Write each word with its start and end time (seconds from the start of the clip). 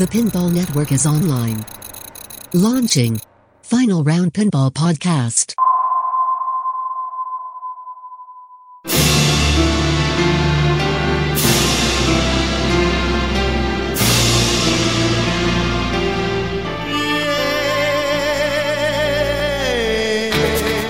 The 0.00 0.06
Pinball 0.06 0.50
Network 0.50 0.92
is 0.92 1.04
online. 1.04 1.62
Launching 2.54 3.20
Final 3.60 4.02
Round 4.02 4.32
Pinball 4.32 4.72
Podcast. 4.72 5.52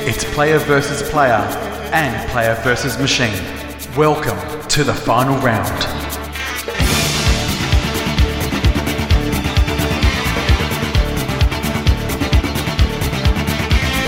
It's 0.07 0.25
player 0.35 0.61
versus 0.61 1.03
player 1.11 1.33
and 1.93 2.31
player 2.31 2.55
versus 2.63 2.97
machine. 2.97 3.43
Welcome 3.97 4.39
to 4.69 4.85
the 4.85 4.95
final 4.95 5.37
round. 5.39 6.00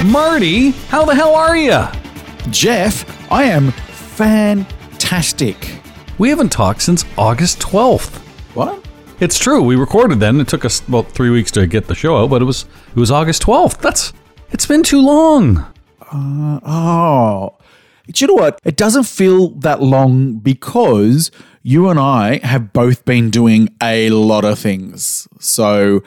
Marty, 0.05 0.71
how 0.89 1.05
the 1.05 1.15
hell 1.15 1.35
are 1.35 1.57
you? 1.57 1.81
Jeff, 2.51 3.31
I 3.31 3.45
am 3.45 3.71
fantastic. 3.71 5.57
We 6.19 6.29
haven't 6.29 6.51
talked 6.51 6.83
since 6.83 7.05
August 7.17 7.61
12th. 7.61 8.17
What? 8.55 8.85
It's 9.21 9.39
true. 9.39 9.63
We 9.63 9.77
recorded 9.77 10.19
then. 10.19 10.41
It 10.41 10.49
took 10.49 10.65
us 10.65 10.87
about 10.89 11.11
three 11.13 11.31
weeks 11.31 11.53
to 11.53 11.67
get 11.69 11.87
the 11.87 11.95
show 11.95 12.17
out, 12.17 12.31
but 12.31 12.43
it 12.43 12.45
was 12.45 12.67
it 12.91 12.97
was 12.97 13.11
August 13.13 13.43
12th. 13.45 13.79
That's 13.79 14.13
it's 14.51 14.67
been 14.67 14.83
too 14.83 15.01
long. 15.01 15.59
Uh, 16.01 16.59
oh, 16.67 17.57
do 18.09 18.25
you 18.25 18.27
know 18.27 18.43
what? 18.43 18.59
It 18.65 18.77
doesn't 18.77 19.05
feel 19.05 19.51
that 19.61 19.81
long 19.81 20.39
because 20.39 21.31
you 21.63 21.89
and 21.89 22.01
I 22.01 22.39
have 22.39 22.73
both 22.73 23.05
been 23.05 23.31
doing 23.31 23.69
a 23.81 24.11
lot 24.11 24.45
of 24.45 24.59
things. 24.59 25.29
So 25.39 26.03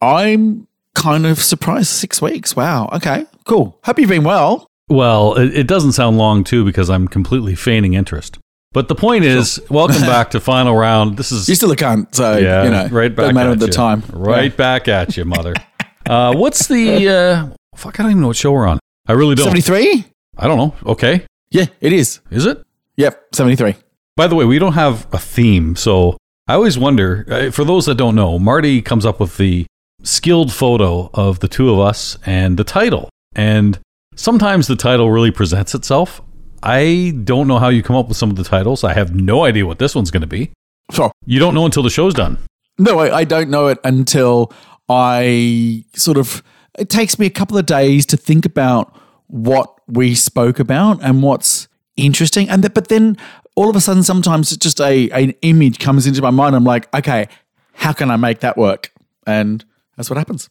I'm 0.00 0.68
kind 0.94 1.26
of 1.26 1.40
surprised 1.40 1.88
six 1.88 2.22
weeks. 2.22 2.54
Wow. 2.54 2.88
Okay, 2.92 3.26
cool. 3.44 3.78
Hope 3.84 3.98
you've 3.98 4.08
been 4.08 4.24
well. 4.24 4.66
Well, 4.88 5.34
it, 5.38 5.54
it 5.56 5.66
doesn't 5.66 5.92
sound 5.92 6.18
long 6.18 6.44
too 6.44 6.64
because 6.64 6.90
I'm 6.90 7.06
completely 7.08 7.54
feigning 7.54 7.94
interest. 7.94 8.38
But 8.72 8.88
the 8.88 8.94
point 8.94 9.24
is, 9.24 9.60
welcome 9.68 10.00
back 10.02 10.30
to 10.30 10.40
final 10.40 10.76
round. 10.76 11.16
This 11.16 11.32
is 11.32 11.48
You 11.48 11.56
still 11.56 11.72
a 11.72 11.76
cunt, 11.76 12.14
so 12.14 12.36
yeah, 12.36 12.62
you 12.64 12.70
know, 12.70 12.86
right 12.88 13.14
back 13.14 13.34
matter 13.34 13.50
at 13.50 13.54
at 13.54 13.58
the 13.60 13.66
you. 13.66 13.72
time. 13.72 14.04
Right 14.12 14.56
back 14.56 14.86
at 14.86 15.16
you, 15.16 15.24
mother. 15.24 15.54
uh, 16.06 16.34
what's 16.36 16.68
the 16.68 17.08
uh, 17.08 17.48
fuck? 17.76 17.98
I 17.98 18.04
don't 18.04 18.12
even 18.12 18.20
know 18.22 18.28
what 18.28 18.36
show 18.36 18.52
we're 18.52 18.66
on. 18.68 18.78
I 19.08 19.12
really 19.14 19.34
don't. 19.34 19.44
Seventy 19.44 19.60
three. 19.62 20.04
I 20.38 20.46
don't 20.46 20.56
know. 20.56 20.74
Okay, 20.92 21.26
Yeah, 21.50 21.66
it 21.80 21.92
is. 21.92 22.20
is 22.30 22.46
it? 22.46 22.62
Yep, 22.96 23.20
seventy 23.34 23.56
three. 23.56 23.74
By 24.16 24.28
the 24.28 24.36
way, 24.36 24.44
we 24.44 24.58
don't 24.60 24.74
have 24.74 25.06
a 25.12 25.18
theme, 25.18 25.74
so 25.74 26.16
I 26.46 26.54
always 26.54 26.78
wonder. 26.78 27.26
uh, 27.28 27.50
For 27.50 27.64
those 27.64 27.86
that 27.86 27.96
don't 27.96 28.14
know, 28.14 28.38
Marty 28.38 28.82
comes 28.82 29.04
up 29.04 29.18
with 29.18 29.36
the 29.36 29.66
skilled 30.04 30.52
photo 30.52 31.10
of 31.12 31.40
the 31.40 31.48
two 31.48 31.70
of 31.70 31.78
us 31.80 32.18
and 32.24 32.56
the 32.56 32.64
title, 32.64 33.08
and 33.34 33.78
sometimes 34.16 34.66
the 34.66 34.76
title 34.76 35.10
really 35.10 35.30
presents 35.30 35.74
itself. 35.74 36.20
I 36.62 37.14
don't 37.24 37.48
know 37.48 37.58
how 37.58 37.68
you 37.68 37.82
come 37.82 37.96
up 37.96 38.08
with 38.08 38.16
some 38.16 38.30
of 38.30 38.36
the 38.36 38.44
titles. 38.44 38.84
I 38.84 38.92
have 38.92 39.14
no 39.14 39.44
idea 39.44 39.66
what 39.66 39.78
this 39.78 39.94
one's 39.94 40.10
going 40.10 40.20
to 40.20 40.26
be. 40.26 40.50
So 40.92 41.10
You 41.24 41.38
don't 41.38 41.54
know 41.54 41.64
until 41.64 41.82
the 41.82 41.90
show's 41.90 42.14
done. 42.14 42.38
No, 42.78 42.98
I, 42.98 43.18
I 43.18 43.24
don't 43.24 43.50
know 43.50 43.68
it 43.68 43.78
until 43.84 44.52
I 44.88 45.84
sort 45.94 46.16
of. 46.16 46.42
It 46.78 46.88
takes 46.88 47.18
me 47.18 47.26
a 47.26 47.30
couple 47.30 47.58
of 47.58 47.66
days 47.66 48.06
to 48.06 48.16
think 48.16 48.46
about 48.46 48.94
what 49.26 49.72
we 49.86 50.14
spoke 50.14 50.58
about 50.58 51.02
and 51.02 51.22
what's 51.22 51.68
interesting, 51.96 52.48
and 52.48 52.62
th- 52.62 52.74
but 52.74 52.88
then 52.88 53.16
all 53.54 53.68
of 53.68 53.76
a 53.76 53.80
sudden, 53.80 54.02
sometimes 54.02 54.52
it's 54.52 54.62
just 54.62 54.80
a 54.80 55.10
an 55.10 55.34
image 55.42 55.78
comes 55.78 56.06
into 56.06 56.22
my 56.22 56.30
mind. 56.30 56.56
I'm 56.56 56.64
like, 56.64 56.92
okay, 56.94 57.28
how 57.74 57.92
can 57.92 58.10
I 58.10 58.16
make 58.16 58.40
that 58.40 58.56
work? 58.56 58.92
And 59.26 59.64
that's 59.96 60.10
what 60.10 60.16
happens. 60.16 60.48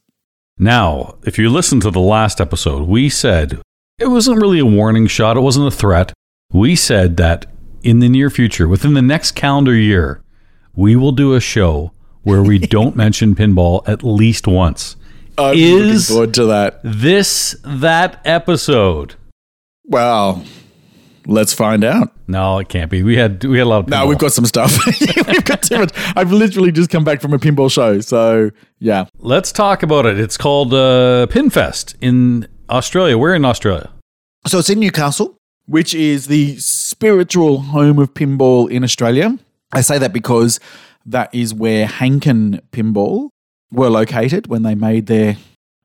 Now, 0.61 1.15
if 1.23 1.39
you 1.39 1.49
listen 1.49 1.79
to 1.81 1.89
the 1.89 2.01
last 2.01 2.41
episode, 2.41 2.87
we 2.87 3.07
said 3.07 3.61
it 3.97 4.07
wasn't 4.07 4.41
really 4.41 4.59
a 4.59 4.65
warning 4.65 5.07
shot, 5.07 5.37
it 5.37 5.41
wasn't 5.41 5.67
a 5.67 5.71
threat. 5.75 6.11
We 6.51 6.75
said 6.75 7.15
that 7.17 7.45
in 7.81 7.99
the 7.99 8.09
near 8.09 8.29
future, 8.29 8.67
within 8.67 8.93
the 8.93 9.01
next 9.01 9.31
calendar 9.31 9.73
year, 9.73 10.21
we 10.75 10.97
will 10.97 11.13
do 11.13 11.33
a 11.33 11.39
show 11.39 11.93
where 12.23 12.43
we 12.43 12.59
don't 12.75 12.95
mention 12.97 13.35
pinball 13.35 13.87
at 13.87 14.03
least 14.03 14.47
once. 14.47 14.97
I'm 15.37 15.55
Is- 15.57 16.09
looking 16.09 16.15
forward 16.15 16.33
to 16.33 16.45
that. 16.47 16.81
This 16.83 17.55
that 17.63 18.19
episode. 18.25 19.15
Well, 19.85 20.43
let's 21.29 21.53
find 21.53 21.83
out. 21.83 22.11
No, 22.27 22.59
it 22.59 22.69
can't 22.69 22.89
be. 22.91 23.03
We 23.03 23.15
had 23.15 23.43
we 23.43 23.57
had 23.59 23.65
a 23.65 23.69
lot 23.69 23.79
of 23.79 23.85
pinball. 23.85 23.89
No, 23.89 24.07
we've 24.07 24.17
got 24.17 24.33
some 24.33 24.45
stuff. 24.45 24.77
we've 25.27 25.45
got 25.45 25.61
too 25.61 25.79
much. 25.79 25.91
I've 26.15 26.31
literally 26.31 26.71
just 26.71 26.89
come 26.89 27.03
back 27.03 27.21
from 27.21 27.33
a 27.33 27.39
pinball 27.39 27.71
show, 27.71 28.01
so 28.01 28.51
yeah. 28.79 29.05
Let's 29.19 29.51
talk 29.51 29.83
about 29.83 30.05
it. 30.05 30.19
It's 30.19 30.37
called 30.37 30.73
uh, 30.73 31.27
Pinfest 31.29 31.95
in 32.01 32.47
Australia. 32.69 33.17
We're 33.17 33.35
in 33.35 33.45
Australia. 33.45 33.89
So 34.47 34.59
it's 34.59 34.69
in 34.69 34.79
Newcastle, 34.79 35.37
which 35.67 35.93
is 35.93 36.27
the 36.27 36.57
spiritual 36.57 37.59
home 37.61 37.99
of 37.99 38.13
pinball 38.13 38.69
in 38.69 38.83
Australia. 38.83 39.37
I 39.71 39.81
say 39.81 39.97
that 39.99 40.13
because 40.13 40.59
that 41.05 41.33
is 41.33 41.53
where 41.53 41.85
Hankin 41.85 42.61
Pinball 42.71 43.29
were 43.71 43.89
located 43.89 44.47
when 44.47 44.63
they 44.63 44.75
made 44.75 45.05
their, 45.05 45.33
I 45.33 45.37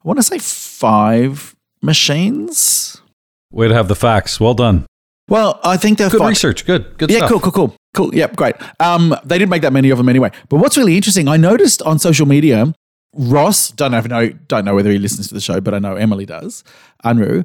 want 0.03 0.19
to 0.19 0.23
say 0.23 0.39
five 0.39 1.55
machines. 1.83 3.03
Way 3.51 3.69
to 3.69 3.75
have 3.75 3.89
the 3.89 3.95
facts. 3.95 4.41
Well 4.41 4.55
done. 4.55 4.87
Well, 5.29 5.59
I 5.65 5.77
think 5.77 5.99
they're 5.99 6.11
Good 6.11 6.21
research. 6.27 6.67
Good. 6.67 6.99
Good 6.99 7.11
Yeah, 7.11 7.19
stuff. 7.19 7.31
cool, 7.31 7.41
cool, 7.41 7.53
cool, 7.53 7.77
cool. 7.95 8.15
Yep, 8.15 8.37
great. 8.37 8.57
Um, 8.81 9.15
they 9.25 9.39
didn't 9.39 9.51
make 9.51 9.63
that 9.63 9.73
many 9.73 9.91
of 9.91 9.99
them 9.99 10.09
anyway. 10.09 10.31
But 10.49 10.59
what's 10.59 10.77
really 10.77 10.97
interesting, 10.97 11.29
I 11.29 11.37
noticed 11.37 11.81
on 11.83 11.99
social 11.99 12.27
media, 12.27 12.75
Ross 13.15 13.71
don't 13.71 13.93
know, 13.93 14.29
don't 14.29 14.65
know 14.65 14.75
whether 14.75 14.91
he 14.91 14.99
listens 14.99 15.29
to 15.29 15.35
the 15.35 15.41
show, 15.41 15.61
but 15.61 15.73
I 15.73 15.79
know 15.79 15.95
Emily 15.97 16.27
does. 16.27 16.63
Unru, 17.05 17.45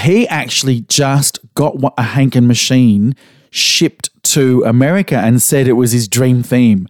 he 0.00 0.26
actually 0.28 0.82
just 0.82 1.38
got 1.54 1.76
a 1.98 2.02
Hankin 2.02 2.46
machine 2.46 3.14
shipped 3.50 4.08
to 4.22 4.62
America 4.64 5.16
and 5.18 5.42
said 5.42 5.66
it 5.68 5.72
was 5.72 5.92
his 5.92 6.08
dream 6.08 6.42
theme. 6.42 6.86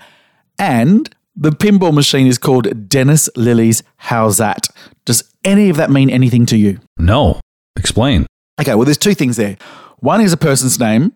And 0.58 1.08
the 1.34 1.50
pinball 1.50 1.94
machine 1.94 2.26
is 2.26 2.38
called 2.38 2.88
Dennis 2.88 3.28
Lillee's 3.34 3.82
How's 3.96 4.36
That? 4.36 4.68
Does 5.06 5.24
any 5.42 5.70
of 5.70 5.76
that 5.78 5.90
mean 5.90 6.10
anything 6.10 6.44
to 6.46 6.56
you? 6.58 6.78
No. 6.98 7.40
Explain. 7.76 8.26
Okay, 8.60 8.74
well, 8.74 8.84
there's 8.84 8.98
two 8.98 9.14
things 9.14 9.36
there. 9.38 9.56
One 10.00 10.20
is 10.20 10.32
a 10.32 10.36
person's 10.36 10.78
name, 10.78 11.12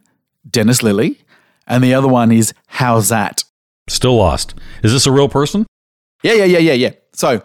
Dennis 0.48 0.82
Lillee, 0.82 1.18
and 1.66 1.82
the 1.82 1.94
other 1.94 2.08
one 2.08 2.30
is 2.30 2.52
How's 2.66 3.08
That? 3.08 3.44
Still 3.88 4.16
lost. 4.16 4.54
Is 4.82 4.92
this 4.92 5.06
a 5.06 5.12
real 5.12 5.28
person? 5.28 5.66
Yeah, 6.22 6.34
yeah, 6.34 6.44
yeah, 6.44 6.58
yeah, 6.58 6.72
yeah. 6.72 6.90
So, 7.12 7.42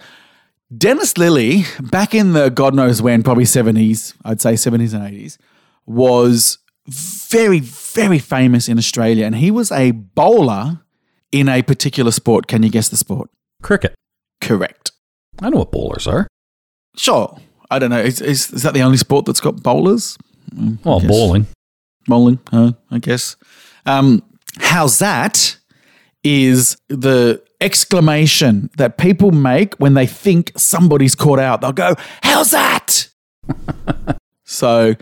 Dennis 0.76 1.14
Lillee, 1.14 1.66
back 1.92 2.14
in 2.14 2.34
the 2.34 2.50
God 2.50 2.76
knows 2.76 3.02
when, 3.02 3.24
probably 3.24 3.46
70s, 3.46 4.14
I'd 4.24 4.42
say 4.42 4.54
70s 4.54 4.94
and 4.94 5.04
80s, 5.04 5.38
was 5.86 6.60
very, 6.88 7.60
very 7.60 8.20
famous 8.20 8.68
in 8.68 8.78
Australia. 8.78 9.26
And 9.26 9.36
he 9.36 9.52
was 9.52 9.72
a 9.72 9.92
bowler 9.92 10.82
in 11.32 11.50
a 11.50 11.62
particular 11.62 12.12
sport. 12.12 12.48
Can 12.48 12.64
you 12.64 12.70
guess 12.70 12.90
the 12.90 12.98
sport? 12.98 13.30
Cricket. 13.62 13.96
Correct. 14.42 14.92
I 15.42 15.50
know 15.50 15.60
what 15.60 15.72
bowlers 15.72 16.08
are. 16.08 16.28
Sure. 16.96 17.38
I 17.72 17.80
don't 17.80 17.90
know. 17.90 18.00
Is, 18.00 18.22
is, 18.22 18.52
is 18.52 18.64
that 18.64 18.74
the 18.74 18.82
only 18.82 18.98
sport 18.98 19.26
that's 19.26 19.40
got 19.40 19.64
bowlers? 19.64 20.18
Mm, 20.56 20.84
Well, 20.84 21.00
bowling. 21.00 21.48
bowling, 22.08 22.40
uh, 22.52 22.72
I 22.92 23.00
guess. 23.00 23.36
Um, 23.86 24.24
how's 24.60 25.00
that? 25.00 25.58
Is 26.24 26.78
the 26.90 27.42
exclamation 27.62 28.70
that 28.78 28.98
people 28.98 29.32
make 29.32 29.74
when 29.76 29.94
they 29.94 30.06
think 30.06 30.52
somebody's 30.58 31.16
caught 31.16 31.40
out. 31.40 31.62
They'll 31.62 31.72
go, 31.72 31.96
How's 32.24 32.52
that? 32.52 33.08
so, 34.46 34.96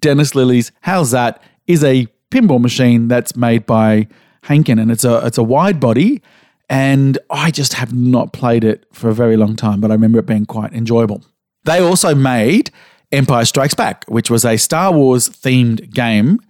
Dennis 0.00 0.34
Lillee's 0.34 0.72
How's 0.82 1.10
That 1.10 1.42
is 1.66 1.84
a 1.84 2.06
pinball 2.30 2.60
machine 2.60 3.08
that's 3.08 3.36
made 3.36 3.66
by 3.66 4.08
Hankin 4.44 4.78
and 4.78 4.90
it's 4.90 5.04
a 5.04 5.24
it's 5.26 5.38
a 5.38 5.42
wide 5.42 5.80
body. 5.80 6.22
And 6.70 7.18
I 7.30 7.50
just 7.50 7.74
have 7.74 7.92
not 7.92 8.32
played 8.32 8.64
it 8.64 8.86
for 8.92 9.10
a 9.10 9.14
very 9.14 9.36
long 9.36 9.54
time, 9.54 9.80
but 9.80 9.90
I 9.90 9.94
remember 9.94 10.18
it 10.18 10.26
being 10.26 10.46
quite 10.46 10.72
enjoyable. 10.72 11.22
They 11.64 11.78
also 11.78 12.14
made 12.14 12.70
Empire 13.14 13.44
Strikes 13.44 13.74
Back, 13.74 14.04
which 14.08 14.30
was 14.30 14.44
a 14.44 14.56
Star 14.56 14.92
Wars 14.92 15.28
themed 15.28 15.92
game 15.92 16.40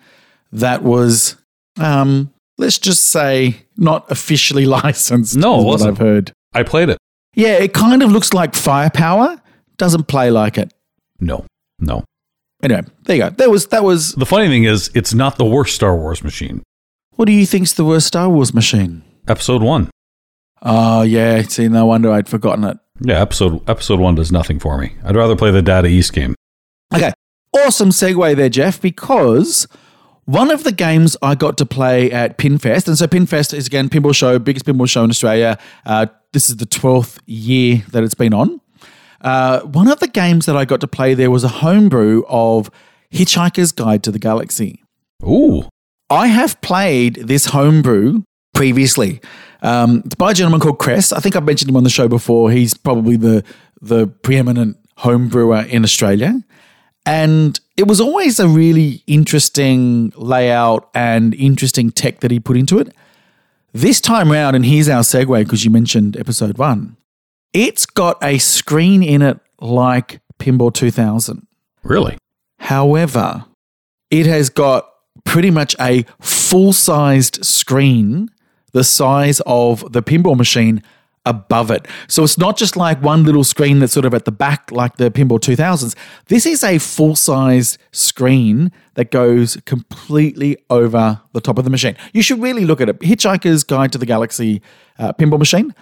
that 0.53 0.83
was, 0.83 1.37
um, 1.79 2.33
let's 2.59 2.79
just 2.79 3.05
say, 3.05 3.57
not 3.77 4.11
officially 4.11 4.67
licensed. 4.83 5.37
No, 5.37 5.61
it 5.61 5.65
wasn't. 5.65 5.93
I've 5.93 5.99
heard. 5.99 6.33
I 6.53 6.63
played 6.63 6.89
it. 6.89 6.99
Yeah, 7.35 7.55
it 7.55 7.73
kind 7.73 8.03
of 8.03 8.13
looks 8.13 8.33
like 8.33 8.55
Firepower. 8.55 9.41
Doesn't 9.77 10.05
play 10.07 10.31
like 10.31 10.57
it. 10.57 10.73
No. 11.19 11.45
No. 11.81 12.05
Anyway, 12.63 12.83
there 13.05 13.17
you 13.17 13.23
go. 13.23 13.31
That 13.31 13.51
was 13.51 13.67
that 13.69 13.83
was. 13.85 14.13
The 14.13 14.25
funny 14.25 14.47
thing 14.49 14.65
is, 14.65 14.91
it's 14.95 15.13
not 15.13 15.37
the 15.37 15.45
worst 15.45 15.75
Star 15.75 15.97
Wars 15.97 16.23
machine. 16.25 16.63
What 17.17 17.27
do 17.27 17.33
you 17.33 17.45
think's 17.45 17.73
the 17.73 17.85
worst 17.85 18.07
Star 18.07 18.29
Wars 18.29 18.55
machine? 18.55 19.03
Episode 19.29 19.63
one. 19.63 19.91
Oh 20.63 21.03
yeah, 21.03 21.43
see, 21.43 21.69
no 21.69 21.87
wonder 21.87 22.11
I'd 22.11 22.29
forgotten 22.29 22.65
it. 22.65 22.79
Yeah, 23.01 23.21
episode 23.21 23.69
episode 23.69 23.99
one 24.01 24.15
does 24.15 24.33
nothing 24.33 24.59
for 24.61 24.79
me. 24.79 24.95
I'd 25.05 25.17
rather 25.17 25.37
play 25.37 25.51
the 25.51 25.61
Data 25.61 25.89
East 25.89 26.13
game. 26.13 26.35
Okay, 26.93 27.13
awesome 27.53 27.91
segue 27.91 28.37
there, 28.37 28.49
Jeff, 28.49 28.81
because 28.81 29.69
one 30.25 30.51
of 30.51 30.65
the 30.65 30.73
games 30.73 31.17
I 31.23 31.35
got 31.35 31.59
to 31.59 31.67
play 31.67 32.11
at 32.11 32.39
Pinfest, 32.39 32.89
and 32.89 32.97
so 32.97 33.07
Pinfest 33.07 33.55
is 33.55 33.67
again 33.67 33.89
pinball 33.89 34.15
show, 34.15 34.39
biggest 34.39 34.67
pinball 34.67 34.89
show 34.89 35.05
in 35.05 35.11
Australia. 35.11 35.59
Uh, 35.87 36.07
this 36.33 36.49
is 36.49 36.57
the 36.57 36.67
12th 36.67 37.19
year 37.27 37.83
that 37.93 38.03
it's 38.03 38.15
been 38.15 38.35
on. 38.35 38.61
Uh, 39.21 39.61
one 39.61 39.89
of 39.89 40.01
the 40.01 40.09
games 40.09 40.47
that 40.47 40.57
I 40.57 40.65
got 40.65 40.81
to 40.81 40.87
play 40.87 41.15
there 41.15 41.31
was 41.31 41.45
a 41.45 41.49
homebrew 41.49 42.25
of 42.29 42.71
Hitchhiker's 43.13 43.73
Guide 43.73 44.03
to 44.03 44.11
the 44.11 44.19
Galaxy. 44.19 44.83
Ooh. 45.23 45.69
I 46.11 46.27
have 46.27 46.61
played 46.61 47.15
this 47.15 47.47
homebrew 47.47 48.23
previously. 48.53 49.21
Um, 49.63 50.03
it's 50.05 50.15
by 50.15 50.33
a 50.33 50.35
gentleman 50.35 50.61
called 50.61 50.79
Cress. 50.79 51.13
I 51.13 51.21
think 51.21 51.37
I've 51.37 51.45
mentioned 51.45 51.71
him 51.71 51.77
on 51.77 51.85
the 51.85 51.91
show 51.91 52.09
before. 52.09 52.51
He's 52.51 52.75
probably 52.75 53.17
the 53.17 53.43
the 53.81 54.07
preeminent 54.07 54.77
homebrewer 54.99 55.67
in 55.69 55.85
Australia. 55.85 56.43
And 57.07 57.59
it 57.77 57.87
was 57.87 58.01
always 58.01 58.41
a 58.41 58.49
really 58.49 59.03
interesting 59.07 60.13
layout 60.17 60.89
and 60.95 61.35
interesting 61.35 61.91
tech 61.91 62.21
that 62.21 62.31
he 62.31 62.41
put 62.41 62.57
into 62.57 62.79
it. 62.79 62.95
This 63.73 64.01
time 64.01 64.31
round, 64.31 64.57
and 64.57 64.65
here's 64.65 64.89
our 64.89 65.03
segue 65.03 65.45
because 65.45 65.65
you 65.65 65.71
mentioned 65.71 66.17
episode 66.17 66.57
one, 66.59 66.97
it's 67.53 67.87
got 67.87 68.23
a 68.23 68.39
screen 68.39 69.03
in 69.03 69.21
it 69.21 69.39
like 69.61 70.21
Pinball 70.39 70.73
2000. 70.73 71.47
Really? 71.83 72.17
However, 72.59 73.45
it 74.11 74.27
has 74.27 74.49
got 74.49 74.89
pretty 75.25 75.51
much 75.51 75.77
a 75.81 76.05
full 76.21 76.73
sized 76.73 77.45
screen 77.45 78.31
the 78.73 78.85
size 78.85 79.41
of 79.47 79.93
the 79.93 80.03
pinball 80.03 80.37
machine 80.37 80.83
above 81.27 81.71
it. 81.71 81.87
So 82.09 82.23
it's 82.23 82.39
not 82.39 82.57
just 82.57 82.77
like 82.77 83.03
one 83.03 83.25
little 83.25 83.45
screen 83.45 83.79
that's 83.79 83.93
sort 83.93 84.05
of 84.05 84.15
at 84.15 84.25
the 84.25 84.33
back 84.33 84.71
like 84.71 84.97
the 84.97 85.11
Pinball 85.11 85.41
2000s. 85.41 85.95
This 86.27 86.47
is 86.47 86.63
a 86.63 86.79
full 86.79 87.17
size 87.17 87.79
screen 87.93 88.73
that 88.95 89.11
goes 89.11 89.57
completely 89.65 90.57
over 90.71 91.21
the 91.33 91.41
top 91.41 91.59
of 91.59 91.65
the 91.65 91.71
machine. 91.71 91.97
You 92.13 92.23
should 92.23 92.41
really 92.41 92.65
look 92.65 92.81
at 92.81 92.89
it. 92.89 92.99
Hitchhiker's 93.01 93.65
Guide 93.65 93.93
to 93.93 93.99
the 93.99 94.07
Galaxy 94.07 94.63
uh, 94.99 95.13
pinball 95.13 95.39
machine. 95.39 95.75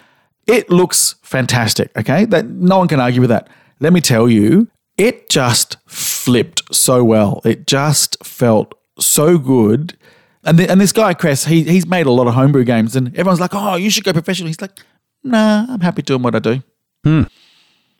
It 0.47 0.71
looks 0.71 1.17
fantastic, 1.23 1.91
okay? 1.97 2.25
That 2.25 2.47
no 2.47 2.79
one 2.79 2.89
can 2.89 3.01
argue 3.01 3.21
with 3.21 3.31
that. 3.31 3.49
Let 3.81 3.93
me 3.93 4.01
tell 4.01 4.29
you, 4.29 4.69
it 4.97 5.29
just 5.29 5.77
flipped 5.87 6.75
so 6.75 7.05
well. 7.05 7.41
It 7.45 7.67
just 7.67 8.23
felt 8.25 8.75
so 8.99 9.39
good. 9.39 9.97
And, 10.45 10.59
the, 10.59 10.69
and 10.71 10.81
this 10.81 10.93
guy, 10.93 11.15
Cress, 11.15 11.45
he, 11.45 11.63
he's 11.63 11.87
made 11.87 12.07
a 12.07 12.11
lot 12.11 12.27
of 12.27 12.35
homebrew 12.35 12.65
games, 12.65 12.97
and 12.97 13.09
everyone's 13.17 13.41
like, 13.41 13.55
oh, 13.55 13.77
you 13.77 13.91
should 13.91 14.05
go 14.05 14.13
professional. 14.13 14.49
He's 14.49 14.61
like, 14.61 14.73
nah, 15.25 15.67
I'm 15.69 15.81
happy 15.81 16.03
doing 16.03 16.23
what 16.23 16.35
I 16.35 16.39
do. 16.39 16.63
Hmm. 17.05 17.23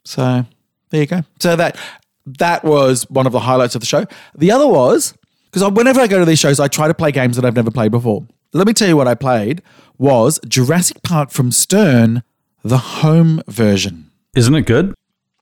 So 0.05 0.45
there 0.89 1.01
you 1.01 1.07
go. 1.07 1.21
So 1.39 1.55
that 1.55 1.77
that 2.25 2.63
was 2.63 3.09
one 3.09 3.25
of 3.25 3.31
the 3.33 3.39
highlights 3.41 3.75
of 3.75 3.81
the 3.81 3.85
show. 3.87 4.05
The 4.35 4.51
other 4.51 4.67
was 4.67 5.13
because 5.51 5.69
whenever 5.71 5.99
I 6.01 6.07
go 6.07 6.19
to 6.19 6.25
these 6.25 6.39
shows, 6.39 6.59
I 6.59 6.67
try 6.67 6.87
to 6.87 6.93
play 6.93 7.11
games 7.11 7.35
that 7.35 7.45
I've 7.45 7.55
never 7.55 7.71
played 7.71 7.91
before. 7.91 8.25
Let 8.53 8.67
me 8.67 8.73
tell 8.73 8.87
you 8.87 8.97
what 8.97 9.07
I 9.07 9.15
played 9.15 9.61
was 9.97 10.39
Jurassic 10.47 11.01
Park 11.03 11.31
from 11.31 11.51
Stern, 11.51 12.23
the 12.63 12.77
home 12.77 13.41
version. 13.47 14.11
Isn't 14.35 14.55
it 14.55 14.65
good? 14.65 14.93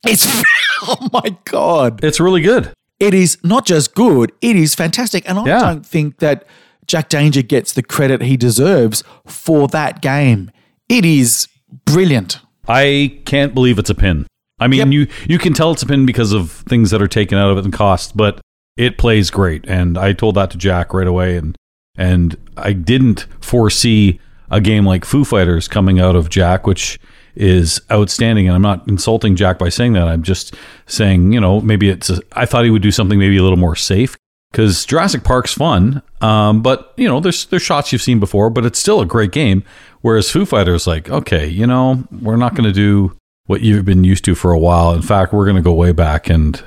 It's 0.05 0.25
oh 0.83 1.07
my 1.13 1.35
god. 1.45 2.03
It's 2.03 2.19
really 2.19 2.41
good. 2.41 2.73
It 2.99 3.13
is 3.13 3.37
not 3.43 3.65
just 3.65 3.95
good, 3.95 4.31
it 4.41 4.55
is 4.55 4.75
fantastic. 4.75 5.27
And 5.27 5.39
I 5.39 5.45
Yeah. 5.45 5.59
don't 5.59 5.85
think 5.85 6.19
that 6.19 6.45
Jack 6.87 7.09
Danger 7.09 7.41
gets 7.41 7.73
the 7.73 7.81
credit 7.83 8.21
he 8.21 8.37
deserves 8.37 9.03
for 9.25 9.67
that 9.69 10.01
game. 10.01 10.51
It 10.89 11.05
is 11.05 11.47
brilliant. 11.85 12.39
I 12.67 13.19
can't 13.25 13.53
believe 13.53 13.79
it's 13.79 13.89
a 13.89 13.95
pin. 13.95 14.27
I 14.59 14.67
mean, 14.67 14.79
Yep. 14.79 14.87
you 14.89 15.07
you 15.27 15.37
can 15.39 15.53
tell 15.53 15.71
it's 15.71 15.81
a 15.81 15.87
pin 15.87 16.05
because 16.05 16.33
of 16.33 16.51
things 16.51 16.91
that 16.91 17.01
are 17.01 17.07
taken 17.07 17.37
out 17.37 17.49
of 17.49 17.57
it 17.57 17.65
and 17.65 17.73
cost, 17.73 18.15
but 18.15 18.39
it 18.77 18.97
plays 18.97 19.31
great. 19.31 19.65
And 19.67 19.97
I 19.97 20.13
told 20.13 20.35
that 20.35 20.51
to 20.51 20.57
Jack 20.57 20.93
right 20.93 21.07
away, 21.07 21.35
and 21.37 21.55
and 21.97 22.37
I 22.57 22.73
didn't 22.73 23.25
foresee 23.41 24.19
a 24.49 24.61
game 24.61 24.85
like 24.85 25.03
Foo 25.05 25.23
Fighters 25.25 25.67
coming 25.67 25.99
out 25.99 26.15
of 26.15 26.29
Jack, 26.29 26.67
which 26.67 26.99
is 27.35 27.81
outstanding. 27.91 28.47
And 28.47 28.55
I'm 28.55 28.61
not 28.61 28.87
insulting 28.87 29.35
Jack 29.35 29.57
by 29.57 29.69
saying 29.69 29.93
that. 29.93 30.07
I'm 30.07 30.21
just 30.23 30.53
saying, 30.85 31.31
you 31.33 31.39
know, 31.41 31.59
maybe 31.61 31.89
it's. 31.89 32.09
A, 32.09 32.21
I 32.33 32.45
thought 32.45 32.63
he 32.65 32.69
would 32.69 32.81
do 32.81 32.91
something 32.91 33.17
maybe 33.17 33.37
a 33.37 33.43
little 33.43 33.57
more 33.57 33.75
safe 33.75 34.15
because 34.51 34.85
Jurassic 34.85 35.23
Park's 35.23 35.53
fun, 35.53 36.01
um, 36.21 36.61
but 36.61 36.93
you 36.97 37.07
know, 37.07 37.19
there's 37.19 37.45
there's 37.45 37.61
shots 37.61 37.91
you've 37.91 38.01
seen 38.01 38.19
before, 38.19 38.49
but 38.49 38.65
it's 38.65 38.79
still 38.79 39.01
a 39.01 39.05
great 39.05 39.31
game. 39.31 39.63
Whereas 40.01 40.29
Foo 40.31 40.45
Fighters, 40.45 40.87
like, 40.87 41.09
okay, 41.09 41.47
you 41.47 41.67
know, 41.67 42.03
we're 42.21 42.35
not 42.35 42.55
going 42.55 42.65
to 42.65 42.73
do 42.73 43.15
what 43.45 43.61
you've 43.61 43.85
been 43.85 44.03
used 44.03 44.25
to 44.25 44.35
for 44.35 44.51
a 44.51 44.59
while. 44.59 44.93
In 44.93 45.01
fact, 45.01 45.33
we're 45.33 45.45
going 45.45 45.55
to 45.57 45.61
go 45.61 45.73
way 45.73 45.91
back 45.91 46.29
and 46.29 46.63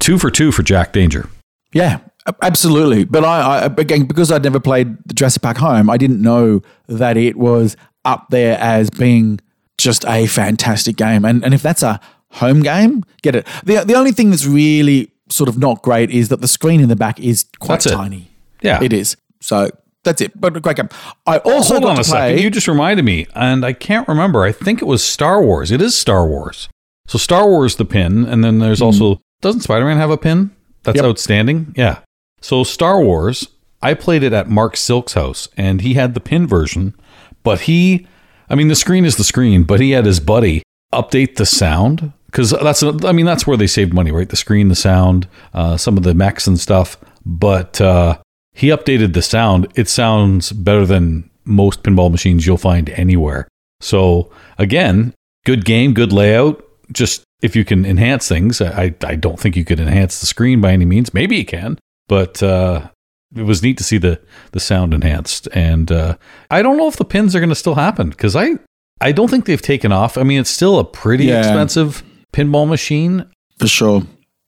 two 0.00 0.18
for 0.18 0.30
two 0.30 0.52
for 0.52 0.62
Jack 0.62 0.92
Danger. 0.92 1.28
Yeah, 1.72 2.00
absolutely. 2.42 3.04
But 3.04 3.24
I, 3.24 3.40
I 3.40 3.64
again 3.66 4.06
because 4.06 4.32
I'd 4.32 4.42
never 4.42 4.60
played 4.60 4.96
the 5.06 5.14
Jurassic 5.14 5.42
Park 5.42 5.58
home, 5.58 5.90
I 5.90 5.96
didn't 5.96 6.22
know 6.22 6.62
that 6.88 7.16
it 7.16 7.36
was 7.36 7.76
up 8.04 8.28
there 8.30 8.58
as 8.58 8.90
being 8.90 9.40
just 9.76 10.04
a 10.06 10.26
fantastic 10.26 10.96
game. 10.96 11.24
And 11.24 11.44
and 11.44 11.54
if 11.54 11.62
that's 11.62 11.82
a 11.82 12.00
home 12.32 12.60
game, 12.60 13.04
get 13.22 13.36
it. 13.36 13.46
The 13.64 13.84
the 13.84 13.94
only 13.94 14.12
thing 14.12 14.30
that's 14.30 14.46
really 14.46 15.12
sort 15.30 15.48
of 15.48 15.58
not 15.58 15.82
great 15.82 16.10
is 16.10 16.28
that 16.28 16.40
the 16.40 16.48
screen 16.48 16.80
in 16.80 16.88
the 16.88 16.96
back 16.96 17.20
is 17.20 17.44
quite 17.58 17.76
That's 17.76 17.86
it. 17.86 17.90
tiny. 17.90 18.30
Yeah. 18.62 18.82
It 18.82 18.92
is. 18.92 19.16
So 19.40 19.70
that's 20.04 20.20
it. 20.20 20.38
But 20.38 20.60
great 20.62 20.76
game. 20.76 20.88
I 21.26 21.40
oh, 21.44 21.54
also 21.54 21.74
Hold 21.74 21.84
on 21.86 22.00
a 22.00 22.04
second. 22.04 22.40
You 22.40 22.50
just 22.50 22.68
reminded 22.68 23.04
me, 23.04 23.26
and 23.34 23.64
I 23.64 23.72
can't 23.72 24.08
remember. 24.08 24.42
I 24.42 24.52
think 24.52 24.80
it 24.80 24.86
was 24.86 25.04
Star 25.04 25.42
Wars. 25.42 25.70
It 25.70 25.82
is 25.82 25.96
Star 25.96 26.26
Wars. 26.26 26.68
So 27.06 27.18
Star 27.18 27.46
Wars, 27.46 27.76
the 27.76 27.84
pin, 27.84 28.24
and 28.24 28.44
then 28.44 28.58
there's 28.58 28.78
mm-hmm. 28.78 28.86
also 28.86 29.20
doesn't 29.40 29.60
Spider 29.60 29.84
Man 29.84 29.96
have 29.96 30.10
a 30.10 30.16
pin? 30.16 30.50
That's 30.82 30.96
Yep. 30.96 31.04
outstanding. 31.04 31.74
Yeah. 31.76 32.00
So 32.40 32.64
Star 32.64 33.00
Wars, 33.00 33.48
I 33.82 33.94
played 33.94 34.22
it 34.22 34.32
at 34.32 34.48
Mark 34.48 34.76
Silk's 34.76 35.14
house, 35.14 35.48
and 35.56 35.80
he 35.80 35.94
had 35.94 36.14
the 36.14 36.20
pin 36.20 36.46
version, 36.46 36.94
but 37.42 37.60
he, 37.62 38.06
I 38.48 38.54
mean, 38.54 38.68
the 38.68 38.74
screen 38.74 39.04
is 39.04 39.16
the 39.16 39.24
screen, 39.24 39.62
but 39.62 39.80
he 39.80 39.92
had 39.92 40.06
his 40.06 40.20
buddy 40.20 40.62
update 40.92 41.36
the 41.36 41.46
sound 41.46 42.12
because 42.30 42.50
that's, 42.50 42.82
I 42.82 43.12
mean, 43.12 43.26
that's 43.26 43.46
where 43.46 43.56
they 43.56 43.66
saved 43.66 43.92
money, 43.94 44.10
right? 44.10 44.28
The 44.28 44.36
screen, 44.36 44.68
the 44.68 44.74
sound, 44.74 45.26
uh, 45.54 45.76
some 45.76 45.96
of 45.96 46.02
the 46.02 46.14
mechs 46.14 46.46
and 46.46 46.58
stuff, 46.60 46.96
but 47.24 47.80
uh, 47.80 48.18
he 48.54 48.68
updated 48.68 49.14
the 49.14 49.22
sound. 49.22 49.66
It 49.74 49.88
sounds 49.88 50.52
better 50.52 50.84
than 50.86 51.28
most 51.44 51.82
pinball 51.82 52.10
machines 52.10 52.46
you'll 52.46 52.58
find 52.58 52.90
anywhere. 52.90 53.48
So 53.80 54.30
again, 54.58 55.14
good 55.46 55.64
game, 55.64 55.94
good 55.94 56.12
layout. 56.12 56.62
Just 56.92 57.22
if 57.42 57.54
you 57.56 57.64
can 57.64 57.84
enhance 57.86 58.28
things, 58.28 58.60
I 58.60 58.94
I 59.02 59.14
don't 59.14 59.38
think 59.38 59.56
you 59.56 59.64
could 59.64 59.78
enhance 59.80 60.20
the 60.20 60.26
screen 60.26 60.60
by 60.60 60.72
any 60.72 60.84
means. 60.84 61.14
Maybe 61.14 61.36
you 61.36 61.44
can, 61.44 61.78
but 62.08 62.42
uh, 62.42 62.88
it 63.36 63.42
was 63.42 63.62
neat 63.62 63.78
to 63.78 63.84
see 63.84 63.98
the 63.98 64.20
the 64.52 64.60
sound 64.60 64.92
enhanced. 64.94 65.48
And 65.52 65.92
uh, 65.92 66.16
I 66.50 66.62
don't 66.62 66.76
know 66.76 66.88
if 66.88 66.96
the 66.96 67.04
pins 67.04 67.36
are 67.36 67.40
going 67.40 67.48
to 67.50 67.54
still 67.54 67.74
happen 67.76 68.10
because 68.10 68.34
I 68.34 68.54
I 69.00 69.12
don't 69.12 69.28
think 69.28 69.44
they've 69.44 69.62
taken 69.62 69.92
off. 69.92 70.18
I 70.18 70.22
mean, 70.24 70.40
it's 70.40 70.50
still 70.50 70.78
a 70.78 70.84
pretty 70.84 71.26
Yeah. 71.26 71.38
expensive 71.40 72.02
pinball 72.32 72.68
machine, 72.68 73.24
for 73.58 73.68
sure. 73.68 74.02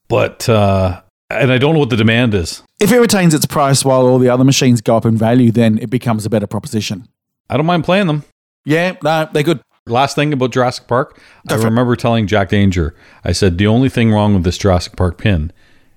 but 0.08 0.48
uh, 0.48 1.00
and 1.30 1.52
I 1.52 1.58
don't 1.58 1.74
know 1.74 1.80
what 1.80 1.90
the 1.90 1.96
demand 1.96 2.34
is. 2.34 2.62
If 2.80 2.92
it 2.92 2.98
retains 2.98 3.34
its 3.34 3.46
price 3.46 3.84
while 3.84 4.06
all 4.06 4.18
the 4.18 4.28
other 4.28 4.44
machines 4.44 4.80
go 4.80 4.96
up 4.96 5.04
in 5.04 5.16
value, 5.16 5.50
then 5.52 5.78
it 5.78 5.90
becomes 5.90 6.24
a 6.26 6.30
better 6.30 6.46
proposition. 6.46 7.06
I 7.48 7.56
don't 7.56 7.66
mind 7.66 7.84
playing 7.84 8.06
them. 8.06 8.24
Yeah, 8.64 8.96
no, 9.02 9.28
they're 9.32 9.42
good. 9.42 9.60
Last 9.86 10.14
thing 10.14 10.32
about 10.32 10.52
Jurassic 10.52 10.86
Park, 10.86 11.18
Go 11.48 11.54
I 11.54 11.58
for 11.58 11.62
it. 11.66 11.70
remember 11.70 11.96
telling 11.96 12.26
Jack 12.26 12.50
Danger, 12.50 12.94
I 13.24 13.32
said 13.32 13.58
the 13.58 13.66
only 13.66 13.88
thing 13.88 14.12
wrong 14.12 14.34
with 14.34 14.44
this 14.44 14.58
Jurassic 14.58 14.94
Park 14.96 15.18
pin 15.18 15.52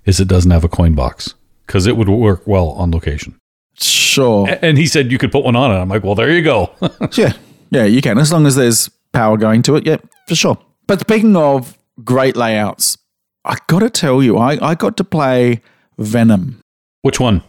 is 0.05 0.19
it 0.19 0.27
doesn't 0.27 0.51
have 0.51 0.63
a 0.63 0.69
coin 0.69 0.95
box 0.95 1.35
because 1.67 1.85
it 1.85 1.95
would 1.97 2.09
work 2.09 2.47
well 2.47 2.69
on 2.69 2.91
location. 2.91 3.37
Sure. 3.75 4.47
And 4.61 4.77
he 4.77 4.85
said 4.87 5.11
you 5.11 5.17
could 5.17 5.31
put 5.31 5.43
one 5.43 5.55
on 5.55 5.71
it. 5.71 5.75
I'm 5.75 5.89
like, 5.89 6.03
well, 6.03 6.15
there 6.15 6.31
you 6.31 6.41
go. 6.43 6.71
Yeah, 7.17 7.33
yeah, 7.71 7.83
you 7.85 8.01
can 8.01 8.17
as 8.17 8.31
long 8.31 8.45
as 8.45 8.55
there's 8.55 8.89
power 9.11 9.37
going 9.37 9.61
to 9.63 9.75
it. 9.75 9.85
Yeah, 9.85 9.97
for 10.27 10.35
sure. 10.35 10.57
But 10.87 10.99
speaking 10.99 11.35
of 11.35 11.77
great 12.03 12.35
layouts, 12.35 12.97
I 13.45 13.57
got 13.67 13.79
to 13.79 13.89
tell 13.89 14.21
you, 14.23 14.37
I, 14.37 14.57
I 14.71 14.75
got 14.75 14.97
to 14.97 15.03
play 15.03 15.61
Venom. 15.97 16.59
Which 17.01 17.19
one? 17.19 17.43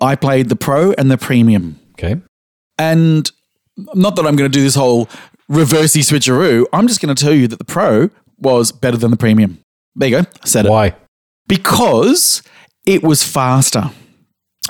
I 0.00 0.16
played 0.16 0.48
the 0.48 0.56
Pro 0.56 0.92
and 0.92 1.10
the 1.10 1.18
Premium, 1.18 1.78
Okay. 1.92 2.20
and 2.78 3.30
not 3.94 4.16
that 4.16 4.26
I'm 4.26 4.34
going 4.36 4.50
to 4.50 4.58
do 4.58 4.62
this 4.62 4.74
whole 4.74 5.06
reversey 5.50 6.00
switcheroo. 6.02 6.64
I'm 6.72 6.86
just 6.88 7.00
going 7.02 7.14
to 7.14 7.22
tell 7.22 7.34
you 7.34 7.46
that 7.48 7.58
the 7.58 7.64
Pro 7.64 8.08
was 8.38 8.72
better 8.72 8.96
than 8.96 9.10
the 9.10 9.16
Premium. 9.16 9.58
There 9.96 10.08
you 10.08 10.22
go. 10.22 10.28
I 10.42 10.46
said 10.46 10.66
it 10.66 10.70
Why? 10.70 10.94
because 11.46 12.42
it 12.86 13.02
was 13.02 13.22
faster. 13.22 13.90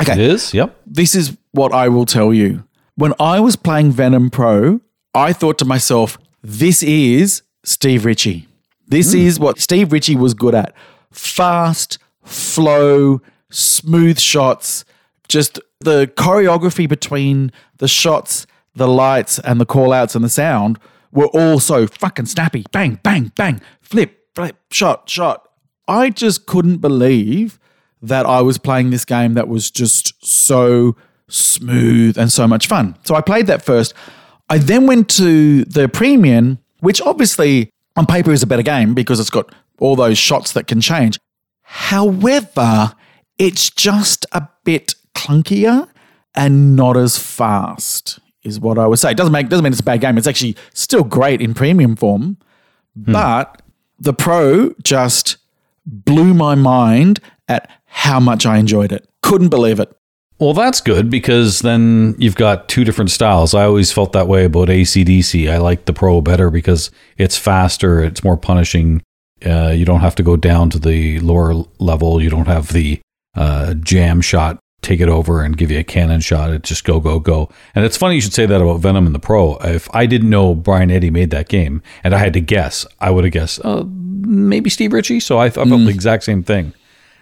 Okay, 0.00 0.12
It 0.14 0.18
is? 0.18 0.52
Yep. 0.54 0.76
this 0.86 1.14
is 1.14 1.36
what 1.52 1.72
I 1.72 1.88
will 1.88 2.06
tell 2.06 2.32
you. 2.34 2.64
When 2.96 3.12
I 3.20 3.38
was 3.38 3.54
playing 3.56 3.92
Venom 3.92 4.30
Pro, 4.30 4.80
I 5.14 5.32
thought 5.32 5.58
to 5.58 5.64
myself, 5.64 6.18
this 6.42 6.82
is 6.82 7.42
Steve 7.64 8.04
Ritchie. 8.04 8.48
This 8.86 9.12
hmm. 9.12 9.20
is 9.20 9.38
what 9.38 9.58
Steve 9.58 9.92
Ritchie 9.92 10.16
was 10.16 10.34
good 10.34 10.54
at 10.54 10.74
fast, 11.10 11.98
flow, 12.24 13.20
smooth 13.50 14.18
shots, 14.18 14.84
just 15.28 15.60
the 15.80 16.06
choreography 16.16 16.88
between 16.88 17.52
the 17.78 17.88
shots, 17.88 18.46
the 18.74 18.88
lights, 18.88 19.38
and 19.38 19.60
the 19.60 19.66
call 19.66 19.92
outs 19.92 20.14
and 20.14 20.24
the 20.24 20.28
sound 20.28 20.78
were 21.12 21.28
all 21.28 21.58
so 21.58 21.86
fucking 21.86 22.26
snappy. 22.26 22.64
Bang, 22.72 23.00
bang, 23.02 23.32
bang, 23.36 23.60
flip, 23.80 24.26
flip, 24.34 24.56
shot, 24.70 25.08
shot. 25.08 25.48
I 25.88 26.10
just 26.10 26.46
couldn't 26.46 26.78
believe 26.78 27.58
that 28.02 28.26
I 28.26 28.40
was 28.42 28.58
playing 28.58 28.90
this 28.90 29.04
game 29.04 29.34
that 29.34 29.48
was 29.48 29.70
just 29.70 30.14
so 30.24 30.96
smooth 31.28 32.16
and 32.16 32.32
so 32.32 32.46
much 32.46 32.66
fun. 32.66 32.96
So 33.04 33.14
I 33.14 33.20
played 33.20 33.46
that 33.48 33.62
first. 33.62 33.94
I 34.48 34.58
then 34.58 34.86
went 34.86 35.08
to 35.10 35.64
the 35.64 35.88
premium 35.88 36.58
which 36.80 37.00
obviously 37.02 37.72
on 37.96 38.06
paper 38.06 38.32
is 38.32 38.42
a 38.42 38.46
better 38.46 38.62
game 38.62 38.94
because 38.94 39.20
it's 39.20 39.30
got 39.30 39.54
all 39.78 39.96
those 39.96 40.18
shots 40.18 40.52
that 40.52 40.66
can 40.66 40.80
change. 40.80 41.18
However, 41.62 42.94
it's 43.38 43.70
just 43.70 44.26
a 44.32 44.48
bit 44.64 44.94
clunkier 45.14 45.88
and 46.34 46.76
not 46.76 46.96
as 46.96 47.18
fast, 47.18 48.18
is 48.42 48.60
what 48.60 48.78
I 48.78 48.86
would 48.86 48.98
say. 48.98 49.12
It 49.12 49.16
doesn't 49.16 49.32
make 49.32 49.48
doesn't 49.48 49.64
mean 49.64 49.72
it's 49.72 49.80
a 49.80 49.84
bad 49.84 50.00
game. 50.00 50.18
It's 50.18 50.26
actually 50.26 50.56
still 50.74 51.04
great 51.04 51.40
in 51.40 51.54
premium 51.54 51.96
form, 51.96 52.38
hmm. 52.94 53.12
but 53.12 53.62
the 53.98 54.12
pro 54.12 54.74
just 54.82 55.36
blew 55.86 56.34
my 56.34 56.54
mind 56.54 57.20
at 57.48 57.70
how 57.84 58.20
much 58.20 58.46
I 58.46 58.58
enjoyed 58.58 58.92
it. 58.92 59.08
Couldn't 59.22 59.48
believe 59.48 59.80
it. 59.80 59.92
Well, 60.40 60.54
that's 60.54 60.80
good 60.80 61.10
because 61.10 61.60
then 61.60 62.14
you've 62.18 62.34
got 62.34 62.66
two 62.66 62.82
different 62.82 63.10
styles. 63.10 63.52
I 63.52 63.64
always 63.64 63.92
felt 63.92 64.12
that 64.12 64.26
way 64.26 64.46
about 64.46 64.68
ACDC. 64.68 65.50
I 65.50 65.58
like 65.58 65.84
the 65.84 65.92
Pro 65.92 66.22
better 66.22 66.50
because 66.50 66.90
it's 67.18 67.36
faster, 67.36 68.02
it's 68.02 68.24
more 68.24 68.38
punishing. 68.38 69.02
Uh, 69.44 69.68
you 69.68 69.84
don't 69.84 70.00
have 70.00 70.14
to 70.16 70.22
go 70.22 70.36
down 70.36 70.70
to 70.70 70.78
the 70.78 71.20
lower 71.20 71.64
level. 71.78 72.22
You 72.22 72.30
don't 72.30 72.46
have 72.46 72.72
the 72.72 73.00
uh, 73.36 73.74
jam 73.74 74.22
shot 74.22 74.58
take 74.82 75.00
it 75.00 75.10
over 75.10 75.42
and 75.42 75.58
give 75.58 75.70
you 75.70 75.78
a 75.78 75.84
cannon 75.84 76.20
shot. 76.20 76.50
It 76.50 76.62
just 76.62 76.84
go, 76.84 77.00
go, 77.00 77.20
go. 77.20 77.50
And 77.74 77.84
it's 77.84 77.98
funny 77.98 78.14
you 78.14 78.20
should 78.22 78.32
say 78.32 78.46
that 78.46 78.62
about 78.62 78.80
Venom 78.80 79.04
and 79.04 79.14
the 79.14 79.18
Pro. 79.18 79.56
If 79.58 79.94
I 79.94 80.06
didn't 80.06 80.30
know 80.30 80.54
Brian 80.54 80.90
Eddy 80.90 81.10
made 81.10 81.30
that 81.30 81.48
game 81.48 81.82
and 82.02 82.14
I 82.14 82.18
had 82.18 82.32
to 82.32 82.40
guess, 82.40 82.86
I 82.98 83.10
would 83.10 83.24
have 83.24 83.32
guessed 83.32 83.60
uh, 83.62 83.84
maybe 83.86 84.70
Steve 84.70 84.94
Ritchie. 84.94 85.20
So 85.20 85.38
I, 85.38 85.46
I 85.46 85.50
felt 85.50 85.68
the 85.68 85.88
exact 85.88 86.24
same 86.24 86.42
thing. 86.42 86.72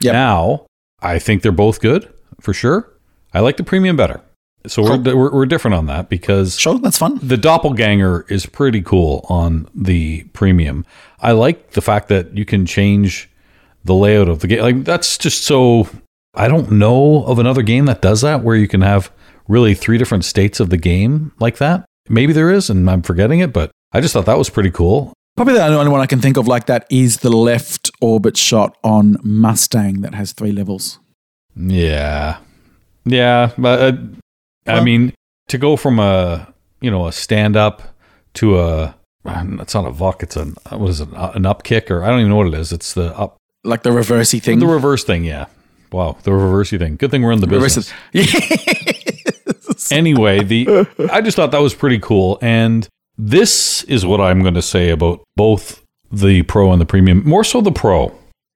Yep. 0.01 0.13
Now, 0.13 0.67
I 1.01 1.19
think 1.19 1.43
they're 1.43 1.51
both 1.51 1.81
good 1.81 2.13
for 2.41 2.55
sure. 2.55 2.93
I 3.35 3.41
like 3.41 3.57
the 3.57 3.65
premium 3.65 3.97
better. 3.97 4.21
So 4.67 4.83
we're, 4.83 5.15
we're, 5.15 5.33
we're 5.33 5.47
different 5.47 5.77
on 5.77 5.87
that 5.87 6.09
because 6.09 6.59
Sure, 6.59 6.79
that's 6.79 6.99
fun. 6.99 7.19
the 7.23 7.37
doppelganger 7.37 8.27
is 8.29 8.45
pretty 8.45 8.83
cool 8.83 9.25
on 9.29 9.69
the 9.75 10.25
premium. 10.33 10.85
I 11.21 11.33
like 11.33 11.71
the 11.71 11.81
fact 11.81 12.09
that 12.09 12.37
you 12.37 12.45
can 12.45 12.67
change 12.67 13.31
the 13.85 13.95
layout 13.95 14.29
of 14.29 14.41
the 14.41 14.47
game. 14.49 14.61
Like 14.61 14.85
that's 14.85 15.17
just 15.17 15.45
so 15.45 15.89
I 16.35 16.49
don't 16.49 16.73
know 16.73 17.25
of 17.25 17.39
another 17.39 17.63
game 17.63 17.87
that 17.87 18.03
does 18.03 18.21
that 18.23 18.43
where 18.43 18.57
you 18.57 18.69
can 18.69 18.81
have 18.83 19.11
really 19.47 19.75
three 19.75 19.97
different 19.97 20.25
states 20.25 20.61
of 20.61 20.71
the 20.71 20.77
game 20.77 21.33
like 21.39 21.59
that. 21.59 21.85
Maybe 22.09 22.33
there 22.33 22.51
is 22.51 22.69
and 22.69 22.91
I'm 22.91 23.03
forgetting 23.03 23.39
it, 23.41 23.53
but 23.53 23.71
I 23.93 24.01
just 24.01 24.13
thought 24.13 24.27
that 24.27 24.39
was 24.39 24.51
pretty 24.51 24.71
cool. 24.71 25.13
Probably 25.37 25.55
the 25.55 25.65
only 25.65 25.91
one 25.91 26.01
I 26.01 26.07
can 26.07 26.21
think 26.21 26.37
of 26.37 26.49
like 26.49 26.67
that 26.67 26.85
is 26.91 27.19
the 27.19 27.31
left 27.31 27.91
orbit 28.01 28.37
shot 28.37 28.77
on 28.83 29.17
Mustang 29.23 30.01
that 30.01 30.15
has 30.15 30.33
three 30.33 30.53
levels. 30.53 30.99
Yeah. 31.55 32.39
Yeah, 33.05 33.51
but 33.59 33.81
uh, 33.81 33.97
I 34.67 34.83
mean 34.83 35.13
to 35.49 35.59
go 35.59 35.77
from 35.77 35.99
a, 35.99 36.53
you 36.81 36.91
know, 36.91 37.07
a 37.07 37.13
stand 37.13 37.57
up 37.57 37.95
to 38.35 38.59
a 38.61 38.95
it's 39.25 39.75
not 39.75 39.85
a 39.87 39.91
VUK, 39.91 40.23
it's 40.23 40.37
an 40.37 40.57
what 40.71 40.89
is 40.91 41.01
it? 41.01 41.09
An 41.13 41.45
up 41.47 41.63
kick 41.63 41.91
or 41.91 42.03
I 42.03 42.09
don't 42.09 42.21
even 42.21 42.31
know 42.31 42.37
what 42.37 42.49
it 42.49 42.55
is. 42.55 42.73
It's 42.73 42.95
the 42.95 43.17
up 43.19 43.37
Like 43.65 43.83
the 43.83 43.91
reversey 43.91 44.43
thing. 44.43 44.59
The 44.59 44.67
reverse 44.67 45.05
thing, 45.05 45.25
yeah. 45.25 45.47
Wow, 45.93 46.17
the 46.23 46.31
reversey 46.31 46.79
thing. 46.79 46.97
Good 46.97 47.11
thing 47.11 47.23
we're 47.23 47.33
in 47.33 47.41
the 47.41 47.47
business. 47.47 47.93
Anyway, 49.91 50.43
the 50.45 50.87
I 51.11 51.21
just 51.21 51.37
thought 51.37 51.51
that 51.53 51.63
was 51.63 51.73
pretty 51.75 51.99
cool, 51.99 52.39
and 52.43 52.87
this 53.17 53.85
is 53.85 54.05
what 54.05 54.21
I'm 54.21 54.43
going 54.43 54.55
to 54.55 54.63
say 54.63 54.91
about 54.91 55.23
both 55.37 55.83
the 56.11 56.43
pro 56.43 56.73
and 56.73 56.81
the 56.81 56.85
premium. 56.87 57.23
More 57.27 57.45
so 57.45 57.61
the 57.61 57.71
pro. 57.73 58.13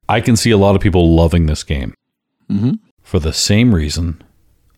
I 0.08 0.20
can 0.20 0.36
see 0.36 0.50
a 0.50 0.56
lot 0.58 0.74
of 0.74 0.82
people 0.82 1.14
loving 1.14 1.46
this 1.46 1.62
game 1.62 1.94
Mhm. 2.50 2.80
for 3.02 3.18
the 3.18 3.32
same 3.32 3.74
reason 3.74 4.20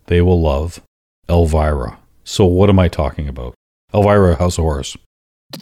they 0.06 0.20
will 0.20 0.40
love 0.40 0.80
Elvira. 1.28 1.98
So 2.24 2.44
what 2.44 2.70
am 2.70 2.78
I 2.78 2.88
talking 2.88 3.28
about? 3.28 3.54
Elvira 3.92 4.36
House 4.36 4.58
of 4.58 4.64
Horrors. 4.64 4.96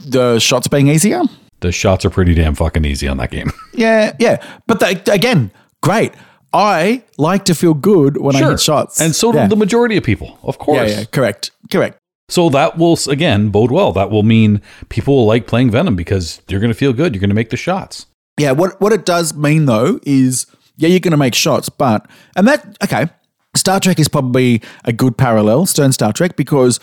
the 0.05 0.39
shots 0.39 0.69
being 0.69 0.89
easier. 0.89 1.23
The 1.61 1.73
shots 1.73 2.05
are 2.05 2.11
pretty 2.11 2.35
damn 2.35 2.55
fucking 2.55 2.85
easy 2.85 3.07
on 3.09 3.19
that 3.19 3.31
game. 3.31 3.51
Yeah, 3.75 4.15
yeah. 4.19 4.45
But 4.67 4.81
they, 4.81 5.01
again, 5.11 5.51
great. 5.83 6.13
I 6.53 7.05
like 7.17 7.47
to 7.47 7.55
feel 7.55 7.73
good 7.73 8.19
when 8.19 8.37
I 8.37 8.51
hit 8.51 8.61
shots. 8.61 9.01
and 9.01 9.17
so 9.17 9.33
yeah. 9.33 9.45
do 9.45 9.49
the 9.49 9.57
majority 9.57 9.97
of 9.97 10.05
people, 10.05 10.39
of 10.43 10.59
course. 10.59 10.91
Yeah, 10.91 10.99
yeah, 11.01 11.05
correct. 11.07 11.53
Correct. 11.71 11.97
So 12.29 12.51
that 12.51 12.77
will 12.77 12.99
again 13.09 13.49
bode 13.49 13.71
well. 13.71 13.93
That 13.93 14.11
will 14.11 14.23
mean 14.23 14.61
people 14.91 15.17
will 15.17 15.27
like 15.27 15.47
playing 15.47 15.71
Venom 15.71 15.97
because 15.97 16.43
you're 16.49 16.61
going 16.61 16.73
to 16.73 16.79
feel 16.79 16.93
good. 16.93 17.15
You're 17.15 17.21
going 17.21 17.31
to 17.31 17.35
make 17.35 17.49
the 17.49 17.57
shots. 17.57 18.07
Yeah, 18.39 18.53
what 18.53 18.79
what 18.81 18.93
it 18.93 19.07
does 19.07 19.35
mean 19.35 19.65
though 19.65 20.01
is 20.03 20.47
yeah, 20.77 20.89
you're 20.89 21.01
going 21.01 21.13
to 21.13 21.17
make 21.17 21.35
shots, 21.35 21.71
but 21.71 22.07
and 22.37 22.47
that 22.47 22.77
okay, 22.85 23.07
Star 23.55 23.81
Trek 23.81 23.99
is 23.99 24.09
probably 24.09 24.63
a 24.85 24.93
good 24.93 25.17
parallel, 25.17 25.67
Stern 25.67 25.93
Star 25.93 26.13
Trek, 26.13 26.37
because 26.37 26.81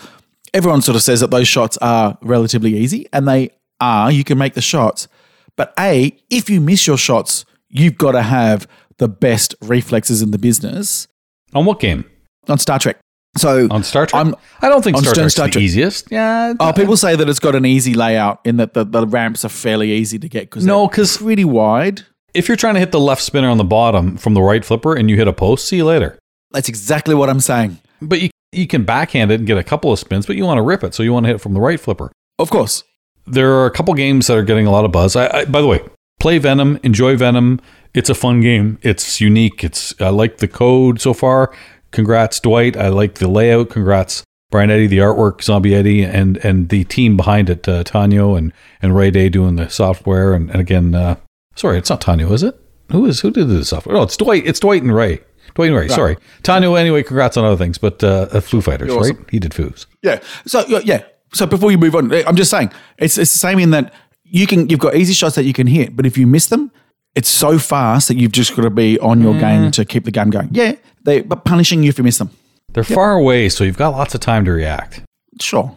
everyone 0.54 0.82
sort 0.82 0.96
of 0.96 1.02
says 1.02 1.20
that 1.20 1.30
those 1.30 1.48
shots 1.48 1.76
are 1.78 2.16
relatively 2.22 2.76
easy, 2.76 3.06
and 3.12 3.26
they 3.26 3.50
are. 3.80 4.10
You 4.12 4.22
can 4.24 4.38
make 4.38 4.54
the 4.54 4.60
shots, 4.62 5.08
but 5.56 5.74
a 5.78 6.16
if 6.30 6.48
you 6.48 6.60
miss 6.60 6.86
your 6.86 6.96
shots, 6.98 7.44
you've 7.68 7.98
got 7.98 8.12
to 8.12 8.22
have 8.22 8.68
the 8.98 9.08
best 9.08 9.54
reflexes 9.62 10.22
in 10.22 10.30
the 10.30 10.38
business 10.38 11.08
On 11.54 11.64
what 11.64 11.80
game? 11.80 12.04
on 12.48 12.58
Star 12.58 12.78
Trek. 12.78 12.98
So 13.36 13.66
On 13.70 13.82
Star 13.82 14.06
Trek? 14.06 14.18
I'm- 14.24 14.34
I 14.60 14.68
don't 14.68 14.82
think 14.82 14.96
on 14.96 15.02
Star 15.02 15.14
Stern 15.14 15.30
Star 15.30 15.46
the 15.46 15.52
Trek. 15.52 15.62
easiest. 15.62 16.08
Yeah. 16.10 16.54
Oh, 16.60 16.72
people 16.72 16.96
say 16.96 17.16
that 17.16 17.28
it's 17.28 17.38
got 17.38 17.54
an 17.54 17.64
easy 17.64 17.94
layout 17.94 18.40
in 18.44 18.56
that 18.58 18.74
the, 18.74 18.84
the 18.84 19.06
ramps 19.06 19.44
are 19.44 19.48
fairly 19.48 19.90
easy 19.92 20.18
to 20.18 20.28
get 20.28 20.42
because 20.50 20.64
No, 20.66 20.86
'cause- 20.88 21.16
pretty 21.16 21.44
wide. 21.44 22.02
if 22.34 22.46
you're 22.48 22.56
trying 22.56 22.74
to 22.74 22.80
hit 22.80 22.92
the 22.92 23.00
left 23.00 23.22
spinner 23.22 23.48
on 23.48 23.56
the 23.56 23.64
bottom 23.64 24.16
from 24.16 24.34
the 24.34 24.42
right 24.42 24.64
flipper 24.64 24.94
and 24.94 25.08
you 25.10 25.16
hit 25.16 25.26
a 25.28 25.32
post, 25.32 25.66
see 25.66 25.76
you 25.76 25.84
later. 25.84 26.18
That's 26.52 26.68
exactly 26.68 27.14
what 27.14 27.28
I'm 27.30 27.40
saying. 27.40 27.78
But 28.02 28.20
you 28.20 28.30
you 28.52 28.66
can 28.66 28.84
backhand 28.84 29.30
it 29.30 29.36
and 29.36 29.46
get 29.46 29.58
a 29.58 29.64
couple 29.64 29.92
of 29.92 29.98
spins, 29.98 30.26
but 30.26 30.36
you 30.36 30.44
want 30.44 30.58
to 30.58 30.62
rip 30.62 30.82
it, 30.82 30.94
so 30.94 31.02
you 31.02 31.12
want 31.12 31.24
to 31.24 31.28
hit 31.28 31.36
it 31.36 31.40
from 31.40 31.54
the 31.54 31.60
right 31.60 31.78
flipper. 31.78 32.10
Of 32.38 32.50
course. 32.50 32.82
There 33.26 33.52
are 33.52 33.66
a 33.66 33.70
couple 33.70 33.94
games 33.94 34.26
that 34.26 34.36
are 34.36 34.42
getting 34.42 34.66
a 34.66 34.72
lot 34.72 34.84
of 34.84 34.92
buzz. 34.92 35.14
I, 35.14 35.28
I 35.28 35.44
by 35.44 35.60
the 35.60 35.66
way, 35.66 35.82
play 36.18 36.38
Venom, 36.38 36.80
enjoy 36.82 37.16
Venom. 37.16 37.60
It's 37.94 38.10
a 38.10 38.14
fun 38.14 38.40
game. 38.40 38.78
It's 38.82 39.20
unique. 39.20 39.62
It's 39.62 39.94
I 40.00 40.08
like 40.08 40.38
the 40.38 40.48
code 40.48 41.00
so 41.00 41.12
far. 41.12 41.52
Congrats, 41.90 42.40
Dwight. 42.40 42.76
I 42.76 42.88
like 42.88 43.16
the 43.16 43.28
layout. 43.28 43.70
Congrats, 43.70 44.24
Brian 44.50 44.70
Eddy, 44.70 44.86
the 44.86 44.98
artwork, 44.98 45.42
Zombie 45.42 45.70
Yeti, 45.70 46.04
and 46.04 46.36
and 46.38 46.68
the 46.70 46.84
team 46.84 47.16
behind 47.16 47.50
it, 47.50 47.68
uh, 47.68 47.84
Tanio 47.84 48.36
and 48.36 48.52
and 48.82 48.96
Ray 48.96 49.10
Day 49.10 49.28
doing 49.28 49.56
the 49.56 49.68
software. 49.68 50.32
And, 50.32 50.50
and 50.50 50.60
again, 50.60 50.94
uh, 50.94 51.16
sorry, 51.56 51.78
it's 51.78 51.90
not 51.90 52.00
Tanio, 52.00 52.32
is 52.32 52.42
it? 52.42 52.60
Who 52.90 53.06
is 53.06 53.20
who 53.20 53.30
did 53.30 53.48
the 53.48 53.64
software? 53.64 53.96
Oh, 53.96 54.02
it's 54.02 54.16
Dwight. 54.16 54.46
It's 54.46 54.60
Dwight 54.60 54.82
and 54.82 54.94
Ray. 54.94 55.20
Dwight 55.54 55.70
and 55.70 55.76
Ray. 55.78 55.88
Sorry, 55.88 56.16
Tanio. 56.42 56.78
Anyway, 56.78 57.02
congrats 57.02 57.36
on 57.36 57.44
other 57.44 57.56
things, 57.56 57.78
but 57.78 58.02
uh, 58.02 58.28
uh, 58.32 58.40
Foo 58.40 58.60
Fighters, 58.60 58.88
You're 58.88 59.00
awesome. 59.00 59.16
right? 59.16 59.30
He 59.30 59.38
did 59.38 59.52
Foos. 59.52 59.86
Yeah. 60.02 60.20
So 60.46 60.64
yeah. 60.66 61.04
So 61.32 61.46
before 61.46 61.70
you 61.70 61.78
move 61.78 61.94
on, 61.94 62.12
I'm 62.26 62.36
just 62.36 62.50
saying 62.50 62.72
it's 62.98 63.16
it's 63.18 63.32
the 63.32 63.38
same 63.38 63.58
in 63.58 63.70
that 63.70 63.92
you 64.24 64.46
can 64.46 64.68
you've 64.68 64.80
got 64.80 64.94
easy 64.94 65.12
shots 65.12 65.34
that 65.36 65.44
you 65.44 65.52
can 65.52 65.66
hit, 65.66 65.96
but 65.96 66.06
if 66.06 66.16
you 66.18 66.26
miss 66.26 66.46
them, 66.46 66.70
it's 67.14 67.28
so 67.28 67.58
fast 67.58 68.08
that 68.08 68.16
you've 68.16 68.32
just 68.32 68.54
got 68.56 68.62
to 68.62 68.70
be 68.70 68.98
on 69.00 69.20
your 69.20 69.38
game 69.38 69.70
to 69.72 69.84
keep 69.84 70.04
the 70.04 70.10
game 70.10 70.30
going. 70.30 70.48
Yeah, 70.52 70.74
they 71.04 71.20
but 71.22 71.44
punishing 71.44 71.82
you 71.82 71.88
if 71.88 71.98
you 71.98 72.04
miss 72.04 72.18
them. 72.18 72.30
They're 72.72 72.84
far 72.84 73.14
away, 73.14 73.48
so 73.48 73.64
you've 73.64 73.76
got 73.76 73.90
lots 73.90 74.14
of 74.14 74.20
time 74.20 74.44
to 74.44 74.52
react. 74.52 75.02
Sure, 75.40 75.76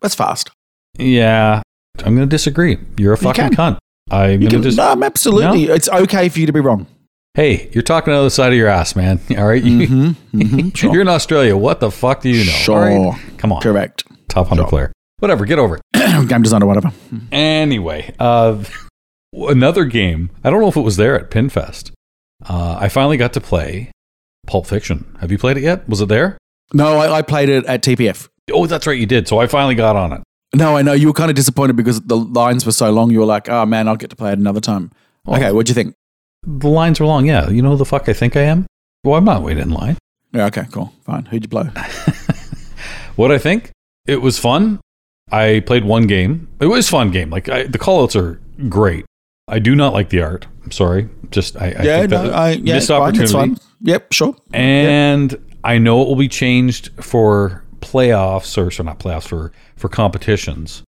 that's 0.00 0.14
fast. 0.14 0.50
Yeah, 0.98 1.62
I'm 1.98 2.16
going 2.16 2.28
to 2.28 2.30
disagree. 2.30 2.78
You're 2.98 3.12
a 3.12 3.18
fucking 3.18 3.50
can. 3.50 3.74
cunt. 3.74 3.78
I'm 4.10 4.40
going 4.40 4.62
to 4.62 4.72
no, 4.72 5.02
absolutely. 5.02 5.64
It's 5.64 5.88
okay 5.88 6.28
for 6.28 6.40
you 6.40 6.46
to 6.46 6.52
be 6.52 6.60
wrong. 6.60 6.86
Hey, 7.34 7.70
you're 7.72 7.82
talking 7.82 8.12
of 8.12 8.24
the 8.24 8.30
side 8.30 8.52
of 8.52 8.58
your 8.58 8.68
ass, 8.68 8.94
man. 8.94 9.18
All 9.38 9.46
right? 9.46 9.62
You- 9.62 9.88
Mhm, 10.34 10.76
sure. 10.76 10.92
You're 10.92 11.02
in 11.02 11.08
Australia. 11.08 11.56
What 11.56 11.80
the 11.80 11.90
fuck 11.90 12.20
do 12.20 12.28
you 12.28 12.44
know? 12.44 12.52
Sure. 12.52 12.80
Right? 13.10 13.38
Come 13.38 13.52
on. 13.52 13.62
Correct. 13.62 14.04
Top 14.28 14.48
100 14.50 14.68
player. 14.68 14.92
Whatever, 15.18 15.44
get 15.46 15.58
over 15.58 15.76
it. 15.76 15.82
game 16.28 16.42
design 16.42 16.62
or 16.62 16.66
whatever. 16.66 16.92
Anyway, 17.30 18.14
uh, 18.18 18.62
another 19.32 19.84
game. 19.84 20.30
I 20.44 20.50
don't 20.50 20.60
know 20.60 20.68
if 20.68 20.76
it 20.76 20.80
was 20.82 20.96
there 20.96 21.18
at 21.18 21.30
Pinfest. 21.30 21.92
Uh, 22.44 22.76
I 22.80 22.88
finally 22.88 23.16
got 23.16 23.32
to 23.34 23.40
play 23.40 23.90
Pulp 24.46 24.66
Fiction. 24.66 25.16
Have 25.20 25.30
you 25.30 25.38
played 25.38 25.56
it 25.56 25.62
yet? 25.62 25.88
Was 25.88 26.00
it 26.00 26.08
there? 26.08 26.36
No, 26.74 26.96
I, 26.98 27.18
I 27.18 27.22
played 27.22 27.48
it 27.48 27.64
at 27.66 27.82
TPF. 27.82 28.28
Oh, 28.50 28.66
that's 28.66 28.86
right, 28.86 28.98
you 28.98 29.06
did. 29.06 29.28
So 29.28 29.38
I 29.38 29.46
finally 29.46 29.74
got 29.76 29.94
on 29.96 30.12
it. 30.12 30.22
No, 30.54 30.76
I 30.76 30.82
know 30.82 30.92
you 30.92 31.06
were 31.06 31.12
kind 31.14 31.30
of 31.30 31.36
disappointed 31.36 31.76
because 31.76 32.00
the 32.02 32.16
lines 32.16 32.66
were 32.66 32.72
so 32.72 32.90
long. 32.90 33.10
You 33.10 33.20
were 33.20 33.24
like, 33.26 33.48
"Oh 33.48 33.64
man, 33.64 33.88
I'll 33.88 33.96
get 33.96 34.10
to 34.10 34.16
play 34.16 34.32
it 34.32 34.38
another 34.38 34.60
time." 34.60 34.90
Oh. 35.26 35.34
Okay, 35.36 35.50
what'd 35.52 35.68
you 35.68 35.74
think? 35.74 35.94
The 36.44 36.68
lines 36.68 37.00
were 37.00 37.06
long. 37.06 37.26
Yeah, 37.26 37.48
you 37.50 37.62
know 37.62 37.70
who 37.70 37.76
the 37.76 37.84
fuck 37.84 38.08
I 38.08 38.12
think 38.12 38.36
I 38.36 38.42
am? 38.42 38.66
Well, 39.04 39.16
I'm 39.16 39.24
not 39.24 39.42
waiting 39.42 39.62
in 39.62 39.70
line. 39.70 39.96
Yeah, 40.32 40.46
okay, 40.46 40.66
cool, 40.72 40.92
fine. 41.04 41.26
Who'd 41.26 41.44
you 41.44 41.48
blow? 41.48 41.68
What 43.16 43.30
I 43.30 43.38
think? 43.38 43.70
It 44.06 44.22
was 44.22 44.38
fun. 44.38 44.80
I 45.30 45.60
played 45.66 45.84
one 45.84 46.06
game. 46.06 46.48
It 46.60 46.66
was 46.66 46.88
a 46.88 46.90
fun 46.90 47.10
game. 47.10 47.30
Like 47.30 47.48
I, 47.48 47.64
the 47.64 47.78
callouts 47.78 48.16
are 48.16 48.40
great. 48.68 49.04
I 49.48 49.58
do 49.58 49.74
not 49.74 49.92
like 49.92 50.08
the 50.10 50.22
art. 50.22 50.46
I'm 50.64 50.70
sorry. 50.70 51.08
Just 51.30 51.56
I, 51.56 51.66
I 51.66 51.82
yeah, 51.82 51.98
think 52.00 52.10
no, 52.10 52.22
that 52.24 52.34
I, 52.34 52.50
yeah, 52.52 52.74
missed 52.74 52.90
opportunity. 52.90 53.32
fine. 53.32 53.56
Yep, 53.82 54.12
sure. 54.12 54.36
And 54.52 55.36
I 55.64 55.78
know 55.78 56.02
it 56.02 56.08
will 56.08 56.16
be 56.16 56.28
changed 56.28 56.90
for 57.02 57.64
playoffs 57.80 58.56
or 58.56 58.70
so 58.70 58.82
not 58.82 58.98
playoffs 58.98 59.28
for 59.28 59.52
for 59.76 59.88
competitions. 59.88 60.82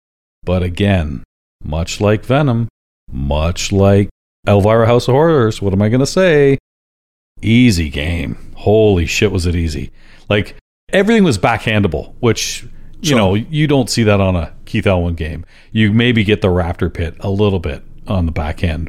But 0.45 0.63
again, 0.63 1.25
much 1.63 2.01
like 2.01 2.25
Venom, 2.25 2.69
much 3.11 3.73
like 3.73 4.09
Elvira 4.47 4.87
House 4.87 5.09
of 5.09 5.15
Horrors, 5.15 5.61
what 5.63 5.73
am 5.73 5.83
I 5.83 5.89
going 5.89 6.01
to 6.01 6.07
say? 6.07 6.59
Easy 7.43 7.91
game. 7.91 8.53
Holy 8.57 9.07
shit 9.07 9.33
was 9.33 9.47
it 9.47 9.55
easy. 9.55 9.91
Like 10.29 10.57
everything 10.91 11.25
was 11.25 11.39
backhandable, 11.39 12.15
which 12.21 12.67
You 13.01 13.15
know, 13.17 13.35
you 13.35 13.67
don't 13.67 13.91
see 13.91 14.03
that 14.05 14.21
on 14.21 14.35
a 14.35 14.53
Keith 14.65 14.87
Elwin 14.87 15.15
game. 15.15 15.45
You 15.73 15.93
maybe 15.93 16.25
get 16.25 16.41
the 16.41 16.49
Raptor 16.49 16.93
pit 16.93 17.15
a 17.21 17.29
little 17.29 17.59
bit 17.59 17.83
on 18.07 18.25
the 18.25 18.33
back 18.33 18.65
end. 18.65 18.89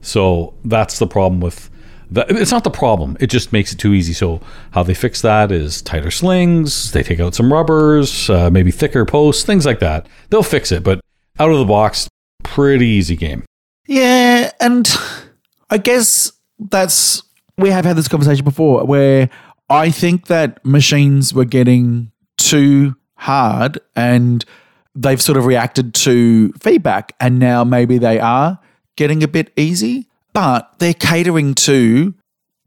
So 0.00 0.54
that's 0.64 1.00
the 1.00 1.08
problem 1.08 1.40
with 1.40 1.68
that. 2.12 2.30
It's 2.30 2.52
not 2.52 2.62
the 2.62 2.70
problem. 2.70 3.16
It 3.18 3.26
just 3.28 3.52
makes 3.52 3.72
it 3.72 3.76
too 3.78 3.94
easy. 3.94 4.12
So 4.12 4.40
how 4.70 4.84
they 4.84 4.94
fix 4.94 5.22
that 5.22 5.50
is 5.50 5.82
tighter 5.82 6.12
slings. 6.12 6.92
They 6.92 7.02
take 7.02 7.18
out 7.18 7.34
some 7.34 7.52
rubbers, 7.52 8.30
uh, 8.30 8.48
maybe 8.50 8.70
thicker 8.70 9.04
posts, 9.04 9.42
things 9.42 9.66
like 9.66 9.80
that. 9.80 10.06
They'll 10.30 10.44
fix 10.44 10.70
it. 10.70 10.84
But 10.84 11.00
out 11.40 11.50
of 11.50 11.58
the 11.58 11.64
box, 11.64 12.08
pretty 12.44 12.86
easy 12.86 13.16
game. 13.16 13.44
Yeah, 13.88 14.52
and 14.60 14.86
I 15.70 15.78
guess 15.78 16.30
that's 16.58 17.22
we 17.56 17.70
have 17.70 17.86
had 17.86 17.96
this 17.96 18.06
conversation 18.06 18.44
before 18.44 18.84
where 18.84 19.30
I 19.70 19.90
think 19.90 20.26
that 20.26 20.64
machines 20.64 21.32
were 21.32 21.46
getting 21.46 22.12
too 22.36 22.96
hard 23.14 23.80
and 23.96 24.44
they've 24.94 25.20
sort 25.20 25.38
of 25.38 25.46
reacted 25.46 25.94
to 25.94 26.52
feedback 26.52 27.14
and 27.18 27.38
now 27.38 27.64
maybe 27.64 27.96
they 27.98 28.20
are 28.20 28.60
getting 28.96 29.22
a 29.22 29.28
bit 29.28 29.52
easy, 29.56 30.06
but 30.34 30.70
they're 30.78 30.94
catering 30.94 31.54
to 31.54 32.14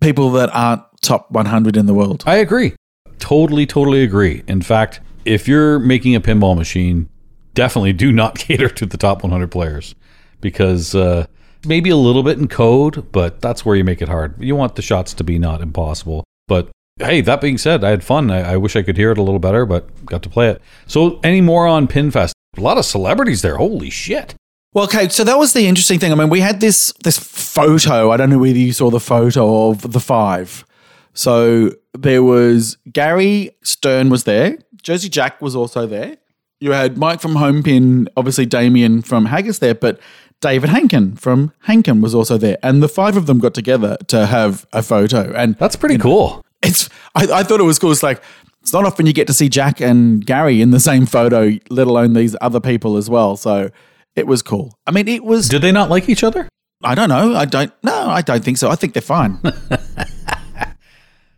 people 0.01 0.31
that 0.31 0.49
aren't 0.53 0.81
top 1.01 1.29
100 1.29 1.77
in 1.77 1.85
the 1.85 1.93
world. 1.93 2.23
I 2.25 2.37
agree. 2.37 2.73
Totally, 3.19 3.67
totally 3.67 4.01
agree. 4.01 4.43
In 4.47 4.63
fact, 4.63 5.01
if 5.25 5.47
you're 5.47 5.77
making 5.77 6.15
a 6.15 6.21
pinball 6.21 6.57
machine, 6.57 7.09
definitely 7.53 7.93
do 7.93 8.11
not 8.11 8.35
cater 8.39 8.69
to 8.69 8.87
the 8.87 8.97
top 8.97 9.21
100 9.21 9.51
players 9.51 9.93
because 10.41 10.95
uh, 10.95 11.27
maybe 11.65 11.89
a 11.89 11.95
little 11.95 12.23
bit 12.23 12.37
in 12.37 12.47
code, 12.47 13.11
but 13.11 13.41
that's 13.41 13.65
where 13.65 13.75
you 13.75 13.83
make 13.83 14.01
it 14.01 14.09
hard. 14.09 14.41
You 14.41 14.55
want 14.55 14.75
the 14.75 14.81
shots 14.81 15.13
to 15.15 15.23
be 15.23 15.39
not 15.39 15.61
impossible. 15.61 16.23
But 16.47 16.69
hey, 16.99 17.21
that 17.21 17.41
being 17.41 17.57
said, 17.57 17.83
I 17.83 17.89
had 17.89 18.03
fun. 18.03 18.31
I, 18.31 18.53
I 18.53 18.57
wish 18.57 18.75
I 18.75 18.83
could 18.83 18.97
hear 18.97 19.11
it 19.11 19.17
a 19.17 19.23
little 19.23 19.39
better, 19.39 19.65
but 19.65 20.05
got 20.05 20.23
to 20.23 20.29
play 20.29 20.49
it. 20.49 20.61
So, 20.87 21.19
any 21.23 21.41
more 21.41 21.67
on 21.67 21.87
Pinfest? 21.87 22.33
A 22.57 22.61
lot 22.61 22.77
of 22.77 22.85
celebrities 22.85 23.41
there. 23.41 23.57
Holy 23.57 23.89
shit. 23.89 24.35
Well, 24.73 24.85
okay, 24.85 25.09
so 25.09 25.23
that 25.23 25.37
was 25.37 25.53
the 25.53 25.67
interesting 25.67 25.99
thing. 25.99 26.11
I 26.11 26.15
mean, 26.15 26.29
we 26.29 26.39
had 26.39 26.61
this 26.61 26.93
this 27.03 27.17
photo. 27.17 28.11
I 28.11 28.17
don't 28.17 28.29
know 28.29 28.39
whether 28.39 28.57
you 28.57 28.73
saw 28.73 28.89
the 28.89 28.99
photo 28.99 29.69
of 29.69 29.91
the 29.91 29.99
five. 29.99 30.65
So 31.13 31.71
there 31.93 32.23
was 32.23 32.77
Gary 32.91 33.51
Stern 33.63 34.09
was 34.09 34.23
there. 34.23 34.57
Jersey 34.81 35.09
Jack 35.09 35.41
was 35.41 35.55
also 35.55 35.85
there. 35.85 36.17
You 36.61 36.71
had 36.71 36.97
Mike 36.97 37.19
from 37.19 37.33
Homepin, 37.33 38.07
obviously 38.15 38.45
Damien 38.45 39.01
from 39.01 39.25
Haggis 39.25 39.59
there, 39.59 39.75
but 39.75 39.99
David 40.41 40.69
Hankin 40.71 41.15
from 41.15 41.53
Hankin 41.61 42.01
was 42.01 42.15
also 42.15 42.37
there, 42.37 42.57
and 42.63 42.81
the 42.81 42.89
five 42.89 43.15
of 43.15 43.27
them 43.27 43.39
got 43.39 43.53
together 43.53 43.97
to 44.07 44.25
have 44.25 44.65
a 44.73 44.81
photo. 44.83 45.31
And 45.33 45.55
That's 45.57 45.75
pretty 45.75 45.97
cool. 45.97 46.43
it's 46.63 46.89
I, 47.15 47.27
I 47.31 47.43
thought 47.43 47.59
it 47.59 47.63
was 47.63 47.79
cool. 47.79 47.91
It's 47.91 48.03
like 48.03 48.21
it's 48.61 48.73
not 48.73 48.85
often 48.85 49.05
you 49.05 49.13
get 49.13 49.27
to 49.27 49.33
see 49.33 49.49
Jack 49.49 49.79
and 49.81 50.25
Gary 50.25 50.61
in 50.61 50.71
the 50.71 50.79
same 50.79 51.05
photo, 51.05 51.51
let 51.69 51.87
alone 51.87 52.13
these 52.13 52.35
other 52.41 52.59
people 52.59 52.97
as 52.97 53.09
well. 53.09 53.37
So 53.37 53.69
it 54.15 54.27
was 54.27 54.41
cool. 54.41 54.77
I 54.85 54.91
mean, 54.91 55.07
it 55.07 55.23
was. 55.23 55.47
Did 55.47 55.61
they 55.61 55.71
not 55.71 55.89
like 55.89 56.09
each 56.09 56.23
other? 56.23 56.47
I 56.83 56.95
don't 56.95 57.09
know. 57.09 57.35
I 57.35 57.45
don't. 57.45 57.71
No, 57.83 58.09
I 58.09 58.21
don't 58.21 58.43
think 58.43 58.57
so. 58.57 58.69
I 58.69 58.75
think 58.75 58.93
they're 58.93 59.01
fine. 59.01 59.39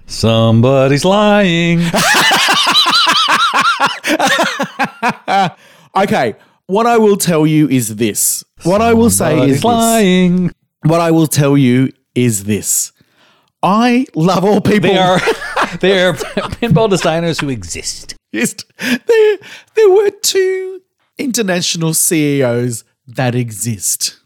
Somebody's 0.06 1.06
lying. 1.06 1.80
okay. 5.96 6.36
What 6.68 6.86
I 6.88 6.98
will 6.98 7.18
tell 7.18 7.46
you 7.46 7.68
is 7.68 7.96
this. 7.98 8.44
What 8.64 8.82
I 8.82 8.94
will 8.94 9.10
say 9.10 9.34
is 9.34 9.40
Somebody's 9.40 9.56
this. 9.58 9.64
lying. 9.64 10.52
What 10.84 11.02
I 11.02 11.12
will 11.12 11.28
tell 11.28 11.58
you 11.58 11.92
is 12.16 12.46
this. 12.46 12.92
I 13.62 14.06
love 14.16 14.44
all 14.46 14.62
people. 14.62 14.90
They 14.90 14.98
are 14.98 15.20
they 15.80 16.04
are 16.04 16.14
pinball 16.14 16.90
designers 16.90 17.40
who 17.40 17.50
exist. 17.50 18.16
Just- 18.34 18.66
there, 18.78 19.38
there 19.76 19.90
were 19.90 20.10
two 20.22 20.82
international 21.18 21.94
CEOs 21.94 22.84
that 23.08 23.36
exist. 23.36 24.20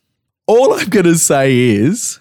All 0.48 0.74
I'm 0.74 0.90
going 0.90 1.06
to 1.06 1.18
say 1.18 1.58
is 1.58 2.20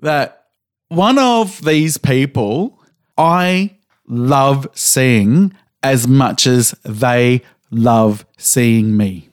that 0.00 0.46
one 0.88 1.18
of 1.18 1.64
these 1.64 1.96
people 1.96 2.78
I 3.16 3.76
love 4.06 4.66
seeing 4.74 5.54
as 5.82 6.06
much 6.08 6.46
as 6.46 6.72
they 6.84 7.42
love 7.70 8.26
seeing 8.36 8.96
me. 8.96 9.28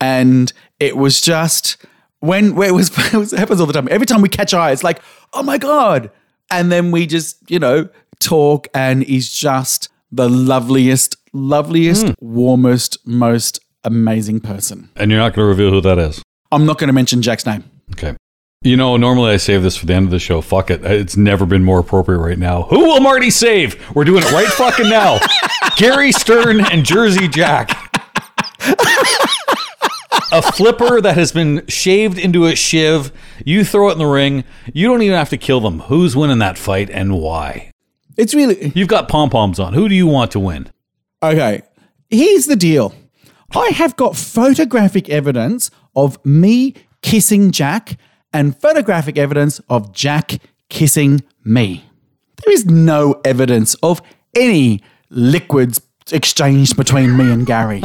And 0.00 0.52
it 0.78 0.96
was 0.96 1.20
just 1.20 1.76
when, 2.20 2.54
when 2.54 2.68
it, 2.68 2.72
was, 2.72 2.90
it 3.12 3.16
was 3.16 3.32
it 3.32 3.38
happens 3.38 3.60
all 3.60 3.66
the 3.66 3.72
time. 3.72 3.88
Every 3.90 4.06
time 4.06 4.22
we 4.22 4.28
catch 4.28 4.54
eye, 4.54 4.72
it's 4.72 4.84
like, 4.84 5.00
oh 5.32 5.42
my 5.42 5.58
God. 5.58 6.10
And 6.50 6.72
then 6.72 6.90
we 6.90 7.06
just, 7.06 7.50
you 7.50 7.58
know, 7.58 7.88
talk 8.20 8.68
and 8.74 9.02
he's 9.02 9.30
just 9.30 9.88
the 10.10 10.28
loveliest, 10.28 11.16
loveliest, 11.32 12.06
hmm. 12.06 12.12
warmest, 12.20 12.98
most 13.06 13.60
amazing 13.84 14.40
person. 14.40 14.90
And 14.96 15.10
you're 15.10 15.20
not 15.20 15.34
going 15.34 15.44
to 15.44 15.48
reveal 15.48 15.70
who 15.70 15.80
that 15.82 15.98
is. 15.98 16.22
I'm 16.50 16.64
not 16.64 16.78
going 16.78 16.88
to 16.88 16.94
mention 16.94 17.20
Jack's 17.20 17.44
name. 17.44 17.64
Okay. 17.92 18.16
You 18.62 18.76
know, 18.76 18.96
normally 18.96 19.32
I 19.32 19.36
save 19.36 19.62
this 19.62 19.76
for 19.76 19.86
the 19.86 19.94
end 19.94 20.06
of 20.06 20.10
the 20.10 20.18
show. 20.18 20.40
Fuck 20.40 20.70
it. 20.70 20.84
It's 20.84 21.16
never 21.16 21.46
been 21.46 21.62
more 21.62 21.78
appropriate 21.78 22.18
right 22.18 22.38
now. 22.38 22.62
Who 22.64 22.80
will 22.80 23.00
Marty 23.00 23.30
save? 23.30 23.94
We're 23.94 24.04
doing 24.04 24.24
it 24.24 24.32
right 24.32 24.48
fucking 24.48 24.88
now. 24.88 25.20
Gary 25.76 26.10
Stern 26.10 26.60
and 26.60 26.84
Jersey 26.84 27.28
Jack. 27.28 27.87
A 30.32 30.42
flipper 30.52 31.00
that 31.00 31.16
has 31.16 31.32
been 31.32 31.66
shaved 31.66 32.18
into 32.18 32.46
a 32.46 32.54
shiv. 32.54 33.12
You 33.44 33.64
throw 33.64 33.88
it 33.88 33.92
in 33.92 33.98
the 33.98 34.06
ring. 34.06 34.44
You 34.72 34.88
don't 34.88 35.02
even 35.02 35.16
have 35.16 35.30
to 35.30 35.38
kill 35.38 35.60
them. 35.60 35.80
Who's 35.80 36.16
winning 36.16 36.38
that 36.38 36.58
fight 36.58 36.90
and 36.90 37.18
why? 37.18 37.72
It's 38.16 38.34
really 38.34 38.72
You've 38.74 38.88
got 38.88 39.08
pom 39.08 39.30
poms 39.30 39.58
on. 39.60 39.74
Who 39.74 39.88
do 39.88 39.94
you 39.94 40.06
want 40.06 40.30
to 40.32 40.40
win? 40.40 40.70
okay. 41.22 41.62
Here's 42.10 42.46
the 42.46 42.56
deal 42.56 42.94
I 43.54 43.68
have 43.74 43.96
got 43.96 44.16
photographic 44.16 45.08
evidence 45.10 45.70
of 45.94 46.24
me 46.24 46.74
kissing 47.02 47.50
Jack 47.50 47.98
and 48.32 48.58
photographic 48.60 49.18
evidence 49.18 49.60
of 49.68 49.92
Jack 49.92 50.38
kissing 50.68 51.22
me. 51.44 51.84
There 52.44 52.52
is 52.52 52.66
no 52.66 53.20
evidence 53.24 53.74
of 53.82 54.00
any 54.34 54.82
liquids 55.10 55.80
exchanged 56.12 56.76
between 56.76 57.16
me 57.16 57.30
and 57.30 57.46
Gary. 57.46 57.82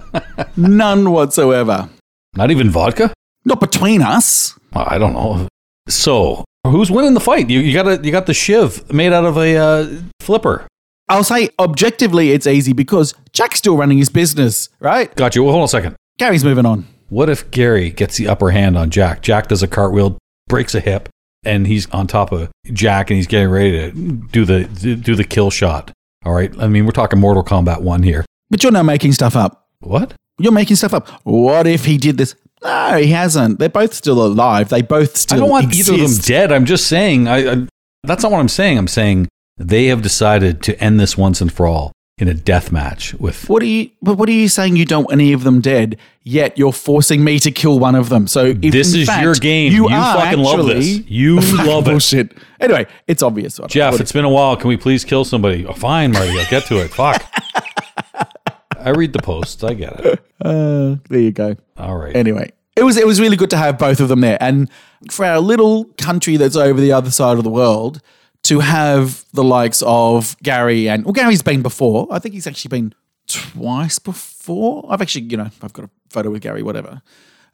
None 0.56 1.10
whatsoever. 1.10 1.88
Not 2.36 2.50
even 2.50 2.70
vodka? 2.70 3.12
Not 3.44 3.60
between 3.60 4.02
us. 4.02 4.58
I 4.72 4.98
don't 4.98 5.14
know. 5.14 5.48
So, 5.88 6.44
who's 6.66 6.90
winning 6.90 7.14
the 7.14 7.20
fight? 7.20 7.50
You, 7.50 7.60
you 7.60 7.72
got 7.72 7.88
a, 7.88 8.04
you 8.04 8.12
got 8.12 8.26
the 8.26 8.34
shiv 8.34 8.92
made 8.92 9.12
out 9.12 9.24
of 9.24 9.36
a 9.36 9.56
uh, 9.56 10.00
flipper. 10.20 10.66
I'll 11.08 11.24
say 11.24 11.48
objectively 11.58 12.30
it's 12.30 12.46
easy 12.46 12.72
because 12.72 13.14
Jack's 13.32 13.58
still 13.58 13.76
running 13.76 13.98
his 13.98 14.08
business, 14.08 14.68
right? 14.78 15.12
Got 15.16 15.34
you. 15.34 15.42
Well, 15.42 15.52
hold 15.52 15.62
on 15.62 15.64
a 15.64 15.68
second. 15.68 15.96
Gary's 16.18 16.44
moving 16.44 16.66
on. 16.66 16.86
What 17.08 17.28
if 17.28 17.50
Gary 17.50 17.90
gets 17.90 18.16
the 18.16 18.28
upper 18.28 18.50
hand 18.50 18.78
on 18.78 18.90
Jack? 18.90 19.22
Jack 19.22 19.48
does 19.48 19.62
a 19.62 19.66
cartwheel, 19.66 20.18
breaks 20.48 20.76
a 20.76 20.80
hip, 20.80 21.08
and 21.44 21.66
he's 21.66 21.90
on 21.90 22.06
top 22.06 22.30
of 22.30 22.50
Jack, 22.72 23.10
and 23.10 23.16
he's 23.16 23.26
getting 23.26 23.48
ready 23.48 23.72
to 23.72 23.90
do 23.90 24.44
the 24.44 24.64
do 24.64 25.16
the 25.16 25.24
kill 25.24 25.50
shot. 25.50 25.90
All 26.24 26.32
right. 26.32 26.52
I 26.58 26.68
mean, 26.68 26.84
we're 26.84 26.92
talking 26.92 27.18
Mortal 27.18 27.44
Kombat 27.44 27.80
one 27.82 28.02
here. 28.02 28.24
But 28.50 28.62
you're 28.62 28.72
not 28.72 28.84
making 28.84 29.12
stuff 29.12 29.36
up. 29.36 29.68
What? 29.80 30.14
You're 30.38 30.52
making 30.52 30.76
stuff 30.76 30.94
up. 30.94 31.08
What 31.24 31.66
if 31.66 31.84
he 31.84 31.96
did 31.96 32.18
this? 32.18 32.34
No, 32.62 32.96
he 32.98 33.08
hasn't. 33.08 33.58
They're 33.58 33.68
both 33.68 33.94
still 33.94 34.24
alive. 34.24 34.68
They 34.68 34.82
both 34.82 35.16
still 35.16 35.36
I 35.36 35.40
don't 35.40 35.50
want 35.50 35.64
exist. 35.66 35.88
either 35.90 36.02
of 36.04 36.10
them 36.10 36.18
dead. 36.26 36.52
I'm 36.52 36.66
just 36.66 36.86
saying. 36.86 37.28
I, 37.28 37.52
I 37.52 37.66
that's 38.02 38.22
not 38.22 38.32
what 38.32 38.40
I'm 38.40 38.48
saying. 38.48 38.76
I'm 38.78 38.88
saying 38.88 39.28
they 39.56 39.86
have 39.86 40.02
decided 40.02 40.62
to 40.64 40.78
end 40.82 40.98
this 41.00 41.16
once 41.16 41.40
and 41.40 41.52
for 41.52 41.66
all 41.66 41.92
in 42.20 42.28
a 42.28 42.34
death 42.34 42.70
match 42.70 43.14
with. 43.14 43.48
What 43.48 43.62
are 43.62 43.66
you? 43.66 43.90
But 44.02 44.16
what 44.16 44.28
are 44.28 44.32
you 44.32 44.48
saying? 44.48 44.76
You 44.76 44.84
don't 44.84 45.04
want 45.04 45.12
any 45.12 45.32
of 45.32 45.44
them 45.44 45.60
dead, 45.60 45.96
yet 46.22 46.58
you're 46.58 46.72
forcing 46.72 47.24
me 47.24 47.38
to 47.40 47.50
kill 47.50 47.78
one 47.78 47.94
of 47.94 48.08
them. 48.08 48.26
So 48.26 48.46
if 48.46 48.72
This 48.72 48.94
is 48.94 49.08
fact 49.08 49.22
your 49.22 49.34
game. 49.34 49.72
You, 49.72 49.84
You 49.84 49.96
fucking 49.96 50.38
love 50.38 50.66
this. 50.66 51.00
You 51.10 51.40
love 51.40 51.88
it. 51.88 52.32
Anyway, 52.60 52.86
it's 53.06 53.22
obvious. 53.22 53.58
Jeff, 53.68 54.00
it's 54.00 54.12
been 54.12 54.24
a 54.24 54.30
while. 54.30 54.56
Can 54.56 54.68
we 54.68 54.76
please 54.76 55.04
kill 55.04 55.24
somebody? 55.24 55.66
Oh, 55.66 55.72
fine, 55.72 56.12
Marty. 56.12 56.38
I'll 56.38 56.50
get 56.50 56.64
to 56.66 56.78
it. 56.84 56.88
Fuck. 56.90 57.22
I 58.78 58.90
read 58.90 59.12
the 59.12 59.22
posts. 59.22 59.62
I 59.62 59.74
get 59.74 60.00
it. 60.00 60.24
uh, 60.44 60.96
there 61.08 61.20
you 61.20 61.32
go. 61.32 61.56
All 61.76 61.96
right. 61.96 62.14
Anyway, 62.16 62.52
it 62.76 62.82
was 62.82 62.96
it 62.96 63.06
was 63.06 63.20
really 63.20 63.36
good 63.36 63.50
to 63.50 63.56
have 63.56 63.78
both 63.78 64.00
of 64.00 64.08
them 64.08 64.20
there, 64.20 64.38
and 64.40 64.70
for 65.10 65.24
our 65.24 65.38
little 65.38 65.84
country 65.98 66.36
that's 66.36 66.56
over 66.56 66.80
the 66.80 66.92
other 66.92 67.10
side 67.10 67.36
of 67.38 67.44
the 67.44 67.50
world 67.50 68.00
to 68.44 68.60
have 68.60 69.24
the 69.32 69.44
likes 69.44 69.82
of 69.86 70.36
Gary 70.42 70.88
and 70.88 71.04
well, 71.04 71.12
Gary's 71.12 71.42
been 71.42 71.62
before. 71.62 72.06
I 72.10 72.18
think 72.18 72.34
he's 72.34 72.46
actually 72.46 72.70
been 72.70 72.94
twice 73.26 73.98
before. 73.98 74.86
I've 74.88 75.02
actually, 75.02 75.26
you 75.26 75.36
know, 75.36 75.50
I've 75.62 75.72
got 75.72 75.84
a 75.84 75.90
photo 76.08 76.30
with 76.30 76.42
Gary, 76.42 76.62
whatever. 76.62 77.02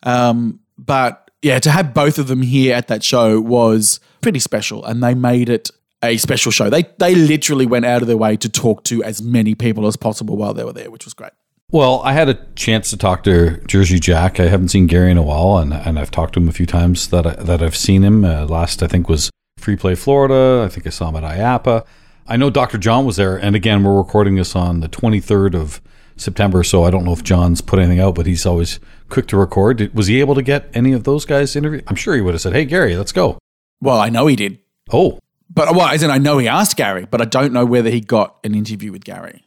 Um, 0.02 0.60
but 0.78 1.30
yeah, 1.42 1.58
to 1.58 1.70
have 1.70 1.94
both 1.94 2.18
of 2.18 2.28
them 2.28 2.42
here 2.42 2.74
at 2.74 2.88
that 2.88 3.02
show 3.02 3.40
was 3.40 4.00
pretty 4.20 4.38
special, 4.38 4.84
and 4.84 5.02
they 5.02 5.14
made 5.14 5.48
it 5.48 5.70
a 6.02 6.16
special 6.16 6.52
show. 6.52 6.70
They 6.70 6.84
they 6.98 7.14
literally 7.14 7.66
went 7.66 7.84
out 7.84 8.02
of 8.02 8.08
their 8.08 8.16
way 8.16 8.36
to 8.36 8.48
talk 8.48 8.84
to 8.84 9.02
as 9.02 9.22
many 9.22 9.54
people 9.54 9.86
as 9.86 9.96
possible 9.96 10.36
while 10.36 10.54
they 10.54 10.64
were 10.64 10.72
there, 10.72 10.90
which 10.90 11.04
was 11.04 11.14
great. 11.14 11.32
Well, 11.70 12.00
I 12.04 12.12
had 12.12 12.28
a 12.28 12.38
chance 12.54 12.90
to 12.90 12.96
talk 12.96 13.24
to 13.24 13.58
Jersey 13.66 13.98
Jack. 13.98 14.38
I 14.38 14.46
haven't 14.46 14.68
seen 14.68 14.86
Gary 14.86 15.10
in 15.10 15.18
a 15.18 15.22
while, 15.22 15.58
and, 15.58 15.72
and 15.72 15.98
I've 15.98 16.12
talked 16.12 16.34
to 16.34 16.40
him 16.40 16.48
a 16.48 16.52
few 16.52 16.66
times 16.66 17.08
that 17.08 17.26
I, 17.26 17.34
that 17.42 17.60
I've 17.60 17.76
seen 17.76 18.04
him. 18.04 18.24
Uh, 18.24 18.46
last, 18.46 18.84
I 18.84 18.86
think, 18.86 19.08
was 19.08 19.30
Free 19.66 19.74
Play 19.74 19.96
Florida. 19.96 20.62
I 20.64 20.68
think 20.72 20.86
I 20.86 20.90
saw 20.90 21.08
him 21.08 21.16
at 21.16 21.24
IAPA. 21.24 21.84
I 22.28 22.36
know 22.36 22.50
Dr. 22.50 22.78
John 22.78 23.04
was 23.04 23.16
there, 23.16 23.36
and 23.36 23.56
again, 23.56 23.82
we're 23.82 23.96
recording 23.98 24.36
this 24.36 24.54
on 24.54 24.78
the 24.78 24.88
23rd 24.88 25.56
of 25.56 25.80
September, 26.16 26.62
so 26.62 26.84
I 26.84 26.90
don't 26.92 27.04
know 27.04 27.12
if 27.12 27.24
John's 27.24 27.60
put 27.62 27.80
anything 27.80 27.98
out, 27.98 28.14
but 28.14 28.26
he's 28.26 28.46
always 28.46 28.78
quick 29.08 29.26
to 29.26 29.36
record. 29.36 29.78
Did- 29.78 29.92
Was 29.92 30.06
he 30.06 30.20
able 30.20 30.36
to 30.36 30.42
get 30.42 30.70
any 30.72 30.92
of 30.92 31.02
those 31.02 31.24
guys 31.24 31.56
interviewed? 31.56 31.82
I'm 31.88 31.96
sure 31.96 32.14
he 32.14 32.20
would 32.20 32.32
have 32.34 32.40
said, 32.40 32.52
"Hey, 32.52 32.64
Gary, 32.64 32.96
let's 32.96 33.10
go." 33.10 33.38
Well, 33.80 33.98
I 33.98 34.08
know 34.08 34.28
he 34.28 34.36
did. 34.36 34.60
Oh, 34.92 35.18
But 35.52 35.74
well, 35.74 35.88
as 35.88 36.04
in 36.04 36.12
I 36.12 36.18
know 36.18 36.38
he 36.38 36.46
asked 36.46 36.76
Gary, 36.76 37.04
but 37.10 37.20
I 37.20 37.24
don't 37.24 37.52
know 37.52 37.64
whether 37.64 37.90
he 37.90 38.00
got 38.00 38.36
an 38.44 38.54
interview 38.54 38.92
with 38.92 39.02
Gary. 39.04 39.46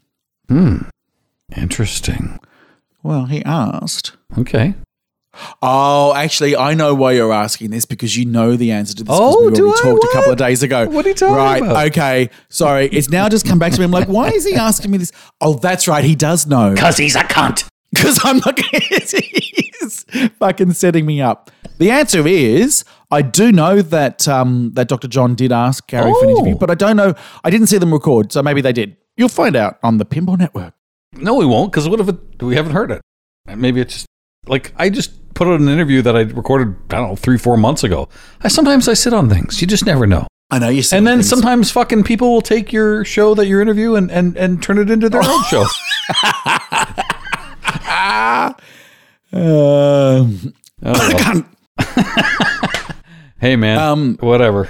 Hmm. 0.50 0.80
Interesting. 1.56 2.40
Well, 3.04 3.26
he 3.28 3.42
asked. 3.46 4.18
Okay. 4.38 4.74
Oh, 5.62 6.14
actually, 6.16 6.56
I 6.56 6.74
know 6.74 6.94
why 6.94 7.14
you're 7.14 7.34
asking 7.34 7.72
this 7.72 7.86
because 7.86 8.16
you 8.18 8.26
know 8.26 8.56
the 8.56 8.72
answer 8.72 8.96
to 8.96 9.04
this. 9.04 9.16
Oh, 9.18 9.46
we 9.46 9.54
do 9.54 9.68
already 9.68 9.80
I? 9.80 9.84
talked 9.92 10.04
a 10.04 10.10
couple 10.14 10.32
of 10.32 10.38
days 10.38 10.64
ago. 10.64 10.88
What 10.90 11.06
are 11.06 11.10
you 11.10 11.16
talking 11.16 11.36
right, 11.36 11.62
about? 11.62 11.88
Okay, 11.88 12.30
sorry. 12.50 12.88
It's 12.88 13.10
now 13.10 13.30
just 13.30 13.46
come 13.46 13.60
back 13.60 13.74
to 13.74 13.80
me. 13.80 13.86
I'm 13.86 13.92
like, 13.92 14.08
why 14.08 14.30
is 14.30 14.46
he 14.46 14.56
asking 14.56 14.92
me 14.92 14.98
this? 14.98 15.12
Oh, 15.42 15.54
that's 15.56 15.88
right. 15.88 16.04
He 16.04 16.16
does 16.16 16.48
know. 16.48 16.74
Because 16.74 16.98
he's 16.98 17.16
a 17.16 17.22
cunt. 17.24 17.68
Because 17.92 18.20
I'm 18.24 18.38
not. 18.38 18.60
he's 18.72 20.06
fucking 20.38 20.74
setting 20.74 21.06
me 21.06 21.22
up. 21.22 21.50
The 21.80 21.92
answer 21.92 22.28
is 22.28 22.84
I 23.10 23.22
do 23.22 23.52
know 23.52 23.82
that 23.82 24.28
um, 24.28 24.72
that 24.74 24.88
Dr. 24.90 25.08
John 25.08 25.34
did 25.36 25.52
ask 25.52 25.88
Gary 25.88 26.12
for 26.12 26.24
an 26.26 26.30
interview, 26.32 26.56
Oh. 26.56 26.58
but 26.58 26.70
I 26.70 26.76
don't 26.76 26.98
know. 26.98 27.16
I 27.44 27.50
didn't 27.50 27.68
see 27.68 27.78
them 27.78 27.94
record, 27.94 28.32
so 28.32 28.44
maybe 28.44 28.62
they 28.62 28.74
did. 28.74 28.98
You'll 29.18 29.30
find 29.30 29.56
out 29.56 29.80
on 29.82 29.98
the 29.98 30.06
Pinball 30.06 30.38
Network. 30.38 30.74
No, 31.14 31.34
we 31.36 31.46
won't, 31.46 31.72
because 31.72 31.90
what 31.90 32.00
if 32.00 32.08
it, 32.10 32.44
we 32.44 32.56
haven't 32.56 32.74
heard 32.74 32.92
it? 32.92 33.02
And 33.48 33.60
Maybe 33.60 33.82
it's 33.82 33.94
just 33.94 34.06
like 34.46 34.74
I 34.78 34.90
just 34.90 35.12
put 35.34 35.48
out 35.48 35.60
an 35.60 35.70
interview 35.70 36.02
that 36.02 36.16
I 36.16 36.22
recorded, 36.22 36.76
I 36.92 36.96
don't 36.98 37.10
know, 37.10 37.16
three, 37.16 37.38
four 37.38 37.58
months 37.58 37.84
ago. 37.84 38.10
I 38.42 38.48
sometimes 38.48 38.88
I 38.88 38.94
sit 38.94 39.14
on 39.14 39.30
things. 39.30 39.62
You 39.62 39.68
just 39.68 39.86
never 39.86 40.06
know. 40.08 40.28
I 40.52 40.60
know 40.60 40.70
you. 40.70 40.82
And 40.92 41.06
then 41.06 41.22
sometimes 41.22 41.70
fucking 41.72 42.04
people 42.04 42.32
will 42.34 42.42
take 42.42 42.74
your 42.74 43.06
show 43.06 43.36
that 43.36 43.46
you 43.46 43.62
interview 43.62 43.96
and, 43.96 44.10
and, 44.12 44.36
and 44.36 44.62
turn 44.64 44.80
it 44.80 44.90
into 44.90 45.08
their 45.10 45.22
own 45.24 45.44
show. 45.44 45.66
Um, 49.32 50.54
Oh, 50.82 51.44
hey 53.42 53.58
man, 53.58 53.78
Um, 53.78 54.18
whatever. 54.22 54.70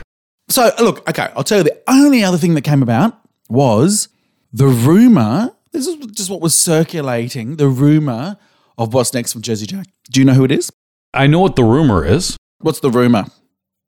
So 0.49 0.71
look, 0.79 1.07
okay, 1.07 1.29
I'll 1.35 1.43
tell 1.43 1.59
you 1.59 1.63
the 1.63 1.79
only 1.87 2.23
other 2.23 2.37
thing 2.37 2.55
that 2.55 2.63
came 2.63 2.81
about 2.81 3.15
was 3.47 4.07
the 4.51 4.65
rumor. 4.67 5.51
This 5.71 5.85
is 5.85 5.95
just 6.07 6.31
what 6.31 6.41
was 6.41 6.55
circulating. 6.57 7.57
The 7.57 7.67
rumor 7.67 8.37
of 8.79 8.93
what's 8.93 9.13
next 9.13 9.33
from 9.33 9.43
Jersey 9.43 9.67
Jack. 9.67 9.85
Do 10.09 10.19
you 10.19 10.25
know 10.25 10.33
who 10.33 10.45
it 10.45 10.51
is? 10.51 10.71
I 11.13 11.27
know 11.27 11.39
what 11.39 11.55
the 11.55 11.63
rumor 11.63 12.03
is. 12.03 12.35
What's 12.59 12.79
the 12.79 12.89
rumor? 12.89 13.25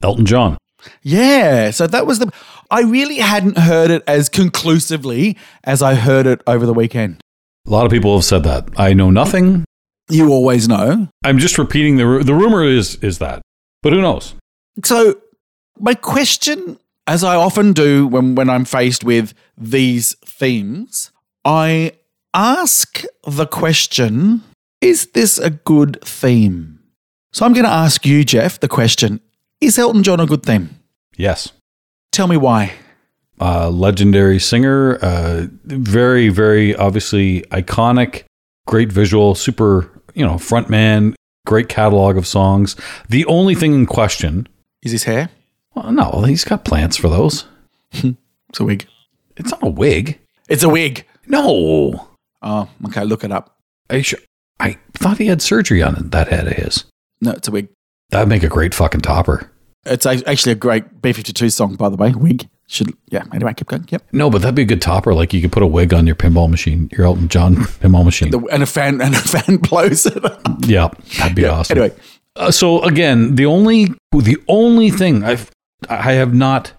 Elton 0.04 0.26
John. 0.26 0.58
Yeah, 1.02 1.72
so 1.72 1.88
that 1.88 2.06
was 2.06 2.20
the. 2.20 2.32
I 2.70 2.82
really 2.82 3.18
hadn't 3.18 3.58
heard 3.58 3.92
it 3.92 4.04
as 4.08 4.30
conclusively 4.30 5.38
as 5.64 5.82
I 5.82 5.96
heard 5.96 6.28
it 6.28 6.42
over 6.46 6.66
the 6.66 6.74
weekend. 6.74 7.22
A 7.68 7.70
lot 7.70 7.86
of 7.86 7.92
people 7.92 8.16
have 8.16 8.26
said 8.26 8.44
that. 8.44 8.68
I 8.78 8.94
know 8.94 9.12
nothing. 9.12 9.64
You 10.10 10.30
always 10.30 10.68
know. 10.68 11.08
I'm 11.24 11.38
just 11.38 11.58
repeating 11.58 11.98
the 11.98 12.22
the 12.24 12.34
rumor 12.34 12.64
is 12.64 12.96
is 12.96 13.20
that, 13.20 13.42
but 13.84 13.94
who 13.94 14.02
knows? 14.02 14.34
So, 14.84 15.22
my 15.80 15.94
question, 15.94 16.80
as 17.06 17.24
I 17.24 17.36
often 17.36 17.74
do 17.74 18.08
when, 18.08 18.36
when 18.36 18.50
I'm 18.50 18.66
faced 18.66 19.04
with 19.04 19.34
these 19.56 20.16
themes, 20.26 21.12
I 21.46 21.94
ask 22.34 23.04
the 23.28 23.46
question 23.46 24.42
Is 24.82 25.08
this 25.08 25.38
a 25.38 25.50
good 25.52 26.02
theme? 26.04 26.80
So, 27.34 27.46
I'm 27.46 27.54
going 27.54 27.66
to 27.66 27.72
ask 27.72 28.06
you, 28.06 28.24
Jeff, 28.24 28.60
the 28.60 28.68
question 28.68 29.22
Is 29.62 29.78
Elton 29.80 30.04
John 30.04 30.20
a 30.20 30.26
good 30.26 30.44
theme? 30.44 30.70
Yes. 31.18 31.52
Tell 32.12 32.28
me 32.28 32.38
why. 32.38 32.74
uh, 33.40 33.70
legendary 33.70 34.40
singer, 34.40 34.98
uh, 35.02 35.46
very, 35.64 36.30
very 36.30 36.76
obviously 36.76 37.42
iconic, 37.52 38.24
great 38.68 38.92
visual, 38.92 39.34
super, 39.36 39.90
you 40.14 40.26
know, 40.26 40.36
frontman, 40.36 41.14
great 41.46 41.70
catalog 41.70 42.18
of 42.18 42.28
songs. 42.28 42.76
The 43.10 43.26
only 43.26 43.56
thing 43.56 43.74
in 43.74 43.86
question, 43.86 44.48
Is 44.84 44.92
his 44.92 45.04
hair? 45.06 45.30
well, 45.74 45.92
no, 45.92 46.24
he's 46.24 46.44
got 46.44 46.66
plants 46.66 46.98
for 46.98 47.10
those. 47.10 47.46
It's 48.50 48.60
a 48.60 48.66
wig. 48.66 48.86
It's 49.38 49.50
not 49.52 49.64
a 49.64 49.70
wig. 49.70 50.20
It's 50.50 50.64
a 50.64 50.68
wig. 50.70 51.06
No. 51.26 52.10
Oh, 52.42 52.68
okay, 52.88 53.06
look 53.06 53.24
it 53.24 53.32
up. 53.32 53.56
Are 53.90 53.96
you 53.96 54.04
sure? 54.04 54.20
I 54.62 54.78
thought 54.94 55.18
he 55.18 55.28
had 55.28 55.42
surgery 55.42 55.82
on 55.82 56.10
that 56.12 56.28
head 56.30 56.48
of 56.48 56.54
his. 56.54 56.86
No, 57.20 57.32
it's 57.32 57.48
a 57.48 57.52
wig. 57.52 57.70
That'd 58.12 58.30
make 58.30 58.44
a 58.44 58.48
great 58.50 58.74
fucking 58.74 59.02
topper. 59.02 59.50
It's 59.86 60.06
actually 60.06 60.52
a 60.52 60.56
great 60.56 61.02
B 61.02 61.12
52 61.12 61.50
song, 61.50 61.76
by 61.76 61.90
the 61.90 61.96
way. 61.98 62.12
Wig. 62.14 62.48
Should, 62.68 62.94
yeah, 63.10 63.24
anyway, 63.34 63.54
keep 63.54 63.68
going. 63.68 63.86
Yep. 63.90 64.04
No, 64.14 64.30
but 64.30 64.42
that'd 64.44 64.56
be 64.56 64.62
a 64.62 64.66
good 64.66 64.82
topper. 64.82 65.14
Like 65.14 65.34
you 65.34 65.42
could 65.42 65.52
put 65.52 65.64
a 65.64 65.68
wig 65.68 65.94
on 65.94 66.08
your 66.08 66.16
pinball 66.16 66.50
machine, 66.50 66.90
your 66.94 67.06
Elton 67.06 67.28
John 67.28 67.56
pinball 67.82 68.06
machine. 68.06 68.30
The, 68.32 68.40
and 68.52 68.64
a 68.64 68.66
fan 68.66 69.02
and 69.02 69.14
a 69.14 69.18
fan 69.18 69.58
blows 69.62 70.06
it 70.06 70.24
up. 70.24 70.42
yeah, 70.62 70.88
that'd 71.18 71.36
be 71.36 71.46
awesome. 71.46 71.78
Anyway, 71.80 71.96
Uh, 72.38 72.50
so 72.52 72.82
again, 72.84 73.36
the 73.36 73.46
only 73.46 73.88
the 74.14 74.38
only 74.48 74.90
thing 74.90 75.24
I've 75.24 75.52
I 75.90 76.14
have 76.14 76.34
not 76.34 76.72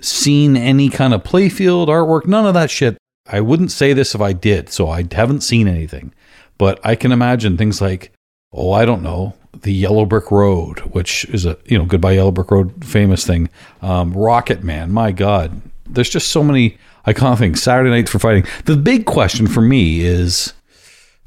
seen 0.00 0.56
any 0.56 0.88
kind 0.88 1.12
of 1.12 1.22
playfield 1.24 1.88
artwork, 1.88 2.26
none 2.26 2.46
of 2.46 2.54
that 2.54 2.70
shit. 2.70 2.96
I 3.30 3.40
wouldn't 3.40 3.70
say 3.72 3.92
this 3.92 4.14
if 4.14 4.20
I 4.22 4.32
did, 4.32 4.70
so 4.70 4.88
I 4.88 5.04
haven't 5.12 5.42
seen 5.42 5.66
anything. 5.68 6.14
But 6.58 6.80
I 6.84 6.94
can 6.94 7.12
imagine 7.12 7.56
things 7.56 7.80
like, 7.80 8.12
oh, 8.52 8.72
I 8.72 8.84
don't 8.84 9.02
know, 9.02 9.34
the 9.62 9.72
Yellow 9.72 10.04
Brick 10.04 10.30
Road, 10.30 10.80
which 10.80 11.24
is 11.26 11.44
a 11.44 11.56
you 11.64 11.78
know 11.78 11.84
Goodbye 11.84 12.12
Yellow 12.12 12.30
Brick 12.30 12.50
Road 12.50 12.84
famous 12.84 13.26
thing. 13.26 13.48
Um, 13.82 14.12
Rocket 14.12 14.62
Man, 14.62 14.92
my 14.92 15.12
God, 15.12 15.60
there's 15.86 16.10
just 16.10 16.28
so 16.28 16.42
many 16.42 16.78
iconic 17.06 17.38
things. 17.38 17.62
Saturday 17.62 17.90
Night 17.90 18.08
for 18.08 18.18
Fighting. 18.18 18.44
The 18.64 18.76
big 18.76 19.06
question 19.06 19.46
for 19.46 19.60
me 19.60 20.00
is 20.00 20.52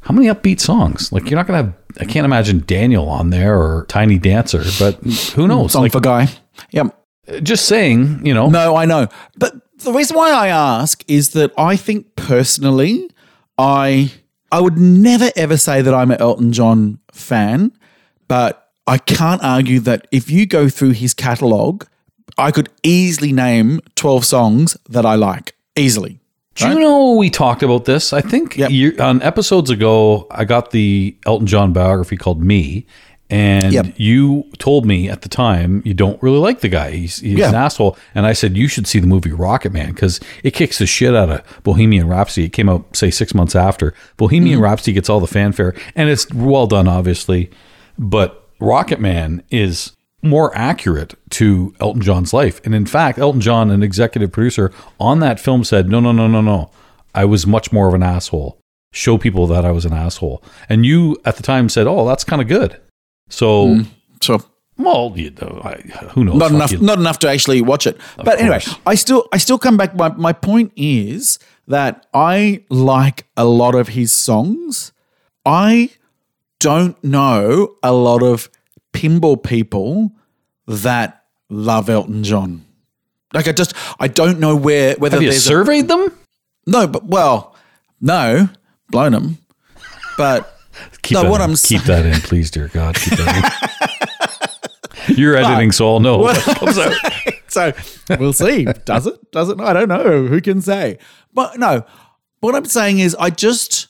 how 0.02 0.14
many 0.14 0.28
upbeat 0.28 0.60
songs? 0.60 1.12
Like 1.12 1.30
you're 1.30 1.38
not 1.38 1.48
gonna 1.48 1.64
have. 1.64 1.74
I 2.00 2.06
can't 2.06 2.26
imagine 2.26 2.64
Daniel 2.66 3.10
on 3.10 3.32
there 3.32 3.60
or 3.60 3.86
Tiny 3.90 4.20
Dancer, 4.20 4.64
but 4.80 4.96
who 5.34 5.48
knows? 5.48 5.74
song 5.74 5.84
Like 5.84 5.92
for 5.92 6.00
Guy. 6.00 6.28
Yep. 6.72 6.96
just 7.44 7.66
saying, 7.66 8.26
you 8.26 8.34
know. 8.34 8.50
No, 8.50 8.76
I 8.76 8.86
know. 8.86 9.08
But 9.36 9.56
the 9.80 9.92
reason 9.92 10.16
why 10.16 10.32
I 10.32 10.48
ask 10.48 11.04
is 11.08 11.30
that 11.30 11.52
I 11.58 11.76
think 11.76 12.16
personally, 12.16 13.10
I 13.58 14.12
I 14.52 14.60
would 14.62 14.78
never 14.78 15.30
ever 15.36 15.58
say 15.58 15.82
that 15.82 15.94
I'm 15.94 16.12
an 16.12 16.20
Elton 16.22 16.52
John 16.54 17.00
fan, 17.12 17.72
but 18.28 18.72
I 18.88 18.98
can't 18.98 19.44
argue 19.44 19.80
that 19.82 20.08
if 20.12 20.30
you 20.32 20.46
go 20.46 20.70
through 20.70 20.92
his 20.92 21.14
catalog, 21.14 21.84
I 22.38 22.52
could 22.52 22.70
easily 22.84 23.34
name 23.34 23.82
12 23.96 24.24
songs 24.26 24.78
that 24.90 25.06
I 25.06 25.16
like. 25.16 25.56
Easily. 25.76 26.20
Do 26.56 26.70
you 26.70 26.80
know 26.80 27.14
we 27.14 27.30
talked 27.30 27.62
about 27.62 27.86
this? 27.86 28.14
I 28.14 28.22
think 28.22 28.58
Yep. 28.58 28.72
you, 28.72 28.96
on 29.00 29.22
episodes 29.22 29.70
ago, 29.70 30.26
I 30.32 30.44
got 30.44 30.72
the 30.72 31.16
Elton 31.26 31.46
John 31.46 31.72
biography 31.72 32.18
called 32.18 32.42
Me, 32.44 32.86
and 33.30 33.74
Yep. 33.74 33.94
you 33.98 34.46
told 34.58 34.86
me 34.86 35.10
at 35.10 35.22
the 35.22 35.30
time 35.30 35.82
you 35.86 35.94
don't 35.94 36.22
really 36.24 36.40
like 36.40 36.62
the 36.62 36.70
guy. 36.70 36.92
He's, 36.92 37.20
he's 37.20 37.40
Yeah. 37.40 37.50
an 37.50 37.56
asshole, 37.56 37.98
and 38.16 38.26
I 38.26 38.34
said 38.34 38.56
you 38.56 38.68
should 38.68 38.88
see 38.88 39.00
the 39.00 39.08
movie 39.08 39.32
Rocket 39.32 39.74
Man 39.74 39.90
because 39.90 40.20
it 40.44 40.54
kicks 40.54 40.78
the 40.80 40.86
shit 40.86 41.16
out 41.16 41.30
of 41.30 41.64
Bohemian 41.64 42.08
Rhapsody. 42.08 42.46
It 42.46 42.54
came 42.54 42.70
out 42.70 42.96
say 42.96 43.12
six 43.12 43.34
months 43.34 43.56
after 43.56 43.94
Bohemian 44.18 44.56
mm-hmm. 44.56 44.64
Rhapsody 44.64 44.94
gets 44.94 45.10
all 45.10 45.20
the 45.20 45.28
fanfare, 45.28 45.74
and 45.96 46.10
it's 46.10 46.32
well 46.34 46.68
done, 46.68 46.88
obviously, 46.88 47.50
but 47.98 48.48
Rocket 48.60 49.00
Man 49.00 49.44
is 49.50 49.92
more 50.24 50.56
accurate 50.58 51.14
to 51.32 51.74
Elton 51.80 52.02
John's 52.02 52.34
life. 52.34 52.60
And 52.66 52.74
in 52.74 52.86
fact, 52.86 53.20
Elton 53.20 53.42
John, 53.42 53.70
an 53.70 53.84
executive 53.84 54.32
producer 54.32 54.72
on 55.00 55.20
that 55.20 55.40
film, 55.40 55.64
said, 55.64 55.90
No, 55.90 56.00
no, 56.00 56.12
no, 56.12 56.28
no, 56.28 56.42
no. 56.42 56.72
I 57.14 57.26
was 57.26 57.48
much 57.48 57.72
more 57.72 57.88
of 57.88 57.94
an 57.94 58.04
asshole. 58.04 58.60
Show 58.94 59.18
people 59.18 59.48
that 59.48 59.66
I 59.66 59.72
was 59.72 59.86
an 59.86 59.94
asshole. 59.94 60.44
And 60.70 60.86
you 60.86 61.18
at 61.26 61.38
the 61.38 61.44
time 61.44 61.70
said, 61.70 61.88
Oh, 61.88 62.08
that's 62.08 62.24
kind 62.24 62.42
of 62.42 62.48
good. 62.48 62.78
So, 63.30 63.68
hmm. 63.76 63.82
So 64.22 64.42
well, 64.78 65.14
you 65.16 65.32
know, 65.32 65.62
I, 65.64 65.76
who 66.14 66.24
knows? 66.24 66.36
not 66.36 66.52
enough 66.52 66.72
you. 66.72 66.80
not 66.80 67.00
enough 67.00 67.20
to 67.20 67.30
actually 67.30 67.62
watch 67.62 67.88
it. 67.88 67.98
But 68.24 68.40
anyway 68.40 68.62
i 68.86 68.96
still 68.96 69.28
i 69.34 69.38
still 69.38 69.58
come 69.58 69.76
back. 69.78 69.96
My, 69.96 70.10
my 70.10 70.34
point 70.34 70.72
is 70.76 71.40
that 71.68 72.06
i 72.14 72.64
like 72.70 73.26
a 73.36 73.46
lot 73.46 73.76
of 73.76 73.90
his 73.90 74.12
songs. 74.14 74.92
I 75.46 75.92
don't 76.60 77.02
know 77.04 77.76
a 77.84 77.94
lot 77.94 78.22
of 78.24 78.50
pinball 78.94 79.42
people 79.42 80.12
that 80.68 81.24
love 81.50 81.90
elton 81.90 82.24
john. 82.24 82.66
Like 83.34 83.48
i 83.48 83.52
just 83.52 83.74
i 84.00 84.08
don't 84.08 84.40
know 84.40 84.56
where 84.56 84.96
whether 84.96 85.18
Have 85.18 85.24
you 85.24 85.30
there's 85.32 85.44
a, 85.46 85.48
surveyed 85.48 85.88
them? 85.88 86.12
no 86.66 86.88
but 86.88 87.06
well 87.06 87.56
no 88.02 88.50
blown 88.90 89.12
them 89.14 89.38
but 90.18 90.57
Keep 91.02 91.16
No, 91.16 91.24
that 91.24 91.32
what 91.32 91.42
in. 91.42 91.50
I'm 91.50 91.56
keep 91.56 91.84
that 91.84 92.06
in, 92.06 92.20
please, 92.22 92.52
dear 92.52 92.68
God. 92.70 92.96
Keep 92.96 93.18
that 93.18 93.78
in. 95.10 95.16
You're 95.18 95.36
editing, 95.38 95.72
so 95.72 95.88
I'll 95.88 96.00
know 96.00 96.18
what 96.18 96.36
comes 96.38 96.78
out. 96.78 96.94
so 97.48 97.72
we'll 98.20 98.34
see. 98.34 98.66
Does 98.86 99.08
it? 99.08 99.32
Does 99.32 99.50
it? 99.50 99.60
I 99.60 99.74
don't 99.74 99.88
know. 99.88 100.28
Who 100.28 100.42
can 100.42 100.62
say? 100.62 100.98
But 101.34 101.58
no, 101.58 101.86
what 102.40 102.56
I'm 102.56 102.66
saying 102.66 103.00
is, 103.00 103.16
I 103.16 103.30
just, 103.30 103.88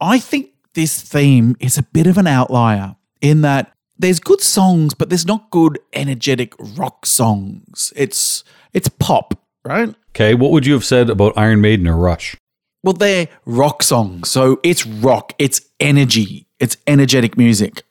I 0.00 0.18
think 0.18 0.50
this 0.74 1.00
theme 1.00 1.56
is 1.60 1.78
a 1.78 1.82
bit 1.82 2.06
of 2.06 2.18
an 2.18 2.26
outlier 2.26 2.96
in 3.20 3.40
that 3.42 3.72
there's 3.98 4.20
good 4.20 4.40
songs, 4.40 4.94
but 4.94 5.08
there's 5.08 5.26
not 5.26 5.50
good 5.50 5.78
energetic 5.92 6.54
rock 6.58 7.06
songs. 7.06 7.92
It's 7.96 8.44
it's 8.72 8.88
pop, 8.88 9.34
right? 9.64 9.94
Okay, 10.10 10.34
what 10.34 10.50
would 10.50 10.66
you 10.66 10.74
have 10.74 10.84
said 10.84 11.10
about 11.10 11.36
Iron 11.36 11.60
Maiden 11.60 11.86
or 11.88 11.96
Rush? 11.96 12.36
Well, 12.82 12.94
they're 12.94 13.28
rock 13.44 13.82
songs. 13.82 14.30
So 14.30 14.60
it's 14.62 14.86
rock, 14.86 15.34
it's 15.38 15.60
energy, 15.80 16.46
it's 16.58 16.76
energetic 16.86 17.36
music. 17.36 17.82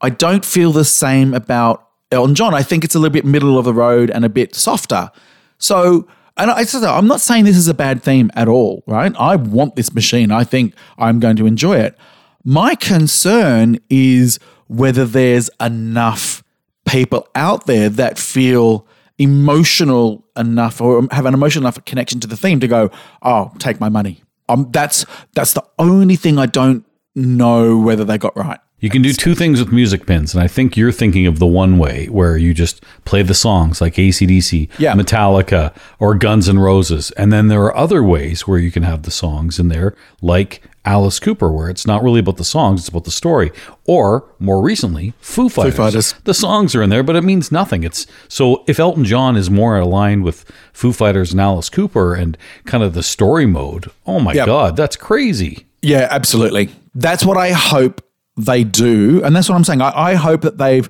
I 0.00 0.10
don't 0.10 0.44
feel 0.44 0.72
the 0.72 0.84
same 0.84 1.32
about 1.32 1.88
Elton 2.10 2.34
John. 2.34 2.54
I 2.54 2.62
think 2.62 2.84
it's 2.84 2.94
a 2.94 2.98
little 2.98 3.12
bit 3.12 3.24
middle 3.24 3.56
of 3.58 3.64
the 3.64 3.72
road 3.72 4.10
and 4.10 4.24
a 4.24 4.28
bit 4.28 4.54
softer. 4.54 5.10
So, 5.58 6.08
and 6.36 6.50
I, 6.50 6.64
I'm 6.88 7.06
not 7.06 7.20
saying 7.20 7.44
this 7.44 7.56
is 7.56 7.68
a 7.68 7.74
bad 7.74 8.02
theme 8.02 8.30
at 8.34 8.48
all, 8.48 8.82
right? 8.86 9.14
I 9.18 9.36
want 9.36 9.76
this 9.76 9.94
machine. 9.94 10.32
I 10.32 10.42
think 10.42 10.74
I'm 10.98 11.20
going 11.20 11.36
to 11.36 11.46
enjoy 11.46 11.78
it. 11.78 11.96
My 12.44 12.74
concern 12.74 13.78
is 13.88 14.40
whether 14.66 15.04
there's 15.04 15.50
enough 15.60 16.42
people 16.84 17.28
out 17.36 17.66
there 17.66 17.88
that 17.88 18.18
feel 18.18 18.86
emotional 19.18 20.26
enough 20.36 20.80
or 20.80 21.06
have 21.12 21.26
an 21.26 21.34
emotional 21.34 21.64
enough 21.64 21.82
connection 21.84 22.18
to 22.20 22.26
the 22.26 22.36
theme 22.36 22.58
to 22.58 22.66
go, 22.66 22.90
oh, 23.22 23.52
take 23.58 23.78
my 23.78 23.88
money. 23.88 24.21
Um, 24.48 24.68
that's 24.70 25.04
that's 25.34 25.52
the 25.54 25.64
only 25.78 26.16
thing 26.16 26.38
I 26.38 26.46
don't 26.46 26.84
know 27.14 27.78
whether 27.78 28.04
they 28.04 28.18
got 28.18 28.36
right. 28.36 28.58
You 28.80 28.90
can 28.90 29.00
do 29.02 29.12
two 29.12 29.36
things 29.36 29.60
with 29.60 29.70
music 29.72 30.06
pins, 30.06 30.34
and 30.34 30.42
I 30.42 30.48
think 30.48 30.76
you're 30.76 30.90
thinking 30.90 31.24
of 31.28 31.38
the 31.38 31.46
one 31.46 31.78
way 31.78 32.06
where 32.06 32.36
you 32.36 32.52
just 32.52 32.82
play 33.04 33.22
the 33.22 33.32
songs 33.34 33.80
like 33.80 33.94
ACDC, 33.94 34.68
Yeah. 34.78 34.94
Metallica, 34.94 35.72
or 36.00 36.16
Guns 36.16 36.48
N' 36.48 36.58
Roses. 36.58 37.12
And 37.12 37.32
then 37.32 37.46
there 37.46 37.62
are 37.62 37.76
other 37.76 38.02
ways 38.02 38.48
where 38.48 38.58
you 38.58 38.72
can 38.72 38.82
have 38.82 39.04
the 39.04 39.12
songs 39.12 39.60
in 39.60 39.68
there, 39.68 39.94
like 40.20 40.62
Alice 40.84 41.20
Cooper, 41.20 41.52
where 41.52 41.70
it's 41.70 41.86
not 41.86 42.02
really 42.02 42.18
about 42.20 42.38
the 42.38 42.44
songs, 42.44 42.80
it's 42.80 42.88
about 42.88 43.04
the 43.04 43.10
story. 43.12 43.52
Or 43.84 44.28
more 44.40 44.60
recently, 44.60 45.14
Foo 45.20 45.48
Fighters. 45.48 45.76
Fighters. 45.76 46.14
The 46.24 46.34
songs 46.34 46.74
are 46.74 46.82
in 46.82 46.90
there, 46.90 47.02
but 47.04 47.14
it 47.14 47.22
means 47.22 47.52
nothing. 47.52 47.84
It's 47.84 48.06
so 48.28 48.64
if 48.66 48.80
Elton 48.80 49.04
John 49.04 49.36
is 49.36 49.48
more 49.48 49.76
aligned 49.78 50.24
with 50.24 50.44
Foo 50.72 50.92
Fighters 50.92 51.30
and 51.32 51.40
Alice 51.40 51.68
Cooper 51.68 52.14
and 52.14 52.36
kind 52.64 52.82
of 52.82 52.94
the 52.94 53.02
story 53.02 53.46
mode, 53.46 53.90
oh 54.06 54.18
my 54.18 54.32
Yep. 54.32 54.46
God, 54.46 54.76
that's 54.76 54.96
crazy. 54.96 55.66
Yeah, 55.82 56.08
absolutely. 56.10 56.70
That's 56.94 57.24
what 57.24 57.36
I 57.36 57.52
hope 57.52 58.00
they 58.36 58.64
do, 58.64 59.22
and 59.24 59.36
that's 59.36 59.48
what 59.48 59.54
I'm 59.56 59.64
saying. 59.64 59.82
I, 59.82 59.92
I 59.96 60.14
hope 60.14 60.40
that 60.42 60.58
they've 60.58 60.88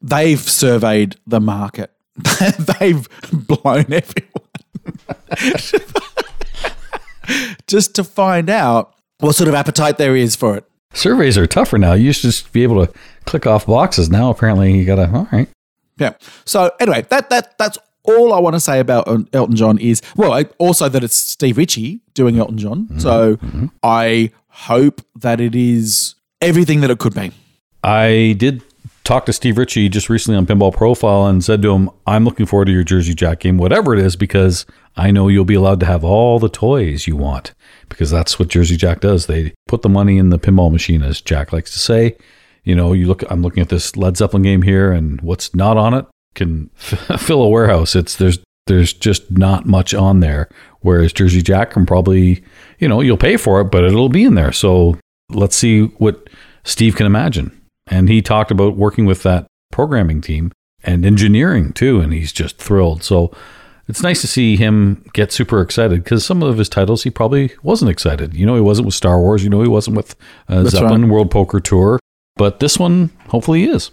they've 0.00 0.40
surveyed 0.40 1.16
the 1.26 1.40
market. 1.40 1.90
they've 2.78 3.08
blown 3.32 3.86
everyone 3.90 4.42
just 7.66 7.94
to 7.94 8.04
find 8.04 8.50
out 8.50 8.94
what 9.22 9.34
sort 9.34 9.48
of 9.48 9.54
appetite 9.54 9.98
there 9.98 10.16
is 10.16 10.36
for 10.36 10.56
it. 10.56 10.64
Surveys 10.94 11.38
are 11.38 11.46
tougher 11.46 11.78
now. 11.78 11.94
You 11.94 12.06
used 12.06 12.20
to 12.22 12.28
just 12.28 12.52
be 12.52 12.62
able 12.62 12.86
to 12.86 12.92
click 13.24 13.46
off 13.46 13.66
boxes. 13.66 14.10
Now 14.10 14.30
apparently 14.30 14.76
you 14.76 14.84
gotta 14.84 15.10
all 15.10 15.28
right. 15.32 15.48
Yeah. 15.96 16.14
So 16.44 16.70
anyway, 16.80 17.06
that 17.10 17.30
that 17.30 17.56
that's 17.58 17.78
all 18.04 18.32
I 18.32 18.40
want 18.40 18.54
to 18.54 18.60
say 18.60 18.80
about 18.80 19.06
um, 19.08 19.28
Elton 19.32 19.56
John 19.56 19.78
is 19.78 20.02
well, 20.16 20.32
I, 20.32 20.44
also 20.58 20.88
that 20.88 21.04
it's 21.04 21.16
Steve 21.16 21.56
Ritchie 21.56 22.00
doing 22.14 22.38
Elton 22.38 22.58
John. 22.58 22.84
Mm-hmm, 22.84 22.98
so 22.98 23.36
mm-hmm. 23.36 23.66
I 23.82 24.32
hope 24.48 25.00
that 25.16 25.40
it 25.40 25.54
is 25.54 26.14
everything 26.40 26.80
that 26.80 26.90
it 26.90 26.98
could 26.98 27.14
be. 27.14 27.32
I 27.84 28.34
did 28.38 28.62
talk 29.04 29.26
to 29.26 29.32
Steve 29.32 29.58
Ritchie 29.58 29.88
just 29.88 30.08
recently 30.08 30.36
on 30.36 30.46
Pinball 30.46 30.74
Profile 30.74 31.26
and 31.26 31.42
said 31.42 31.62
to 31.62 31.72
him, 31.72 31.90
I'm 32.06 32.24
looking 32.24 32.46
forward 32.46 32.66
to 32.66 32.72
your 32.72 32.84
Jersey 32.84 33.14
Jack 33.14 33.40
game, 33.40 33.58
whatever 33.58 33.94
it 33.94 34.00
is, 34.00 34.16
because 34.16 34.66
I 34.96 35.10
know 35.10 35.28
you'll 35.28 35.44
be 35.44 35.54
allowed 35.54 35.80
to 35.80 35.86
have 35.86 36.04
all 36.04 36.38
the 36.38 36.48
toys 36.48 37.06
you 37.06 37.16
want. 37.16 37.54
Because 37.92 38.10
that's 38.10 38.38
what 38.38 38.48
Jersey 38.48 38.76
Jack 38.76 39.00
does. 39.00 39.26
They 39.26 39.54
put 39.68 39.82
the 39.82 39.88
money 39.88 40.18
in 40.18 40.30
the 40.30 40.38
pinball 40.38 40.72
machine, 40.72 41.02
as 41.02 41.20
Jack 41.20 41.52
likes 41.52 41.70
to 41.72 41.78
say. 41.78 42.16
You 42.64 42.74
know, 42.74 42.92
you 42.92 43.06
look 43.06 43.22
I'm 43.30 43.42
looking 43.42 43.62
at 43.62 43.68
this 43.68 43.96
Led 43.96 44.16
Zeppelin 44.16 44.42
game 44.42 44.62
here 44.62 44.92
and 44.92 45.20
what's 45.20 45.54
not 45.54 45.76
on 45.76 45.94
it 45.94 46.06
can 46.34 46.68
fill 46.76 47.42
a 47.42 47.48
warehouse. 47.48 47.94
It's 47.94 48.16
there's 48.16 48.38
there's 48.66 48.92
just 48.92 49.30
not 49.30 49.66
much 49.66 49.94
on 49.94 50.20
there. 50.20 50.48
Whereas 50.80 51.12
Jersey 51.12 51.42
Jack 51.42 51.72
can 51.72 51.86
probably, 51.86 52.42
you 52.78 52.88
know, 52.88 53.00
you'll 53.00 53.16
pay 53.16 53.36
for 53.36 53.60
it, 53.60 53.64
but 53.64 53.84
it'll 53.84 54.08
be 54.08 54.24
in 54.24 54.34
there. 54.34 54.52
So 54.52 54.98
let's 55.30 55.56
see 55.56 55.84
what 55.98 56.28
Steve 56.64 56.96
can 56.96 57.06
imagine. 57.06 57.60
And 57.88 58.08
he 58.08 58.22
talked 58.22 58.50
about 58.50 58.76
working 58.76 59.06
with 59.06 59.22
that 59.24 59.46
programming 59.72 60.20
team 60.20 60.52
and 60.84 61.04
engineering 61.04 61.72
too, 61.72 62.00
and 62.00 62.12
he's 62.12 62.32
just 62.32 62.58
thrilled. 62.58 63.02
So 63.02 63.32
it's 63.88 64.02
nice 64.02 64.20
to 64.20 64.26
see 64.26 64.56
him 64.56 65.04
get 65.12 65.32
super 65.32 65.60
excited 65.60 66.04
because 66.04 66.24
some 66.24 66.42
of 66.42 66.58
his 66.58 66.68
titles 66.68 67.02
he 67.02 67.10
probably 67.10 67.52
wasn't 67.62 67.90
excited. 67.90 68.34
You 68.34 68.46
know, 68.46 68.54
he 68.54 68.60
wasn't 68.60 68.86
with 68.86 68.94
Star 68.94 69.18
Wars. 69.18 69.42
You 69.42 69.50
know, 69.50 69.62
he 69.62 69.68
wasn't 69.68 69.96
with 69.96 70.14
uh, 70.48 70.64
Zeppelin 70.64 71.08
World 71.08 71.30
Poker 71.30 71.60
Tour. 71.60 71.98
But 72.36 72.60
this 72.60 72.78
one, 72.78 73.10
hopefully, 73.28 73.60
he 73.60 73.68
is. 73.68 73.90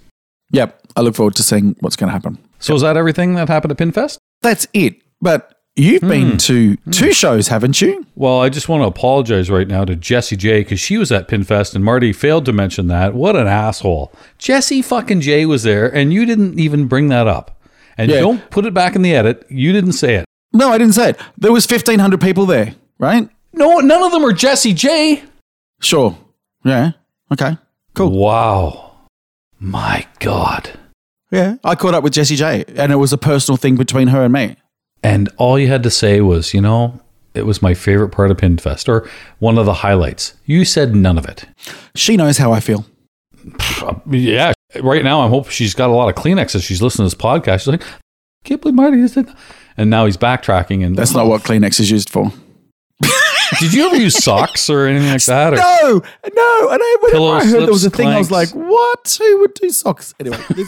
Yep. 0.52 0.82
I 0.95 1.02
look 1.02 1.15
forward 1.15 1.36
to 1.36 1.43
seeing 1.43 1.75
what's 1.82 1.95
going 1.95 2.08
to 2.08 2.13
happen. 2.13 2.38
So 2.60 2.75
is 2.75 2.82
that 2.82 2.97
everything 2.97 3.36
that 3.36 3.47
happened 3.47 3.71
at 3.71 3.78
Pinfest? 3.78 4.17
That's 4.41 4.67
it. 4.73 5.02
But 5.21 5.60
you've 5.75 6.02
been 6.02 6.38
to 6.38 6.75
two 6.91 7.13
shows, 7.13 7.47
haven't 7.47 7.82
you? 7.82 8.06
Well, 8.15 8.41
I 8.41 8.49
just 8.49 8.69
want 8.69 8.84
to 8.84 8.88
apologize 8.88 9.49
right 9.49 9.67
now 9.67 9.86
to 9.86 9.95
Jessie 9.95 10.36
J 10.36 10.62
because 10.62 10.80
she 10.80 10.97
was 10.97 11.12
at 11.12 11.28
Pinfest 11.28 11.75
and 11.75 11.84
Marty 11.84 12.13
failed 12.13 12.45
to 12.45 12.54
mention 12.54 12.88
that. 12.88 13.13
What 13.13 13.36
an 13.36 13.47
asshole. 13.47 14.12
Jessie 14.38 14.82
fucking 14.82 15.21
J 15.21 15.45
was 15.45 15.63
there 15.63 15.93
and 15.93 16.13
you 16.13 16.25
didn't 16.25 16.60
even 16.60 16.88
bring 16.88 17.08
that 17.10 17.28
up. 17.28 17.58
And 17.99 18.09
Yeah. 18.09 18.21
don't 18.21 18.49
put 18.49 18.65
it 18.65 18.73
back 18.73 18.95
in 18.95 19.01
the 19.01 19.13
edit. 19.13 19.45
You 19.49 19.73
didn't 19.73 19.91
say 19.93 20.15
it. 20.15 20.25
No, 20.53 20.69
I 20.71 20.77
didn't 20.77 20.93
say 20.95 21.09
it. 21.12 21.19
There 21.38 21.51
was 21.51 21.65
1,500 21.65 22.19
people 22.21 22.45
there, 22.45 22.73
right? 22.97 23.29
No, 23.53 23.79
none 23.79 24.01
of 24.03 24.12
them 24.12 24.23
are 24.23 24.31
Jessie 24.31 24.73
J. 24.73 25.23
Sure. 25.81 26.17
Yeah. 26.63 26.91
Okay. 27.31 27.57
Cool. 27.95 28.12
Wow. 28.17 28.91
My 29.59 30.05
God. 30.19 30.71
Yeah. 31.31 31.55
I 31.63 31.75
caught 31.75 31.93
up 31.93 32.03
with 32.03 32.13
Jessie 32.13 32.35
J, 32.38 32.63
and 32.75 32.91
it 32.91 32.95
was 32.95 33.12
a 33.13 33.17
personal 33.17 33.57
thing 33.57 33.75
between 33.75 34.07
her 34.07 34.23
and 34.23 34.33
me. 34.33 34.55
And 35.03 35.29
all 35.38 35.59
you 35.59 35.67
had 35.67 35.83
to 35.83 35.89
say 35.91 36.21
was, 36.21 36.53
you 36.53 36.62
know, 36.62 36.99
it 37.33 37.45
was 37.45 37.62
my 37.62 37.73
favorite 37.73 38.09
part 38.09 38.31
of 38.31 38.38
Pinfest 38.38 38.88
or 38.89 39.07
one 39.39 39.57
of 39.57 39.65
the 39.65 39.75
highlights. 39.75 40.33
You 40.45 40.65
said 40.65 40.95
none 40.95 41.17
of 41.17 41.25
it. 41.25 41.45
She 41.95 42.17
knows 42.17 42.38
how 42.38 42.51
I 42.53 42.59
feel. 42.62 42.85
Uh, 43.81 43.95
yeah. 44.09 44.53
Right 44.82 45.03
now, 45.03 45.21
I'm 45.21 45.29
hope 45.32 45.49
she's 45.49 45.73
got 45.73 45.89
a 45.89 45.93
lot 45.93 46.10
of 46.10 46.15
Kleenex 46.21 46.53
as 46.55 46.63
she's 46.63 46.82
listening 46.82 47.10
to 47.10 47.15
this 47.15 47.21
podcast. 47.23 47.60
She's 47.62 47.67
like, 47.67 47.84
can't 48.43 48.62
believe 48.62 48.75
Marty 48.75 49.01
is 49.01 49.17
it. 49.17 49.27
And 49.77 49.89
now 49.89 50.05
he's 50.05 50.17
backtracking. 50.17 50.86
And 50.86 50.95
That's 50.95 51.13
not 51.13 51.25
what 51.27 51.41
Kleenex 51.41 51.79
is 51.79 51.89
used 51.89 52.10
for. 52.10 52.32
Did 53.60 53.73
you 53.73 53.88
ever 53.88 53.95
use 53.95 54.15
socks 54.23 54.69
or 54.69 54.86
anything 54.86 55.10
like 55.10 55.23
that? 55.25 55.53
Or? 55.53 55.58
No, 55.58 56.01
no. 56.36 56.69
And 56.71 56.79
I, 56.84 56.97
whenever 57.01 57.23
I 57.36 57.45
heard 57.45 57.62
there 57.63 57.67
was 57.71 57.84
a 57.84 57.89
slips, 57.89 57.97
thing, 57.97 58.08
I 58.10 58.17
was 58.19 58.29
like, 58.29 58.49
what? 58.49 59.17
Who 59.19 59.39
would 59.39 59.55
do 59.55 59.69
socks? 59.71 60.13
Anyway, 60.19 60.38
this, 60.51 60.67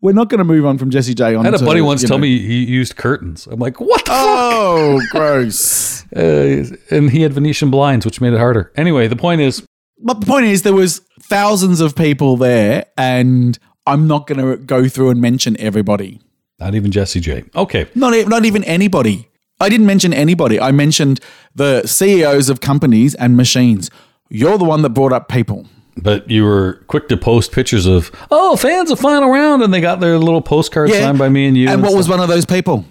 we're 0.00 0.12
not 0.14 0.30
going 0.30 0.38
to 0.38 0.44
move 0.44 0.64
on 0.64 0.78
from 0.78 0.88
Jessie 0.90 1.12
J 1.14 1.34
on 1.34 1.44
I 1.46 1.50
had 1.50 1.60
a 1.60 1.64
buddy 1.64 1.82
once 1.82 2.00
tell 2.02 2.16
know- 2.16 2.22
me 2.22 2.38
he 2.38 2.64
used 2.64 2.96
curtains. 2.96 3.46
I'm 3.46 3.60
like, 3.60 3.80
what 3.80 4.02
the 4.06 4.12
Oh, 4.14 4.98
gross. 5.10 6.06
Uh, 6.16 6.64
and 6.90 7.10
he 7.10 7.20
had 7.20 7.34
Venetian 7.34 7.70
blinds, 7.70 8.06
which 8.06 8.20
made 8.20 8.32
it 8.32 8.38
harder. 8.38 8.72
Anyway, 8.76 9.08
the 9.08 9.16
point 9.16 9.42
is, 9.42 9.62
But 10.02 10.20
the 10.20 10.26
point 10.26 10.46
is, 10.46 10.62
there 10.62 10.74
was 10.74 10.98
thousands 11.20 11.80
of 11.80 11.94
people 11.94 12.36
there, 12.36 12.86
and 12.96 13.58
I'm 13.86 14.06
not 14.06 14.26
going 14.26 14.40
to 14.40 14.56
go 14.56 14.88
through 14.88 15.10
and 15.10 15.20
mention 15.20 15.56
everybody. 15.60 16.20
not 16.58 16.74
even 16.74 16.90
Jesse 16.90 17.20
J. 17.20 17.44
Okay. 17.54 17.86
Not, 17.94 18.14
e- 18.14 18.24
not 18.24 18.44
even 18.44 18.64
anybody. 18.64 19.28
I 19.60 19.68
didn't 19.68 19.86
mention 19.86 20.12
anybody. 20.12 20.60
I 20.60 20.72
mentioned 20.72 21.20
the 21.54 21.86
CEOs 21.86 22.48
of 22.50 22.60
companies 22.60 23.14
and 23.14 23.36
machines. 23.36 23.90
You're 24.28 24.58
the 24.58 24.64
one 24.64 24.82
that 24.82 24.90
brought 24.90 25.12
up 25.12 25.28
people. 25.28 25.66
But 25.96 26.28
you 26.30 26.44
were 26.44 26.84
quick 26.88 27.08
to 27.08 27.16
post 27.16 27.52
pictures 27.52 27.86
of, 27.86 28.10
oh, 28.30 28.56
fans 28.56 28.90
of 28.90 28.98
Final 28.98 29.30
Round, 29.30 29.62
and 29.62 29.72
they 29.72 29.80
got 29.80 30.00
their 30.00 30.18
little 30.18 30.40
postcard 30.40 30.90
signed 30.90 31.18
by 31.18 31.28
me 31.28 31.46
and 31.46 31.56
you. 31.56 31.68
And 31.68 31.82
what 31.82 31.90
stuff. 31.90 31.98
was 31.98 32.08
one 32.08 32.20
of 32.20 32.28
those 32.28 32.46
people? 32.46 32.84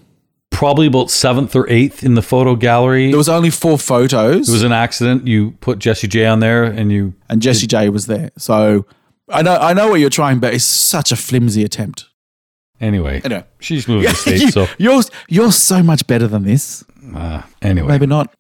Probably 0.62 0.86
about 0.86 1.10
seventh 1.10 1.56
or 1.56 1.68
eighth 1.72 2.04
in 2.04 2.14
the 2.14 2.22
photo 2.22 2.56
gallery. 2.56 3.08
There 3.10 3.18
was 3.18 3.28
only 3.28 3.50
four 3.50 3.80
photos, 3.80 4.48
it 4.48 4.52
was 4.52 4.62
an 4.62 4.72
accident. 4.72 5.26
You 5.26 5.52
put 5.60 5.80
Jesse 5.80 6.08
J 6.08 6.28
on 6.28 6.40
there, 6.40 6.64
and 6.66 6.92
you 6.92 7.16
and 7.30 7.42
Jesse 7.42 7.66
J 7.66 7.90
was 7.90 8.06
there. 8.06 8.30
So 8.38 8.86
I 9.28 9.42
know 9.42 9.56
I 9.56 9.74
know 9.74 9.90
what 9.90 10.00
you're 10.00 10.12
trying, 10.12 10.38
but 10.40 10.54
it's 10.54 10.64
such 10.64 11.12
a 11.12 11.16
flimsy 11.16 11.64
attempt. 11.64 12.06
anyway. 12.80 13.22
Anyway. 13.26 13.44
she's 13.60 13.88
moving 13.88 14.04
to 14.04 14.10
You- 14.30 14.38
states, 14.38 14.54
so 14.54 14.68
you're 14.78 15.02
you're 15.28 15.52
so 15.52 15.82
much 15.82 16.06
better 16.06 16.28
than 16.28 16.44
this. 16.44 16.84
uh, 17.16 17.42
anyway, 17.64 17.88
Maybe 17.88 18.06
not. 18.06 18.32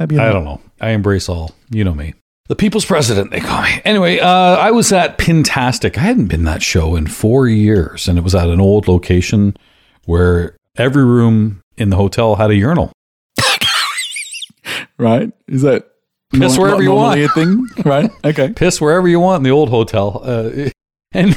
Maybe 0.00 0.18
I 0.18 0.32
don't 0.32 0.44
know. 0.44 0.60
I 0.80 0.90
embrace 0.90 1.28
all. 1.28 1.52
You 1.70 1.84
know 1.84 1.94
me. 1.94 2.14
The 2.48 2.56
people's 2.56 2.86
president, 2.86 3.30
they 3.30 3.40
call 3.40 3.62
me. 3.62 3.80
Anyway, 3.84 4.18
uh, 4.18 4.26
I 4.66 4.72
was 4.72 4.92
at 4.92 5.16
Pintastic. 5.18 5.96
I 5.96 6.00
hadn't 6.00 6.26
been 6.26 6.42
that 6.44 6.60
show 6.62 6.96
in 6.96 7.06
four 7.06 7.46
years, 7.46 8.08
and 8.08 8.18
it 8.18 8.24
was 8.24 8.34
at 8.34 8.48
an 8.48 8.60
old 8.60 8.88
location 8.88 9.56
where 10.06 10.56
every 10.78 11.04
room 11.04 11.60
in 11.76 11.90
the 11.90 11.96
hotel 11.96 12.36
had 12.36 12.50
a 12.50 12.54
urinal. 12.56 12.92
Right? 14.98 15.32
Is 15.46 15.62
that 15.62 15.88
Piss 16.32 16.56
nor- 16.56 16.66
wherever 16.66 16.82
you 16.82 16.92
want? 16.92 17.20
a 17.20 17.28
thing? 17.28 17.66
Right? 17.84 18.10
Okay. 18.24 18.52
Piss 18.52 18.80
wherever 18.80 19.06
you 19.08 19.20
want 19.20 19.38
in 19.40 19.42
the 19.44 19.50
old 19.50 19.68
hotel. 19.70 20.20
Uh, 20.24 20.70
and 21.12 21.36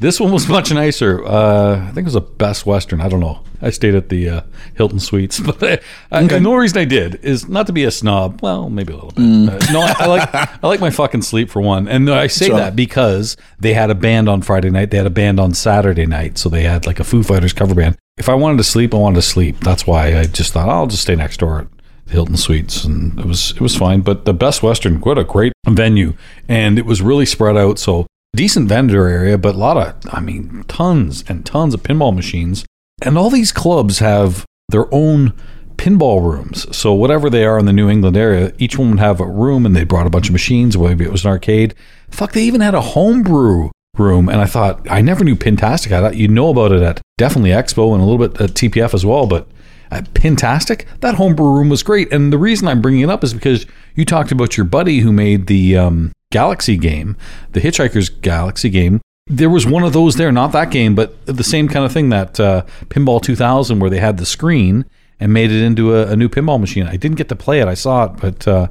this 0.00 0.18
one 0.18 0.32
was 0.32 0.48
much 0.48 0.72
nicer. 0.72 1.22
Uh, 1.24 1.82
I 1.82 1.86
think 1.92 1.98
it 1.98 2.04
was 2.04 2.14
a 2.14 2.20
Best 2.22 2.64
Western. 2.66 3.00
I 3.02 3.08
don't 3.08 3.20
know. 3.20 3.40
I 3.60 3.70
stayed 3.70 3.94
at 3.94 4.08
the 4.08 4.28
uh, 4.28 4.40
Hilton 4.74 4.98
Suites, 5.00 5.38
but 5.38 5.62
I, 5.62 5.78
I, 6.10 6.24
Okay. 6.24 6.38
the 6.38 6.48
only 6.48 6.60
reason 6.62 6.78
I 6.78 6.84
did 6.86 7.16
is 7.22 7.46
not 7.46 7.66
to 7.68 7.72
be 7.74 7.84
a 7.84 7.90
snob. 7.90 8.40
Well, 8.42 8.70
maybe 8.70 8.92
a 8.92 8.96
little 8.96 9.12
bit. 9.12 9.22
Uh, 9.22 9.72
no, 9.72 9.80
I, 9.82 9.94
I 10.00 10.06
like 10.06 10.34
I 10.34 10.66
like 10.66 10.80
my 10.80 10.90
fucking 10.90 11.22
sleep 11.22 11.50
for 11.50 11.60
one, 11.60 11.86
and 11.86 12.10
I 12.10 12.26
say 12.26 12.46
Sure. 12.46 12.56
that 12.56 12.74
because 12.74 13.36
they 13.60 13.74
had 13.74 13.90
a 13.90 13.94
band 13.94 14.28
on 14.30 14.40
Friday 14.42 14.70
night. 14.70 14.90
They 14.90 14.96
had 14.96 15.06
a 15.06 15.10
band 15.10 15.38
on 15.38 15.52
Saturday 15.54 16.06
night, 16.06 16.38
so 16.38 16.48
they 16.48 16.62
had 16.62 16.86
like 16.86 16.98
a 17.00 17.04
Foo 17.04 17.22
Fighters 17.22 17.52
cover 17.52 17.74
band. 17.74 17.96
If 18.16 18.28
I 18.28 18.34
wanted 18.34 18.58
to 18.58 18.64
sleep, 18.64 18.94
I 18.94 18.98
wanted 18.98 19.16
to 19.16 19.22
sleep. 19.22 19.60
That's 19.60 19.86
why 19.86 20.18
I 20.18 20.24
just 20.24 20.52
thought 20.52 20.68
oh, 20.68 20.72
I'll 20.72 20.86
just 20.86 21.02
stay 21.02 21.16
next 21.16 21.38
door 21.38 21.60
at 21.60 21.66
the 22.06 22.12
Hilton 22.12 22.36
Suites, 22.36 22.84
and 22.84 23.18
it 23.18 23.26
was 23.26 23.52
it 23.52 23.60
was 23.60 23.76
fine. 23.76 24.02
But 24.02 24.24
the 24.24 24.34
Best 24.34 24.62
Western, 24.62 25.00
what 25.00 25.18
a 25.18 25.24
great 25.24 25.52
venue, 25.66 26.14
and 26.48 26.78
it 26.78 26.86
was 26.86 27.02
really 27.02 27.26
spread 27.26 27.56
out. 27.56 27.78
So 27.78 28.06
decent 28.34 28.68
vendor 28.68 29.06
area, 29.06 29.38
but 29.38 29.54
a 29.54 29.58
lot 29.58 29.76
of, 29.76 29.94
I 30.12 30.20
mean, 30.20 30.64
tons 30.68 31.24
and 31.28 31.46
tons 31.46 31.74
of 31.74 31.82
pinball 31.82 32.14
machines, 32.14 32.64
and 33.02 33.16
all 33.16 33.30
these 33.30 33.52
clubs 33.52 33.98
have 33.98 34.44
their 34.68 34.92
own 34.92 35.32
pinball 35.76 36.22
rooms. 36.22 36.74
So 36.76 36.92
whatever 36.92 37.28
they 37.28 37.44
are 37.44 37.58
in 37.58 37.66
the 37.66 37.72
New 37.72 37.88
England 37.88 38.16
area, 38.16 38.52
each 38.58 38.78
one 38.78 38.90
would 38.90 38.98
have 39.00 39.20
a 39.20 39.26
room, 39.26 39.66
and 39.66 39.74
they 39.74 39.84
brought 39.84 40.06
a 40.06 40.10
bunch 40.10 40.28
of 40.28 40.32
machines. 40.32 40.76
Maybe 40.76 41.04
it 41.04 41.12
was 41.12 41.24
an 41.24 41.30
arcade. 41.30 41.74
Fuck, 42.10 42.32
they 42.32 42.44
even 42.44 42.60
had 42.60 42.74
a 42.74 42.80
homebrew 42.80 43.70
room. 43.98 44.28
And 44.28 44.40
I 44.40 44.46
thought, 44.46 44.90
I 44.90 45.00
never 45.00 45.24
knew 45.24 45.36
Pintastic. 45.36 45.92
I 45.92 46.00
thought 46.00 46.16
you'd 46.16 46.30
know 46.30 46.50
about 46.50 46.72
it 46.72 46.82
at 46.82 47.00
definitely 47.18 47.50
Expo 47.50 47.92
and 47.92 48.02
a 48.02 48.04
little 48.04 48.28
bit 48.28 48.40
at 48.40 48.50
TPF 48.50 48.94
as 48.94 49.04
well. 49.06 49.26
But 49.26 49.48
at 49.90 50.12
Pintastic, 50.14 50.86
that 51.00 51.14
homebrew 51.14 51.50
room 51.50 51.68
was 51.68 51.82
great. 51.82 52.12
And 52.12 52.32
the 52.32 52.38
reason 52.38 52.68
I'm 52.68 52.82
bringing 52.82 53.02
it 53.02 53.10
up 53.10 53.22
is 53.22 53.34
because 53.34 53.66
you 53.94 54.04
talked 54.04 54.32
about 54.32 54.56
your 54.56 54.64
buddy 54.64 55.00
who 55.00 55.12
made 55.12 55.46
the 55.46 55.76
um, 55.76 56.12
Galaxy 56.30 56.76
game, 56.76 57.16
the 57.52 57.60
Hitchhiker's 57.60 58.08
Galaxy 58.08 58.70
game. 58.70 59.00
There 59.26 59.50
was 59.50 59.66
one 59.66 59.84
of 59.84 59.94
those 59.94 60.16
there, 60.16 60.32
not 60.32 60.52
that 60.52 60.70
game, 60.70 60.94
but 60.94 61.24
the 61.24 61.44
same 61.44 61.68
kind 61.68 61.84
of 61.84 61.92
thing 61.92 62.10
that 62.10 62.38
uh, 62.38 62.64
Pinball 62.86 63.22
2000, 63.22 63.78
where 63.78 63.88
they 63.88 64.00
had 64.00 64.18
the 64.18 64.26
screen 64.26 64.84
and 65.18 65.32
made 65.32 65.50
it 65.50 65.62
into 65.62 65.94
a, 65.94 66.08
a, 66.08 66.16
new 66.16 66.28
pinball 66.28 66.60
machine. 66.60 66.86
I 66.86 66.96
didn't 66.96 67.16
get 67.16 67.28
to 67.30 67.36
play 67.36 67.60
it. 67.60 67.68
I 67.68 67.74
saw 67.74 68.04
it, 68.04 68.16
but 68.20 68.46
uh, 68.46 68.68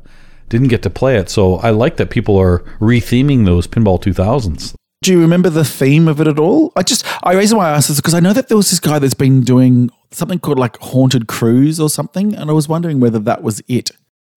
didn't 0.49 0.67
get 0.67 0.83
to 0.83 0.89
play 0.89 1.17
it. 1.17 1.29
So 1.29 1.55
I 1.55 1.71
like 1.71 1.97
that 1.97 2.09
people 2.09 2.38
are 2.38 2.59
retheming 2.79 3.45
those 3.45 3.65
Pinball 3.65 3.99
2000s. 3.99 4.75
Do 5.03 5.11
you 5.11 5.19
remember 5.19 5.49
the 5.49 5.65
theme 5.65 6.07
of 6.07 6.21
it 6.21 6.27
at 6.29 6.39
all? 6.39 6.71
I 6.77 6.81
just, 6.81 7.05
I 7.23 7.33
reason 7.33 7.57
why 7.57 7.69
I 7.69 7.71
asked 7.71 7.89
this 7.89 7.97
because 7.99 8.13
I 8.13 8.21
know 8.21 8.31
that 8.31 8.47
there 8.47 8.55
was 8.55 8.69
this 8.69 8.79
guy 8.79 8.99
that's 8.99 9.13
been 9.13 9.41
doing 9.41 9.89
something 10.11 10.39
called 10.39 10.57
like 10.57 10.77
Haunted 10.77 11.27
Cruise 11.27 11.77
or 11.77 11.89
something, 11.89 12.33
and 12.33 12.49
I 12.49 12.53
was 12.53 12.69
wondering 12.69 13.01
whether 13.01 13.19
that 13.19 13.43
was 13.43 13.61
it. 13.67 13.91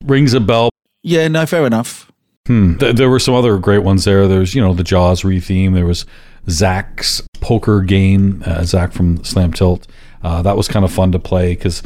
Rings 0.05 0.35
a 0.35 0.41
bell. 0.41 0.71
Yeah, 1.05 1.29
no, 1.29 1.47
fair 1.47 1.67
enough. 1.67 2.11
Hmm. 2.49 2.79
Th- 2.79 2.97
there 2.97 3.09
were 3.09 3.21
some 3.21 3.35
other 3.35 3.59
great 3.59 3.85
ones 3.85 4.05
there. 4.05 4.27
There's, 4.27 4.57
you 4.57 4.61
know, 4.61 4.75
the 4.75 4.83
Jaws 4.83 5.23
retheme. 5.23 5.73
There 5.73 5.87
was 5.87 6.05
Zach's 6.51 7.23
poker 7.41 7.83
game, 7.83 8.43
uh, 8.45 8.65
Zach 8.65 8.93
from 8.93 9.23
Slam 9.23 9.53
Tilt. 9.53 9.87
Uh, 10.25 10.43
that 10.43 10.57
was 10.57 10.67
kind 10.67 10.85
of 10.85 10.91
fun 10.93 11.13
to 11.13 11.21
play 11.21 11.55
because 11.55 11.85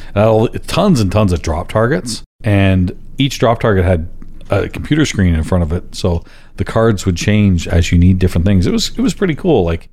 tons 0.66 1.00
and 1.00 1.12
tons 1.12 1.34
of 1.34 1.42
drop 1.42 1.68
targets, 1.68 2.22
and 2.42 2.98
each 3.18 3.38
drop 3.38 3.60
target 3.60 3.84
had 3.84 4.08
a 4.50 4.68
computer 4.68 5.04
screen 5.04 5.34
in 5.34 5.42
front 5.44 5.62
of 5.62 5.72
it, 5.72 5.94
so 5.94 6.24
the 6.56 6.64
cards 6.64 7.06
would 7.06 7.16
change 7.16 7.68
as 7.68 7.92
you 7.92 7.98
need 7.98 8.18
different 8.18 8.46
things. 8.46 8.66
It 8.66 8.72
was 8.72 8.90
it 8.90 9.00
was 9.00 9.14
pretty 9.14 9.34
cool. 9.34 9.64
Like 9.64 9.88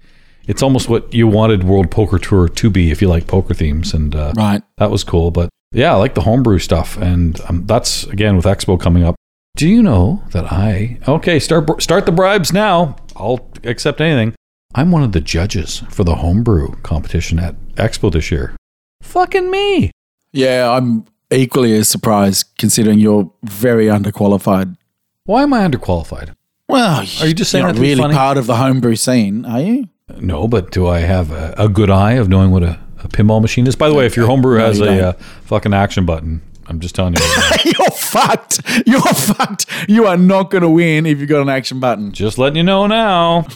it's 0.48 0.64
almost 0.64 0.90
what 0.90 1.14
you 1.14 1.28
wanted 1.28 1.64
World 1.64 1.92
Poker 1.92 2.18
Tour 2.18 2.48
to 2.48 2.70
be 2.70 2.92
if 2.92 3.02
you 3.02 3.08
like 3.08 3.28
poker 3.28 3.54
themes, 3.54 3.94
and 3.94 4.16
uh, 4.16 4.34
right, 4.36 4.64
that 4.78 4.90
was 4.90 5.04
cool. 5.04 5.32
But 5.32 5.50
yeah, 5.72 5.94
I 5.94 5.96
like 5.98 6.16
the 6.16 6.22
homebrew 6.22 6.60
stuff, 6.60 6.98
and 6.98 7.40
um, 7.48 7.66
that's 7.66 8.06
again 8.06 8.36
with 8.36 8.46
Expo 8.46 8.80
coming 8.80 9.04
up. 9.04 9.16
Do 9.56 9.68
you 9.68 9.84
know 9.84 10.24
that 10.32 10.52
I 10.52 11.00
okay 11.08 11.40
start 11.40 11.82
start 11.82 12.06
the 12.06 12.12
bribes 12.12 12.54
now? 12.54 12.96
I'll 13.16 13.50
accept 13.64 14.02
anything. 14.02 14.36
I'm 14.76 14.92
one 14.92 15.04
of 15.04 15.12
the 15.12 15.22
judges 15.22 15.80
for 15.90 16.04
the 16.04 16.16
homebrew 16.16 16.76
competition 16.84 17.40
at 17.40 17.56
Expo 17.76 18.12
this 18.12 18.32
year. 18.32 18.56
Fucking 19.02 19.50
me. 19.50 19.92
Yeah, 20.32 20.70
I'm 20.72 21.06
equally 21.32 21.74
as 21.74 21.88
surprised 21.88 22.46
considering 22.58 23.00
you're 23.00 23.32
very 23.44 23.86
underqualified. 23.86 24.78
Why 25.26 25.44
am 25.44 25.54
I 25.54 25.68
underqualified? 25.68 26.36
Well, 26.70 27.00
are 27.22 27.28
you 27.28 27.34
just 27.34 27.52
saying 27.52 27.64
you're 27.64 27.74
not 27.74 27.82
really 27.82 28.14
part 28.14 28.38
of 28.38 28.46
the 28.46 28.56
homebrew 28.56 28.96
scene, 28.96 29.46
are 29.46 29.62
you? 29.62 29.90
No, 30.20 30.48
but 30.48 30.72
do 30.72 30.88
I 30.88 31.00
have 31.00 31.32
a, 31.32 31.54
a 31.58 31.70
good 31.70 31.90
eye 31.90 32.14
of 32.14 32.30
knowing 32.30 32.52
what 32.52 32.64
a, 32.64 32.80
a, 33.04 33.08
pinball 33.08 33.42
machine 33.42 33.68
is? 33.68 33.76
By 33.76 33.90
the 33.90 33.96
way, 33.96 34.06
if 34.06 34.16
your 34.16 34.26
homebrew 34.26 34.58
no, 34.58 34.66
has 34.66 34.80
you 34.80 34.86
a 34.86 35.10
uh, 35.10 35.14
fucking 35.44 35.74
action 35.74 36.06
button, 36.06 36.42
I'm 36.68 36.80
just 36.80 36.96
telling 36.96 37.16
you. 37.16 37.22
you're 37.66 37.92
fucked. 37.92 38.62
You're 38.86 39.02
fucked. 39.02 39.66
You 39.88 40.08
are 40.08 40.18
not 40.18 40.50
going 40.50 40.62
to 40.62 40.70
win 40.70 41.06
if 41.06 41.20
you've 41.20 41.30
got 41.30 41.42
an 41.42 41.50
action 41.50 41.80
button. 41.80 42.12
Just 42.12 42.38
letting 42.38 42.58
you 42.58 42.64
know 42.64 42.88
now. 42.88 43.48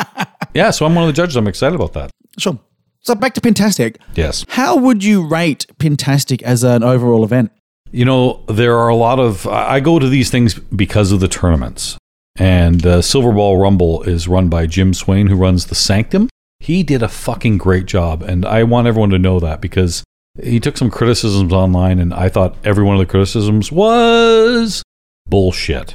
yeah, 0.54 0.70
so 0.70 0.86
I'm 0.86 0.94
one 0.94 1.04
of 1.04 1.08
the 1.08 1.14
judges. 1.14 1.36
I'm 1.36 1.46
excited 1.46 1.74
about 1.74 1.92
that. 1.94 2.10
Sure. 2.38 2.58
So 3.04 3.14
back 3.14 3.34
to 3.34 3.40
Pintastic. 3.40 3.96
Yes. 4.14 4.44
How 4.48 4.76
would 4.76 5.04
you 5.04 5.26
rate 5.26 5.66
Pintastic 5.78 6.42
as 6.42 6.64
an 6.64 6.82
overall 6.82 7.22
event? 7.22 7.52
You 7.92 8.04
know, 8.04 8.42
there 8.48 8.76
are 8.78 8.88
a 8.88 8.96
lot 8.96 9.20
of. 9.20 9.46
I 9.46 9.80
go 9.80 9.98
to 9.98 10.08
these 10.08 10.30
things 10.30 10.54
because 10.54 11.12
of 11.12 11.20
the 11.20 11.28
tournaments. 11.28 11.98
And 12.36 12.84
uh, 12.84 13.02
Silver 13.02 13.32
Ball 13.32 13.58
Rumble 13.58 14.02
is 14.02 14.26
run 14.26 14.48
by 14.48 14.66
Jim 14.66 14.92
Swain, 14.92 15.28
who 15.28 15.36
runs 15.36 15.66
the 15.66 15.76
Sanctum. 15.76 16.28
He 16.58 16.82
did 16.82 17.02
a 17.02 17.08
fucking 17.08 17.58
great 17.58 17.86
job. 17.86 18.22
And 18.22 18.44
I 18.44 18.64
want 18.64 18.88
everyone 18.88 19.10
to 19.10 19.18
know 19.18 19.38
that 19.38 19.60
because 19.60 20.02
he 20.42 20.58
took 20.58 20.76
some 20.76 20.90
criticisms 20.90 21.52
online, 21.52 22.00
and 22.00 22.12
I 22.12 22.28
thought 22.28 22.56
every 22.64 22.82
one 22.82 22.96
of 22.96 23.00
the 23.00 23.06
criticisms 23.10 23.70
was 23.70 24.82
bullshit. 25.26 25.94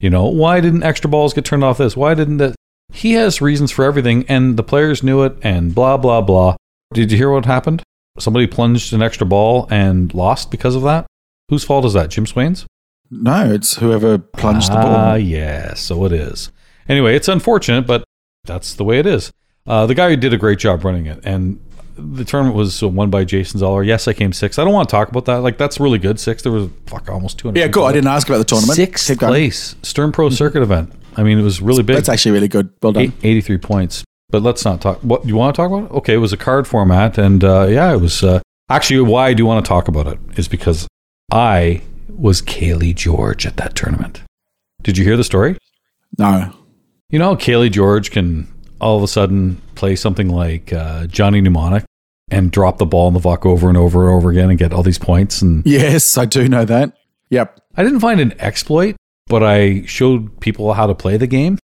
You 0.00 0.10
know, 0.10 0.24
why 0.24 0.60
didn't 0.60 0.82
extra 0.82 1.08
balls 1.08 1.34
get 1.34 1.44
turned 1.44 1.62
off 1.62 1.78
this? 1.78 1.96
Why 1.96 2.14
didn't 2.14 2.38
that? 2.38 2.56
He 2.92 3.12
has 3.12 3.40
reasons 3.40 3.70
for 3.70 3.84
everything, 3.84 4.24
and 4.28 4.56
the 4.56 4.62
players 4.62 5.02
knew 5.02 5.22
it, 5.22 5.36
and 5.42 5.74
blah, 5.74 5.96
blah, 5.96 6.20
blah. 6.20 6.56
Did 6.94 7.10
you 7.10 7.18
hear 7.18 7.30
what 7.30 7.44
happened? 7.44 7.82
Somebody 8.18 8.46
plunged 8.46 8.92
an 8.92 9.02
extra 9.02 9.26
ball 9.26 9.66
and 9.70 10.12
lost 10.14 10.50
because 10.50 10.74
of 10.74 10.82
that? 10.82 11.06
Whose 11.48 11.64
fault 11.64 11.84
is 11.84 11.92
that? 11.92 12.10
Jim 12.10 12.26
Swain's? 12.26 12.66
No, 13.10 13.52
it's 13.52 13.76
whoever 13.76 14.18
plunged 14.18 14.70
ah, 14.70 14.74
the 14.74 14.80
ball. 14.80 14.94
Ah, 14.96 15.14
yeah, 15.14 15.74
so 15.74 16.04
it 16.04 16.12
is. 16.12 16.50
Anyway, 16.88 17.14
it's 17.14 17.28
unfortunate, 17.28 17.86
but 17.86 18.04
that's 18.44 18.74
the 18.74 18.84
way 18.84 18.98
it 18.98 19.06
is. 19.06 19.32
Uh, 19.66 19.86
the 19.86 19.94
guy 19.94 20.08
who 20.08 20.16
did 20.16 20.32
a 20.32 20.38
great 20.38 20.58
job 20.58 20.84
running 20.84 21.06
it, 21.06 21.20
and 21.24 21.60
the 21.96 22.24
tournament 22.24 22.56
was 22.56 22.82
won 22.82 23.10
by 23.10 23.24
Jason 23.24 23.60
Zahler. 23.60 23.84
Yes, 23.84 24.06
I 24.06 24.12
came 24.12 24.32
sixth. 24.32 24.58
I 24.58 24.64
don't 24.64 24.72
want 24.72 24.88
to 24.88 24.92
talk 24.92 25.08
about 25.08 25.24
that. 25.24 25.36
Like 25.36 25.58
that's 25.58 25.80
really 25.80 25.98
good. 25.98 26.20
Six. 26.20 26.42
There 26.42 26.52
was 26.52 26.68
fuck 26.86 27.08
almost 27.08 27.38
two 27.38 27.48
hundred. 27.48 27.60
Yeah, 27.60 27.68
cool. 27.68 27.84
I 27.84 27.92
didn't 27.92 28.08
ask 28.08 28.28
about 28.28 28.38
the 28.38 28.44
tournament. 28.44 28.76
Sixth 28.76 29.18
place, 29.18 29.76
Stern 29.82 30.12
Pro 30.12 30.30
Circuit 30.30 30.62
event. 30.62 30.92
I 31.16 31.22
mean, 31.22 31.38
it 31.38 31.42
was 31.42 31.62
really 31.62 31.82
big. 31.82 31.96
That's 31.96 32.08
actually 32.08 32.32
really 32.32 32.48
good. 32.48 32.70
Well 32.82 32.92
done. 32.92 33.12
Eighty-three 33.22 33.58
points. 33.58 34.04
But 34.28 34.42
let's 34.42 34.64
not 34.64 34.80
talk. 34.80 34.98
What 35.00 35.24
you 35.26 35.36
want 35.36 35.54
to 35.54 35.62
talk 35.62 35.70
about? 35.70 35.90
Okay, 35.98 36.14
it 36.14 36.18
was 36.18 36.32
a 36.32 36.36
card 36.36 36.66
format, 36.66 37.16
and 37.16 37.42
uh, 37.42 37.66
yeah, 37.68 37.92
it 37.92 38.00
was 38.00 38.22
uh, 38.22 38.40
actually 38.68 39.00
why 39.00 39.28
I 39.28 39.34
do 39.34 39.46
want 39.46 39.64
to 39.64 39.68
talk 39.68 39.88
about 39.88 40.06
it 40.06 40.18
is 40.36 40.48
because 40.48 40.88
I 41.32 41.82
was 42.10 42.42
Kaylee 42.42 42.94
George 42.94 43.46
at 43.46 43.56
that 43.56 43.74
tournament. 43.74 44.22
Did 44.82 44.98
you 44.98 45.04
hear 45.04 45.16
the 45.16 45.24
story? 45.24 45.56
No. 46.18 46.52
You 47.08 47.18
know, 47.18 47.36
Kaylee 47.36 47.70
George 47.70 48.10
can 48.10 48.52
all 48.80 48.96
of 48.96 49.02
a 49.02 49.08
sudden 49.08 49.60
play 49.74 49.96
something 49.96 50.28
like 50.28 50.72
uh, 50.72 51.06
Johnny 51.06 51.40
Mnemonic 51.40 51.84
and 52.30 52.50
drop 52.50 52.78
the 52.78 52.86
ball 52.86 53.08
in 53.08 53.14
the 53.14 53.20
VUK 53.20 53.46
over 53.46 53.68
and 53.68 53.78
over 53.78 54.02
and 54.02 54.16
over 54.16 54.30
again 54.30 54.50
and 54.50 54.58
get 54.58 54.72
all 54.72 54.82
these 54.82 54.98
points. 54.98 55.42
And 55.42 55.64
yes, 55.66 56.18
I 56.18 56.24
do 56.24 56.48
know 56.48 56.64
that. 56.64 56.96
Yep. 57.30 57.60
I 57.76 57.82
didn't 57.82 58.00
find 58.00 58.20
an 58.20 58.34
exploit, 58.40 58.96
but 59.26 59.42
I 59.42 59.84
showed 59.86 60.40
people 60.40 60.72
how 60.74 60.86
to 60.86 60.94
play 60.94 61.16
the 61.16 61.26
game. 61.26 61.58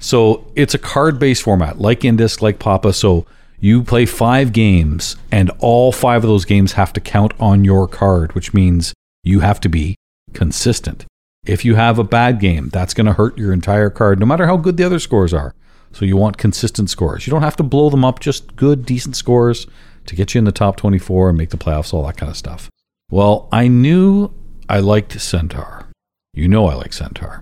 So 0.00 0.50
it's 0.54 0.74
a 0.74 0.78
card 0.78 1.18
based 1.18 1.42
format, 1.42 1.80
like 1.80 2.00
Indisc, 2.00 2.40
like 2.40 2.58
Papa. 2.58 2.92
So 2.92 3.26
you 3.60 3.82
play 3.82 4.06
five 4.06 4.52
games, 4.52 5.16
and 5.32 5.50
all 5.58 5.90
five 5.90 6.22
of 6.22 6.28
those 6.28 6.44
games 6.44 6.72
have 6.72 6.92
to 6.92 7.00
count 7.00 7.32
on 7.40 7.64
your 7.64 7.88
card, 7.88 8.34
which 8.34 8.54
means 8.54 8.94
you 9.24 9.40
have 9.40 9.60
to 9.60 9.68
be 9.68 9.96
consistent. 10.32 11.04
If 11.44 11.64
you 11.64 11.74
have 11.74 11.98
a 11.98 12.04
bad 12.04 12.38
game, 12.38 12.68
that's 12.68 12.94
going 12.94 13.06
to 13.06 13.14
hurt 13.14 13.36
your 13.36 13.52
entire 13.52 13.90
card, 13.90 14.20
no 14.20 14.26
matter 14.26 14.46
how 14.46 14.56
good 14.56 14.76
the 14.76 14.84
other 14.84 15.00
scores 15.00 15.34
are. 15.34 15.54
So 15.92 16.04
you 16.04 16.16
want 16.16 16.38
consistent 16.38 16.90
scores. 16.90 17.26
You 17.26 17.30
don't 17.30 17.42
have 17.42 17.56
to 17.56 17.62
blow 17.62 17.90
them 17.90 18.04
up, 18.04 18.20
just 18.20 18.56
good, 18.56 18.84
decent 18.84 19.16
scores 19.16 19.66
to 20.06 20.16
get 20.16 20.34
you 20.34 20.38
in 20.38 20.44
the 20.44 20.52
top 20.52 20.76
24 20.76 21.30
and 21.30 21.38
make 21.38 21.50
the 21.50 21.56
playoffs, 21.56 21.92
all 21.92 22.06
that 22.06 22.16
kind 22.16 22.30
of 22.30 22.36
stuff. 22.36 22.70
Well, 23.10 23.48
I 23.52 23.68
knew 23.68 24.32
I 24.68 24.80
liked 24.80 25.20
Centaur. 25.20 25.86
You 26.34 26.48
know 26.48 26.66
I 26.66 26.74
like 26.74 26.92
Centaur. 26.92 27.40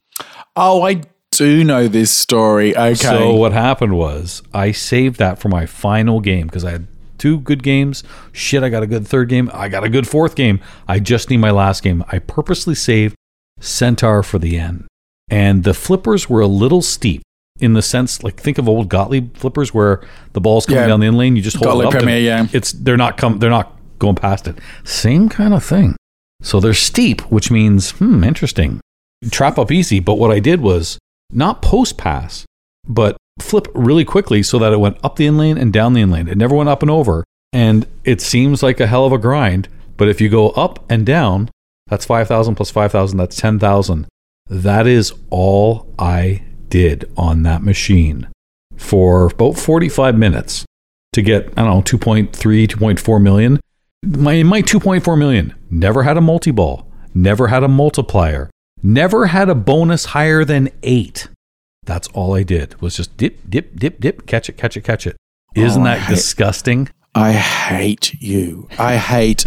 Oh, 0.54 0.82
I 0.82 1.02
do 1.32 1.64
know 1.64 1.88
this 1.88 2.10
story. 2.10 2.76
Okay. 2.76 2.94
So 2.94 3.34
what 3.34 3.52
happened 3.52 3.96
was 3.96 4.42
I 4.54 4.72
saved 4.72 5.18
that 5.18 5.38
for 5.38 5.48
my 5.48 5.66
final 5.66 6.20
game 6.20 6.46
because 6.46 6.64
I 6.64 6.70
had 6.70 6.86
two 7.18 7.40
good 7.40 7.62
games. 7.62 8.04
Shit, 8.32 8.62
I 8.62 8.68
got 8.68 8.82
a 8.82 8.86
good 8.86 9.06
third 9.06 9.28
game. 9.28 9.50
I 9.52 9.68
got 9.68 9.84
a 9.84 9.88
good 9.88 10.08
fourth 10.08 10.34
game. 10.34 10.60
I 10.88 10.98
just 10.98 11.28
need 11.30 11.38
my 11.38 11.50
last 11.50 11.82
game. 11.82 12.04
I 12.08 12.20
purposely 12.20 12.74
saved 12.74 13.16
Centaur 13.60 14.22
for 14.22 14.38
the 14.38 14.58
end. 14.58 14.86
And 15.28 15.64
the 15.64 15.74
flippers 15.74 16.30
were 16.30 16.40
a 16.40 16.46
little 16.46 16.82
steep 16.82 17.22
in 17.58 17.72
the 17.72 17.82
sense, 17.82 18.22
like 18.22 18.40
think 18.40 18.58
of 18.58 18.68
old 18.68 18.88
Gottlieb 18.88 19.36
flippers 19.36 19.72
where 19.72 20.06
the 20.32 20.40
ball's 20.40 20.66
coming 20.66 20.82
yeah. 20.82 20.88
down 20.88 21.00
the 21.00 21.06
in 21.06 21.16
lane, 21.16 21.36
you 21.36 21.42
just 21.42 21.56
hold 21.56 21.66
Gottlieb 21.66 21.84
it 21.84 21.86
up. 21.88 21.92
Premier, 22.02 22.18
yeah. 22.18 22.46
It's 22.52 22.72
they're 22.72 22.96
not 22.96 23.16
come 23.16 23.38
they're 23.38 23.50
not 23.50 23.78
going 23.98 24.16
past 24.16 24.46
it. 24.46 24.58
Same 24.84 25.28
kind 25.28 25.54
of 25.54 25.64
thing. 25.64 25.96
So 26.42 26.60
they're 26.60 26.74
steep, 26.74 27.22
which 27.32 27.50
means 27.50 27.92
hmm, 27.92 28.22
interesting. 28.22 28.80
Trap 29.30 29.58
up 29.58 29.72
easy, 29.72 30.00
but 30.00 30.14
what 30.14 30.30
I 30.30 30.38
did 30.38 30.60
was 30.60 30.98
not 31.32 31.62
post 31.62 31.96
pass, 31.96 32.44
but 32.86 33.16
flip 33.40 33.68
really 33.74 34.04
quickly 34.04 34.42
so 34.42 34.58
that 34.58 34.72
it 34.72 34.80
went 34.80 34.98
up 35.02 35.16
the 35.16 35.26
in 35.26 35.36
lane 35.36 35.58
and 35.58 35.72
down 35.72 35.94
the 35.94 36.00
in 36.00 36.10
lane. 36.10 36.28
It 36.28 36.38
never 36.38 36.54
went 36.54 36.68
up 36.68 36.82
and 36.82 36.90
over. 36.90 37.24
And 37.52 37.86
it 38.04 38.20
seems 38.20 38.62
like 38.62 38.80
a 38.80 38.86
hell 38.86 39.06
of 39.06 39.12
a 39.12 39.18
grind, 39.18 39.68
but 39.96 40.08
if 40.08 40.20
you 40.20 40.28
go 40.28 40.50
up 40.50 40.84
and 40.90 41.06
down, 41.06 41.50
that's 41.86 42.04
5,000 42.04 42.54
plus 42.54 42.70
5,000, 42.70 43.16
that's 43.16 43.36
10,000. 43.36 44.06
That 44.48 44.86
is 44.86 45.12
all 45.30 45.92
I 45.98 46.42
did 46.68 47.10
on 47.16 47.42
that 47.44 47.62
machine 47.62 48.28
for 48.76 49.26
about 49.26 49.56
45 49.58 50.16
minutes 50.16 50.64
to 51.12 51.22
get, 51.22 51.46
I 51.56 51.64
don't 51.64 51.66
know, 51.92 51.98
2.3, 51.98 52.30
2.4 52.30 53.22
million. 53.22 53.60
My, 54.04 54.42
my 54.42 54.62
2.4 54.62 55.18
million 55.18 55.54
never 55.70 56.02
had 56.02 56.16
a 56.16 56.20
multi 56.20 56.50
ball, 56.50 56.90
never 57.14 57.48
had 57.48 57.62
a 57.62 57.68
multiplier, 57.68 58.50
never 58.82 59.26
had 59.26 59.48
a 59.48 59.54
bonus 59.54 60.06
higher 60.06 60.44
than 60.44 60.68
eight. 60.82 61.28
That's 61.84 62.08
all 62.08 62.34
I 62.34 62.42
did 62.42 62.80
was 62.80 62.96
just 62.96 63.16
dip, 63.16 63.38
dip, 63.48 63.76
dip, 63.76 64.00
dip, 64.00 64.26
catch 64.26 64.48
it, 64.48 64.56
catch 64.56 64.76
it, 64.76 64.82
catch 64.82 65.06
it. 65.06 65.16
Isn't 65.54 65.82
Oh, 65.82 65.84
that 65.84 66.00
hate- 66.00 66.14
disgusting? 66.14 66.88
I 67.14 67.32
hate 67.32 68.12
you. 68.20 68.68
I 68.78 68.96
hate 68.96 69.46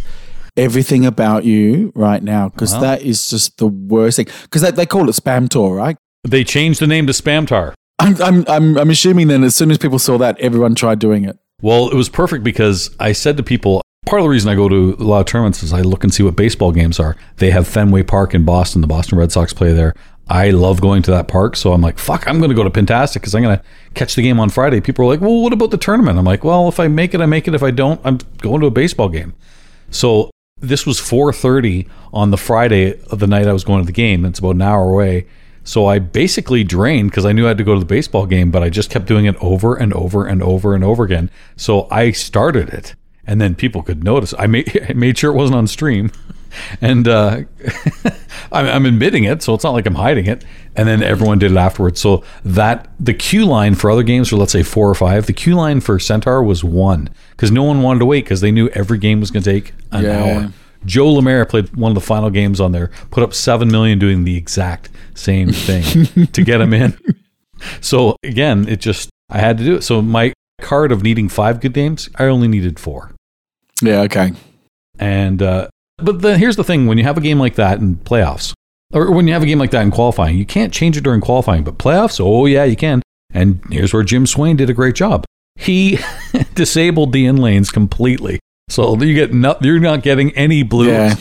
everything 0.57 1.05
about 1.05 1.45
you 1.45 1.91
right 1.93 2.24
now 2.24 2.49
because 2.49 2.72
Well. 2.72 2.82
that 2.82 3.03
is 3.03 3.30
just 3.30 3.57
the 3.57 3.67
worst 3.67 4.15
thing. 4.17 4.28
Because 4.43 4.63
they, 4.63 4.72
they 4.72 4.86
call 4.88 5.07
it 5.07 5.11
spam 5.15 5.47
tour, 5.47 5.76
right? 5.76 5.95
They 6.24 6.43
changed 6.43 6.80
the 6.80 6.88
name 6.88 7.07
to 7.07 7.13
Spamtar. 7.13 7.74
I'm, 7.99 8.22
I'm, 8.22 8.45
I'm, 8.47 8.78
I'm 8.78 8.89
assuming 8.89 9.28
then 9.28 9.43
as 9.43 9.55
soon 9.55 9.72
as 9.72 9.78
people 9.78 9.99
saw 9.99 10.17
that, 10.17 10.39
everyone 10.39 10.76
tried 10.76 10.99
doing 10.99 11.26
it. 11.26 11.38
Well, 11.61 11.89
it 11.89 11.95
was 11.95 12.09
perfect 12.09 12.43
because 12.43 12.95
I 12.99 13.11
said 13.11 13.36
to 13.38 13.43
people, 13.43 13.82
part 14.05 14.22
of 14.22 14.24
the 14.24 14.30
reason 14.30 14.49
I 14.49 14.55
go 14.55 14.70
to 14.70 14.95
a 14.97 15.03
lot 15.03 15.20
of 15.20 15.26
tournaments 15.26 15.61
is 15.61 15.74
I 15.74 15.82
look 15.82 16.03
and 16.03 16.13
see 16.13 16.24
what 16.24 16.36
baseball 16.36 16.72
games 16.72 16.99
are. 16.99 17.17
They 17.38 17.51
have 17.51 17.67
Fenway 17.67 18.03
Park 18.03 18.34
in 18.34 18.45
Boston. 18.45 18.82
The 18.82 18.88
Boston 18.88 19.17
Red 19.17 19.32
Sox 19.32 19.53
play 19.53 19.74
there. 19.74 19.93
I 20.30 20.51
love 20.51 20.80
going 20.80 21.01
to 21.03 21.11
that 21.11 21.28
park. 21.28 21.55
So 21.55 21.74
I'm 21.74 21.82
like, 21.82 21.97
fuck, 21.97 22.28
I'm 22.28 22.38
going 22.38 22.49
to 22.49 22.55
go 22.55 22.63
to 22.63 22.70
Pintastic 22.70 23.15
because 23.15 23.34
I'm 23.34 23.41
going 23.41 23.57
to 23.57 23.63
catch 23.95 24.15
the 24.15 24.22
game 24.22 24.39
on 24.39 24.49
Friday. 24.49 24.80
People 24.80 25.05
are 25.05 25.07
like, 25.07 25.22
well, 25.22 25.41
what 25.41 25.53
about 25.53 25.72
the 25.72 25.78
tournament? 25.78 26.20
I'm 26.20 26.26
like, 26.26 26.43
well, 26.43 26.70
if 26.70 26.80
I 26.80 26.88
make 26.88 27.13
it, 27.13 27.22
I 27.22 27.26
make 27.26 27.47
it. 27.47 27.55
If 27.55 27.63
I 27.63 27.72
don't, 27.72 27.99
I'm 28.05 28.20
going 28.38 28.61
to 28.61 28.67
a 28.67 28.72
baseball 28.72 29.09
game. 29.09 29.34
So 29.89 30.30
this 30.59 30.86
was 30.86 30.99
4:30 30.99 31.88
on 32.13 32.32
the 32.32 32.38
Friday 32.38 33.01
of 33.07 33.20
the 33.20 33.28
night 33.28 33.47
I 33.47 33.53
was 33.53 33.63
going 33.63 33.82
to 33.82 33.86
the 33.86 33.91
game. 33.91 34.24
It's 34.24 34.39
about 34.39 34.55
an 34.55 34.61
hour 34.61 34.91
away. 34.91 35.26
So 35.70 35.86
I 35.86 35.99
basically 35.99 36.63
drained 36.63 37.11
because 37.11 37.26
I 37.28 37.32
knew 37.32 37.45
I 37.45 37.49
had 37.49 37.59
to 37.59 37.63
go 37.63 37.76
to 37.76 37.80
the 37.80 37.86
baseball 37.86 38.26
game, 38.26 38.49
but 38.49 38.63
I 38.63 38.72
just 38.72 38.89
kept 38.89 39.05
doing 39.05 39.26
it 39.26 39.36
over 39.39 39.76
and 39.76 39.93
over 39.93 40.26
and 40.26 40.41
over 40.41 40.74
and 40.74 40.84
over 40.84 41.03
again. 41.03 41.30
So 41.57 41.88
I 41.91 42.09
started 42.09 42.70
it, 42.70 42.95
and 43.28 43.39
then 43.39 43.53
people 43.53 43.84
could 43.84 44.03
notice. 44.03 44.34
I 44.39 44.47
made 44.47 44.67
I 44.89 44.93
made 44.93 45.20
sure 45.20 45.32
it 45.32 45.36
wasn't 45.36 45.57
on 45.57 45.67
stream, 45.67 46.11
and 46.82 47.07
uh, 47.07 47.41
I'm, 48.51 48.65
I'm 48.65 48.86
admitting 48.88 49.26
it, 49.26 49.43
so 49.43 49.53
it's 49.53 49.63
not 49.63 49.74
like 49.74 49.86
I'm 49.86 49.93
hiding 49.93 50.26
it. 50.26 50.43
And 50.76 50.88
then 50.88 51.03
everyone 51.03 51.38
did 51.38 51.51
it 51.51 51.57
afterwards. 51.57 52.01
So 52.01 52.24
that 52.43 52.89
the 52.99 53.13
queue 53.13 53.45
line 53.45 53.76
for 53.76 53.91
other 53.91 54.01
games, 54.01 54.34
or 54.34 54.38
let's 54.38 54.51
say 54.53 54.63
four 54.63 54.89
or 54.89 54.95
five, 54.95 55.28
the 55.28 55.34
queue 55.34 55.53
line 55.53 55.82
for 55.82 55.99
Centaur 55.99 56.41
was 56.41 56.63
one 56.63 57.09
because 57.32 57.51
no 57.51 57.61
one 57.61 57.84
wanted 57.84 57.99
to 57.99 58.05
wait 58.07 58.26
because 58.26 58.41
they 58.41 58.51
knew 58.51 58.70
every 58.70 58.97
game 58.97 59.20
was 59.20 59.30
going 59.30 59.43
to 59.43 59.51
take 59.51 59.74
an 59.91 60.03
Yeah. 60.05 60.24
hour. 60.24 60.53
Joe 60.86 61.11
Lemaire 61.11 61.45
played 61.45 61.76
one 61.76 61.91
of 61.91 61.95
the 61.95 62.01
final 62.01 62.30
games 62.30 62.59
on 62.61 62.72
there, 62.72 62.89
put 63.11 63.22
up 63.22 63.34
seven 63.34 63.70
million 63.70 63.99
doing 63.99 64.24
the 64.24 64.38
exact 64.38 64.89
same 65.20 65.51
thing 65.51 66.28
to 66.34 66.43
get 66.43 66.61
him 66.61 66.74
in. 66.74 66.97
So 67.82 68.15
again, 68.24 68.67
it 68.67 68.80
just 68.80 69.09
I 69.30 69.39
had 69.39 69.57
to 69.59 69.63
do 69.63 69.76
it. 69.76 69.84
So 69.84 70.01
my 70.01 70.34
card 70.61 70.91
of 70.91 71.03
needing 71.03 71.30
five 71.30 71.59
good 71.61 71.74
games, 71.74 72.09
I 72.15 72.26
only 72.26 72.47
needed 72.47 72.80
four. 72.80 73.11
Yeah, 73.82 74.01
okay. 74.01 74.32
And 74.97 75.41
uh, 75.41 75.70
but 75.97 76.22
then 76.22 76.39
here's 76.39 76.55
the 76.55 76.63
thing: 76.63 76.88
when 76.88 76.97
you 76.97 77.03
have 77.03 77.17
a 77.17 77.22
game 77.22 77.39
like 77.39 77.55
that 77.55 77.80
in 77.80 77.95
playoffs, 77.97 78.53
or 78.93 79.11
when 79.11 79.28
you 79.28 79.34
have 79.34 79.43
a 79.43 79.45
game 79.45 79.59
like 79.59 79.72
that 79.72 79.84
in 79.84 79.91
qualifying, 79.91 80.38
you 80.38 80.45
can't 80.45 80.74
change 80.74 80.97
it 80.97 81.03
during 81.03 81.22
qualifying. 81.22 81.63
But 81.63 81.78
playoffs, 81.78 82.20
oh 82.20 82.45
yeah, 82.45 82.65
you 82.65 82.76
can. 82.76 83.01
And 83.34 83.61
here's 83.70 83.93
where 83.93 84.03
Jim 84.03 84.26
Swain 84.26 84.55
did 84.55 84.70
a 84.70 84.74
great 84.74 84.95
job. 84.95 85.26
He 85.55 85.99
disabled 86.55 87.11
the 87.11 87.26
in 87.26 87.38
lanes 87.38 87.70
completely, 87.70 88.39
so 88.70 88.97
you 89.01 89.13
get 89.13 89.34
not, 89.34 89.63
you're 89.63 89.80
not 89.80 90.03
getting 90.03 90.32
any 90.32 90.63
blues. 90.63 90.88
Yeah. 90.88 91.15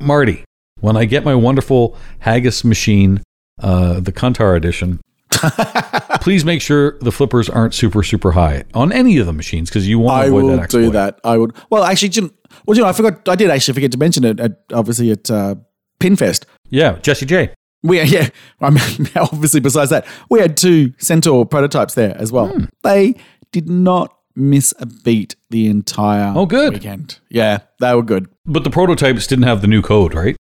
Marty, 0.00 0.44
when 0.80 0.96
I 0.96 1.06
get 1.06 1.24
my 1.24 1.34
wonderful 1.34 1.96
Haggis 2.18 2.64
machine, 2.64 3.22
uh, 3.62 4.00
the 4.00 4.12
Kuntar 4.12 4.56
edition, 4.56 5.00
please 6.20 6.44
make 6.44 6.60
sure 6.62 6.98
the 7.00 7.12
flippers 7.12 7.48
aren't 7.48 7.74
super 7.74 8.02
super 8.02 8.32
high 8.32 8.64
on 8.74 8.92
any 8.92 9.18
of 9.18 9.26
the 9.26 9.32
machines 9.32 9.68
because 9.68 9.88
you 9.88 9.98
want 9.98 10.16
I 10.18 10.22
to 10.26 10.28
avoid 10.36 10.44
will 10.44 10.56
that. 10.58 10.70
do 10.70 10.90
that. 10.90 11.20
I 11.24 11.36
would. 11.38 11.52
Well, 11.70 11.84
actually, 11.84 12.10
Jim, 12.10 12.32
well, 12.66 12.76
you 12.76 12.82
know, 12.82 12.88
I 12.88 12.92
forgot. 12.92 13.28
I 13.28 13.34
did 13.36 13.50
actually 13.50 13.74
forget 13.74 13.92
to 13.92 13.98
mention 13.98 14.24
it. 14.24 14.40
At, 14.40 14.58
obviously, 14.72 15.10
at 15.10 15.30
uh, 15.30 15.56
Pinfest, 16.00 16.44
Yeah, 16.70 16.98
Jesse 17.00 17.26
J. 17.26 17.50
we 17.82 18.00
yeah. 18.04 18.28
I 18.60 18.70
mean, 18.70 19.08
obviously, 19.16 19.60
besides 19.60 19.90
that, 19.90 20.06
we 20.30 20.40
had 20.40 20.56
two 20.56 20.92
Centaur 20.98 21.46
prototypes 21.46 21.94
there 21.94 22.16
as 22.18 22.32
well. 22.32 22.48
Hmm. 22.48 22.64
They 22.82 23.14
did 23.52 23.68
not 23.68 24.12
miss 24.34 24.74
a 24.78 24.86
beat 24.86 25.34
the 25.50 25.66
entire 25.66 26.32
Oh, 26.36 26.44
good. 26.46 26.74
weekend. 26.74 27.20
Yeah, 27.30 27.60
they 27.80 27.94
were 27.94 28.02
good. 28.02 28.28
But 28.44 28.64
the 28.64 28.70
prototypes 28.70 29.26
didn't 29.26 29.44
have 29.44 29.60
the 29.62 29.66
new 29.66 29.80
code, 29.82 30.14
right? 30.14 30.36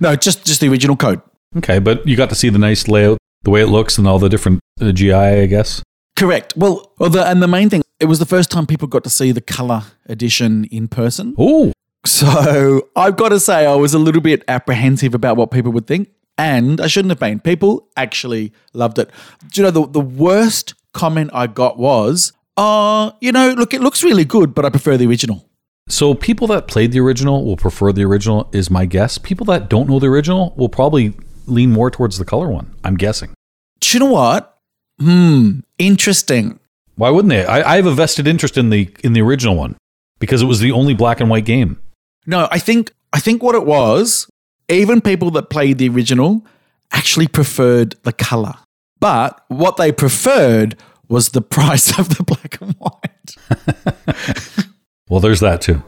No, 0.00 0.14
just 0.16 0.44
just 0.44 0.60
the 0.60 0.68
original 0.68 0.96
code. 0.96 1.20
Okay, 1.56 1.78
but 1.78 2.06
you 2.06 2.16
got 2.16 2.28
to 2.30 2.34
see 2.34 2.48
the 2.48 2.58
nice 2.58 2.88
layout, 2.88 3.18
the 3.42 3.50
way 3.50 3.60
it 3.62 3.66
looks, 3.66 3.98
and 3.98 4.06
all 4.08 4.18
the 4.18 4.28
different 4.28 4.60
uh, 4.80 4.92
GI, 4.92 5.12
I 5.12 5.46
guess. 5.46 5.82
Correct. 6.16 6.54
Well, 6.56 6.92
the, 6.98 7.24
and 7.26 7.42
the 7.42 7.48
main 7.48 7.68
thing, 7.70 7.82
it 8.00 8.06
was 8.06 8.18
the 8.18 8.26
first 8.26 8.50
time 8.50 8.66
people 8.66 8.88
got 8.88 9.04
to 9.04 9.10
see 9.10 9.32
the 9.32 9.40
color 9.40 9.82
edition 10.06 10.64
in 10.66 10.88
person. 10.88 11.34
Oh, 11.38 11.72
So 12.04 12.88
I've 12.96 13.16
got 13.16 13.30
to 13.30 13.40
say, 13.40 13.66
I 13.66 13.74
was 13.74 13.94
a 13.94 13.98
little 13.98 14.20
bit 14.20 14.42
apprehensive 14.48 15.14
about 15.14 15.36
what 15.36 15.50
people 15.50 15.72
would 15.72 15.86
think. 15.86 16.08
And 16.38 16.80
I 16.80 16.86
shouldn't 16.86 17.10
have 17.10 17.18
been. 17.20 17.40
People 17.40 17.88
actually 17.96 18.52
loved 18.72 18.98
it. 18.98 19.10
Do 19.52 19.60
you 19.60 19.64
know, 19.64 19.70
the, 19.70 19.86
the 19.86 20.00
worst 20.00 20.74
comment 20.94 21.30
I 21.34 21.46
got 21.46 21.78
was, 21.78 22.32
uh, 22.56 23.12
you 23.20 23.32
know, 23.32 23.52
look, 23.52 23.74
it 23.74 23.82
looks 23.82 24.02
really 24.02 24.24
good, 24.24 24.54
but 24.54 24.64
I 24.64 24.70
prefer 24.70 24.96
the 24.96 25.06
original. 25.06 25.46
so 25.88 26.14
people 26.14 26.46
that 26.48 26.66
played 26.68 26.92
the 26.92 27.00
original 27.00 27.44
will 27.44 27.56
prefer 27.58 27.92
the 27.92 28.04
original, 28.04 28.48
is 28.52 28.70
my 28.70 28.86
guess. 28.86 29.18
People 29.18 29.44
that 29.46 29.68
don't 29.68 29.88
know 29.88 29.98
the 29.98 30.06
original 30.08 30.54
will 30.56 30.70
probably 30.70 31.12
lean 31.46 31.72
more 31.72 31.90
towards 31.90 32.18
the 32.18 32.24
color 32.24 32.48
one. 32.48 32.74
I'm 32.84 32.96
guessing. 32.96 33.34
Do 33.80 33.96
you 33.96 34.00
know 34.04 34.12
what? 34.12 34.58
Hmm, 35.00 35.60
interesting. 35.78 36.58
Why 36.96 37.10
wouldn't 37.10 37.30
they? 37.30 37.44
I, 37.44 37.72
I 37.72 37.76
have 37.76 37.86
a 37.86 37.92
vested 37.94 38.26
interest 38.26 38.56
in 38.56 38.70
the 38.70 38.90
in 39.02 39.12
the 39.12 39.22
original 39.22 39.56
one 39.56 39.76
because 40.18 40.42
it 40.42 40.46
was 40.46 40.60
the 40.60 40.72
only 40.72 40.94
black 40.94 41.20
and 41.20 41.30
white 41.30 41.44
game. 41.44 41.80
No, 42.26 42.48
I 42.50 42.58
think 42.58 42.92
I 43.12 43.18
think 43.18 43.42
what 43.42 43.54
it 43.54 43.66
was, 43.66 44.28
even 44.68 45.00
people 45.00 45.30
that 45.32 45.50
played 45.50 45.78
the 45.78 45.88
original 45.88 46.46
actually 46.92 47.26
preferred 47.28 47.96
the 48.02 48.12
color. 48.12 48.54
But 49.00 49.42
what 49.48 49.78
they 49.78 49.90
preferred 49.90 50.76
was 51.08 51.30
the 51.30 51.42
price 51.56 51.98
of 51.98 52.16
the 52.16 52.22
black 52.22 52.60
and 52.60 52.74
white. 52.78 54.68
Well, 55.12 55.20
there's 55.20 55.40
that 55.40 55.60
too. 55.60 55.82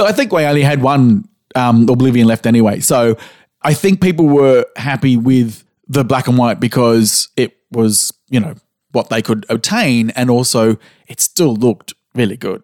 I 0.00 0.12
think 0.12 0.30
we 0.30 0.44
only 0.44 0.62
had 0.62 0.80
one 0.82 1.28
um, 1.56 1.88
Oblivion 1.88 2.28
left 2.28 2.46
anyway. 2.46 2.78
So 2.78 3.16
I 3.62 3.74
think 3.74 4.00
people 4.00 4.26
were 4.26 4.64
happy 4.76 5.16
with 5.16 5.64
the 5.88 6.04
black 6.04 6.28
and 6.28 6.38
white 6.38 6.60
because 6.60 7.28
it 7.36 7.56
was, 7.72 8.12
you 8.28 8.40
know, 8.40 8.54
what 8.92 9.08
they 9.10 9.22
could 9.22 9.44
obtain. 9.48 10.10
And 10.10 10.30
also 10.30 10.76
it 11.06 11.20
still 11.20 11.54
looked 11.54 11.94
really 12.14 12.36
good. 12.36 12.62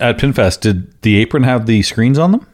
At 0.00 0.18
Pinfest, 0.18 0.60
did 0.60 1.00
the 1.02 1.16
apron 1.18 1.44
have 1.44 1.66
the 1.66 1.82
screens 1.82 2.18
on 2.18 2.32
them? 2.32 2.46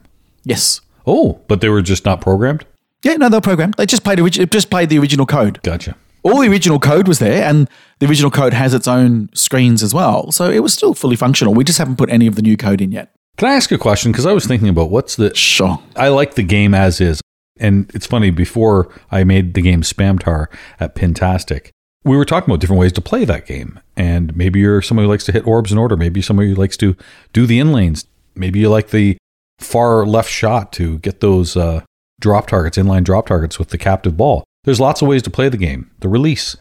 Yes. 0.43 0.81
Oh, 1.07 1.41
but 1.47 1.61
they 1.61 1.69
were 1.69 1.81
just 1.81 2.05
not 2.05 2.21
programmed. 2.21 2.65
Yeah, 3.03 3.15
no, 3.15 3.29
they're 3.29 3.41
programmed. 3.41 3.75
They 3.75 3.85
just 3.85 4.03
played, 4.03 4.19
origi- 4.19 4.49
just 4.49 4.69
played 4.69 4.89
the 4.89 4.99
original 4.99 5.25
code. 5.25 5.61
Gotcha. 5.63 5.95
all 6.21 6.41
the 6.41 6.47
original 6.49 6.79
code 6.79 7.07
was 7.07 7.19
there, 7.19 7.43
and 7.43 7.69
the 7.99 8.07
original 8.07 8.29
code 8.29 8.53
has 8.53 8.73
its 8.73 8.87
own 8.89 9.29
screens 9.33 9.81
as 9.81 9.93
well. 9.93 10.31
So 10.33 10.49
it 10.51 10.59
was 10.59 10.73
still 10.73 10.93
fully 10.93 11.15
functional. 11.15 11.53
We 11.53 11.63
just 11.63 11.79
haven't 11.79 11.95
put 11.95 12.09
any 12.09 12.27
of 12.27 12.35
the 12.35 12.41
new 12.41 12.57
code 12.57 12.81
in 12.81 12.91
yet. 12.91 13.15
Can 13.37 13.47
I 13.47 13.53
ask 13.53 13.71
a 13.71 13.77
question? 13.77 14.11
Because 14.11 14.25
I 14.25 14.33
was 14.33 14.45
thinking 14.45 14.67
about 14.67 14.89
what's 14.91 15.15
the 15.15 15.33
Sure. 15.33 15.81
I 15.95 16.09
like 16.09 16.35
the 16.35 16.43
game 16.43 16.73
as 16.73 16.99
is. 16.99 17.21
And 17.59 17.89
it's 17.93 18.07
funny, 18.07 18.29
before 18.29 18.89
I 19.11 19.23
made 19.23 19.53
the 19.53 19.61
game 19.61 19.81
Spamtar 19.81 20.47
at 20.79 20.95
Pintastic, 20.95 21.69
we 22.03 22.15
were 22.15 22.25
talking 22.25 22.49
about 22.49 22.61
different 22.61 22.79
ways 22.79 22.93
to 22.93 23.01
play 23.01 23.25
that 23.25 23.45
game. 23.45 23.79
And 23.97 24.35
maybe 24.35 24.59
you're 24.59 24.81
somebody 24.81 25.05
who 25.05 25.11
likes 25.11 25.25
to 25.25 25.31
hit 25.31 25.45
orbs 25.45 25.71
in 25.71 25.77
order. 25.77 25.97
Maybe 25.97 26.21
somebody 26.21 26.49
who 26.49 26.55
likes 26.55 26.77
to 26.77 26.95
do 27.33 27.45
the 27.45 27.59
in 27.59 27.71
lanes. 27.71 28.05
Maybe 28.35 28.59
you 28.59 28.69
like 28.69 28.89
the 28.89 29.17
far 29.59 30.05
left 30.05 30.29
shot 30.29 30.71
to 30.73 30.99
get 30.99 31.19
those 31.19 31.57
uh, 31.57 31.81
drop 32.21 32.47
targets, 32.47 32.77
inline 32.77 33.03
drop 33.03 33.27
targets 33.27 33.59
with 33.59 33.69
the 33.69 33.77
captive 33.77 34.15
ball. 34.15 34.43
There's 34.63 34.79
lots 34.79 35.01
of 35.01 35.07
ways 35.07 35.21
to 35.23 35.29
play 35.29 35.49
the 35.49 35.57
game. 35.57 35.91
The 35.99 36.09
release, 36.09 36.55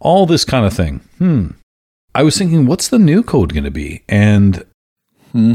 all 0.00 0.26
this 0.26 0.44
kind 0.44 0.64
of 0.64 0.72
thing. 0.72 1.00
Hmm. 1.18 1.48
I 2.14 2.22
was 2.22 2.38
thinking, 2.38 2.66
what's 2.66 2.88
the 2.88 2.98
new 2.98 3.22
code 3.22 3.52
going 3.52 3.64
to 3.64 3.70
be? 3.70 4.02
And 4.08 4.64
Hmm. 5.32 5.54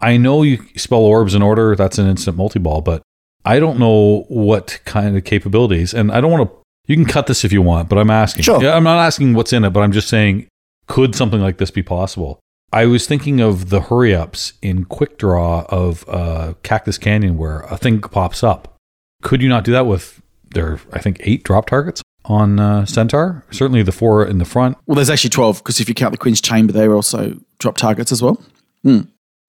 I 0.00 0.16
know 0.16 0.42
you 0.42 0.58
spell 0.76 0.98
orbs 0.98 1.34
in 1.34 1.42
order. 1.42 1.76
That's 1.76 1.98
an 1.98 2.08
instant 2.08 2.36
multi 2.36 2.58
ball, 2.58 2.80
but 2.80 3.02
I 3.44 3.58
don't 3.58 3.78
know 3.78 4.24
what 4.28 4.80
kind 4.84 5.16
of 5.16 5.24
capabilities. 5.24 5.94
And 5.94 6.10
I 6.10 6.20
don't 6.20 6.30
want 6.30 6.50
to. 6.50 6.56
You 6.86 6.96
can 6.96 7.06
cut 7.06 7.26
this 7.26 7.44
if 7.44 7.52
you 7.52 7.62
want, 7.62 7.88
but 7.88 7.98
I'm 7.98 8.10
asking. 8.10 8.42
Sure. 8.42 8.62
Yeah, 8.62 8.76
I'm 8.76 8.84
not 8.84 8.98
asking 8.98 9.34
what's 9.34 9.52
in 9.52 9.64
it, 9.64 9.70
but 9.70 9.80
I'm 9.80 9.92
just 9.92 10.08
saying, 10.08 10.48
could 10.86 11.14
something 11.14 11.40
like 11.40 11.58
this 11.58 11.70
be 11.70 11.82
possible? 11.82 12.40
I 12.72 12.86
was 12.86 13.06
thinking 13.06 13.40
of 13.40 13.70
the 13.70 13.82
hurry 13.82 14.14
ups 14.14 14.54
in 14.60 14.84
Quick 14.84 15.16
Draw 15.16 15.64
of 15.68 16.04
uh, 16.08 16.54
Cactus 16.62 16.98
Canyon, 16.98 17.38
where 17.38 17.60
a 17.60 17.78
thing 17.78 18.00
pops 18.00 18.42
up. 18.42 18.74
Could 19.22 19.40
you 19.40 19.48
not 19.48 19.64
do 19.64 19.72
that 19.72 19.86
with 19.86 20.20
there? 20.50 20.80
I 20.92 20.98
think 20.98 21.18
eight 21.20 21.44
drop 21.44 21.66
targets 21.66 22.02
on 22.24 22.58
uh, 22.58 22.84
Centaur. 22.84 23.44
Certainly 23.50 23.84
the 23.84 23.92
four 23.92 24.26
in 24.26 24.38
the 24.38 24.44
front. 24.44 24.76
Well, 24.86 24.96
there's 24.96 25.10
actually 25.10 25.30
12 25.30 25.58
because 25.58 25.80
if 25.80 25.88
you 25.88 25.94
count 25.94 26.12
the 26.12 26.18
Queen's 26.18 26.40
Chamber, 26.40 26.72
they 26.72 26.88
were 26.88 26.96
also 26.96 27.38
drop 27.58 27.76
targets 27.76 28.12
as 28.12 28.22
well. 28.22 28.42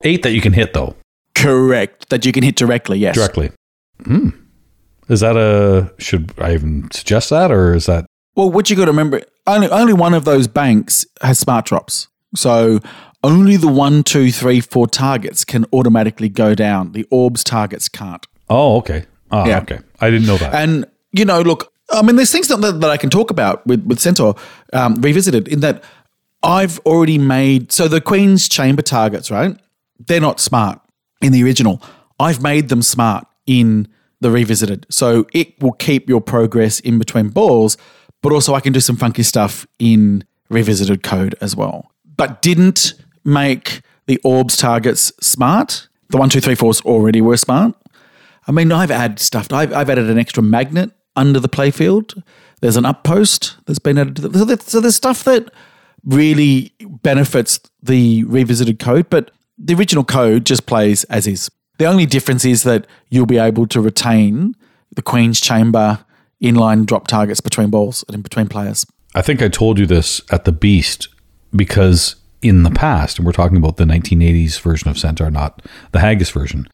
Eight 0.04 0.24
that 0.24 0.32
you 0.32 0.42
can 0.42 0.54
hit 0.54 0.74
though 0.74 0.96
Correct. 1.36 2.10
That 2.10 2.26
you 2.26 2.32
can 2.32 2.44
hit 2.44 2.56
directly, 2.56 2.98
yes. 2.98 3.16
directly. 3.16 3.52
Hmm. 4.04 4.30
Is 5.08 5.20
that 5.20 5.38
a 5.38 5.94
should 6.02 6.32
I 6.38 6.54
even 6.54 6.90
suggest 6.92 7.30
that 7.30 7.52
or 7.52 7.74
is 7.76 7.86
that 7.86 8.06
Well, 8.36 8.50
what 8.52 8.70
you 8.70 8.76
got 8.76 8.86
to 8.86 8.92
remember, 8.92 9.22
only, 9.48 9.70
only 9.70 9.94
one 9.94 10.14
of 10.14 10.26
those 10.26 10.48
banks 10.48 11.06
has 11.22 11.38
smart 11.40 11.66
drops. 11.66 12.08
So 12.36 12.80
only 13.24 13.56
the 13.58 13.68
one, 13.68 14.04
two, 14.04 14.32
three, 14.32 14.62
four 14.62 14.88
targets 14.88 15.46
can 15.46 15.66
automatically 15.72 16.28
go 16.30 16.56
down. 16.56 16.92
The 16.94 17.06
orbs 17.12 17.44
targets 17.44 17.88
can't. 17.88 18.26
Oh, 18.50 18.78
okay. 18.78 19.06
Ah, 19.32 19.46
Yeah. 19.46 19.60
okay. 19.60 19.80
I 20.02 20.10
didn't 20.10 20.28
know 20.28 20.38
that. 20.38 20.54
And 20.54 20.86
you 21.12 21.24
know, 21.26 21.42
look, 21.42 21.72
I 21.92 22.02
mean, 22.02 22.16
there's 22.16 22.32
things 22.32 22.48
that, 22.50 22.58
that 22.62 22.90
I 22.90 22.98
can 22.98 23.10
talk 23.10 23.30
about 23.32 23.66
with 23.68 23.86
with 23.86 24.00
Centaur 24.00 24.36
um, 24.74 24.96
revisited 24.96 25.48
in 25.48 25.60
that 25.62 25.84
I've 26.44 26.80
already 26.80 27.18
made 27.18 27.72
so 27.72 27.88
the 27.88 28.02
Queen's 28.02 28.50
Chamber 28.50 28.82
targets, 28.82 29.30
right? 29.32 29.56
They're 30.08 30.20
not 30.20 30.40
smart 30.40 30.80
in 31.22 31.32
the 31.32 31.44
original. 31.44 31.82
I've 32.20 32.42
made 32.42 32.70
them 32.70 32.82
smart 32.82 33.26
in 33.46 33.88
the 34.22 34.32
revisited, 34.32 34.86
so 34.90 35.28
it 35.34 35.62
will 35.62 35.74
keep 35.74 36.10
your 36.10 36.22
progress 36.22 36.80
in 36.80 36.98
between 36.98 37.30
balls, 37.30 37.78
but 38.22 38.32
also 38.32 38.56
I 38.56 38.60
can 38.60 38.74
do 38.74 38.80
some 38.80 38.96
funky 38.96 39.24
stuff 39.24 39.68
in 39.78 40.24
revisited 40.50 41.04
code 41.04 41.36
as 41.42 41.56
well. 41.56 41.92
But 42.18 42.42
didn't 42.42 42.94
make 43.24 43.82
the 44.08 44.20
orbs 44.24 44.56
targets 44.56 45.12
smart. 45.22 45.88
The 46.10 46.18
one, 46.18 46.30
two, 46.30 46.42
three, 46.42 46.56
fours 46.56 46.82
already 46.82 47.22
were 47.22 47.38
smart. 47.38 47.76
I 48.48 48.52
mean, 48.52 48.72
I've 48.72 48.92
added 48.92 49.20
stuff. 49.20 49.52
I've, 49.52 49.74
I've 49.74 49.90
added 49.90 50.10
an 50.10 50.20
extra 50.20 50.44
magnet 50.44 50.92
under 51.16 51.40
the 51.40 51.50
playfield. 51.50 52.22
There's 52.62 52.78
an 52.78 52.86
up 52.86 53.04
post 53.04 53.58
that's 53.66 53.80
been 53.80 53.98
added 53.98 54.16
to 54.18 54.28
the. 54.28 54.40
So, 54.40 54.56
so 54.56 54.80
there's 54.80 54.96
stuff 54.96 55.24
that 55.26 55.52
really 56.06 56.72
benefits 57.02 57.60
the 57.82 58.24
revisited 58.26 58.80
code, 58.80 59.10
but 59.10 59.32
the 59.58 59.74
original 59.74 60.04
code 60.04 60.46
just 60.46 60.66
plays 60.66 61.04
as 61.06 61.28
is. 61.28 61.50
The 61.78 61.86
only 61.86 62.06
difference 62.06 62.46
is 62.46 62.64
that 62.64 62.88
you'll 63.10 63.26
be 63.26 63.38
able 63.38 63.68
to 63.68 63.82
retain 63.82 64.56
the 64.96 65.02
Queen's 65.02 65.42
Chamber 65.42 66.06
inline 66.42 66.86
drop 66.86 67.08
targets 67.08 67.42
between 67.42 67.70
balls 67.70 68.04
and 68.08 68.16
in 68.16 68.22
between 68.22 68.48
players. 68.48 68.86
I 69.14 69.22
think 69.22 69.42
I 69.42 69.48
told 69.48 69.80
you 69.80 69.86
this 69.86 70.22
at 70.32 70.46
the 70.46 70.52
Beast 70.52 71.08
because 71.56 72.16
in 72.42 72.64
the 72.64 72.72
past, 72.72 73.18
and 73.18 73.26
we're 73.26 73.32
talking 73.32 73.58
about 73.58 73.78
the 73.78 73.86
1980s 73.86 74.60
version 74.60 74.90
of 74.90 74.98
Centaur, 74.98 75.32
not 75.32 75.62
the 75.92 76.00
Haggis 76.00 76.30
version, 76.30 76.68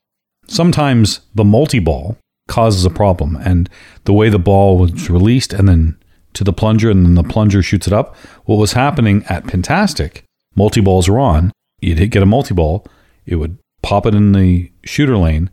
sometimes 0.48 1.22
the 1.34 1.46
multi 1.46 1.80
ball 1.80 2.18
causes 2.48 2.84
a 2.84 2.90
problem. 2.90 3.38
And 3.38 3.70
the 4.04 4.14
way 4.14 4.30
the 4.30 4.40
ball 4.40 4.78
was 4.78 5.10
released 5.10 5.54
and 5.54 5.68
then 5.70 5.98
to 6.34 6.44
the 6.44 6.54
plunger, 6.54 6.90
and 6.90 7.06
then 7.06 7.16
the 7.16 7.24
plunger 7.24 7.62
shoots 7.62 7.88
it 7.88 7.94
up, 7.94 8.16
what 8.46 8.56
was 8.56 8.74
happening 8.74 9.24
at 9.28 9.46
Pintastic, 9.46 10.24
multi 10.56 10.82
balls 10.82 11.08
are 11.08 11.20
on, 11.20 11.52
you'd 11.80 12.12
get 12.12 12.24
a 12.24 12.26
multi 12.26 12.54
ball, 12.54 12.86
it 13.26 13.36
would 13.36 13.58
pop 13.82 14.06
it 14.06 14.14
in 14.16 14.32
the 14.34 14.72
shooter 14.86 15.18
lane, 15.18 15.50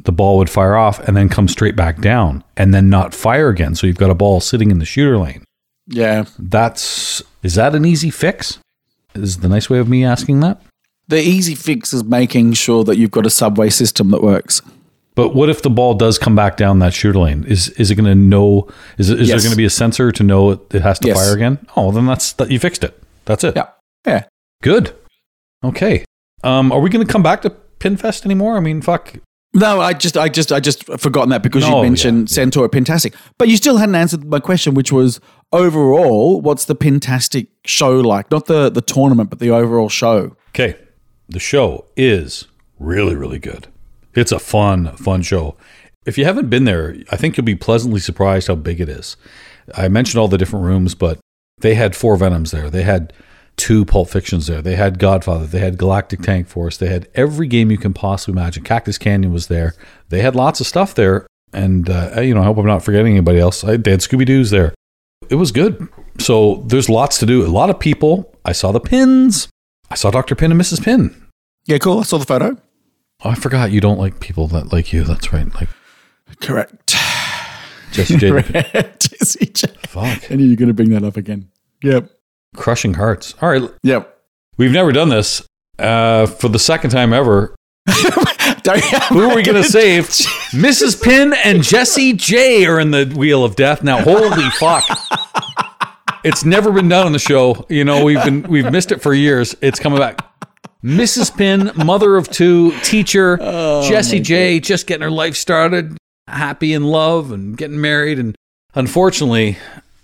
the 0.00 0.12
ball 0.12 0.38
would 0.38 0.48
fire 0.50 0.76
off 0.76 1.00
and 1.00 1.16
then 1.16 1.28
come 1.28 1.48
straight 1.48 1.76
back 1.76 2.00
down 2.00 2.44
and 2.56 2.72
then 2.72 2.88
not 2.88 3.14
fire 3.14 3.48
again. 3.48 3.74
So 3.74 3.86
you've 3.86 3.96
got 3.96 4.10
a 4.10 4.14
ball 4.14 4.40
sitting 4.40 4.70
in 4.70 4.78
the 4.78 4.84
shooter 4.84 5.18
lane. 5.18 5.44
Yeah. 5.86 6.24
That's 6.38 7.22
is 7.42 7.54
that 7.56 7.74
an 7.74 7.84
easy 7.84 8.10
fix? 8.10 8.58
Is 9.14 9.38
the 9.38 9.48
nice 9.48 9.68
way 9.70 9.78
of 9.78 9.88
me 9.88 10.04
asking 10.04 10.40
that? 10.40 10.60
The 11.08 11.20
easy 11.20 11.54
fix 11.54 11.92
is 11.94 12.04
making 12.04 12.52
sure 12.52 12.84
that 12.84 12.98
you've 12.98 13.10
got 13.10 13.26
a 13.26 13.30
subway 13.30 13.70
system 13.70 14.10
that 14.10 14.22
works. 14.22 14.60
But 15.14 15.34
what 15.34 15.48
if 15.48 15.62
the 15.62 15.70
ball 15.70 15.94
does 15.94 16.16
come 16.18 16.36
back 16.36 16.56
down 16.56 16.78
that 16.78 16.92
shooter 16.94 17.18
lane? 17.18 17.44
Is 17.44 17.70
is 17.70 17.90
it 17.90 17.96
going 17.96 18.04
to 18.04 18.14
know? 18.14 18.68
Is, 18.98 19.10
it, 19.10 19.18
is 19.20 19.28
Yes. 19.28 19.36
there 19.42 19.48
going 19.48 19.52
to 19.52 19.56
be 19.56 19.64
a 19.64 19.70
sensor 19.70 20.12
to 20.12 20.22
know 20.22 20.50
it, 20.52 20.60
it 20.74 20.82
has 20.82 20.98
to 21.00 21.08
Yes. 21.08 21.16
fire 21.16 21.34
again? 21.34 21.58
Oh, 21.76 21.90
then 21.90 22.06
that's 22.06 22.34
that. 22.34 22.50
You 22.52 22.60
fixed 22.60 22.84
it. 22.84 23.02
That's 23.24 23.42
it. 23.42 23.56
Yeah. 23.56 23.68
Yeah. 24.06 24.24
Good. 24.62 24.94
Okay. 25.64 26.04
Um, 26.48 26.72
are 26.72 26.80
we 26.80 26.90
going 26.90 27.06
to 27.06 27.12
come 27.12 27.22
back 27.22 27.42
to 27.42 27.50
Pinfest 27.78 28.24
anymore? 28.24 28.56
I 28.56 28.60
mean, 28.60 28.80
fuck. 28.82 29.14
No, 29.54 29.80
I 29.80 29.92
just, 29.92 30.16
I 30.16 30.28
just, 30.28 30.52
I 30.52 30.60
just 30.60 30.84
forgotten 30.98 31.30
that 31.30 31.42
because 31.42 31.68
No, 31.68 31.76
you 31.76 31.82
mentioned 31.82 32.30
yeah, 32.30 32.34
Centaur 32.34 32.68
Pintastic, 32.68 33.14
but 33.38 33.48
you 33.48 33.56
still 33.56 33.78
hadn't 33.78 33.94
answered 33.94 34.24
my 34.24 34.40
question, 34.40 34.74
which 34.74 34.92
was 34.92 35.20
overall, 35.52 36.40
what's 36.40 36.66
the 36.66 36.76
Pintastic 36.76 37.48
show 37.64 37.98
like? 37.98 38.30
Not 38.30 38.46
the 38.46 38.68
the 38.68 38.82
tournament, 38.82 39.30
but 39.30 39.38
the 39.38 39.50
overall 39.50 39.88
show. 39.88 40.36
Okay. 40.50 40.76
The 41.28 41.40
show 41.40 41.86
is 41.96 42.46
really, 42.78 43.14
really 43.14 43.38
good. 43.38 43.68
It's 44.14 44.32
a 44.32 44.38
fun, 44.38 44.96
fun 44.96 45.22
show. 45.22 45.56
If 46.06 46.16
you 46.16 46.24
haven't 46.24 46.48
been 46.48 46.64
there, 46.64 46.96
I 47.10 47.16
think 47.16 47.36
you'll 47.36 47.44
be 47.44 47.54
pleasantly 47.54 48.00
surprised 48.00 48.48
how 48.48 48.54
big 48.54 48.80
it 48.80 48.88
is. 48.88 49.16
I 49.74 49.88
mentioned 49.88 50.20
all 50.20 50.28
the 50.28 50.38
different 50.38 50.64
rooms, 50.64 50.94
but 50.94 51.18
they 51.60 51.74
had 51.74 51.94
four 51.94 52.16
Venoms 52.16 52.50
there. 52.50 52.70
They 52.70 52.82
had 52.82 53.12
two 53.58 53.84
Pulp 53.84 54.08
Fictions 54.08 54.46
there. 54.46 54.62
They 54.62 54.76
had 54.76 54.98
Godfather. 54.98 55.46
They 55.46 55.58
had 55.58 55.76
Galactic 55.76 56.22
Tank 56.22 56.48
Force. 56.48 56.76
They 56.76 56.88
had 56.88 57.08
every 57.14 57.46
game 57.46 57.70
you 57.70 57.76
can 57.76 57.92
possibly 57.92 58.40
imagine. 58.40 58.62
Cactus 58.64 58.96
Canyon 58.96 59.32
was 59.32 59.48
there. 59.48 59.74
They 60.08 60.22
had 60.22 60.34
lots 60.34 60.60
of 60.60 60.66
stuff 60.66 60.94
there. 60.94 61.26
And, 61.52 61.90
uh, 61.90 62.20
you 62.20 62.34
know, 62.34 62.40
I 62.40 62.44
hope 62.44 62.56
I'm 62.58 62.66
not 62.66 62.82
forgetting 62.82 63.12
anybody 63.12 63.38
else. 63.38 63.64
I, 63.64 63.76
they 63.76 63.90
had 63.90 64.00
Scooby 64.00 64.24
Doo's 64.24 64.50
there. 64.50 64.74
It 65.28 65.34
was 65.34 65.52
good. 65.52 65.88
So 66.18 66.64
there's 66.66 66.88
lots 66.88 67.18
to 67.18 67.26
do. 67.26 67.44
A 67.44 67.48
lot 67.48 67.70
of 67.70 67.78
people. 67.78 68.34
I 68.44 68.52
saw 68.52 68.72
the 68.72 68.80
pins. 68.80 69.48
I 69.90 69.94
saw 69.94 70.10
Dr. 70.10 70.34
Pin 70.34 70.52
and 70.52 70.60
Mrs. 70.60 70.82
Pin. 70.82 71.14
Yeah, 71.66 71.78
cool. 71.78 72.00
I 72.00 72.02
saw 72.02 72.18
the 72.18 72.26
photo. 72.26 72.56
Oh, 73.24 73.30
I 73.30 73.34
forgot 73.34 73.72
you 73.72 73.80
don't 73.80 73.98
like 73.98 74.20
people 74.20 74.46
that 74.48 74.72
like 74.72 74.92
you. 74.92 75.04
That's 75.04 75.32
right. 75.32 75.52
Like 75.54 75.68
Correct. 76.40 76.94
Jesse 77.92 78.16
J. 78.16 78.30
Jesse 78.98 79.46
J. 79.46 79.68
Fuck. 79.86 80.30
I 80.30 80.34
knew 80.36 80.44
you 80.44 80.50
were 80.50 80.56
going 80.56 80.68
to 80.68 80.74
bring 80.74 80.90
that 80.90 81.02
up 81.02 81.16
again. 81.16 81.50
Yep. 81.82 82.10
Crushing 82.56 82.94
hearts. 82.94 83.34
All 83.40 83.48
right. 83.48 83.70
Yep. 83.82 84.18
We've 84.56 84.72
never 84.72 84.92
done 84.92 85.08
this. 85.08 85.46
Uh, 85.78 86.26
for 86.26 86.48
the 86.48 86.58
second 86.58 86.90
time 86.90 87.12
ever, 87.12 87.54
who 87.88 89.20
are 89.20 89.34
we 89.34 89.42
going 89.42 89.62
to 89.62 89.64
save? 89.64 90.06
Mrs. 90.50 91.00
Pin 91.00 91.32
and 91.44 91.62
Jesse 91.62 92.12
J 92.14 92.66
are 92.66 92.80
in 92.80 92.90
the 92.90 93.06
wheel 93.16 93.44
of 93.44 93.54
death. 93.54 93.84
Now, 93.84 94.02
holy 94.02 94.50
fuck. 94.58 94.84
It's 96.24 96.44
never 96.44 96.72
been 96.72 96.88
done 96.88 97.06
on 97.06 97.12
the 97.12 97.18
show. 97.20 97.64
You 97.68 97.84
know, 97.84 98.04
we've 98.04 98.22
been 98.24 98.42
we've 98.42 98.70
missed 98.70 98.90
it 98.90 99.00
for 99.00 99.14
years. 99.14 99.54
It's 99.60 99.78
coming 99.78 100.00
back. 100.00 100.18
Mrs. 100.82 101.36
Pin, 101.36 101.70
mother 101.76 102.16
of 102.16 102.28
two, 102.28 102.72
teacher, 102.82 103.36
Jesse 103.88 104.20
J, 104.20 104.60
just 104.60 104.86
getting 104.86 105.02
her 105.02 105.10
life 105.10 105.36
started, 105.36 105.96
happy 106.28 106.72
in 106.72 106.84
love 106.84 107.32
and 107.32 107.56
getting 107.56 107.80
married. 107.80 108.18
And 108.18 108.36
unfortunately, 108.74 109.58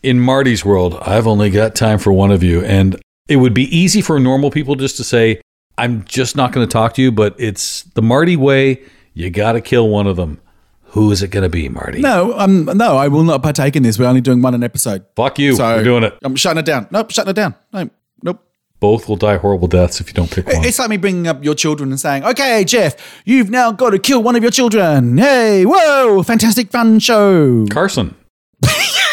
in 0.05 0.21
Marty's 0.21 0.65
world, 0.65 0.99
I've 1.01 1.27
only 1.27 1.51
got 1.51 1.75
time 1.75 1.99
for 1.99 2.13
one 2.13 2.31
of 2.31 2.43
you. 2.43 2.63
And 2.63 3.01
it 3.27 3.37
would 3.37 3.55
be 3.55 3.65
easy 3.77 4.03
for 4.03 4.21
normal 4.21 4.51
people 4.51 4.75
just 4.75 4.99
to 4.99 5.05
say, 5.05 5.41
I'm 5.79 6.05
just 6.05 6.37
not 6.37 6.53
going 6.53 6.67
to 6.67 6.71
talk 6.71 6.95
to 6.95 7.03
you, 7.03 7.11
but 7.11 7.35
it's 7.39 7.83
the 7.95 8.03
Marty 8.03 8.37
way. 8.37 8.83
You 9.15 9.31
got 9.31 9.53
to 9.53 9.61
kill 9.61 9.89
one 9.89 10.07
of 10.07 10.17
them. 10.17 10.41
Who 10.89 11.11
is 11.11 11.23
it 11.23 11.29
going 11.29 11.43
to 11.43 11.49
be, 11.49 11.69
Marty? 11.69 12.01
No, 12.01 12.39
um, 12.39 12.67
no, 12.67 12.97
I 12.97 13.09
will 13.09 13.25
not 13.25 13.43
partake 13.43 13.75
in 13.75 13.83
this. 13.83 13.99
We're 13.99 14.07
only 14.07 14.21
doing 14.21 14.43
one 14.43 14.55
an 14.55 14.63
episode. 14.63 15.07
Fuck 15.17 15.41
you. 15.41 15.57
So 15.57 15.77
We're 15.77 15.83
doing 15.83 16.05
it. 16.05 16.17
I'm 16.23 16.37
shutting 16.37 16.61
it 16.61 16.67
down. 16.67 16.87
Nope, 16.93 17.11
shutting 17.11 17.31
it 17.31 17.35
down. 17.35 17.57
No, 17.73 17.91
nope. 18.23 18.47
Both 18.79 19.09
will 19.09 19.17
die 19.17 19.39
horrible 19.39 19.67
deaths 19.67 20.01
if 20.01 20.07
you 20.09 20.15
don't 20.15 20.31
pick 20.31 20.47
one. 20.47 20.65
It's 20.65 20.79
like 20.79 20.91
me 20.91 20.97
bringing 20.99 21.27
up 21.27 21.43
your 21.43 21.55
children 21.57 21.91
and 21.91 21.99
saying, 21.99 22.25
"Okay, 22.25 22.63
Jeff, 22.65 23.23
you've 23.25 23.51
now 23.51 23.73
got 23.73 23.91
to 23.91 23.99
kill 23.99 24.23
one 24.23 24.37
of 24.37 24.43
your 24.43 24.53
children." 24.53 25.19
Hey, 25.19 25.65
whoa, 25.67 26.23
fantastic 26.23 26.71
fun 26.71 27.01
show. 27.01 27.67
Carson. 27.71 28.15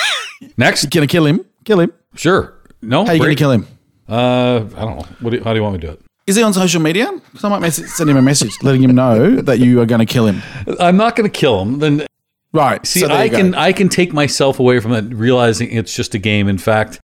Next. 0.62 0.84
You 0.84 0.90
gonna 0.90 1.08
kill 1.08 1.26
him? 1.26 1.46
Kill 1.66 1.80
him? 1.80 1.92
Sure. 2.16 2.54
No. 2.82 3.04
How 3.06 3.12
are 3.12 3.16
you 3.16 3.22
gonna 3.22 3.36
kill 3.36 3.52
him? 3.52 3.68
Uh, 4.10 4.58
I 4.76 4.82
don't 4.86 4.98
know. 4.98 5.06
What 5.22 5.30
do 5.32 5.38
you, 5.38 5.44
how 5.44 5.52
do 5.54 5.58
you 5.60 5.64
want 5.64 5.76
me 5.76 5.82
to 5.82 5.88
do 5.88 5.94
it? 5.94 6.02
Is 6.28 6.36
he 6.36 6.44
on 6.44 6.54
social 6.54 6.82
media? 6.82 7.08
'Cause 7.34 7.44
I 7.44 7.50
might 7.50 7.60
message, 7.62 7.88
send 7.90 8.10
him 8.10 8.18
a 8.18 8.22
message 8.22 8.54
letting 8.62 8.84
him 8.84 8.94
know 8.96 9.38
that 9.42 9.60
you 9.60 9.82
are 9.82 9.86
going 9.86 10.00
to 10.00 10.06
kill 10.06 10.28
him. 10.28 10.42
I'm 10.80 10.96
not 10.98 11.16
going 11.16 11.30
to 11.30 11.36
kill 11.40 11.62
him. 11.62 11.80
Then 11.80 12.06
Right. 12.54 12.86
see, 12.86 13.00
so 13.00 13.08
I 13.08 13.30
can 13.30 13.56
I 13.56 13.72
can 13.72 13.88
take 13.90 14.14
myself 14.14 14.60
away 14.60 14.80
from 14.80 14.94
it, 14.94 15.06
realizing 15.16 15.72
it's 15.72 15.94
just 15.96 16.14
a 16.14 16.20
game. 16.20 16.48
In 16.48 16.58
fact, 16.58 17.00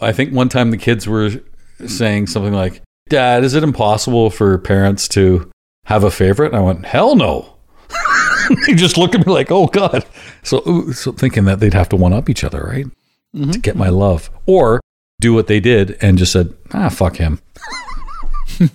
I 0.00 0.12
think 0.12 0.32
one 0.32 0.48
time 0.48 0.70
the 0.70 0.76
kids 0.78 1.06
were 1.08 1.30
saying 1.86 2.28
something 2.28 2.52
like, 2.52 2.80
"Dad, 3.08 3.42
is 3.44 3.54
it 3.54 3.62
impossible 3.64 4.30
for 4.30 4.56
parents 4.58 5.08
to 5.08 5.50
have 5.86 6.04
a 6.04 6.10
favorite?" 6.10 6.52
And 6.52 6.56
I 6.56 6.60
went, 6.60 6.86
"Hell 6.86 7.16
no." 7.16 7.54
they 8.66 8.74
just 8.74 8.96
looked 8.96 9.14
at 9.16 9.26
me 9.26 9.32
like, 9.32 9.50
"Oh 9.50 9.66
God!" 9.66 10.04
So, 10.44 10.90
so 10.92 11.10
thinking 11.12 11.44
that 11.46 11.58
they'd 11.60 11.74
have 11.74 11.88
to 11.90 11.96
one 11.96 12.12
up 12.12 12.30
each 12.30 12.44
other, 12.44 12.62
right, 12.72 12.86
Mm-hmm. 13.34 13.50
to 13.52 13.58
get 13.58 13.76
my 13.76 13.88
love, 13.88 14.30
or 14.46 14.80
do 15.20 15.32
what 15.32 15.46
they 15.46 15.58
did 15.60 15.96
and 16.02 16.18
just 16.18 16.32
said, 16.32 16.54
"Ah, 16.72 16.88
fuck 16.88 17.16
him." 17.16 17.40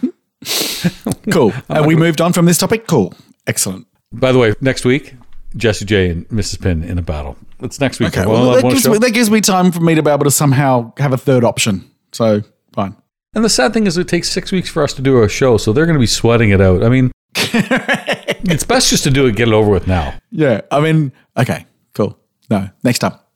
Cool. 1.31 1.53
And 1.69 1.85
we 1.85 1.95
moved 1.95 2.21
on 2.21 2.33
from 2.33 2.45
this 2.45 2.57
topic. 2.57 2.87
Cool. 2.87 3.13
Excellent. 3.45 3.87
By 4.11 4.31
the 4.31 4.39
way, 4.39 4.53
next 4.61 4.85
week, 4.85 5.15
Jesse 5.55 5.85
J 5.85 6.09
and 6.09 6.27
Mrs. 6.29 6.61
Pin 6.61 6.83
in 6.83 6.97
a 6.97 7.01
battle. 7.01 7.35
It's 7.59 7.79
next 7.79 7.99
week. 7.99 8.09
Okay. 8.17 8.25
Well, 8.25 8.53
that, 8.53 8.63
gives 8.63 8.87
me, 8.87 8.97
that 8.97 9.11
gives 9.11 9.31
me 9.31 9.41
time 9.41 9.71
for 9.71 9.79
me 9.81 9.95
to 9.95 10.03
be 10.03 10.11
able 10.11 10.23
to 10.25 10.31
somehow 10.31 10.93
have 10.97 11.13
a 11.13 11.17
third 11.17 11.43
option. 11.43 11.89
So 12.11 12.41
fine. 12.73 12.95
And 13.33 13.43
the 13.43 13.49
sad 13.49 13.73
thing 13.73 13.87
is, 13.87 13.97
it 13.97 14.07
takes 14.07 14.29
six 14.29 14.51
weeks 14.51 14.69
for 14.69 14.83
us 14.83 14.93
to 14.93 15.01
do 15.01 15.21
a 15.23 15.29
show, 15.29 15.57
so 15.57 15.73
they're 15.73 15.85
going 15.85 15.95
to 15.97 15.99
be 15.99 16.07
sweating 16.07 16.51
it 16.51 16.61
out. 16.61 16.83
I 16.83 16.89
mean, 16.89 17.11
it's 17.35 18.63
best 18.63 18.89
just 18.89 19.03
to 19.03 19.11
do 19.11 19.25
it, 19.27 19.35
get 19.35 19.47
it 19.47 19.53
over 19.53 19.69
with 19.69 19.87
now. 19.87 20.13
Yeah. 20.31 20.61
I 20.71 20.79
mean, 20.79 21.11
okay. 21.35 21.65
Cool. 21.93 22.17
No. 22.49 22.69
Next 22.83 23.03
up. 23.03 23.29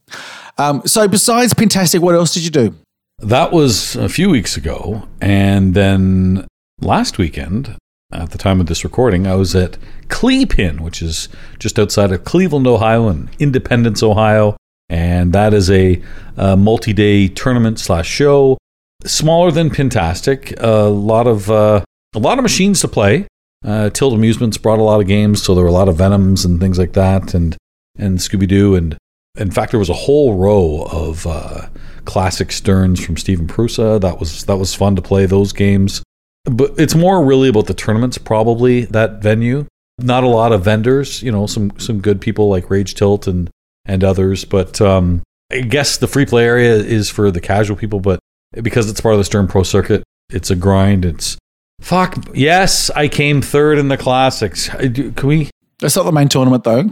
Um, 0.57 0.81
so 0.85 1.07
besides 1.07 1.53
Pintastic, 1.53 1.99
what 1.99 2.15
else 2.15 2.33
did 2.33 2.43
you 2.43 2.51
do? 2.51 2.75
That 3.19 3.51
was 3.51 3.95
a 3.95 4.09
few 4.09 4.29
weeks 4.29 4.57
ago, 4.57 5.07
and 5.21 5.73
then 5.73 6.47
last 6.79 7.17
weekend, 7.17 7.77
at 8.11 8.31
the 8.31 8.37
time 8.37 8.59
of 8.59 8.65
this 8.65 8.83
recording, 8.83 9.27
I 9.27 9.35
was 9.35 9.55
at 9.55 9.77
Cleepin, 10.07 10.81
which 10.81 11.01
is 11.01 11.29
just 11.59 11.77
outside 11.77 12.11
of 12.11 12.23
Cleveland, 12.23 12.67
Ohio, 12.67 13.07
in 13.09 13.29
Independence, 13.39 14.01
Ohio, 14.01 14.57
and 14.89 15.33
that 15.33 15.53
is 15.53 15.69
a, 15.69 16.01
uh 16.37 16.55
multi-day 16.55 17.27
tournament 17.27 17.79
slash 17.79 18.07
show 18.07 18.57
smaller 19.05 19.51
than 19.51 19.69
Pintastic. 19.69 20.53
A 20.59 20.89
lot 20.89 21.27
of 21.27 21.49
uh, 21.49 21.83
a 22.15 22.19
lot 22.19 22.37
of 22.37 22.43
machines 22.43 22.81
to 22.81 22.87
play. 22.87 23.27
Uh, 23.63 23.89
Tilt 23.91 24.13
Amusements 24.13 24.57
brought 24.57 24.79
a 24.79 24.83
lot 24.83 24.99
of 24.99 25.07
games, 25.07 25.43
so 25.43 25.53
there 25.53 25.63
were 25.63 25.69
a 25.69 25.73
lot 25.73 25.87
of 25.87 25.95
Venoms 25.97 26.43
and 26.43 26.59
things 26.59 26.79
like 26.79 26.93
that, 26.93 27.33
and 27.33 27.55
and 27.97 28.17
Scooby 28.17 28.47
Doo, 28.47 28.75
and 28.75 28.97
in 29.37 29.51
fact, 29.51 29.71
there 29.71 29.79
was 29.79 29.89
a 29.89 29.93
whole 29.93 30.35
row 30.35 30.87
of 30.91 31.25
uh, 31.25 31.67
classic 32.05 32.51
Sterns 32.51 33.03
from 33.03 33.17
Stephen 33.17 33.47
Prusa. 33.47 33.99
That 34.01 34.19
was 34.19 34.45
that 34.45 34.57
was 34.57 34.75
fun 34.75 34.95
to 34.95 35.01
play 35.01 35.25
those 35.25 35.53
games. 35.53 36.03
But 36.45 36.73
it's 36.77 36.95
more 36.95 37.23
really 37.23 37.49
about 37.49 37.67
the 37.67 37.73
tournaments, 37.73 38.17
probably 38.17 38.85
that 38.85 39.21
venue. 39.21 39.67
Not 39.99 40.23
a 40.23 40.27
lot 40.27 40.51
of 40.51 40.63
vendors, 40.63 41.21
you 41.21 41.31
know, 41.31 41.45
some 41.47 41.71
some 41.77 42.01
good 42.01 42.19
people 42.19 42.49
like 42.49 42.69
Rage 42.69 42.95
Tilt 42.95 43.27
and 43.27 43.49
and 43.85 44.03
others. 44.03 44.43
But 44.43 44.81
um, 44.81 45.21
I 45.51 45.61
guess 45.61 45.97
the 45.97 46.07
free 46.07 46.25
play 46.25 46.45
area 46.45 46.75
is 46.75 47.09
for 47.09 47.31
the 47.31 47.41
casual 47.41 47.77
people. 47.77 47.99
But 47.99 48.19
because 48.53 48.89
it's 48.89 48.99
part 48.99 49.13
of 49.13 49.19
the 49.19 49.25
Stern 49.25 49.47
Pro 49.47 49.63
Circuit, 49.63 50.03
it's 50.29 50.49
a 50.49 50.55
grind. 50.55 51.05
It's 51.05 51.37
fuck. 51.79 52.17
Yes, 52.33 52.89
I 52.89 53.07
came 53.07 53.41
third 53.41 53.77
in 53.77 53.87
the 53.87 53.97
classics. 53.97 54.67
Can 54.69 55.13
we? 55.23 55.49
That's 55.79 55.95
not 55.95 56.03
the 56.03 56.11
main 56.11 56.27
tournament, 56.27 56.63
though. 56.63 56.89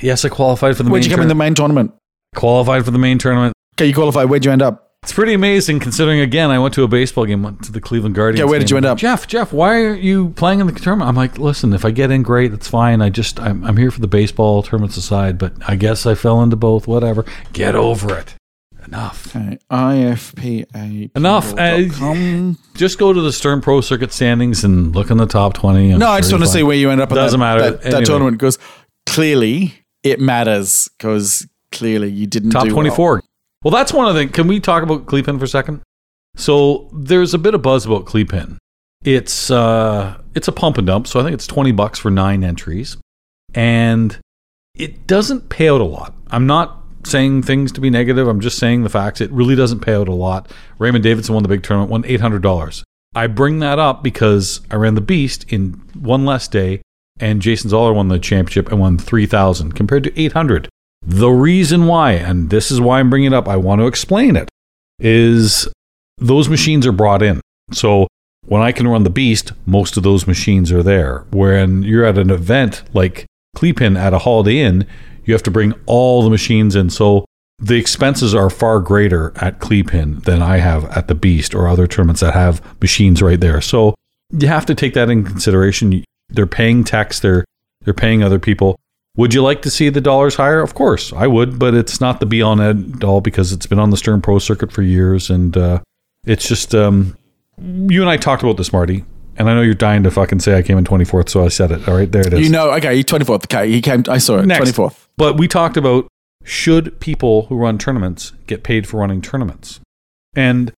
Yes, 0.00 0.24
I 0.24 0.28
qualified 0.28 0.76
for 0.76 0.82
the 0.82 0.90
Where'd 0.90 1.02
main. 1.04 1.10
you 1.10 1.16
come 1.16 1.22
in 1.22 1.28
the 1.28 1.34
main 1.34 1.54
tournament? 1.54 1.92
qualified 2.36 2.84
for 2.84 2.90
the 2.92 2.98
main 2.98 3.18
tournament. 3.18 3.52
Okay, 3.76 3.86
you 3.86 3.94
qualified. 3.94 4.28
Where'd 4.30 4.44
you 4.44 4.52
end 4.52 4.62
up? 4.62 4.86
It's 5.02 5.12
pretty 5.12 5.32
amazing 5.32 5.80
considering, 5.80 6.20
again, 6.20 6.50
I 6.50 6.58
went 6.58 6.74
to 6.74 6.84
a 6.84 6.88
baseball 6.88 7.24
game, 7.24 7.42
went 7.42 7.64
to 7.64 7.72
the 7.72 7.80
Cleveland 7.80 8.14
Guardians. 8.14 8.38
Yeah, 8.38 8.44
where 8.44 8.58
did 8.58 8.68
game. 8.68 8.74
you 8.74 8.76
end 8.76 8.86
up? 8.86 8.98
Jeff, 8.98 9.26
Jeff, 9.26 9.50
why 9.52 9.82
aren't 9.84 10.02
you 10.02 10.28
playing 10.30 10.60
in 10.60 10.66
the 10.66 10.72
tournament? 10.74 11.08
I'm 11.08 11.16
like, 11.16 11.38
listen, 11.38 11.72
if 11.72 11.84
I 11.86 11.90
get 11.90 12.10
in, 12.10 12.22
great, 12.22 12.48
that's 12.50 12.68
fine. 12.68 13.00
I 13.00 13.08
just, 13.08 13.40
I'm, 13.40 13.64
I'm 13.64 13.76
here 13.78 13.90
for 13.90 14.00
the 14.00 14.06
baseball 14.06 14.62
tournaments 14.62 14.96
aside, 14.98 15.38
but 15.38 15.54
I 15.66 15.74
guess 15.76 16.04
I 16.06 16.14
fell 16.14 16.42
into 16.42 16.56
both, 16.56 16.86
whatever. 16.86 17.24
Get 17.54 17.74
over 17.74 18.16
it. 18.16 18.34
Enough. 18.86 19.34
Okay, 19.34 19.58
IFPA. 19.70 21.10
Enough. 21.16 21.54
Uh. 21.58 22.54
Just 22.74 22.98
go 22.98 23.12
to 23.12 23.20
the 23.20 23.32
Stern 23.32 23.60
Pro 23.60 23.80
Circuit 23.80 24.12
standings 24.12 24.64
and 24.64 24.94
look 24.94 25.10
in 25.10 25.16
the 25.16 25.26
top 25.26 25.54
20. 25.54 25.92
I'm 25.92 25.98
No, 25.98 26.08
I 26.08 26.20
just 26.20 26.32
want 26.32 26.44
to 26.44 26.50
see 26.50 26.62
where 26.62 26.76
you 26.76 26.90
end 26.90 27.00
up. 27.00 27.08
Doesn't 27.08 27.38
that, 27.40 27.44
matter. 27.44 27.62
That, 27.70 27.82
that 27.82 27.86
Anyway. 27.88 28.04
tournament 28.04 28.38
because 28.38 28.58
clearly 29.06 29.74
it 30.02 30.20
matters 30.20 30.88
because 30.96 31.46
clearly 31.72 32.10
you 32.10 32.26
didn't 32.26 32.50
top 32.50 32.64
do 32.64 32.70
24. 32.70 33.22
Well. 33.62 33.72
that's 33.72 33.92
one 33.92 34.08
of 34.08 34.14
the. 34.14 34.26
Can 34.26 34.46
we 34.46 34.60
talk 34.60 34.82
about 34.82 35.06
Cleepin 35.06 35.38
for 35.38 35.44
a 35.44 35.48
second? 35.48 35.82
So 36.36 36.88
there's 36.92 37.34
a 37.34 37.38
bit 37.38 37.54
of 37.54 37.62
buzz 37.62 37.86
about 37.86 38.04
Cleepin. 38.04 38.56
It's 39.04 39.50
uh, 39.50 40.20
it's 40.34 40.48
a 40.48 40.52
pump 40.52 40.78
and 40.78 40.86
dump. 40.86 41.06
So 41.06 41.20
I 41.20 41.22
think 41.22 41.34
it's 41.34 41.46
20 41.46 41.72
bucks 41.72 41.98
for 41.98 42.10
nine 42.10 42.44
entries, 42.44 42.96
and 43.54 44.18
it 44.74 45.06
doesn't 45.06 45.48
pay 45.48 45.68
out 45.68 45.80
a 45.80 45.84
lot. 45.84 46.14
I'm 46.30 46.46
not 46.46 46.80
saying 47.04 47.42
things 47.42 47.72
to 47.72 47.80
be 47.80 47.90
negative. 47.90 48.28
I'm 48.28 48.40
just 48.40 48.58
saying 48.58 48.82
the 48.82 48.88
facts. 48.88 49.20
It 49.20 49.30
really 49.30 49.54
doesn't 49.54 49.80
pay 49.80 49.94
out 49.94 50.08
a 50.08 50.14
lot. 50.14 50.50
Raymond 50.78 51.02
Davidson 51.02 51.34
won 51.34 51.42
the 51.42 51.48
big 51.48 51.62
tournament, 51.62 51.90
won 51.90 52.02
$800. 52.02 52.82
I 53.14 53.26
bring 53.26 53.58
that 53.60 53.78
up 53.78 54.02
because 54.02 54.60
I 54.70 54.76
ran 54.76 54.94
the 54.94 55.00
Beast 55.00 55.44
in 55.48 55.72
one 55.94 56.24
less 56.24 56.46
day, 56.46 56.82
and 57.20 57.42
Jason 57.42 57.70
Zahler 57.70 57.94
won 57.94 58.08
the 58.08 58.18
championship 58.18 58.70
and 58.70 58.80
won 58.80 58.98
3000 58.98 59.72
compared 59.72 60.04
to 60.04 60.20
800. 60.20 60.68
The 61.02 61.30
reason 61.30 61.86
why, 61.86 62.12
and 62.12 62.50
this 62.50 62.70
is 62.70 62.80
why 62.80 63.00
I'm 63.00 63.10
bringing 63.10 63.32
it 63.32 63.36
up, 63.36 63.48
I 63.48 63.56
want 63.56 63.80
to 63.80 63.86
explain 63.86 64.36
it, 64.36 64.48
is 64.98 65.68
those 66.18 66.48
machines 66.48 66.86
are 66.86 66.92
brought 66.92 67.22
in. 67.22 67.40
So 67.72 68.06
when 68.46 68.62
I 68.62 68.72
can 68.72 68.88
run 68.88 69.04
the 69.04 69.10
Beast, 69.10 69.52
most 69.66 69.96
of 69.96 70.02
those 70.02 70.26
machines 70.26 70.70
are 70.72 70.82
there. 70.82 71.24
When 71.30 71.82
you're 71.82 72.04
at 72.04 72.18
an 72.18 72.30
event 72.30 72.82
like 72.92 73.26
Cleepin 73.56 73.98
at 73.98 74.14
a 74.14 74.18
Holiday 74.18 74.58
Inn, 74.58 74.86
you 75.24 75.34
have 75.34 75.42
to 75.44 75.50
bring 75.50 75.74
all 75.86 76.22
the 76.22 76.30
machines 76.30 76.76
in. 76.76 76.90
So 76.90 77.24
the 77.58 77.76
expenses 77.76 78.34
are 78.34 78.50
far 78.50 78.80
greater 78.80 79.32
at 79.36 79.60
Cleepin 79.60 80.24
than 80.24 80.42
I 80.42 80.58
have 80.58 80.84
at 80.96 81.08
the 81.08 81.14
Beast 81.14 81.54
or 81.54 81.68
other 81.68 81.86
tournaments 81.86 82.20
that 82.22 82.34
have 82.34 82.62
machines 82.80 83.22
right 83.22 83.40
there. 83.40 83.60
So 83.60 83.94
you 84.30 84.48
have 84.48 84.66
to 84.66 84.74
take 84.74 84.94
that 84.94 85.10
in 85.10 85.24
consideration. 85.24 86.04
They're 86.30 86.46
paying 86.46 86.84
tax, 86.84 87.20
they're 87.20 87.44
they're 87.84 87.94
paying 87.94 88.22
other 88.22 88.38
people. 88.38 88.78
Would 89.16 89.34
you 89.34 89.42
like 89.42 89.62
to 89.62 89.70
see 89.70 89.88
the 89.88 90.00
dollars 90.00 90.36
higher? 90.36 90.60
Of 90.60 90.74
course, 90.74 91.12
I 91.12 91.26
would, 91.26 91.58
but 91.58 91.74
it's 91.74 92.00
not 92.00 92.20
the 92.20 92.26
be 92.26 92.42
all 92.42 92.60
end 92.60 93.02
all 93.02 93.20
because 93.20 93.52
it's 93.52 93.66
been 93.66 93.78
on 93.78 93.90
the 93.90 93.96
Stern 93.96 94.22
Pro 94.22 94.38
circuit 94.38 94.72
for 94.72 94.82
years, 94.82 95.30
and 95.30 95.56
uh, 95.56 95.80
it's 96.24 96.46
just 96.48 96.74
um, 96.74 97.16
you 97.58 98.00
and 98.00 98.08
I 98.08 98.16
talked 98.16 98.42
about 98.42 98.56
this, 98.56 98.72
Marty, 98.72 99.04
and 99.36 99.50
I 99.50 99.54
know 99.54 99.62
you're 99.62 99.74
dying 99.74 100.02
to 100.04 100.10
fucking 100.10 100.40
say 100.40 100.56
I 100.56 100.62
came 100.62 100.78
in 100.78 100.84
24th, 100.84 101.28
so 101.28 101.44
I 101.44 101.48
said 101.48 101.72
it. 101.72 101.88
All 101.88 101.96
right, 101.96 102.10
there 102.10 102.26
it 102.26 102.32
is. 102.32 102.40
You 102.40 102.50
know, 102.50 102.70
okay, 102.74 103.02
24th. 103.02 103.44
Okay, 103.44 103.70
he 103.70 103.82
came, 103.82 104.04
I 104.08 104.18
saw 104.18 104.38
it, 104.38 104.46
Next. 104.46 104.72
24th. 104.72 105.06
But 105.16 105.36
we 105.38 105.48
talked 105.48 105.76
about 105.76 106.06
should 106.44 107.00
people 107.00 107.46
who 107.46 107.56
run 107.56 107.78
tournaments 107.78 108.32
get 108.46 108.62
paid 108.62 108.86
for 108.86 108.98
running 108.98 109.20
tournaments? 109.20 109.80
And 110.34 110.72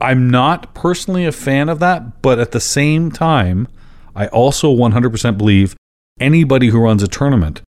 I'm 0.00 0.30
not 0.30 0.74
personally 0.74 1.24
a 1.24 1.32
fan 1.32 1.68
of 1.68 1.78
that, 1.80 2.22
but 2.22 2.38
at 2.38 2.52
the 2.52 2.60
same 2.60 3.10
time, 3.10 3.68
I 4.20 4.26
also 4.26 4.70
100% 4.70 5.38
believe 5.38 5.74
anybody 6.20 6.68
who 6.68 6.78
runs 6.78 7.02
a 7.02 7.08
tournament 7.08 7.62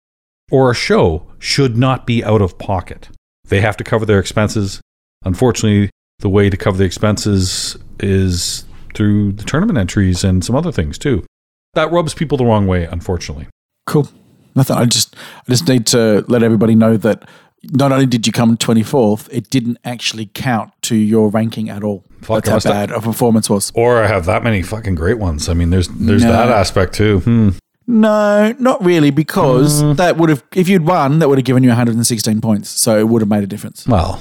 or 0.51 0.71
a 0.71 0.73
show 0.73 1.27
should 1.37 1.77
not 1.77 2.07
be 2.07 2.23
out 2.23 2.41
of 2.41 2.57
pocket. 2.57 3.09
They 3.47 3.61
have 3.61 3.77
to 3.77 3.83
cover 3.83 4.03
their 4.03 4.17
expenses. 4.17 4.81
Unfortunately, 5.23 5.91
the 6.17 6.29
way 6.29 6.49
to 6.49 6.57
cover 6.57 6.75
the 6.75 6.85
expenses 6.85 7.77
is 7.99 8.65
through 8.95 9.33
the 9.33 9.43
tournament 9.43 9.77
entries 9.77 10.23
and 10.23 10.43
some 10.43 10.55
other 10.55 10.71
things 10.71 10.97
too. 10.97 11.23
That 11.75 11.91
rubs 11.91 12.15
people 12.15 12.35
the 12.35 12.45
wrong 12.45 12.65
way, 12.65 12.85
unfortunately. 12.85 13.45
Cool. 13.85 14.09
Nothing. 14.55 14.75
I 14.75 14.85
just, 14.85 15.15
I 15.47 15.51
just 15.51 15.67
need 15.67 15.85
to 15.87 16.25
let 16.27 16.41
everybody 16.41 16.73
know 16.73 16.97
that 16.97 17.29
not 17.73 17.91
only 17.91 18.07
did 18.07 18.25
you 18.25 18.33
come 18.33 18.57
24th, 18.57 19.29
it 19.31 19.51
didn't 19.51 19.77
actually 19.85 20.31
count 20.33 20.71
to 20.83 20.95
your 20.95 21.29
ranking 21.29 21.69
at 21.69 21.83
all. 21.83 22.05
Fuck, 22.21 22.45
That's 22.45 22.65
how 22.65 22.71
bad 22.71 22.91
a 22.91 22.99
performance 23.01 23.49
was. 23.49 23.71
Or 23.75 24.03
I 24.03 24.07
have 24.07 24.25
that 24.25 24.43
many 24.43 24.61
fucking 24.61 24.95
great 24.95 25.17
ones. 25.19 25.49
I 25.49 25.53
mean, 25.53 25.69
there's 25.69 25.87
there's 25.87 26.23
No. 26.23 26.31
that 26.31 26.49
aspect 26.49 26.93
too. 26.93 27.19
Hmm. 27.19 27.49
No, 27.87 28.53
not 28.59 28.83
really, 28.85 29.09
because 29.09 29.81
Mm. 29.81 29.95
that 29.97 30.15
would 30.17 30.29
have, 30.29 30.43
if 30.55 30.69
you'd 30.69 30.85
won, 30.85 31.17
that 31.19 31.27
would 31.27 31.39
have 31.39 31.45
given 31.45 31.63
you 31.63 31.69
116 31.69 32.39
points. 32.39 32.69
So 32.69 32.99
it 32.99 33.09
would 33.09 33.21
have 33.23 33.29
made 33.29 33.43
a 33.43 33.47
difference. 33.47 33.87
Well, 33.87 34.19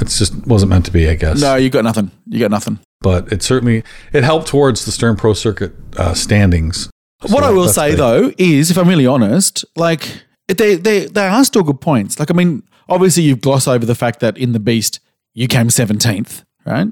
it's 0.00 0.18
just 0.18 0.46
wasn't 0.46 0.70
meant 0.70 0.86
to 0.86 0.90
be, 0.90 1.06
I 1.08 1.16
guess. 1.16 1.38
No, 1.40 1.56
you 1.56 1.68
got 1.68 1.84
nothing. 1.84 2.10
You 2.26 2.38
got 2.40 2.50
nothing. 2.50 2.78
But 3.02 3.30
it 3.32 3.42
certainly 3.42 3.82
it 4.12 4.24
helped 4.24 4.46
towards 4.48 4.84
the 4.86 4.92
Stern 4.92 5.16
Pro 5.16 5.34
Circuit 5.34 5.72
uh, 5.98 6.14
standings. 6.14 6.88
what 7.22 7.42
So 7.42 7.48
I 7.48 7.50
will 7.50 7.68
say 7.68 7.90
big. 7.90 7.98
though 7.98 8.32
is, 8.38 8.70
if 8.70 8.78
I'm 8.78 8.88
really 8.88 9.06
honest, 9.06 9.64
like 9.76 10.22
they 10.48 10.76
they 10.76 11.06
they 11.06 11.26
are 11.26 11.44
still 11.44 11.62
good 11.62 11.80
points. 11.82 12.18
Like 12.18 12.30
I 12.30 12.34
mean, 12.34 12.62
obviously 12.88 13.22
you've 13.24 13.40
glossed 13.42 13.68
over 13.68 13.84
the 13.84 13.94
fact 13.94 14.20
that 14.20 14.38
in 14.38 14.52
the 14.52 14.60
Beast 14.60 15.00
you 15.34 15.46
came 15.46 15.68
17th, 15.68 16.42
right? 16.64 16.88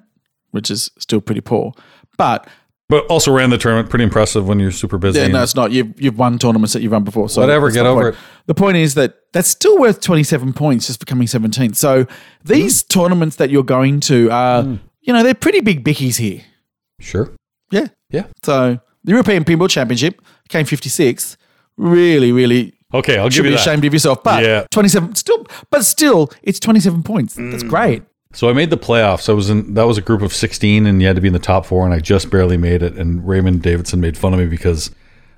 Which 0.50 0.70
is 0.70 0.90
still 0.98 1.20
pretty 1.20 1.40
poor. 1.40 1.72
But 2.16 2.48
but 2.88 3.04
also 3.06 3.30
ran 3.32 3.50
the 3.50 3.58
tournament. 3.58 3.90
Pretty 3.90 4.04
impressive 4.04 4.48
when 4.48 4.58
you're 4.58 4.70
super 4.70 4.96
busy. 4.96 5.20
yeah, 5.20 5.28
no, 5.28 5.42
it's 5.42 5.54
not. 5.54 5.72
You've 5.72 6.00
you've 6.00 6.16
won 6.18 6.38
tournaments 6.38 6.72
that 6.72 6.80
you've 6.82 6.92
run 6.92 7.04
before. 7.04 7.28
So 7.28 7.40
Whatever, 7.42 7.66
that's 7.66 7.76
get 7.76 7.84
over 7.86 8.02
point. 8.12 8.14
it. 8.14 8.20
The 8.46 8.54
point 8.54 8.76
is 8.78 8.94
that 8.94 9.14
that's 9.34 9.48
still 9.48 9.78
worth 9.78 10.00
27 10.00 10.54
points 10.54 10.86
just 10.86 11.00
for 11.00 11.04
coming 11.06 11.28
17th. 11.28 11.76
So 11.76 12.06
these 12.44 12.82
Hmm. 12.82 12.86
tournaments 12.88 13.36
that 13.36 13.50
you're 13.50 13.62
going 13.62 14.00
to 14.00 14.30
are, 14.30 14.62
you 15.02 15.12
know, 15.12 15.22
they're 15.22 15.34
pretty 15.34 15.60
big 15.60 15.84
bickies 15.84 16.16
here. 16.16 16.40
sure. 17.00 17.30
Yeah. 17.70 17.88
Yeah. 18.10 18.24
So 18.42 18.80
the 19.04 19.10
European 19.12 19.44
Pinball 19.44 19.68
Championship 19.68 20.22
came 20.48 20.64
56th. 20.64 21.36
Really, 21.76 22.32
really 22.32 22.72
Okay, 22.94 23.18
I'll 23.18 23.28
give 23.28 23.42
be 23.44 23.50
you 23.50 23.56
that. 23.56 23.60
ashamed 23.66 23.84
of 23.84 23.92
yourself. 23.92 24.22
But 24.24 24.42
Yeah. 24.42 24.66
27 24.70 25.14
still 25.14 25.46
but 25.70 25.84
still 25.84 26.30
it's 26.42 26.58
27 26.58 27.02
points. 27.02 27.34
That's 27.34 27.62
Mm. 27.62 27.68
great. 27.68 28.02
So 28.32 28.48
I 28.48 28.52
made 28.52 28.70
the 28.70 28.76
playoffs. 28.76 29.28
I 29.28 29.32
was 29.32 29.48
in 29.48 29.74
that 29.74 29.86
was 29.86 29.98
a 29.98 30.02
group 30.02 30.22
of 30.22 30.32
16 30.32 30.86
and 30.86 31.00
you 31.00 31.06
had 31.06 31.16
to 31.16 31.22
be 31.22 31.28
in 31.28 31.32
the 31.32 31.38
top 31.38 31.64
4 31.66 31.84
and 31.86 31.94
I 31.94 31.98
just 31.98 32.30
barely 32.30 32.56
made 32.56 32.82
it 32.82 32.94
and 32.94 33.26
Raymond 33.26 33.62
Davidson 33.62 34.00
made 34.00 34.18
fun 34.18 34.34
of 34.34 34.40
me 34.40 34.46
because 34.46 34.90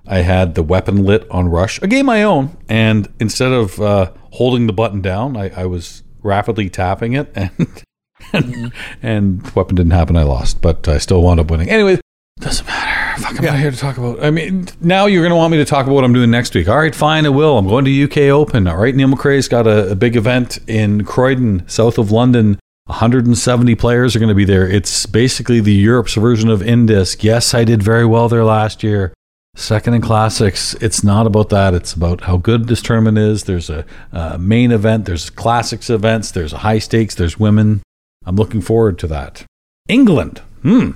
I 0.06 0.18
had 0.18 0.54
the 0.54 0.62
weapon 0.62 1.04
lit 1.04 1.30
on 1.30 1.48
rush, 1.48 1.80
a 1.82 1.86
game 1.86 2.08
I 2.08 2.22
own, 2.22 2.56
and 2.68 3.12
instead 3.20 3.52
of 3.52 3.80
uh, 3.80 4.12
holding 4.32 4.66
the 4.66 4.72
button 4.72 5.00
down, 5.02 5.36
I, 5.36 5.50
I 5.50 5.66
was 5.66 6.02
rapidly 6.22 6.68
tapping 6.68 7.12
it 7.12 7.30
and 7.34 7.84
and, 8.32 8.72
and 9.02 9.50
weapon 9.52 9.76
didn't 9.76 9.92
happen. 9.92 10.16
I 10.16 10.24
lost, 10.24 10.60
but 10.60 10.88
I 10.88 10.98
still 10.98 11.22
wound 11.22 11.40
up 11.40 11.50
winning. 11.50 11.70
Anyway, 11.70 12.00
doesn't 12.40 12.66
matter. 12.66 13.22
Fuck, 13.22 13.38
I'm 13.38 13.44
not 13.44 13.58
here 13.58 13.70
to 13.70 13.76
talk 13.76 13.98
about. 13.98 14.22
I 14.24 14.30
mean, 14.30 14.66
now 14.80 15.06
you're 15.06 15.22
going 15.22 15.30
to 15.30 15.36
want 15.36 15.52
me 15.52 15.58
to 15.58 15.64
talk 15.64 15.86
about 15.86 15.94
what 15.94 16.04
I'm 16.04 16.12
doing 16.12 16.30
next 16.30 16.54
week. 16.54 16.68
All 16.68 16.78
right, 16.78 16.94
fine, 16.94 17.26
I 17.26 17.28
will. 17.28 17.58
I'm 17.58 17.68
going 17.68 17.84
to 17.84 18.04
UK 18.04 18.18
Open. 18.30 18.66
All 18.66 18.76
right, 18.76 18.94
Neil 18.94 19.08
McRae's 19.08 19.48
got 19.48 19.66
a, 19.66 19.90
a 19.90 19.94
big 19.94 20.16
event 20.16 20.58
in 20.66 21.04
Croydon, 21.04 21.68
south 21.68 21.98
of 21.98 22.10
London. 22.10 22.58
170 22.90 23.74
players 23.76 24.16
are 24.16 24.18
going 24.18 24.28
to 24.28 24.34
be 24.34 24.44
there. 24.44 24.68
It's 24.68 25.06
basically 25.06 25.60
the 25.60 25.72
Europe's 25.72 26.14
version 26.14 26.50
of 26.50 26.60
Indisc. 26.60 27.22
Yes, 27.22 27.54
I 27.54 27.62
did 27.62 27.82
very 27.82 28.04
well 28.04 28.28
there 28.28 28.44
last 28.44 28.82
year. 28.82 29.14
Second 29.54 29.94
in 29.94 30.00
classics. 30.00 30.74
It's 30.74 31.04
not 31.04 31.26
about 31.26 31.50
that. 31.50 31.72
It's 31.72 31.92
about 31.92 32.22
how 32.22 32.36
good 32.36 32.66
this 32.66 32.82
tournament 32.82 33.16
is. 33.18 33.44
There's 33.44 33.70
a, 33.70 33.84
uh 34.12 34.38
main 34.38 34.72
event. 34.72 35.04
There's 35.04 35.30
classics 35.30 35.88
events. 35.88 36.32
There's 36.32 36.52
high 36.52 36.80
stakes. 36.80 37.14
There's 37.14 37.38
women. 37.38 37.80
I'm 38.26 38.36
looking 38.36 38.60
forward 38.60 38.98
to 39.00 39.06
that. 39.06 39.44
England. 39.88 40.42
Hmm. 40.62 40.90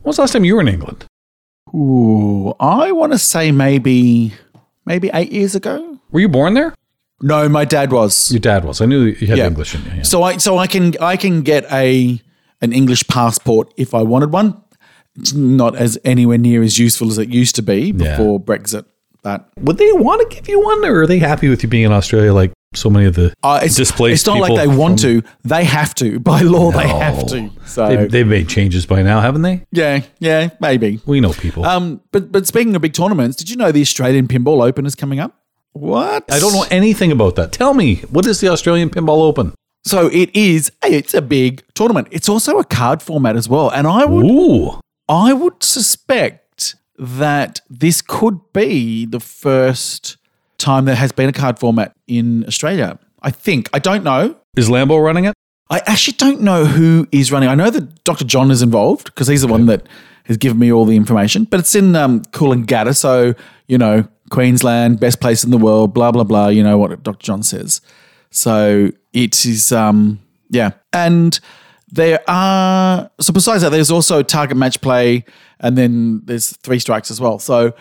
When 0.00 0.04
was 0.04 0.16
the 0.16 0.22
last 0.22 0.32
time 0.32 0.44
you 0.44 0.54
were 0.54 0.62
in 0.62 0.68
England? 0.68 1.04
Ooh, 1.74 2.54
I 2.58 2.92
want 2.92 3.12
to 3.12 3.18
say 3.18 3.52
maybe 3.52 4.32
maybe 4.86 5.10
8 5.12 5.30
years 5.30 5.54
ago. 5.54 5.98
Were 6.10 6.20
you 6.20 6.28
born 6.28 6.54
there? 6.54 6.72
No, 7.20 7.48
my 7.48 7.64
dad 7.64 7.90
was. 7.92 8.30
Your 8.30 8.40
dad 8.40 8.64
was. 8.64 8.80
I 8.80 8.86
knew 8.86 9.02
you 9.04 9.26
had 9.26 9.38
Yeah. 9.38 9.46
English 9.46 9.74
in 9.74 9.82
you. 9.84 9.90
Yeah. 9.96 10.02
So 10.02 10.22
I 10.22 10.36
so 10.36 10.58
I 10.58 10.66
can 10.66 10.94
I 11.00 11.16
can 11.16 11.42
get 11.42 11.64
a 11.72 12.20
an 12.60 12.72
English 12.72 13.06
passport 13.08 13.72
if 13.76 13.94
I 13.94 14.02
wanted 14.02 14.32
one. 14.32 14.54
It's 15.16 15.32
not 15.34 15.74
as 15.74 15.98
anywhere 16.04 16.38
near 16.38 16.62
as 16.62 16.78
useful 16.78 17.08
as 17.08 17.18
it 17.18 17.28
used 17.28 17.56
to 17.56 17.62
be 17.62 17.92
Yeah. 17.96 18.16
before 18.16 18.38
Brexit. 18.40 18.84
But 19.22 19.48
Would 19.60 19.78
they 19.78 19.90
want 19.92 20.20
to 20.30 20.34
give 20.36 20.48
you 20.48 20.60
one, 20.64 20.84
or 20.84 21.02
are 21.02 21.06
they 21.06 21.18
happy 21.18 21.48
with 21.48 21.62
you 21.64 21.68
being 21.68 21.84
in 21.84 21.90
Australia 21.92 22.32
like 22.32 22.52
so 22.74 22.88
many 22.88 23.06
of 23.06 23.14
the 23.16 23.34
uh, 23.42 23.58
it's, 23.64 23.74
displaced 23.74 24.20
it's 24.20 24.26
not 24.26 24.38
like 24.38 24.54
they 24.54 24.68
want 24.68 25.00
from- 25.00 25.22
to; 25.22 25.28
they 25.42 25.64
have 25.64 25.92
to. 25.96 26.20
By 26.32 26.42
law, 26.42 26.70
they 26.70 26.86
have 26.86 27.26
to. 27.28 27.50
So 27.66 27.88
They, 27.88 28.06
they've 28.06 28.26
made 28.26 28.48
changes 28.48 28.86
by 28.86 29.02
now, 29.02 29.20
haven't 29.20 29.42
they? 29.42 29.66
yeah, 29.72 30.02
yeah, 30.20 30.50
maybe. 30.60 31.00
We 31.04 31.20
know 31.20 31.32
people. 31.32 31.64
Um, 31.64 32.00
but 32.12 32.30
but 32.30 32.46
speaking 32.46 32.76
of 32.76 32.82
big 32.82 32.92
tournaments, 32.92 33.36
did 33.36 33.50
you 33.50 33.56
know 33.56 33.72
the 33.72 33.80
Australian 33.80 34.28
Pinball 34.28 34.62
Open 34.64 34.86
is 34.86 34.94
coming 34.94 35.18
up? 35.18 35.37
What? 35.78 36.24
I 36.32 36.40
don't 36.40 36.52
know 36.52 36.66
anything 36.70 37.12
about 37.12 37.36
that. 37.36 37.52
Tell 37.52 37.72
me, 37.72 37.96
what 38.10 38.26
is 38.26 38.40
the 38.40 38.48
Australian 38.48 38.90
Pinball 38.90 39.22
Open? 39.22 39.54
So 39.84 40.08
it 40.08 40.34
is. 40.34 40.72
It's 40.84 41.14
a 41.14 41.22
big 41.22 41.62
tournament. 41.74 42.08
It's 42.10 42.28
also 42.28 42.58
a 42.58 42.64
card 42.64 43.00
format 43.00 43.36
as 43.36 43.48
well, 43.48 43.70
and 43.70 43.86
I 43.86 44.04
would 44.04 44.26
Ooh, 44.26 44.80
I 45.08 45.32
would 45.32 45.62
suspect 45.62 46.74
that 46.98 47.60
this 47.70 48.02
could 48.02 48.40
be 48.52 49.06
the 49.06 49.20
first 49.20 50.16
time 50.58 50.84
there 50.84 50.96
has 50.96 51.12
been 51.12 51.28
a 51.28 51.32
card 51.32 51.58
format 51.60 51.94
in 52.08 52.44
Australia. 52.46 52.98
I 53.22 53.30
think. 53.30 53.70
I 53.72 53.78
don't 53.78 54.02
know. 54.02 54.36
is 54.56 54.68
Lambo 54.68 55.02
running 55.02 55.24
it? 55.26 55.34
I 55.70 55.80
actually 55.86 56.16
don't 56.16 56.40
know 56.40 56.64
who 56.64 57.06
is 57.12 57.30
running. 57.30 57.48
I 57.48 57.54
know 57.54 57.70
that 57.70 58.02
Dr. 58.04 58.24
John 58.24 58.50
is 58.50 58.62
involved 58.62 59.06
because 59.06 59.28
he's 59.28 59.42
the 59.42 59.48
one 59.48 59.66
that 59.66 59.86
has 60.24 60.36
given 60.36 60.58
me 60.58 60.72
all 60.72 60.84
the 60.84 60.96
information. 60.96 61.44
But 61.44 61.60
it's 61.60 61.74
in 61.74 61.94
um, 61.94 62.22
Coolangatta, 62.22 62.96
so 62.96 63.34
you 63.68 63.78
know 63.78 64.08
Queensland, 64.30 65.00
best 65.00 65.20
place 65.20 65.44
in 65.44 65.50
the 65.50 65.58
world. 65.58 65.94
Blah 65.94 66.12
blah 66.12 66.24
blah. 66.24 66.48
You 66.48 66.62
know 66.62 66.78
what 66.78 67.02
Dr. 67.02 67.18
John 67.22 67.42
says. 67.42 67.80
So 68.30 68.90
it 69.12 69.44
is. 69.44 69.72
Um, 69.72 70.20
yeah, 70.50 70.70
and 70.92 71.38
there 71.90 72.20
are 72.28 73.10
so 73.20 73.32
besides 73.32 73.62
that, 73.62 73.70
there's 73.70 73.90
also 73.90 74.22
target 74.22 74.56
match 74.56 74.80
play, 74.80 75.24
and 75.60 75.76
then 75.76 76.22
there's 76.24 76.56
three 76.58 76.78
strikes 76.78 77.10
as 77.10 77.20
well. 77.20 77.38
So. 77.38 77.74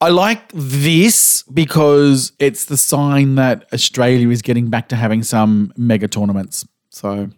I 0.00 0.08
like 0.08 0.50
this 0.52 1.44
because 1.44 2.32
it's 2.38 2.66
the 2.66 2.76
sign 2.76 3.36
that 3.36 3.64
Australia 3.72 4.28
is 4.28 4.42
getting 4.42 4.68
back 4.68 4.88
to 4.88 4.96
having 4.96 5.22
some 5.22 5.72
mega 5.78 6.08
tournaments. 6.08 6.66
So 6.90 7.30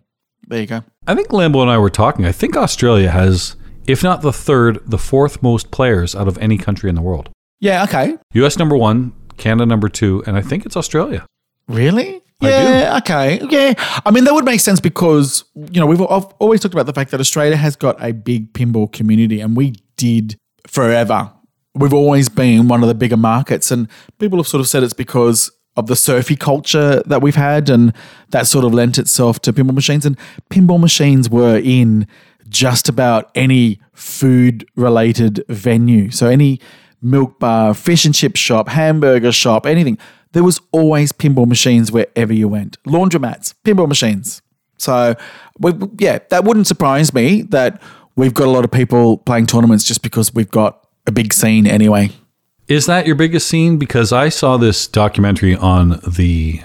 there 0.48 0.60
you 0.60 0.66
go. 0.66 0.82
I 1.06 1.14
think 1.14 1.28
Lambo 1.28 1.62
and 1.62 1.70
I 1.70 1.78
were 1.78 1.90
talking. 1.90 2.24
I 2.24 2.32
think 2.32 2.56
Australia 2.56 3.10
has, 3.10 3.56
if 3.86 4.02
not 4.02 4.22
the 4.22 4.32
third, 4.32 4.80
the 4.84 4.98
fourth 4.98 5.42
most 5.42 5.70
players 5.70 6.14
out 6.16 6.26
of 6.26 6.38
any 6.38 6.58
country 6.58 6.88
in 6.88 6.96
the 6.96 7.02
world. 7.02 7.30
Yeah, 7.60 7.84
okay. 7.84 8.16
US 8.34 8.58
number 8.58 8.76
one, 8.76 9.12
Canada 9.36 9.66
number 9.66 9.88
two, 9.88 10.22
and 10.26 10.36
I 10.36 10.42
think 10.42 10.66
it's 10.66 10.76
Australia. 10.76 11.26
Really? 11.68 12.22
I 12.40 12.48
Yeah, 12.48 12.98
okay. 12.98 13.40
Yeah. 13.48 13.74
I 14.04 14.10
mean, 14.10 14.24
that 14.24 14.34
would 14.34 14.44
make 14.44 14.60
sense 14.60 14.78
because, 14.78 15.44
you 15.54 15.80
know, 15.80 15.86
we've 15.86 16.00
I've 16.02 16.26
always 16.38 16.60
talked 16.60 16.74
about 16.74 16.86
the 16.86 16.92
fact 16.92 17.10
that 17.12 17.20
Australia 17.20 17.56
has 17.56 17.76
got 17.76 18.02
a 18.02 18.12
big 18.12 18.52
pinball 18.52 18.92
community 18.92 19.40
and 19.40 19.56
we 19.56 19.74
did 19.96 20.36
forever. 20.66 21.32
We've 21.74 21.94
always 21.94 22.28
been 22.28 22.68
one 22.68 22.82
of 22.82 22.88
the 22.88 22.94
bigger 22.94 23.16
markets. 23.16 23.70
And 23.70 23.88
people 24.18 24.38
have 24.38 24.46
sort 24.46 24.60
of 24.60 24.68
said 24.68 24.82
it's 24.82 24.92
because 24.92 25.50
of 25.76 25.86
the 25.86 25.96
surfy 25.96 26.36
culture 26.36 27.02
that 27.06 27.20
we've 27.20 27.36
had 27.36 27.68
and 27.68 27.92
that 28.30 28.46
sort 28.46 28.64
of 28.64 28.72
lent 28.72 28.98
itself 28.98 29.40
to 29.42 29.52
pinball 29.52 29.74
machines. 29.74 30.04
And 30.06 30.18
pinball 30.50 30.80
machines 30.80 31.28
were 31.28 31.58
in 31.58 32.06
just 32.48 32.88
about 32.88 33.30
any 33.34 33.80
food 33.92 34.66
related 34.76 35.44
venue. 35.48 36.10
So 36.10 36.28
any 36.28 36.60
milk 37.02 37.38
bar, 37.38 37.74
fish 37.74 38.04
and 38.04 38.14
chip 38.14 38.36
shop, 38.36 38.68
hamburger 38.68 39.32
shop, 39.32 39.66
anything. 39.66 39.98
There 40.32 40.44
was 40.44 40.60
always 40.72 41.12
pinball 41.12 41.46
machines 41.46 41.90
wherever 41.92 42.32
you 42.32 42.48
went. 42.48 42.82
Laundromats, 42.84 43.54
pinball 43.64 43.88
machines. 43.88 44.42
So, 44.78 45.14
we, 45.58 45.72
yeah, 45.98 46.18
that 46.30 46.44
wouldn't 46.44 46.66
surprise 46.66 47.14
me 47.14 47.42
that 47.42 47.80
we've 48.16 48.34
got 48.34 48.46
a 48.46 48.50
lot 48.50 48.64
of 48.64 48.70
people 48.70 49.18
playing 49.18 49.46
tournaments 49.46 49.84
just 49.84 50.02
because 50.02 50.34
we've 50.34 50.50
got 50.50 50.86
a 51.06 51.12
big 51.12 51.32
scene 51.32 51.66
anyway. 51.66 52.10
Is 52.68 52.86
that 52.86 53.06
your 53.06 53.14
biggest 53.14 53.46
scene? 53.48 53.78
Because 53.78 54.12
I 54.12 54.28
saw 54.28 54.56
this 54.56 54.86
documentary 54.88 55.54
on 55.54 56.00
the. 56.06 56.60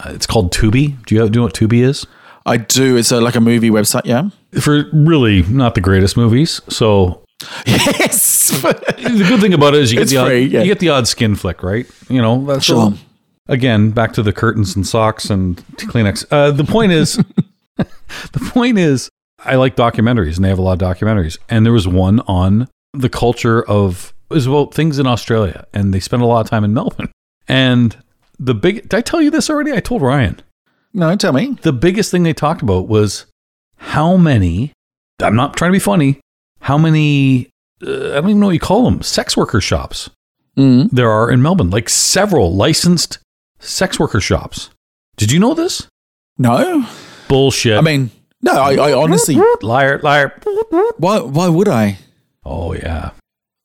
uh, 0.00 0.10
It's 0.14 0.26
called 0.26 0.52
Tubi. 0.52 0.96
Do 1.04 1.14
you, 1.14 1.20
do 1.20 1.24
you 1.24 1.30
know 1.30 1.42
what 1.42 1.54
Tubi 1.54 1.82
is? 1.82 2.06
I 2.46 2.56
do. 2.56 2.96
It's 2.96 3.12
a, 3.12 3.20
like 3.20 3.34
a 3.36 3.40
movie 3.40 3.70
website, 3.70 4.06
yeah. 4.06 4.30
For 4.60 4.84
really 4.92 5.42
not 5.42 5.74
the 5.74 5.80
greatest 5.80 6.16
movies. 6.16 6.60
So 6.68 7.22
Yes. 7.66 8.50
the 8.62 9.24
good 9.28 9.40
thing 9.40 9.54
about 9.54 9.74
it 9.74 9.82
is 9.82 9.92
you 9.92 9.98
get 9.98 10.08
the 10.08 10.16
odd, 10.18 10.26
free, 10.28 10.44
yeah. 10.44 10.60
you 10.60 10.66
get 10.66 10.78
the 10.78 10.88
odd 10.90 11.06
skin 11.08 11.34
flick, 11.34 11.62
right? 11.62 11.86
You 12.08 12.22
know, 12.22 12.44
that's 12.44 12.64
Sure. 12.64 12.92
again 13.48 13.90
back 13.90 14.12
to 14.14 14.22
the 14.22 14.32
curtains 14.32 14.74
and 14.76 14.86
socks 14.86 15.28
and 15.30 15.56
Kleenex. 15.76 16.24
Uh, 16.30 16.50
the 16.50 16.64
point 16.64 16.92
is, 16.92 17.16
the 17.76 18.50
point 18.50 18.78
is, 18.78 19.10
I 19.44 19.56
like 19.56 19.76
documentaries, 19.76 20.36
and 20.36 20.44
they 20.44 20.48
have 20.48 20.58
a 20.58 20.62
lot 20.62 20.80
of 20.80 20.88
documentaries. 20.96 21.38
And 21.50 21.64
there 21.66 21.72
was 21.72 21.86
one 21.86 22.20
on 22.20 22.68
the 22.94 23.08
culture 23.10 23.62
of 23.68 24.14
was 24.30 24.46
about 24.46 24.72
things 24.74 24.98
in 24.98 25.06
Australia, 25.06 25.66
and 25.74 25.92
they 25.92 26.00
spent 26.00 26.22
a 26.22 26.26
lot 26.26 26.40
of 26.40 26.48
time 26.50 26.64
in 26.64 26.72
Melbourne. 26.74 27.12
And 27.48 27.96
the 28.38 28.54
big, 28.54 28.82
did 28.82 28.94
I 28.94 29.00
tell 29.02 29.20
you 29.22 29.30
this 29.30 29.48
already? 29.50 29.72
I 29.72 29.80
told 29.80 30.02
Ryan. 30.02 30.40
no, 30.94 31.14
tell 31.16 31.32
me. 31.32 31.56
The 31.62 31.72
biggest 31.72 32.10
thing 32.10 32.22
they 32.22 32.32
talked 32.32 32.62
about 32.62 32.88
was 32.88 33.26
how 33.76 34.16
many. 34.16 34.72
I'm 35.22 35.36
not 35.36 35.56
trying 35.56 35.70
to 35.70 35.76
be 35.76 35.78
funny. 35.78 36.20
How 36.60 36.78
many? 36.78 37.50
Uh, 37.86 37.90
I 37.90 38.14
don't 38.20 38.30
even 38.30 38.40
know 38.40 38.46
what 38.46 38.52
you 38.52 38.60
call 38.60 38.84
them. 38.84 39.02
Sex 39.02 39.36
worker 39.36 39.60
shops 39.60 40.10
Mm. 40.56 40.88
there 40.90 41.10
are 41.10 41.30
in 41.30 41.42
Melbourne, 41.42 41.68
like 41.68 41.88
several 41.90 42.54
licensed 42.54 43.18
sex 43.58 44.00
worker 44.00 44.20
shops. 44.22 44.70
Did 45.18 45.30
you 45.30 45.38
know 45.38 45.52
this? 45.52 45.86
No. 46.38 46.86
Bullshit. 47.28 47.76
I 47.76 47.82
mean, 47.82 48.10
no, 48.40 48.52
I, 48.52 48.74
I 48.76 48.92
honestly, 48.94 49.34
liar, 49.62 50.00
liar. 50.02 50.38
why, 50.96 51.18
why 51.20 51.48
would 51.48 51.68
I? 51.68 51.98
Oh 52.44 52.72
yeah. 52.72 53.10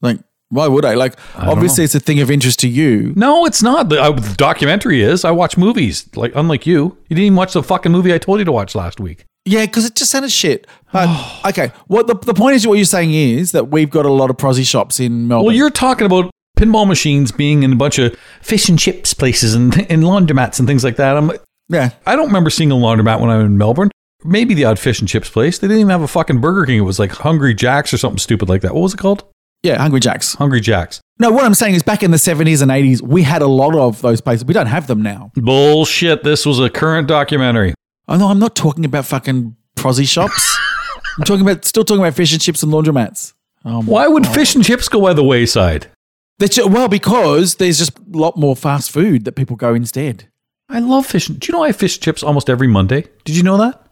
Like, 0.01 0.19
why 0.49 0.67
would 0.67 0.83
I? 0.83 0.95
Like, 0.95 1.15
don't 1.37 1.47
obviously, 1.49 1.85
it's 1.85 1.95
a 1.95 1.99
thing 2.01 2.19
of 2.19 2.29
interest 2.29 2.59
to 2.61 2.67
you. 2.67 3.13
No, 3.15 3.45
it's 3.45 3.63
not. 3.63 3.87
The, 3.87 4.01
uh, 4.01 4.11
the 4.11 4.35
documentary 4.35 5.01
is. 5.01 5.23
I 5.23 5.31
watch 5.31 5.57
movies. 5.57 6.09
Like 6.17 6.33
unlike 6.35 6.65
you, 6.65 6.97
you 7.07 7.15
didn't 7.15 7.23
even 7.25 7.35
watch 7.37 7.53
the 7.53 7.63
fucking 7.63 7.91
movie 7.91 8.13
I 8.13 8.17
told 8.17 8.39
you 8.39 8.45
to 8.45 8.51
watch 8.51 8.75
last 8.75 8.99
week. 8.99 9.23
Yeah, 9.45 9.65
because 9.65 9.85
it 9.85 9.95
just 9.95 10.11
sounded 10.11 10.31
shit. 10.31 10.67
But 10.93 11.09
okay, 11.49 11.71
what 11.87 12.07
the, 12.07 12.15
the 12.15 12.33
point 12.33 12.55
is, 12.55 12.67
what 12.67 12.75
you're 12.75 12.85
saying 12.85 13.13
is 13.13 13.51
that 13.51 13.69
we've 13.69 13.89
got 13.89 14.05
a 14.05 14.11
lot 14.11 14.29
of 14.29 14.37
prosy 14.37 14.63
shops 14.63 14.99
in 14.99 15.27
Melbourne. 15.27 15.47
Well, 15.47 15.55
you're 15.55 15.69
talking 15.69 16.05
about 16.05 16.31
pinball 16.57 16.87
machines 16.87 17.31
being 17.31 17.63
in 17.63 17.73
a 17.73 17.75
bunch 17.75 17.97
of 17.97 18.15
fish 18.41 18.69
and 18.69 18.77
chips 18.77 19.13
places 19.13 19.53
and, 19.55 19.73
and 19.91 20.03
laundromats 20.03 20.59
and 20.59 20.67
things 20.67 20.83
like 20.83 20.97
that. 20.97 21.17
I'm, 21.17 21.31
yeah, 21.69 21.91
I 22.05 22.15
don't 22.15 22.27
remember 22.27 22.49
seeing 22.49 22.71
a 22.71 22.75
laundromat 22.75 23.19
when 23.19 23.29
I 23.29 23.37
was 23.37 23.45
in 23.45 23.57
Melbourne. 23.57 23.91
Maybe 24.23 24.53
the 24.53 24.65
odd 24.65 24.77
fish 24.77 24.99
and 24.99 25.09
chips 25.09 25.29
place. 25.29 25.57
They 25.57 25.67
didn't 25.67 25.79
even 25.79 25.89
have 25.89 26.03
a 26.03 26.07
fucking 26.07 26.41
Burger 26.41 26.67
King. 26.67 26.77
It 26.77 26.81
was 26.81 26.99
like 26.99 27.11
Hungry 27.11 27.55
Jack's 27.55 27.91
or 27.91 27.97
something 27.97 28.19
stupid 28.19 28.49
like 28.49 28.61
that. 28.61 28.75
What 28.75 28.81
was 28.81 28.93
it 28.93 28.97
called? 28.97 29.23
yeah, 29.63 29.77
Hungry 29.77 29.99
Jacks. 29.99 30.33
Hungry 30.35 30.59
Jack's. 30.59 31.01
No, 31.19 31.31
what 31.31 31.43
I'm 31.43 31.53
saying 31.53 31.75
is, 31.75 31.83
back 31.83 32.01
in 32.01 32.11
the 32.11 32.17
70s 32.17 32.61
and 32.61 32.71
80s, 32.71 33.01
we 33.01 33.21
had 33.23 33.41
a 33.41 33.47
lot 33.47 33.75
of 33.75 34.01
those 34.01 34.21
places. 34.21 34.45
We 34.45 34.53
don't 34.53 34.67
have 34.67 34.87
them 34.87 35.03
now. 35.03 35.31
Bullshit. 35.35 36.23
This 36.23 36.45
was 36.45 36.59
a 36.59 36.69
current 36.69 37.07
documentary. 37.07 37.75
Oh 38.07 38.17
no, 38.17 38.27
I'm 38.27 38.39
not 38.39 38.55
talking 38.55 38.85
about 38.85 39.05
fucking 39.05 39.55
prosy 39.75 40.05
shops. 40.05 40.57
I'm 41.17 41.23
talking 41.23 41.41
about 41.41 41.65
still 41.65 41.83
talking 41.83 42.01
about 42.01 42.13
fish 42.15 42.31
and 42.31 42.41
chips 42.41 42.63
and 42.63 42.71
laundromats. 42.71 43.33
Oh, 43.65 43.81
my 43.81 43.91
Why 43.91 44.07
would 44.07 44.25
fish 44.27 44.55
and 44.55 44.63
chips 44.63 44.87
go 44.89 45.01
by 45.01 45.13
the 45.13 45.23
wayside? 45.23 45.87
That's 46.39 46.55
ju- 46.55 46.67
well, 46.67 46.87
because 46.87 47.55
there's 47.55 47.77
just 47.77 47.97
a 47.99 48.17
lot 48.17 48.37
more 48.37 48.55
fast 48.55 48.91
food 48.91 49.25
that 49.25 49.33
people 49.33 49.55
go 49.55 49.73
instead. 49.73 50.27
I 50.69 50.79
love 50.79 51.05
fish. 51.05 51.27
Do 51.27 51.47
you 51.47 51.51
know 51.53 51.63
I 51.63 51.67
have 51.67 51.75
fish 51.75 51.99
chips 51.99 52.23
almost 52.23 52.49
every 52.49 52.67
Monday? 52.67 53.05
Did 53.25 53.35
you 53.35 53.43
know 53.43 53.57
that? 53.57 53.85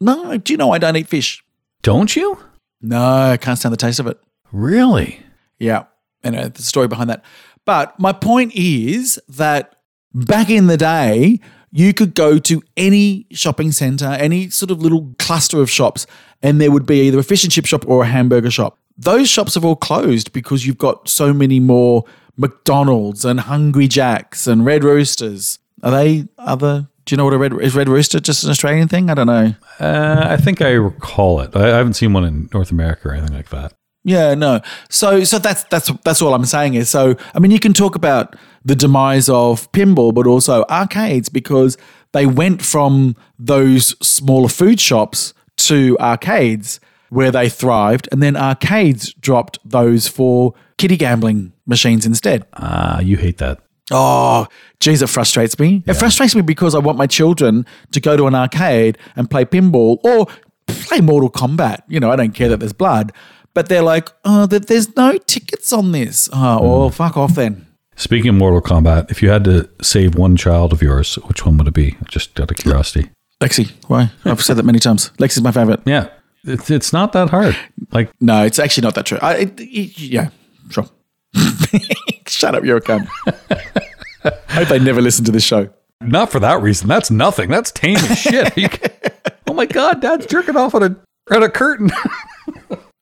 No, 0.00 0.38
do 0.38 0.52
you 0.52 0.56
know 0.56 0.72
I 0.72 0.78
don't 0.78 0.96
eat 0.96 1.08
fish? 1.08 1.44
Don't 1.82 2.14
you? 2.16 2.38
No, 2.80 3.02
I 3.02 3.36
can't 3.36 3.58
stand 3.58 3.72
the 3.72 3.76
taste 3.76 4.00
of 4.00 4.06
it. 4.06 4.18
Really? 4.52 5.20
Yeah, 5.58 5.84
and 6.22 6.36
uh, 6.36 6.48
the 6.48 6.62
story 6.62 6.88
behind 6.88 7.10
that. 7.10 7.22
But 7.66 7.98
my 8.00 8.12
point 8.12 8.52
is 8.54 9.20
that 9.28 9.76
back 10.14 10.48
in 10.48 10.68
the 10.68 10.76
day, 10.78 11.40
you 11.72 11.94
could 11.94 12.14
go 12.14 12.38
to 12.38 12.62
any 12.76 13.26
shopping 13.30 13.72
center, 13.72 14.06
any 14.06 14.50
sort 14.50 14.70
of 14.70 14.82
little 14.82 15.14
cluster 15.18 15.60
of 15.60 15.70
shops, 15.70 16.06
and 16.42 16.60
there 16.60 16.70
would 16.70 16.86
be 16.86 17.02
either 17.02 17.18
a 17.18 17.22
fish 17.22 17.44
and 17.44 17.52
chip 17.52 17.66
shop 17.66 17.86
or 17.88 18.02
a 18.02 18.06
hamburger 18.06 18.50
shop. 18.50 18.78
Those 18.96 19.28
shops 19.28 19.54
have 19.54 19.64
all 19.64 19.76
closed 19.76 20.32
because 20.32 20.66
you've 20.66 20.78
got 20.78 21.08
so 21.08 21.32
many 21.32 21.60
more 21.60 22.04
McDonald's 22.36 23.24
and 23.24 23.40
Hungry 23.40 23.88
Jacks 23.88 24.46
and 24.46 24.64
Red 24.64 24.84
Roosters. 24.84 25.58
Are 25.82 25.90
they 25.90 26.26
other? 26.38 26.88
Do 27.06 27.14
you 27.14 27.16
know 27.16 27.24
what 27.24 27.32
a 27.32 27.38
red 27.38 27.52
is? 27.60 27.74
Red 27.74 27.88
Rooster 27.88 28.20
just 28.20 28.44
an 28.44 28.50
Australian 28.50 28.88
thing? 28.88 29.10
I 29.10 29.14
don't 29.14 29.26
know. 29.26 29.54
Uh, 29.78 30.26
I 30.28 30.36
think 30.36 30.60
I 30.60 30.72
recall 30.72 31.40
it. 31.40 31.56
I, 31.56 31.64
I 31.64 31.76
haven't 31.76 31.94
seen 31.94 32.12
one 32.12 32.24
in 32.24 32.48
North 32.52 32.70
America 32.70 33.08
or 33.08 33.12
anything 33.12 33.34
like 33.34 33.48
that. 33.50 33.72
Yeah, 34.04 34.34
no. 34.34 34.60
So 34.88 35.24
so 35.24 35.38
that's 35.38 35.64
that's 35.64 35.90
that's 36.04 36.22
all 36.22 36.32
I'm 36.32 36.44
saying 36.46 36.74
is 36.74 36.88
so 36.88 37.16
I 37.34 37.38
mean 37.38 37.50
you 37.50 37.60
can 37.60 37.72
talk 37.74 37.94
about 37.94 38.34
the 38.64 38.76
demise 38.76 39.28
of 39.28 39.70
pinball 39.72 40.12
but 40.12 40.26
also 40.26 40.64
arcades 40.68 41.28
because 41.28 41.78
they 42.12 42.26
went 42.26 42.62
from 42.62 43.16
those 43.38 43.96
smaller 44.06 44.48
food 44.48 44.80
shops 44.80 45.32
to 45.56 45.96
arcades 46.00 46.80
where 47.08 47.30
they 47.30 47.48
thrived 47.48 48.08
and 48.12 48.22
then 48.22 48.36
arcades 48.36 49.12
dropped 49.14 49.58
those 49.64 50.08
for 50.08 50.54
kitty 50.78 50.96
gambling 50.96 51.52
machines 51.66 52.06
instead. 52.06 52.46
Ah, 52.54 53.00
you 53.00 53.16
hate 53.16 53.38
that. 53.38 53.58
Oh, 53.90 54.46
geez, 54.78 55.02
it 55.02 55.08
frustrates 55.08 55.58
me. 55.58 55.82
It 55.86 55.94
frustrates 55.94 56.34
me 56.36 56.42
because 56.42 56.74
I 56.74 56.78
want 56.78 56.96
my 56.96 57.06
children 57.06 57.66
to 57.92 58.00
go 58.00 58.16
to 58.16 58.26
an 58.26 58.34
arcade 58.34 58.96
and 59.16 59.28
play 59.28 59.44
pinball 59.44 59.98
or 60.04 60.26
play 60.66 61.00
Mortal 61.00 61.30
Kombat. 61.30 61.82
You 61.88 61.98
know, 61.98 62.10
I 62.10 62.16
don't 62.16 62.32
care 62.32 62.48
that 62.48 62.58
there's 62.58 62.72
blood, 62.72 63.12
but 63.52 63.68
they're 63.68 63.82
like, 63.82 64.08
oh, 64.24 64.46
that 64.46 64.68
there's 64.68 64.94
no 64.96 65.18
tickets 65.18 65.72
on 65.72 65.90
this. 65.90 66.28
Oh, 66.32 66.62
well, 66.62 66.90
fuck 66.90 67.16
off 67.16 67.34
then. 67.34 67.66
Speaking 68.00 68.30
of 68.30 68.34
Mortal 68.36 68.62
Kombat, 68.62 69.10
if 69.10 69.22
you 69.22 69.28
had 69.28 69.44
to 69.44 69.68
save 69.82 70.14
one 70.14 70.34
child 70.34 70.72
of 70.72 70.80
yours, 70.80 71.16
which 71.16 71.44
one 71.44 71.58
would 71.58 71.68
it 71.68 71.74
be? 71.74 71.96
Just 72.08 72.40
out 72.40 72.50
of 72.50 72.56
curiosity. 72.56 73.10
Lexi, 73.42 73.70
why? 73.88 74.10
I've 74.24 74.42
said 74.42 74.56
that 74.56 74.64
many 74.64 74.78
times. 74.78 75.10
Lexi's 75.18 75.42
my 75.42 75.52
favorite. 75.52 75.80
Yeah, 75.84 76.08
it's 76.44 76.70
it's 76.70 76.94
not 76.94 77.12
that 77.12 77.28
hard. 77.28 77.54
Like 77.92 78.10
No, 78.18 78.42
it's 78.42 78.58
actually 78.58 78.84
not 78.86 78.94
that 78.94 79.04
true. 79.04 79.18
I, 79.20 79.36
it, 79.40 79.60
it- 79.60 79.98
yeah, 79.98 80.30
sure. 80.70 80.86
Shut 82.26 82.54
up, 82.54 82.64
you're 82.64 82.78
a 82.78 82.80
cunt. 82.80 83.06
I 84.24 84.30
hope 84.54 84.68
they 84.68 84.78
never 84.78 85.02
listen 85.02 85.26
to 85.26 85.30
this 85.32 85.44
show. 85.44 85.68
not 86.00 86.32
for 86.32 86.40
that 86.40 86.62
reason. 86.62 86.88
That's 86.88 87.10
nothing. 87.10 87.50
That's 87.50 87.70
tame 87.70 87.96
as 87.98 88.18
shit. 88.18 88.96
Oh 89.46 89.52
my 89.52 89.66
god, 89.66 90.00
Dad's 90.00 90.26
jerking 90.26 90.56
off 90.56 90.76
on 90.76 90.82
a 90.84 90.96
at 91.34 91.42
a 91.42 91.48
curtain. 91.50 91.90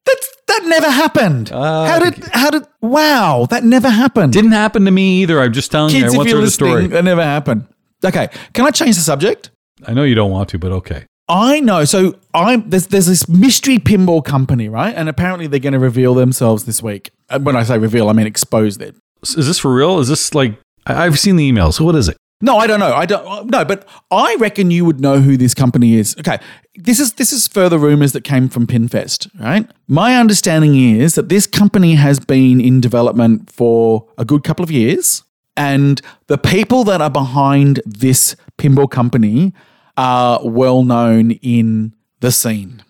That's 0.07 0.35
that 0.49 0.65
never 0.67 0.91
happened. 0.91 1.53
Uh, 1.53 1.87
how 1.87 1.99
did 1.99 2.25
how 2.33 2.51
did 2.51 2.67
wow 2.81 3.47
that 3.51 3.65
never 3.65 3.89
happened? 3.89 4.33
Didn't 4.33 4.53
happen 4.53 4.85
to 4.85 4.91
me 4.91 5.23
either. 5.23 5.41
I'm 5.41 5.53
just 5.53 5.71
telling 5.71 5.93
Kids, 5.93 6.13
you. 6.13 6.21
I 6.21 6.23
once 6.25 6.33
heard 6.33 6.43
the 6.43 6.51
story. 6.51 6.87
that 6.89 7.05
never 7.05 7.23
happened. 7.23 7.67
Okay, 8.05 8.29
can 8.53 8.65
I 8.65 8.71
change 8.71 8.97
the 8.97 9.03
subject? 9.03 9.51
I 9.87 9.93
know 9.95 10.03
you 10.03 10.15
don't 10.15 10.31
want 10.31 10.49
to, 10.51 10.59
but 10.59 10.73
okay. 10.73 11.05
I 11.29 11.61
know. 11.61 11.85
So 11.85 12.17
I'm 12.35 12.69
there's 12.71 12.87
there's 12.87 13.07
this 13.07 13.29
mystery 13.29 13.79
pinball 13.79 14.25
company, 14.25 14.69
right? 14.69 14.95
And 14.95 15.09
apparently 15.09 15.47
they're 15.47 15.61
going 15.61 15.75
to 15.75 15.79
reveal 15.79 16.15
themselves 16.15 16.65
this 16.65 16.83
week. 16.83 17.11
When 17.41 17.55
I 17.55 17.63
say 17.63 17.79
reveal, 17.79 18.09
I 18.09 18.13
mean 18.13 18.27
expose 18.27 18.77
it. 18.79 18.97
Is 19.23 19.47
this 19.47 19.59
for 19.59 19.73
real? 19.75 19.99
Is 19.99 20.09
this 20.09 20.35
like 20.35 20.59
I've 20.87 21.19
seen 21.19 21.37
the 21.37 21.45
email. 21.45 21.71
So 21.73 21.85
what 21.85 21.95
is 21.95 22.09
it? 22.09 22.17
No, 22.41 22.57
I 22.57 22.67
don't 22.69 22.79
know. 22.79 22.95
I 22.95 23.05
don't 23.05 23.51
no, 23.51 23.65
but 23.65 23.89
I 24.11 24.37
reckon 24.39 24.71
you 24.71 24.85
would 24.85 25.01
know 25.01 25.21
who 25.21 25.37
this 25.37 25.55
company 25.55 25.97
is. 25.97 26.15
Okay. 26.21 26.39
This 26.77 27.01
is 27.01 27.15
this 27.15 27.33
is 27.33 27.49
further 27.49 27.79
rumors 27.79 28.13
that 28.13 28.23
came 28.23 28.49
from 28.49 28.67
Pinfest, 28.67 29.29
right? 29.41 29.69
My 29.89 30.17
understanding 30.17 30.77
is 30.77 31.17
that 31.17 31.29
this 31.29 31.47
company 31.47 31.97
has 31.97 32.21
been 32.21 32.61
in 32.61 32.81
development 32.81 33.51
for 33.51 34.07
a 34.17 34.25
good 34.25 34.45
couple 34.45 34.63
of 34.63 34.71
years 34.71 35.25
and 35.59 36.01
the 36.29 36.39
people 36.39 36.85
that 36.85 37.01
are 37.03 37.11
behind 37.11 37.83
this 37.85 38.37
pinball 38.57 38.89
company 38.89 39.53
are 39.97 40.41
well 40.45 40.85
known 40.85 41.33
in 41.33 41.93
the 42.21 42.31
scene. 42.31 42.85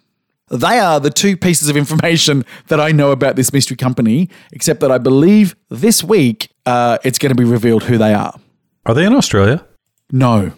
They 0.51 0.79
are 0.79 1.01
the 1.01 1.11
two 1.11 1.37
pieces 1.37 1.71
of 1.71 1.77
information 1.77 2.45
that 2.69 2.79
I 2.79 2.93
know 2.93 3.11
about 3.11 3.37
this 3.37 3.53
mystery 3.53 3.77
company, 3.77 4.29
except 4.53 4.81
that 4.81 4.91
I 4.91 4.99
believe 4.99 5.57
this 5.71 6.05
week 6.05 6.51
uh, 6.67 6.99
it's 7.05 7.19
going 7.19 7.31
to 7.31 7.35
be 7.35 7.45
revealed 7.45 7.85
who 7.85 7.97
they 7.97 8.13
are. 8.13 8.39
Are 8.89 8.95
they 8.95 9.05
in 9.05 9.13
Australia? 9.15 9.65
No. 10.11 10.53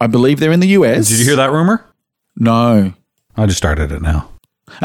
I 0.00 0.08
believe 0.08 0.40
they're 0.40 0.50
in 0.50 0.58
the 0.58 0.68
US. 0.68 1.08
Did 1.08 1.20
you 1.20 1.24
hear 1.24 1.36
that 1.36 1.52
rumor? 1.52 1.86
No. 2.36 2.92
I 3.36 3.46
just 3.46 3.58
started 3.58 3.92
it 3.92 4.02
now. 4.02 4.28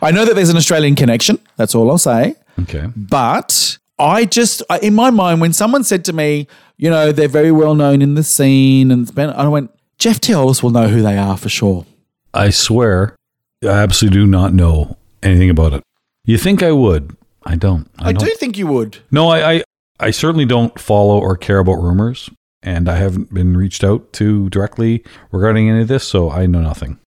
I 0.00 0.10
know 0.12 0.24
that 0.24 0.34
there's 0.34 0.48
an 0.48 0.56
Australian 0.56 0.94
connection. 0.94 1.38
That's 1.56 1.74
all 1.74 1.90
I'll 1.90 1.98
say. 1.98 2.36
Okay. 2.60 2.86
But 2.96 3.76
I 3.98 4.24
just, 4.24 4.62
in 4.80 4.94
my 4.94 5.10
mind, 5.10 5.42
when 5.42 5.52
someone 5.52 5.84
said 5.84 6.06
to 6.06 6.14
me, 6.14 6.48
you 6.78 6.88
know, 6.88 7.12
they're 7.12 7.28
very 7.28 7.52
well 7.52 7.74
known 7.74 8.00
in 8.00 8.14
the 8.14 8.22
scene, 8.22 8.90
and 8.90 9.14
been, 9.14 9.28
I 9.30 9.46
went, 9.48 9.70
Jeff 9.98 10.20
Teolis 10.20 10.62
will 10.62 10.70
know 10.70 10.88
who 10.88 11.02
they 11.02 11.18
are 11.18 11.36
for 11.36 11.50
sure. 11.50 11.84
I 12.32 12.48
swear, 12.50 13.14
I 13.62 13.68
absolutely 13.68 14.20
do 14.20 14.26
not 14.26 14.54
know 14.54 14.96
anything 15.22 15.50
about 15.50 15.74
it. 15.74 15.82
You 16.24 16.38
think 16.38 16.62
I 16.62 16.72
would? 16.72 17.14
I 17.42 17.56
don't. 17.56 17.90
I, 17.98 18.12
don't. 18.12 18.26
do 18.26 18.34
think 18.36 18.56
you 18.56 18.68
would. 18.68 18.98
No, 19.10 19.28
I, 19.28 19.52
I, 19.52 19.62
I 20.00 20.10
certainly 20.10 20.44
don't 20.44 20.78
follow 20.78 21.18
or 21.18 21.36
care 21.36 21.58
about 21.58 21.82
rumors, 21.82 22.30
and 22.62 22.88
I 22.88 22.96
haven't 22.96 23.32
been 23.34 23.56
reached 23.56 23.82
out 23.84 24.12
to 24.14 24.48
directly 24.50 25.04
regarding 25.32 25.68
any 25.68 25.82
of 25.82 25.88
this, 25.88 26.04
so 26.06 26.30
I 26.30 26.46
know 26.46 26.60
nothing. 26.60 26.98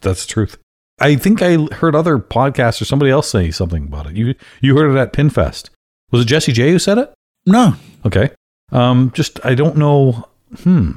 That's 0.00 0.24
the 0.26 0.32
truth. 0.32 0.56
I 1.00 1.14
think 1.16 1.42
I 1.42 1.56
heard 1.74 1.94
other 1.94 2.18
podcasts 2.18 2.80
or 2.80 2.84
somebody 2.84 3.10
else 3.10 3.30
say 3.30 3.50
something 3.50 3.84
about 3.84 4.06
it. 4.08 4.16
You, 4.16 4.34
you 4.60 4.76
heard 4.76 4.90
it 4.94 4.98
at 4.98 5.12
Pinfest. 5.12 5.70
Was 6.10 6.22
it 6.22 6.28
Jesse 6.28 6.52
J 6.52 6.70
who 6.72 6.78
said 6.78 6.98
it? 6.98 7.12
No. 7.46 7.74
Okay. 8.06 8.30
Um, 8.72 9.12
just 9.14 9.44
I 9.44 9.54
don't 9.54 9.76
know. 9.76 10.26
Hmm. 10.62 10.92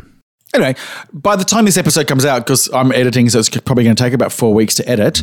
Anyway, 0.53 0.75
by 1.13 1.35
the 1.35 1.45
time 1.45 1.65
this 1.65 1.77
episode 1.77 2.07
comes 2.07 2.25
out, 2.25 2.45
because 2.45 2.69
I'm 2.73 2.91
editing, 2.91 3.29
so 3.29 3.39
it's 3.39 3.49
probably 3.49 3.83
going 3.85 3.95
to 3.95 4.03
take 4.03 4.13
about 4.13 4.31
four 4.33 4.53
weeks 4.53 4.75
to 4.75 4.89
edit, 4.89 5.21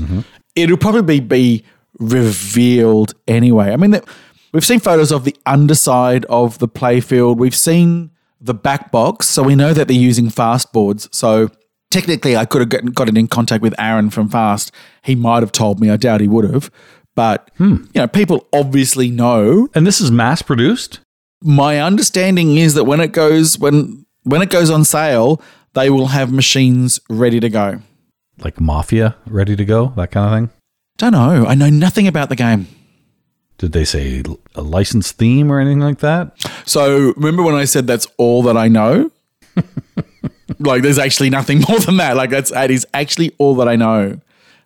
it'll 0.55 0.79
probably 0.79 1.21
be 1.21 1.65
revealed 1.99 3.15
anyway. 3.27 3.73
I 3.73 3.77
mean, 3.77 3.91
that- 3.93 4.05
we've 4.53 4.65
seen 4.65 4.81
photos 4.81 5.13
of 5.13 5.25
the 5.25 5.37
underside 5.47 6.25
of 6.27 6.59
the 6.59 6.69
playfield. 6.69 7.37
We've 7.37 7.55
seen 7.55 8.11
the 8.41 8.55
back 8.55 8.91
box, 8.91 9.27
so 9.27 9.43
we 9.43 9.55
know 9.55 9.73
that 9.73 9.89
they're 9.89 9.97
using 9.97 10.31
fast 10.31 10.73
boards. 10.73 11.09
So 11.13 11.51
technically, 11.91 12.37
I 12.37 12.45
could 12.45 12.61
have 12.61 12.95
gotten, 12.95 13.17
in 13.17 13.29
contact 13.29 13.63
with 13.63 13.75
Aaron 13.79 14.11
from 14.11 14.29
Fast. 14.29 14.73
He 15.03 15.15
might 15.15 15.43
have 15.43 15.53
told 15.53 15.81
me. 15.81 15.91
I 15.91 15.97
doubt 15.97 16.21
he 16.21 16.29
would 16.29 16.51
have. 16.51 16.71
But, 17.15 17.51
hmm. 17.57 17.85
you 17.95 18.01
know, 18.01 18.07
people 18.07 18.47
obviously 18.53 19.11
know 19.11 19.69
And 19.75 19.85
this 19.85 20.01
is 20.01 20.11
mass 20.11 20.41
produced. 20.41 21.01
my 21.43 21.81
understanding 21.81 22.57
is 22.57 22.75
that 22.75 22.85
when 22.85 23.01
it 23.01 23.13
goes 23.13 23.59
when 23.59 24.07
when 24.23 24.43
it 24.43 24.51
goes 24.51 24.71
on 24.71 24.85
sale, 24.85 25.41
they 25.75 25.91
will 25.91 26.09
have 26.09 26.33
machines 26.33 27.01
ready 27.09 27.41
to 27.41 27.49
go. 27.49 27.81
like 28.45 28.61
Mafia 28.61 29.17
ready 29.27 29.57
to 29.57 29.65
go, 29.65 29.93
that 29.97 30.11
kind 30.13 30.27
of 30.27 30.33
thing. 30.33 30.59
Don't 30.97 31.13
know. 31.13 31.47
I 31.47 31.55
know 31.55 31.71
nothing 31.71 32.07
about 32.07 32.29
the 32.29 32.37
game. 32.37 32.69
Did 33.59 33.73
they 33.73 33.85
say 33.85 34.23
a 34.55 34.63
licensed 34.63 35.17
theme 35.19 35.51
or 35.51 35.59
anything 35.61 35.81
like 35.81 35.99
that? 35.99 36.33
So 36.65 37.13
remember 37.17 37.43
when 37.43 37.55
I 37.55 37.65
said 37.65 37.87
that's 37.87 38.07
all 38.17 38.43
that 38.45 38.57
I 38.57 38.69
know? 38.69 39.11
like 40.59 40.83
there's 40.83 40.99
actually 40.99 41.31
nothing 41.31 41.63
more 41.69 41.79
than 41.81 41.97
that. 41.99 42.17
Like 42.17 42.31
that's 42.31 42.51
that 42.51 42.71
is 42.71 42.87
actually 42.95 43.35
all 43.39 43.55
that 43.57 43.69
I 43.69 43.77
know. 43.77 44.21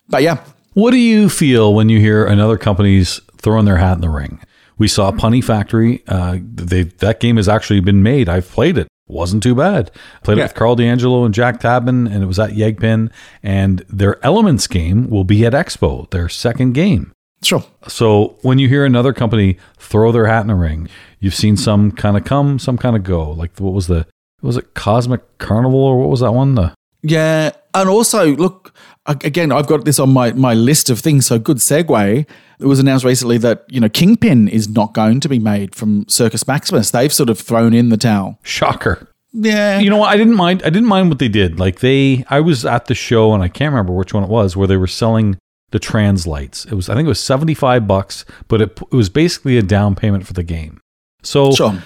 But 0.09 0.21
yeah, 0.23 0.43
What 0.73 0.91
do 0.91 0.97
you 0.97 1.29
feel 1.29 1.73
when 1.73 1.89
you 1.89 1.99
hear 1.99 2.25
another 2.25 2.57
company's 2.57 3.19
throwing 3.37 3.65
their 3.65 3.77
hat 3.77 3.93
in 3.93 4.01
the 4.01 4.09
ring? 4.09 4.39
We 4.77 4.87
saw 4.87 5.11
Punny 5.11 5.43
Factory. 5.43 6.03
Uh, 6.07 6.37
they 6.41 6.83
that 6.83 7.19
game 7.19 7.37
has 7.37 7.47
actually 7.47 7.79
been 7.79 8.03
made. 8.03 8.27
I've 8.29 8.47
played 8.49 8.77
it. 8.77 8.87
Wasn't 9.07 9.43
too 9.43 9.53
bad. 9.55 9.91
Played 10.23 10.37
Yeah. 10.37 10.45
it 10.45 10.47
with 10.47 10.55
Karl 10.55 10.75
DeAngelo 10.75 11.25
and 11.25 11.33
Jack 11.33 11.59
Tabin, 11.59 12.07
and 12.11 12.23
it 12.23 12.25
was 12.25 12.39
at 12.39 12.51
Yegpin. 12.51 13.11
And 13.43 13.85
their 13.89 14.23
Elements 14.25 14.65
game 14.67 15.09
will 15.09 15.23
be 15.25 15.45
at 15.45 15.53
Expo, 15.53 16.09
their 16.09 16.29
second 16.29 16.73
game. 16.73 17.11
Sure. 17.45 17.63
So 17.87 18.37
when 18.41 18.59
you 18.59 18.67
hear 18.67 18.85
another 18.85 19.13
company 19.13 19.57
throw 19.77 20.11
their 20.11 20.27
hat 20.27 20.41
in 20.41 20.47
the 20.47 20.55
ring, 20.55 20.87
you've 21.19 21.35
seen 21.35 21.57
some 21.57 21.91
kind 21.91 22.17
of 22.17 22.23
come, 22.25 22.59
some 22.59 22.77
kind 22.77 22.95
of 22.95 23.03
go. 23.03 23.31
Like 23.31 23.57
what 23.59 23.73
was 23.73 23.87
the 23.87 24.05
was 24.41 24.57
it 24.57 24.73
Cosmic 24.73 25.37
Carnival 25.37 25.79
or 25.79 25.99
what 25.99 26.09
was 26.09 26.19
that 26.19 26.33
one? 26.33 26.55
The 26.55 26.73
Yeah, 27.01 27.51
and 27.73 27.89
also 27.89 28.35
look 28.35 28.73
again. 29.05 29.51
I've 29.51 29.67
got 29.67 29.85
this 29.85 29.99
on 29.99 30.11
my 30.11 30.33
my 30.33 30.53
list 30.53 30.89
of 30.89 30.99
things. 30.99 31.25
So 31.25 31.39
good 31.39 31.57
segue. 31.57 32.25
It 32.59 32.65
was 32.65 32.79
announced 32.79 33.05
recently 33.05 33.37
that 33.39 33.65
you 33.69 33.79
know 33.79 33.89
Kingpin 33.89 34.47
is 34.47 34.69
not 34.69 34.93
going 34.93 35.19
to 35.21 35.29
be 35.29 35.39
made 35.39 35.75
from 35.75 36.07
Circus 36.07 36.47
Maximus. 36.47 36.91
They've 36.91 37.13
sort 37.13 37.29
of 37.29 37.39
thrown 37.39 37.73
in 37.73 37.89
the 37.89 37.97
towel. 37.97 38.39
shocker. 38.43 39.07
Yeah, 39.35 39.79
You 39.79 39.89
know 39.89 39.97
what? 39.97 40.09
I 40.13 40.17
didn't 40.17 40.35
mind. 40.35 40.61
I 40.61 40.69
didn't 40.69 40.87
mind 40.87 41.09
what 41.09 41.17
they 41.17 41.27
did. 41.27 41.59
Like 41.59 41.79
they, 41.79 42.23
I 42.29 42.39
was 42.39 42.65
at 42.65 42.85
the 42.85 42.93
show 42.93 43.33
and 43.33 43.41
I 43.41 43.47
can't 43.47 43.71
remember 43.71 43.91
which 43.91 44.13
one 44.13 44.23
it 44.23 44.29
was 44.29 44.55
where 44.55 44.67
they 44.67 44.77
were 44.77 44.85
selling 44.85 45.39
the 45.73 45.79
translights. 45.79 46.65
It 46.65 46.75
was, 46.75 46.87
I 46.87 46.93
think 46.93 47.07
it 47.07 47.09
was 47.09 47.19
seventy 47.19 47.55
five 47.55 47.87
bucks, 47.87 48.25
but 48.47 48.61
it, 48.61 48.79
it 48.79 48.95
was 48.95 49.09
basically 49.09 49.57
a 49.57 49.63
down 49.63 49.95
payment 49.95 50.25
for 50.25 50.33
the 50.33 50.43
game. 50.43 50.79
So 51.23 51.51
sure, 51.51 51.81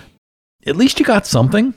at 0.65 0.75
least 0.75 0.99
you 0.99 1.05
got 1.05 1.25
something. 1.25 1.73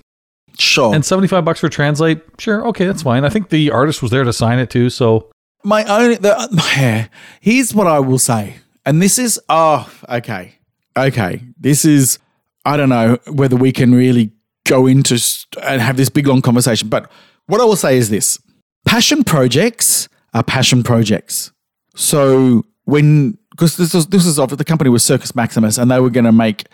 sure. 0.58 0.92
And 0.92 1.04
seventy 1.04 1.28
five 1.28 1.44
bucks 1.44 1.60
for 1.60 1.68
translight, 1.68 2.20
sure, 2.40 2.66
okay, 2.66 2.84
that's 2.84 3.02
fine. 3.02 3.24
I 3.24 3.28
think 3.28 3.50
the 3.50 3.70
artist 3.70 4.02
was 4.02 4.10
there 4.10 4.24
to 4.24 4.32
sign 4.32 4.58
it 4.58 4.70
too. 4.70 4.90
So 4.90 5.30
my 5.62 5.84
only 5.84 6.16
the, 6.16 7.08
here's 7.40 7.72
what 7.72 7.86
I 7.86 8.00
will 8.00 8.18
say, 8.18 8.56
and 8.84 9.00
this 9.00 9.16
is 9.16 9.40
oh 9.48 9.88
okay, 10.08 10.56
okay. 10.98 11.42
This 11.60 11.84
is 11.84 12.18
I 12.64 12.76
don't 12.76 12.88
know 12.88 13.18
whether 13.28 13.54
we 13.54 13.70
can 13.70 13.94
really 13.94 14.32
go 14.66 14.88
into 14.88 15.16
st- 15.16 15.64
and 15.64 15.80
have 15.80 15.96
this 15.96 16.08
big 16.08 16.26
long 16.26 16.42
conversation, 16.42 16.88
but 16.88 17.08
what 17.46 17.60
I 17.60 17.64
will 17.64 17.76
say 17.76 17.96
is 17.96 18.10
this: 18.10 18.36
passion 18.84 19.22
projects 19.22 20.08
are 20.34 20.42
passion 20.42 20.82
projects. 20.82 21.52
So 22.00 22.64
when 22.84 23.36
because 23.50 23.76
this 23.76 23.92
was 23.92 24.06
this 24.06 24.24
was 24.24 24.38
of 24.38 24.56
the 24.56 24.64
company 24.64 24.88
was 24.88 25.04
Circus 25.04 25.34
Maximus, 25.34 25.76
and 25.76 25.90
they 25.90 26.00
were 26.00 26.08
going 26.08 26.24
to 26.24 26.32
make 26.32 26.64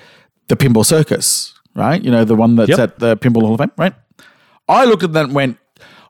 the 0.47 0.57
Pinball 0.57 0.87
Circus, 0.87 1.53
right? 1.75 2.03
You 2.03 2.13
know 2.13 2.25
the 2.25 2.37
one 2.37 2.55
that's 2.55 2.71
Yep. 2.71 2.79
at 2.79 2.99
the 3.01 3.17
Pinball 3.17 3.43
Hall 3.43 3.55
of 3.55 3.59
Fame, 3.59 3.73
right? 3.77 3.93
I 4.69 4.85
looked 4.85 5.03
at 5.03 5.13
that 5.15 5.25
and 5.27 5.35
went, 5.35 5.59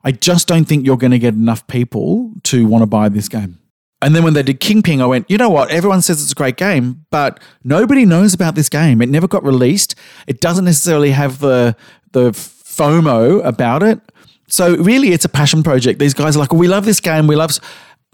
I 0.03 0.11
just 0.11 0.47
don't 0.47 0.65
think 0.65 0.85
you're 0.85 0.97
going 0.97 1.11
to 1.11 1.19
get 1.19 1.33
enough 1.33 1.65
people 1.65 2.31
to 2.43 2.67
want 2.67 2.83
to 2.83 2.85
buy 2.85 3.09
this 3.09 3.27
game. 3.27 3.57
And 4.03 4.15
then 4.15 4.23
when 4.23 4.33
they 4.33 4.43
did 4.43 4.59
Kingpin, 4.59 5.01
I 5.01 5.07
went, 5.07 5.29
you 5.29 5.37
know 5.39 5.49
what? 5.49 5.71
Everyone 5.71 6.03
says 6.03 6.21
it's 6.21 6.31
a 6.31 6.35
great 6.35 6.55
game, 6.57 7.05
but 7.09 7.39
nobody 7.63 8.05
knows 8.05 8.35
about 8.35 8.53
this 8.53 8.69
game. 8.69 9.01
It 9.01 9.09
never 9.09 9.27
got 9.27 9.43
released. 9.43 9.95
It 10.27 10.41
doesn't 10.41 10.65
necessarily 10.65 11.09
have 11.11 11.39
the 11.39 11.75
the 12.11 12.29
FOMO 12.31 13.43
about 13.43 13.81
it. 13.81 13.99
So 14.47 14.75
really, 14.75 15.11
it's 15.11 15.25
a 15.25 15.29
passion 15.29 15.63
project. 15.63 15.97
These 15.97 16.13
guys 16.13 16.35
are 16.35 16.39
like, 16.39 16.53
we 16.53 16.67
love 16.67 16.85
this 16.85 16.99
game. 16.99 17.25
We 17.25 17.35
love. 17.35 17.57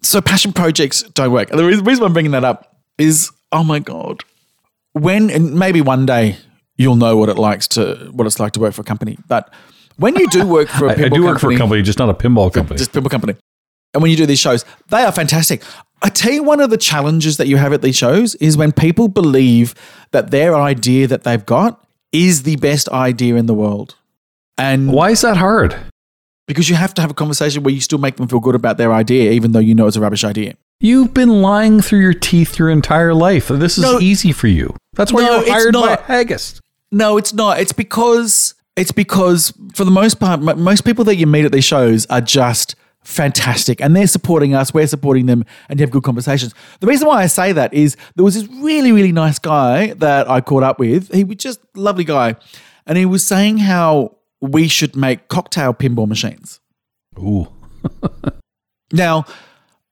S-" 0.04 0.10
So 0.10 0.22
passion 0.22 0.54
projects 0.54 1.04
don't 1.14 1.32
work. 1.32 1.50
And 1.50 1.60
the 1.60 1.66
reason, 1.66 2.04
I'm 2.04 2.14
bringing 2.14 2.32
that 2.32 2.44
up 2.44 2.78
is, 2.98 3.32
oh 3.52 3.64
my 3.64 3.80
god, 3.80 4.24
when 4.94 5.30
and 5.30 5.54
maybe 5.56 5.82
one 5.82 6.06
day 6.06 6.38
you'll 6.78 6.96
know 6.96 7.18
what 7.18 7.30
it 7.30 7.38
likes 7.38 7.68
to 7.70 8.10
what 8.14 8.26
it's 8.28 8.40
like 8.40 8.54
to 8.54 8.60
work 8.60 8.74
for 8.74 8.82
a 8.82 8.86
company. 8.86 9.18
But 9.28 9.52
when 9.98 10.16
you 10.16 10.28
do 10.30 10.48
work 10.48 10.70
for 10.70 10.88
a 10.88 10.90
I, 10.92 10.94
I 10.94 10.98
pinball 10.98 11.14
do 11.16 11.24
work 11.24 11.40
for 11.40 11.52
a 11.52 11.58
company, 11.58 11.82
just 11.82 12.00
not 12.00 12.10
a 12.10 12.14
pinball 12.14 12.54
company. 12.54 12.78
just 12.78 12.92
pinball 12.92 13.10
company. 13.12 13.36
and 13.94 14.02
when 14.02 14.12
you 14.12 14.18
do 14.18 14.26
these 14.26 14.40
shows, 14.40 14.66
they 14.90 15.04
are 15.04 15.12
fantastic. 15.12 15.64
I 16.02 16.10
tell 16.10 16.34
you, 16.34 16.44
one 16.44 16.60
of 16.60 16.70
the 16.70 16.78
challenges 16.78 17.38
that 17.38 17.48
you 17.48 17.56
have 17.58 17.72
at 17.72 17.82
these 17.82 17.96
shows 17.96 18.36
is 18.36 18.58
when 18.58 18.72
people 18.74 19.08
believe 19.08 19.74
that 20.12 20.32
their 20.32 20.54
idea 20.56 21.08
that 21.08 21.24
they've 21.24 21.46
got 21.46 21.82
is 22.12 22.44
the 22.44 22.58
best 22.58 22.90
idea 22.90 23.36
in 23.36 23.46
the 23.46 23.54
world. 23.54 23.96
And 24.58 24.92
Why 24.92 25.12
is 25.12 25.22
that 25.22 25.38
hard? 25.38 25.76
Because 26.48 26.70
you 26.70 26.76
have 26.76 26.94
to 26.96 27.02
have 27.02 27.12
a 27.12 27.14
conversation 27.14 27.64
where 27.64 27.74
you 27.74 27.82
still 27.82 28.00
make 28.00 28.16
them 28.18 28.28
feel 28.28 28.40
good 28.40 28.56
about 28.56 28.78
their 28.78 28.94
idea, 28.94 29.32
even 29.32 29.52
though 29.52 29.60
you 29.60 29.74
know 29.76 29.88
it's 29.88 29.96
a 29.98 30.02
rubbish 30.02 30.24
idea. 30.24 30.56
You've 30.80 31.14
been 31.14 31.42
lying 31.42 31.82
through 31.82 32.00
your 32.02 32.14
teeth 32.14 32.60
your 32.60 32.70
entire 32.70 33.14
life. 33.14 33.48
This 33.48 33.78
is 33.78 33.84
No. 33.84 34.00
easy 34.00 34.32
for 34.32 34.48
you. 34.48 34.76
That's 34.96 35.14
why 35.14 35.22
No, 35.22 35.40
you're 35.42 35.52
hired 35.54 35.74
by. 35.74 35.98
Haggis. 36.06 36.60
No, 36.92 37.18
it's 37.18 37.34
not. 37.34 37.60
It's 37.60 37.72
because 37.74 38.54
it's 38.76 38.92
because 38.92 39.54
for 39.74 39.86
the 39.86 39.92
most 39.92 40.20
part, 40.20 40.40
m- 40.46 40.62
most 40.62 40.84
people 40.84 41.04
that 41.06 41.16
you 41.16 41.28
meet 41.28 41.46
at 41.46 41.52
these 41.52 41.64
shows 41.64 42.06
are 42.08 42.22
just 42.22 42.76
fantastic, 43.04 43.82
and 43.82 43.96
they're 43.96 44.08
supporting 44.08 44.54
us. 44.56 44.74
We're 44.74 44.88
supporting 44.88 45.26
them, 45.28 45.46
and 45.70 45.80
you 45.80 45.84
have 45.84 45.92
good 45.92 46.04
conversations. 46.04 46.54
The 46.80 46.88
reason 46.88 47.08
why 47.08 47.22
I 47.22 47.28
say 47.28 47.52
that 47.52 47.74
is 47.74 47.96
there 48.16 48.24
was 48.26 48.34
this 48.36 48.48
really, 48.62 48.92
really 48.92 49.12
nice 49.12 49.40
guy 49.40 49.94
that 49.94 50.30
I 50.30 50.42
caught 50.42 50.64
up 50.64 50.80
with. 50.80 51.14
He 51.14 51.24
was 51.24 51.38
just 51.38 51.60
lovely 51.76 52.04
guy, 52.04 52.36
and 52.88 52.98
he 52.98 53.06
was 53.06 53.26
saying 53.26 53.60
how 53.60 54.18
we 54.44 54.68
should 54.68 54.96
make 54.96 55.28
cocktail 55.30 55.74
pinball 55.74 56.08
machines. 56.08 56.60
Ooh. 57.18 57.48
Now, 58.94 59.26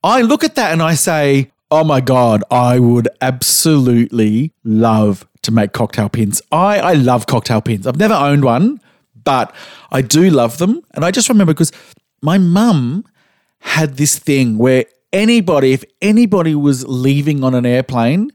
I 0.04 0.22
look 0.22 0.43
at 0.43 0.56
that 0.56 0.72
and 0.72 0.82
I 0.82 0.93
say, 0.93 1.52
oh 1.72 1.84
my 1.84 2.02
God, 2.02 2.43
I 2.52 2.78
would 2.78 3.10
absolutely 3.20 4.54
love 4.64 5.28
to 5.41 5.52
make 5.52 5.74
cocktail 5.74 6.08
pins. 6.08 6.39
I, 6.52 6.80
I 6.80 6.93
love 6.93 7.26
cocktail 7.26 7.62
pins. 7.62 7.88
I've 7.88 7.97
never 7.97 8.14
owned 8.14 8.45
one, 8.45 8.80
but 9.24 9.54
I 9.91 10.04
do 10.04 10.30
love 10.30 10.60
them. 10.60 10.84
And 10.93 11.04
I 11.04 11.10
just 11.10 11.30
remember 11.30 11.54
because 11.54 11.72
my 12.22 12.38
mum 12.38 13.04
had 13.62 13.97
this 13.97 14.20
thing 14.20 14.60
where 14.60 14.86
anybody, 15.12 15.74
if 15.74 15.84
anybody 15.99 16.54
was 16.54 16.88
leaving 16.88 17.43
on 17.43 17.56
an 17.56 17.66
airplane, 17.66 18.32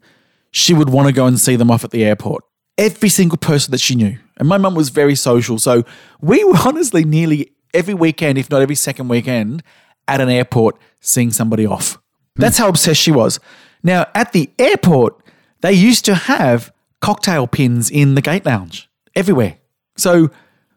she 0.50 0.74
would 0.74 0.90
want 0.90 1.06
to 1.06 1.12
go 1.12 1.26
and 1.26 1.38
see 1.38 1.54
them 1.54 1.70
off 1.70 1.84
at 1.84 1.92
the 1.92 2.04
airport. 2.04 2.42
Every 2.78 3.08
single 3.08 3.38
person 3.38 3.70
that 3.70 3.80
she 3.80 3.94
knew. 3.94 4.18
And 4.36 4.48
my 4.48 4.58
mum 4.58 4.74
was 4.74 4.90
very 4.90 5.14
social. 5.14 5.58
So 5.58 5.84
we 6.20 6.44
were 6.44 6.58
honestly 6.58 7.04
nearly 7.04 7.52
every 7.72 7.94
weekend, 7.94 8.38
if 8.38 8.50
not 8.50 8.62
every 8.62 8.74
second 8.74 9.08
weekend, 9.08 9.62
at 10.08 10.20
an 10.20 10.28
airport 10.28 10.78
seeing 11.00 11.30
somebody 11.30 11.66
off. 11.66 11.98
That's 12.36 12.58
how 12.58 12.68
obsessed 12.68 13.00
she 13.00 13.12
was. 13.12 13.40
Now, 13.82 14.06
at 14.14 14.32
the 14.32 14.50
airport, 14.58 15.22
they 15.62 15.72
used 15.72 16.04
to 16.04 16.14
have 16.14 16.72
cocktail 17.00 17.46
pins 17.46 17.90
in 17.90 18.14
the 18.14 18.20
gate 18.20 18.44
lounge 18.44 18.90
everywhere. 19.14 19.58
So 19.96 20.30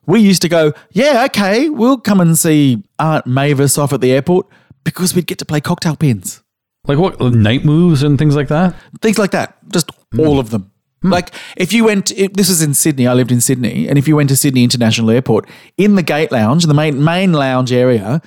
we 0.06 0.22
used 0.22 0.42
to 0.44 0.50
go, 0.50 0.74
yeah, 0.92 1.26
okay, 1.26 1.70
we'll 1.70 1.98
come 1.98 2.22
and 2.22 2.38
see 2.38 2.84
Aunt 2.98 3.28
Mavis 3.28 3.78
off 3.78 3.94
at 3.94 4.02
the 4.02 4.12
airport 4.12 4.48
because 4.84 5.14
we'd 5.14 5.28
get 5.28 5.38
to 5.40 5.46
play 5.46 5.62
cocktail 5.62 5.96
pins 5.96 6.42
Like 6.86 6.98
what? 6.98 7.20
Night 7.20 7.66
moves 7.66 8.04
and 8.04 8.18
things 8.18 8.36
like 8.36 8.48
that? 8.48 8.76
things 9.02 9.20
like 9.20 9.32
that. 9.32 9.58
Just 9.70 9.92
all 10.18 10.34
hmm. 10.34 10.40
of 10.40 10.50
them. 10.50 10.72
Hmm. 11.02 11.12
Like 11.12 11.34
if 11.58 11.74
you 11.74 11.86
went, 11.86 12.12
if, 12.12 12.34
this 12.34 12.50
is 12.50 12.62
in 12.62 12.74
Sydney. 12.74 13.08
I 13.08 13.14
lived 13.14 13.32
in 13.32 13.42
Sydney, 13.42 13.88
and 13.88 13.98
if 13.98 14.08
you 14.08 14.16
went 14.16 14.30
to 14.30 14.36
Sydney 14.36 14.64
International 14.64 15.10
Airport, 15.12 15.48
in 15.78 15.96
the 15.96 16.04
gate 16.04 16.32
lounge, 16.32 16.66
the 16.66 16.74
main 16.74 17.04
main 17.04 17.34
lounge 17.34 17.72
area, 17.72 18.22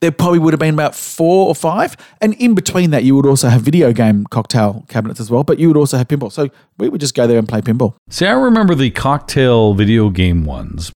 there 0.00 0.12
probably 0.12 0.38
would 0.38 0.52
have 0.52 0.60
been 0.60 0.74
about 0.74 0.94
four 0.94 1.48
or 1.48 1.54
five, 1.54 1.96
and 2.20 2.34
in 2.34 2.54
between 2.54 2.90
that, 2.90 3.04
you 3.04 3.16
would 3.16 3.26
also 3.26 3.48
have 3.48 3.62
video 3.62 3.92
game 3.92 4.24
cocktail 4.26 4.84
cabinets 4.88 5.20
as 5.20 5.30
well. 5.30 5.44
But 5.44 5.58
you 5.58 5.68
would 5.68 5.76
also 5.76 5.96
have 5.98 6.08
pinball. 6.08 6.32
So 6.32 6.50
we 6.78 6.88
would 6.88 7.00
just 7.00 7.14
go 7.14 7.26
there 7.26 7.38
and 7.38 7.48
play 7.48 7.60
pinball. 7.60 7.94
See, 8.10 8.26
I 8.26 8.32
remember 8.32 8.74
the 8.74 8.90
cocktail 8.90 9.74
video 9.74 10.10
game 10.10 10.44
ones. 10.44 10.92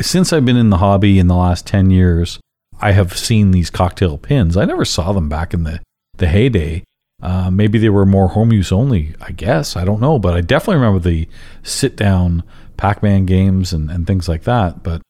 Since 0.00 0.32
I've 0.32 0.44
been 0.44 0.56
in 0.56 0.70
the 0.70 0.78
hobby 0.78 1.18
in 1.18 1.26
the 1.26 1.34
last 1.34 1.66
10 1.66 1.90
years, 1.90 2.38
I 2.80 2.92
have 2.92 3.16
seen 3.18 3.50
these 3.50 3.68
cocktail 3.68 4.16
pins. 4.16 4.56
I 4.56 4.64
never 4.64 4.84
saw 4.84 5.12
them 5.12 5.28
back 5.28 5.52
in 5.52 5.64
the, 5.64 5.80
the 6.16 6.28
heyday. 6.28 6.84
Uh, 7.22 7.50
maybe 7.50 7.78
they 7.78 7.88
were 7.88 8.06
more 8.06 8.28
home 8.28 8.52
use 8.52 8.70
only, 8.70 9.14
I 9.20 9.32
guess. 9.32 9.76
I 9.76 9.84
don't 9.84 10.00
know. 10.00 10.18
But 10.18 10.34
I 10.34 10.40
definitely 10.40 10.76
remember 10.76 11.00
the 11.00 11.28
sit 11.62 11.96
down 11.96 12.42
Pac 12.76 13.02
Man 13.02 13.26
games 13.26 13.72
and, 13.72 13.90
and 13.90 14.06
things 14.06 14.28
like 14.28 14.44
that. 14.44 14.82
But 14.82 15.02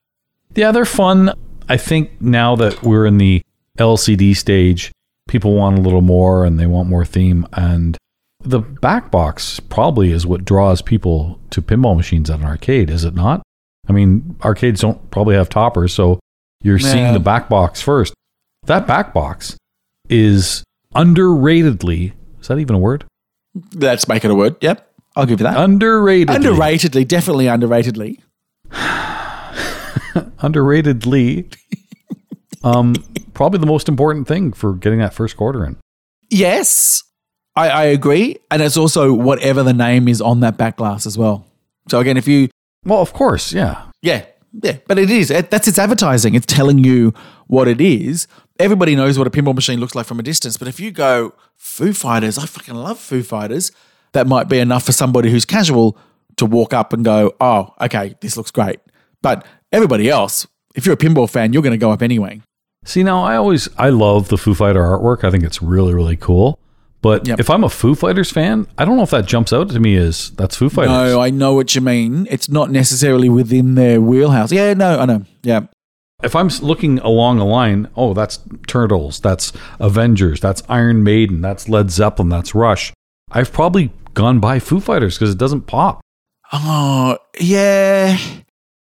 yeah, 0.55 0.73
they're 0.73 0.85
fun. 0.85 1.33
I 1.69 1.77
think 1.77 2.21
now 2.21 2.57
that 2.57 2.83
we're 2.83 3.05
in 3.07 3.19
the 3.19 3.43
LCD 3.79 4.37
stage, 4.37 4.91
people 5.29 5.55
want 5.55 5.79
a 5.79 5.83
little 5.83 6.01
more 6.01 6.45
and 6.45 6.59
they 6.59 6.67
want 6.67 6.89
more 6.89 7.05
theme. 7.05 7.47
And 7.53 7.97
the 8.41 8.61
back 8.61 9.11
box 9.11 9.61
probably 9.61 10.11
is 10.11 10.27
what 10.27 10.45
draws 10.45 10.81
people 10.81 11.39
to 11.51 11.61
pinball 11.61 11.97
machines 11.97 12.31
at 12.31 12.41
an 12.41 12.47
arcade, 12.47 12.89
is 12.91 13.05
it 13.05 13.15
not? 13.15 13.43
I 13.89 13.93
mean, 13.93 14.37
arcades 14.43 14.81
don't 14.81 15.11
probably 15.11 15.35
have 15.35 15.49
toppers, 15.49 15.93
so 15.93 16.21
you're 16.63 16.79
seeing 16.79 17.13
the 17.13 17.21
back 17.21 17.49
box 17.49 17.81
first. 17.81 18.15
That 18.67 18.87
back 18.87 19.15
box 19.15 19.57
is 20.09 20.63
underratedly, 20.99 22.13
is 22.41 22.49
that 22.49 22.59
even 22.59 22.75
a 22.77 22.79
word? 22.79 23.05
Let's 23.75 24.09
make 24.09 24.25
it 24.25 24.31
a 24.31 24.35
word. 24.35 24.57
Yep, 24.61 24.91
I'll 25.17 25.27
give 25.27 25.41
you 25.41 25.45
that. 25.45 25.57
Underratedly. 25.57 26.27
underratedly, 26.27 27.07
definitely 27.07 27.47
underratedly. 27.47 28.21
underratedly. 30.39 31.57
um, 32.65 32.95
probably 33.35 33.61
the 33.61 33.67
most 33.67 33.89
important 33.89 34.27
thing 34.29 34.53
for 34.53 34.75
getting 34.75 34.99
that 34.99 35.15
first 35.15 35.37
quarter 35.37 35.65
in. 35.65 35.77
Yes, 36.31 37.03
I, 37.57 37.69
I 37.71 37.85
agree, 37.85 38.37
and 38.51 38.61
it's 38.61 38.77
also 38.77 39.13
whatever 39.13 39.63
the 39.63 39.73
name 39.73 40.09
is 40.09 40.21
on 40.21 40.41
that 40.41 40.57
back 40.57 40.77
glass 40.77 41.07
as 41.07 41.17
well. 41.17 41.47
So 41.89 42.01
again, 42.01 42.17
if 42.17 42.29
you 42.29 42.49
Well, 42.85 43.01
of 43.01 43.13
course, 43.13 43.53
yeah. 43.53 43.85
Yeah, 44.03 44.25
yeah, 44.53 44.79
but 44.87 44.99
it 44.99 45.11
is. 45.11 45.29
That's 45.29 45.69
its 45.69 45.79
advertising. 45.79 46.35
It's 46.35 46.47
telling 46.47 46.79
you 46.79 47.13
what 47.47 47.69
it 47.69 47.81
is. 47.81 48.27
Everybody 48.59 48.97
knows 48.97 49.19
what 49.19 49.27
a 49.27 49.31
pinball 49.31 49.55
machine 49.55 49.79
looks 49.79 49.95
like 49.95 50.07
from 50.07 50.19
a 50.19 50.23
distance. 50.23 50.57
But 50.57 50.69
if 50.69 50.81
you 50.81 50.91
go 50.91 51.35
Foo 51.57 51.93
Fighters, 51.93 52.39
I 52.39 52.47
fucking 52.47 52.75
love 52.75 52.99
Foo 52.99 53.23
Fighters. 53.23 53.73
That 54.13 54.27
might 54.27 54.49
be 54.49 54.59
enough 54.59 54.85
for 54.85 54.93
somebody 54.93 55.31
who's 55.31 55.45
casual 55.45 55.99
to 56.37 56.47
walk 56.47 56.73
up 56.73 56.93
and 56.93 57.05
go, 57.05 57.35
"Oh, 57.41 57.75
okay, 57.81 58.15
this 58.21 58.37
looks 58.37 58.51
great." 58.51 58.81
But 59.23 59.47
everybody 59.73 60.09
else, 60.09 60.47
if 60.75 60.87
you're 60.87 60.95
a 60.95 60.99
pinball 60.99 61.29
fan, 61.29 61.53
you're 61.53 61.63
going 61.63 61.73
to 61.73 61.79
go 61.79 61.91
up 61.91 62.03
anyway. 62.03 62.41
See, 62.85 63.03
now 63.03 63.23
I 63.23 63.37
always 63.37 63.69
I 63.77 63.91
love 63.91 64.29
the 64.29 64.39
Foo 64.39 64.55
Fighter 64.55 64.81
artwork. 64.81 65.25
I 65.25 65.31
think 65.31 65.45
it's 65.45 65.61
really 65.61 65.93
really 65.93 66.17
cool. 66.17 66.59
But 67.01 67.27
Yep. 67.29 67.39
if 67.41 67.49
I'm 67.51 67.63
a 67.63 67.69
Foo 67.69 67.95
Fighters 67.95 68.31
fan, 68.31 68.67
I 68.77 68.85
don't 68.85 68.97
know 68.97 69.05
if 69.05 69.11
that 69.11 69.27
jumps 69.27 69.53
out 69.53 69.69
to 69.71 69.79
me 69.81 69.97
as 69.97 70.31
that's 70.31 70.57
Foo 70.57 70.69
Fighters. 70.69 70.91
No, 70.91 71.21
I 71.21 71.31
know 71.31 71.55
what 71.55 71.75
you 71.75 71.81
mean. 71.81 72.27
It's 72.31 72.49
not 72.49 72.71
necessarily 72.71 73.29
within 73.29 73.77
their 73.77 74.01
wheelhouse. 74.01 74.51
Yeah, 74.51 74.75
no, 74.75 74.99
I 74.99 75.05
know. 75.07 75.23
Yeah, 75.43 75.61
if 76.23 76.35
I'm 76.35 76.49
looking 76.61 76.99
along 76.99 77.39
a 77.39 77.45
line, 77.45 77.87
oh, 77.97 78.13
that's 78.15 78.41
Turtles, 78.67 79.21
that's 79.21 79.53
Avengers, 79.79 80.41
that's 80.41 80.65
Iron 80.69 81.05
Maiden, 81.05 81.41
that's 81.41 81.69
Led 81.69 81.93
Zeppelin, 81.93 82.29
that's 82.29 82.55
Rush. 82.57 82.93
I've 83.31 83.53
probably 83.53 83.93
gone 84.15 84.41
by 84.41 84.59
Foo 84.59 84.81
Fighters 84.81 85.17
because 85.17 85.33
it 85.33 85.39
doesn't 85.39 85.69
pop. 85.69 86.01
Oh, 86.53 87.19
yeah. 87.39 88.19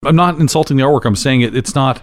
I'm 0.05 0.15
not 0.15 0.39
insulting 0.39 0.77
the 0.77 0.83
artwork. 0.83 1.03
I'm 1.05 1.15
saying 1.17 1.41
it. 1.41 1.55
It's 1.57 1.75
not 1.75 2.01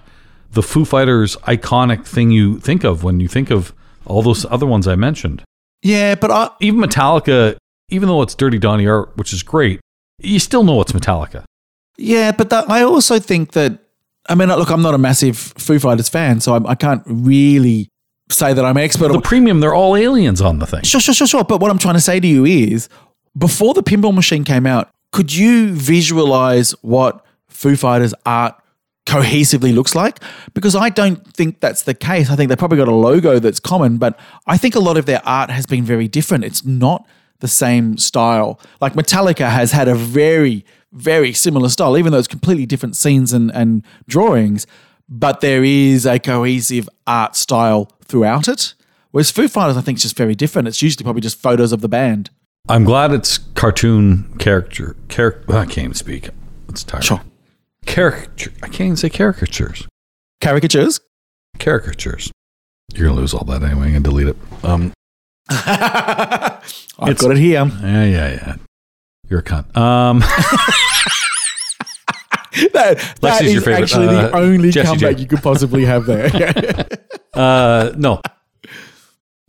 the 0.53 0.63
Foo 0.63 0.85
Fighters 0.85 1.37
iconic 1.45 2.05
thing 2.05 2.31
you 2.31 2.59
think 2.61 2.85
of 2.85 3.03
when 3.03 3.21
you 3.21 3.29
think 3.29 3.51
of 3.51 3.73
all 4.05 4.21
those 4.21 4.45
other 4.47 4.67
ones 4.67 4.87
I 4.87 4.97
mentioned. 4.97 5.43
Yeah, 5.85 6.17
but 6.17 6.31
I, 6.33 6.51
Even 6.61 6.81
Metallica, 6.81 7.57
even 7.91 8.09
though 8.09 8.23
it's 8.23 8.35
Dirty 8.35 8.59
Donny 8.59 8.87
art, 8.89 9.17
which 9.17 9.33
is 9.33 9.43
great, 9.45 9.81
you 10.19 10.41
still 10.41 10.65
know 10.65 10.81
it's 10.81 10.93
Metallica. 10.93 11.45
Yeah, 11.97 12.33
but 12.33 12.51
that, 12.51 12.69
I 12.69 12.83
also 12.83 13.21
think 13.21 13.53
that 13.53 13.79
I 14.29 14.35
mean, 14.35 14.49
look, 14.49 14.71
I'm 14.71 14.83
not 14.83 14.95
a 14.95 14.99
massive 14.99 15.37
Foo 15.37 15.79
Fighters 15.79 16.09
fan, 16.09 16.41
so 16.41 16.55
I, 16.55 16.71
I 16.71 16.75
can't 16.75 17.03
really 17.07 17.91
say 18.31 18.55
that 18.55 18.65
I'm 18.65 18.77
an 18.77 18.83
expert. 18.83 19.09
The 19.09 19.15
on 19.15 19.23
premium, 19.23 19.61
they're 19.61 19.75
all 19.75 19.97
aliens 19.97 20.41
on 20.41 20.59
the 20.59 20.67
thing. 20.67 20.83
Sure, 20.83 21.01
sure, 21.01 21.15
sure, 21.15 21.27
sure. 21.27 21.45
But 21.45 21.61
what 21.61 21.71
I'm 21.71 21.79
trying 21.79 21.95
to 21.95 22.01
say 22.01 22.21
to 22.21 22.27
you 22.27 22.47
is, 22.47 22.89
before 23.37 23.75
the 23.75 23.83
pinball 23.83 24.15
machine 24.15 24.45
came 24.45 24.67
out, 24.67 24.91
could 25.13 25.35
you 25.35 25.75
visualize 25.75 26.73
what 26.81 27.25
Foo 27.49 27.77
Fighters 27.77 28.15
art 28.25 28.55
cohesively 29.07 29.75
looks 29.75 29.95
like? 29.95 30.21
Because 30.55 30.75
I 30.75 30.89
don't 30.89 31.27
think 31.35 31.61
that's 31.61 31.83
the 31.83 31.95
case. 31.95 32.31
I 32.31 32.37
think 32.37 32.49
they've 32.49 32.59
probably 32.59 32.79
got 32.79 32.89
a 32.89 32.95
logo 32.95 33.39
that's 33.39 33.61
common, 33.61 33.99
but 33.99 34.19
I 34.47 34.57
think 34.57 34.75
a 34.75 34.81
lot 34.81 34.97
of 34.97 35.07
their 35.07 35.21
art 35.27 35.51
has 35.51 35.67
been 35.67 35.85
very 35.85 36.09
different. 36.09 36.45
It's 36.45 36.65
not 36.65 37.07
the 37.41 37.49
same 37.49 37.99
style. 37.99 38.59
Like 38.81 38.95
Metallica 38.95 39.51
has 39.51 39.73
had 39.73 39.89
a 39.89 39.95
very, 39.95 40.65
very 40.93 41.33
similar 41.33 41.69
style, 41.69 41.99
even 41.99 42.13
though 42.13 42.19
it's 42.19 42.29
completely 42.29 42.67
different 42.67 42.97
scenes 42.97 43.33
and, 43.33 43.51
and 43.55 43.85
drawings, 44.09 44.67
but 45.09 45.41
there 45.41 45.63
is 45.65 46.07
a 46.07 46.19
cohesive 46.19 46.89
art 47.07 47.37
style 47.37 47.91
throughout 48.07 48.49
it. 48.49 48.75
Whereas 49.11 49.31
Foo 49.31 49.47
Fighters, 49.47 49.77
I 49.77 49.81
think, 49.81 49.97
is 49.97 50.03
just 50.03 50.17
very 50.17 50.35
different. 50.35 50.67
It's 50.67 50.83
usually 50.83 51.05
probably 51.05 51.21
just 51.21 51.41
photos 51.41 51.73
of 51.73 51.83
the 51.83 51.89
band. 51.89 52.31
I'm 52.69 52.85
glad 52.85 53.13
it's 53.13 53.39
cartoon 53.39 54.35
character. 54.39 54.97
Char- 55.09 55.43
I 55.49 55.67
can't 55.67 55.79
even 55.79 55.95
speak. 55.95 56.31
It's 56.69 56.83
tired. 56.83 57.05
Sure. 57.05 57.21
Caricature. 57.87 58.53
I 58.63 58.67
can't 58.69 58.81
even 58.83 58.97
say 58.97 59.11
caricatures. 59.11 59.87
Caricatures. 60.41 61.01
Caricatures. 61.59 62.31
You're 62.95 63.09
gonna 63.09 63.21
lose 63.21 63.35
all 63.35 63.45
that 63.45 63.63
anyway. 63.63 63.87
I'm 63.87 63.93
gonna 63.93 64.01
delete 64.01 64.29
it. 64.29 64.37
Um. 64.63 64.93
I've 65.51 67.19
got 67.19 67.31
it 67.33 67.39
here. 67.39 67.65
Yeah, 67.65 68.05
yeah, 68.05 68.31
yeah. 68.31 68.57
You're 69.29 69.41
a 69.41 69.43
cunt. 69.43 69.77
Um. 69.77 70.23
That, 72.73 73.17
that 73.21 73.43
is 73.43 73.53
your 73.53 73.63
favorite. 73.63 73.83
actually 73.83 74.07
the 74.07 74.33
Uh, 74.33 74.39
only 74.41 74.71
Jessie 74.71 74.87
comeback 74.87 75.17
J. 75.17 75.23
you 75.23 75.27
could 75.29 75.43
possibly 75.43 75.85
have 75.87 76.07
there. 76.07 76.31
uh. 77.35 77.91
No. 77.97 78.21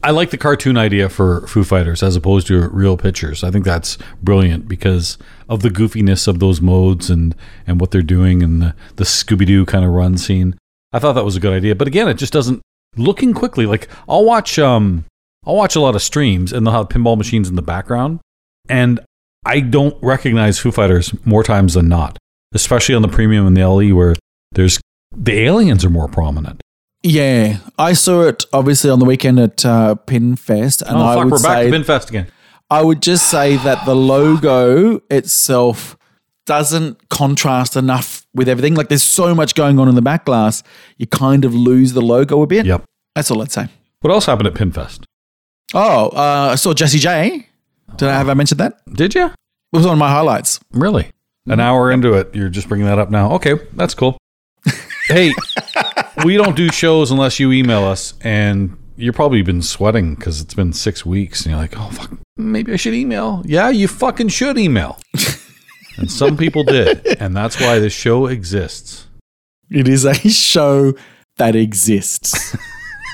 I 0.01 0.09
like 0.09 0.31
the 0.31 0.37
cartoon 0.39 0.75
idea 0.75 1.07
for 1.09 1.45
Foo 1.47 1.63
Fighters 1.63 2.01
as 2.01 2.15
opposed 2.15 2.47
to 2.47 2.67
real 2.69 2.97
pictures. 2.97 3.43
I 3.43 3.51
think 3.51 3.63
that's 3.63 3.99
brilliant 4.23 4.67
because 4.67 5.19
of 5.49 5.61
the 5.61 5.69
goofiness 5.69 6.27
of 6.27 6.39
those 6.39 6.61
modes 6.61 7.09
and, 7.09 7.35
and 7.67 7.79
what 7.79 7.91
they're 7.91 8.01
doing 8.01 8.41
and 8.41 8.61
the, 8.61 8.75
the 8.95 9.03
Scooby 9.03 9.45
Doo 9.45 9.65
kind 9.65 9.85
of 9.85 9.91
run 9.91 10.17
scene. 10.17 10.57
I 10.91 10.99
thought 10.99 11.13
that 11.13 11.25
was 11.25 11.35
a 11.35 11.39
good 11.39 11.53
idea. 11.53 11.75
But 11.75 11.87
again, 11.87 12.07
it 12.07 12.15
just 12.15 12.33
doesn't 12.33 12.61
looking 12.95 13.33
quickly. 13.33 13.65
Like 13.65 13.87
I'll 14.07 14.25
watch 14.25 14.57
um 14.57 15.05
I'll 15.45 15.55
watch 15.55 15.75
a 15.75 15.79
lot 15.79 15.95
of 15.95 16.01
streams 16.01 16.51
and 16.53 16.65
they'll 16.65 16.73
have 16.73 16.89
pinball 16.89 17.17
machines 17.17 17.49
in 17.49 17.55
the 17.55 17.61
background. 17.61 18.19
And 18.67 18.99
I 19.45 19.59
don't 19.59 19.95
recognize 20.01 20.57
Foo 20.57 20.71
Fighters 20.71 21.13
more 21.25 21.43
times 21.43 21.75
than 21.75 21.87
not, 21.87 22.17
especially 22.53 22.95
on 22.95 23.03
the 23.03 23.07
premium 23.07 23.45
and 23.45 23.55
the 23.55 23.67
LE 23.67 23.93
where 23.95 24.15
there's 24.53 24.79
the 25.15 25.39
aliens 25.41 25.85
are 25.85 25.89
more 25.89 26.07
prominent. 26.07 26.61
Yeah, 27.03 27.57
I 27.77 27.93
saw 27.93 28.23
it 28.23 28.45
obviously 28.51 28.89
on 28.89 28.97
the 28.97 29.05
weekend 29.05 29.39
at 29.39 29.63
uh, 29.63 29.95
Pinfest, 30.07 30.81
and 30.81 30.97
Oh 30.97 31.05
I 31.05 31.13
fuck, 31.15 31.23
would 31.25 31.31
we're 31.33 31.43
back 31.43 31.57
say 31.57 31.69
to 31.69 31.77
Binfest 31.77 32.09
again. 32.09 32.27
I 32.69 32.81
would 32.81 33.01
just 33.01 33.29
say 33.29 33.57
that 33.57 33.85
the 33.85 33.95
logo 33.95 35.01
itself 35.09 35.97
doesn't 36.45 37.09
contrast 37.09 37.75
enough 37.75 38.25
with 38.33 38.47
everything. 38.49 38.75
Like 38.75 38.89
there's 38.89 39.03
so 39.03 39.35
much 39.35 39.55
going 39.55 39.79
on 39.79 39.87
in 39.87 39.95
the 39.95 40.01
back 40.01 40.25
glass, 40.25 40.63
you 40.97 41.07
kind 41.07 41.45
of 41.45 41.53
lose 41.53 41.93
the 41.93 42.01
logo 42.01 42.41
a 42.41 42.47
bit. 42.47 42.65
Yep. 42.65 42.83
That's 43.15 43.31
all 43.31 43.41
I'd 43.41 43.51
say. 43.51 43.67
What 44.01 44.11
else 44.11 44.25
happened 44.25 44.47
at 44.47 44.53
Pinfest? 44.53 45.03
Oh, 45.73 46.09
uh, 46.09 46.49
I 46.51 46.55
saw 46.55 46.73
Jesse 46.73 46.99
J. 46.99 47.47
Did 47.97 48.09
I 48.09 48.17
have 48.17 48.29
I 48.29 48.33
mentioned 48.33 48.59
that? 48.59 48.81
Did 48.91 49.15
you? 49.15 49.25
It 49.25 49.33
was 49.71 49.85
one 49.85 49.93
of 49.93 49.99
my 49.99 50.09
highlights. 50.09 50.59
Really? 50.71 51.11
An 51.47 51.59
hour 51.59 51.91
into 51.91 52.13
it, 52.13 52.33
you're 52.35 52.49
just 52.49 52.67
bringing 52.67 52.87
that 52.87 52.97
up 52.99 53.09
now. 53.09 53.33
Okay, 53.33 53.53
that's 53.73 53.93
cool. 53.93 54.17
hey, 55.07 55.31
we 56.23 56.37
don't 56.37 56.55
do 56.55 56.69
shows 56.69 57.11
unless 57.11 57.39
you 57.39 57.51
email 57.51 57.83
us, 57.83 58.15
and 58.21 58.77
you've 58.95 59.15
probably 59.15 59.41
been 59.41 59.61
sweating 59.61 60.15
because 60.15 60.41
it's 60.41 60.53
been 60.53 60.73
six 60.73 61.05
weeks, 61.05 61.45
and 61.45 61.51
you're 61.51 61.59
like, 61.59 61.77
oh, 61.77 61.89
fuck, 61.89 62.11
maybe 62.37 62.73
I 62.73 62.75
should 62.75 62.93
email. 62.93 63.41
Yeah, 63.45 63.69
you 63.69 63.87
fucking 63.87 64.29
should 64.29 64.57
email. 64.57 64.99
and 65.97 66.11
some 66.11 66.37
people 66.37 66.63
did, 66.63 67.05
and 67.19 67.35
that's 67.35 67.59
why 67.59 67.79
this 67.79 67.93
show 67.93 68.27
exists. 68.27 69.07
It 69.69 69.87
is 69.87 70.05
a 70.05 70.13
show 70.13 70.93
that 71.37 71.55
exists. 71.55 72.55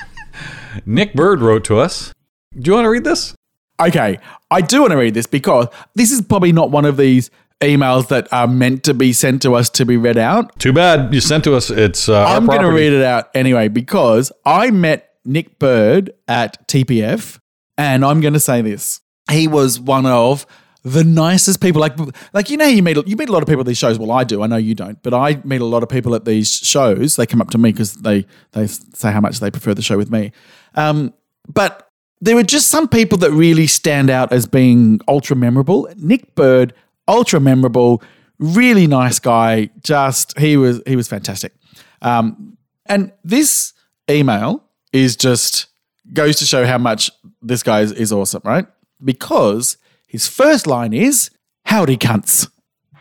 Nick 0.86 1.14
Bird 1.14 1.40
wrote 1.40 1.64
to 1.64 1.78
us. 1.78 2.12
Do 2.58 2.70
you 2.70 2.74
want 2.74 2.84
to 2.84 2.90
read 2.90 3.04
this? 3.04 3.34
okay, 3.80 4.18
I 4.50 4.60
do 4.60 4.82
want 4.82 4.92
to 4.92 4.96
read 4.96 5.14
this 5.14 5.26
because 5.26 5.68
this 5.94 6.12
is 6.12 6.20
probably 6.22 6.52
not 6.52 6.70
one 6.70 6.84
of 6.84 6.96
these 6.96 7.30
emails 7.60 8.08
that 8.08 8.30
are 8.32 8.48
meant 8.48 8.82
to 8.84 8.94
be 8.94 9.12
sent 9.12 9.42
to 9.42 9.54
us 9.54 9.70
to 9.70 9.86
be 9.86 9.96
read 9.96 10.18
out. 10.18 10.58
Too 10.58 10.72
bad 10.72 11.14
you 11.14 11.20
sent 11.20 11.44
to 11.44 11.54
us. 11.54 11.70
It's 11.70 12.08
uh, 12.08 12.24
I'm 12.24 12.46
going 12.46 12.62
to 12.62 12.72
read 12.72 12.92
it 12.92 13.04
out 13.04 13.30
anyway 13.34 13.68
because 13.68 14.32
I 14.44 14.70
met 14.70 15.11
Nick 15.24 15.58
Bird 15.58 16.12
at 16.28 16.66
TPF, 16.68 17.38
and 17.78 18.04
I'm 18.04 18.20
going 18.20 18.34
to 18.34 18.40
say 18.40 18.62
this: 18.62 19.00
he 19.30 19.48
was 19.48 19.78
one 19.80 20.06
of 20.06 20.46
the 20.82 21.04
nicest 21.04 21.60
people. 21.60 21.80
Like, 21.80 21.94
like 22.32 22.50
you 22.50 22.56
know, 22.56 22.66
you 22.66 22.82
meet 22.82 22.96
you 23.06 23.16
meet 23.16 23.28
a 23.28 23.32
lot 23.32 23.42
of 23.42 23.48
people 23.48 23.60
at 23.60 23.66
these 23.66 23.78
shows. 23.78 23.98
Well, 23.98 24.10
I 24.10 24.24
do. 24.24 24.42
I 24.42 24.46
know 24.46 24.56
you 24.56 24.74
don't, 24.74 25.02
but 25.02 25.14
I 25.14 25.40
meet 25.44 25.60
a 25.60 25.66
lot 25.66 25.82
of 25.82 25.88
people 25.88 26.14
at 26.14 26.24
these 26.24 26.52
shows. 26.52 27.16
They 27.16 27.26
come 27.26 27.40
up 27.40 27.50
to 27.50 27.58
me 27.58 27.72
because 27.72 27.94
they 27.94 28.26
they 28.52 28.66
say 28.66 29.12
how 29.12 29.20
much 29.20 29.40
they 29.40 29.50
prefer 29.50 29.74
the 29.74 29.82
show 29.82 29.96
with 29.96 30.10
me. 30.10 30.32
Um, 30.74 31.14
but 31.48 31.88
there 32.20 32.36
are 32.36 32.44
just 32.44 32.68
some 32.68 32.88
people 32.88 33.18
that 33.18 33.30
really 33.32 33.66
stand 33.66 34.10
out 34.10 34.32
as 34.32 34.46
being 34.46 35.00
ultra 35.08 35.36
memorable. 35.36 35.88
Nick 35.96 36.34
Bird, 36.34 36.72
ultra 37.08 37.40
memorable, 37.40 38.02
really 38.38 38.86
nice 38.86 39.18
guy. 39.18 39.70
Just 39.82 40.38
he 40.38 40.56
was 40.56 40.80
he 40.86 40.96
was 40.96 41.08
fantastic. 41.08 41.52
Um, 42.00 42.56
and 42.86 43.12
this 43.22 43.72
email 44.10 44.64
is 44.92 45.16
just 45.16 45.66
goes 46.12 46.36
to 46.36 46.46
show 46.46 46.66
how 46.66 46.78
much 46.78 47.10
this 47.40 47.62
guy 47.62 47.80
is, 47.80 47.92
is 47.92 48.12
awesome, 48.12 48.42
right? 48.44 48.66
Because 49.02 49.76
his 50.06 50.26
first 50.28 50.66
line 50.66 50.92
is 50.92 51.30
"Howdy, 51.66 51.96
cunts," 51.96 52.48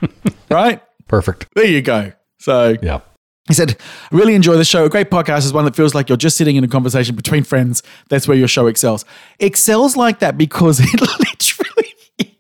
right? 0.49 0.81
Perfect. 1.07 1.47
There 1.55 1.65
you 1.65 1.81
go. 1.81 2.13
So 2.39 2.75
Yeah. 2.81 3.01
he 3.47 3.53
said, 3.53 3.75
I 4.11 4.15
really 4.15 4.33
enjoy 4.33 4.55
the 4.55 4.63
show. 4.65 4.85
A 4.85 4.89
great 4.89 5.11
podcast 5.11 5.39
is 5.45 5.53
one 5.53 5.65
that 5.65 5.75
feels 5.75 5.93
like 5.93 6.07
you're 6.09 6.17
just 6.17 6.37
sitting 6.37 6.55
in 6.55 6.63
a 6.63 6.67
conversation 6.67 7.15
between 7.15 7.43
friends. 7.43 7.83
That's 8.09 8.27
where 8.27 8.37
your 8.37 8.47
show 8.47 8.67
excels. 8.67 9.03
Excels 9.39 9.97
like 9.97 10.19
that 10.19 10.37
because 10.37 10.79
it 10.83 11.01
literally 11.01 11.93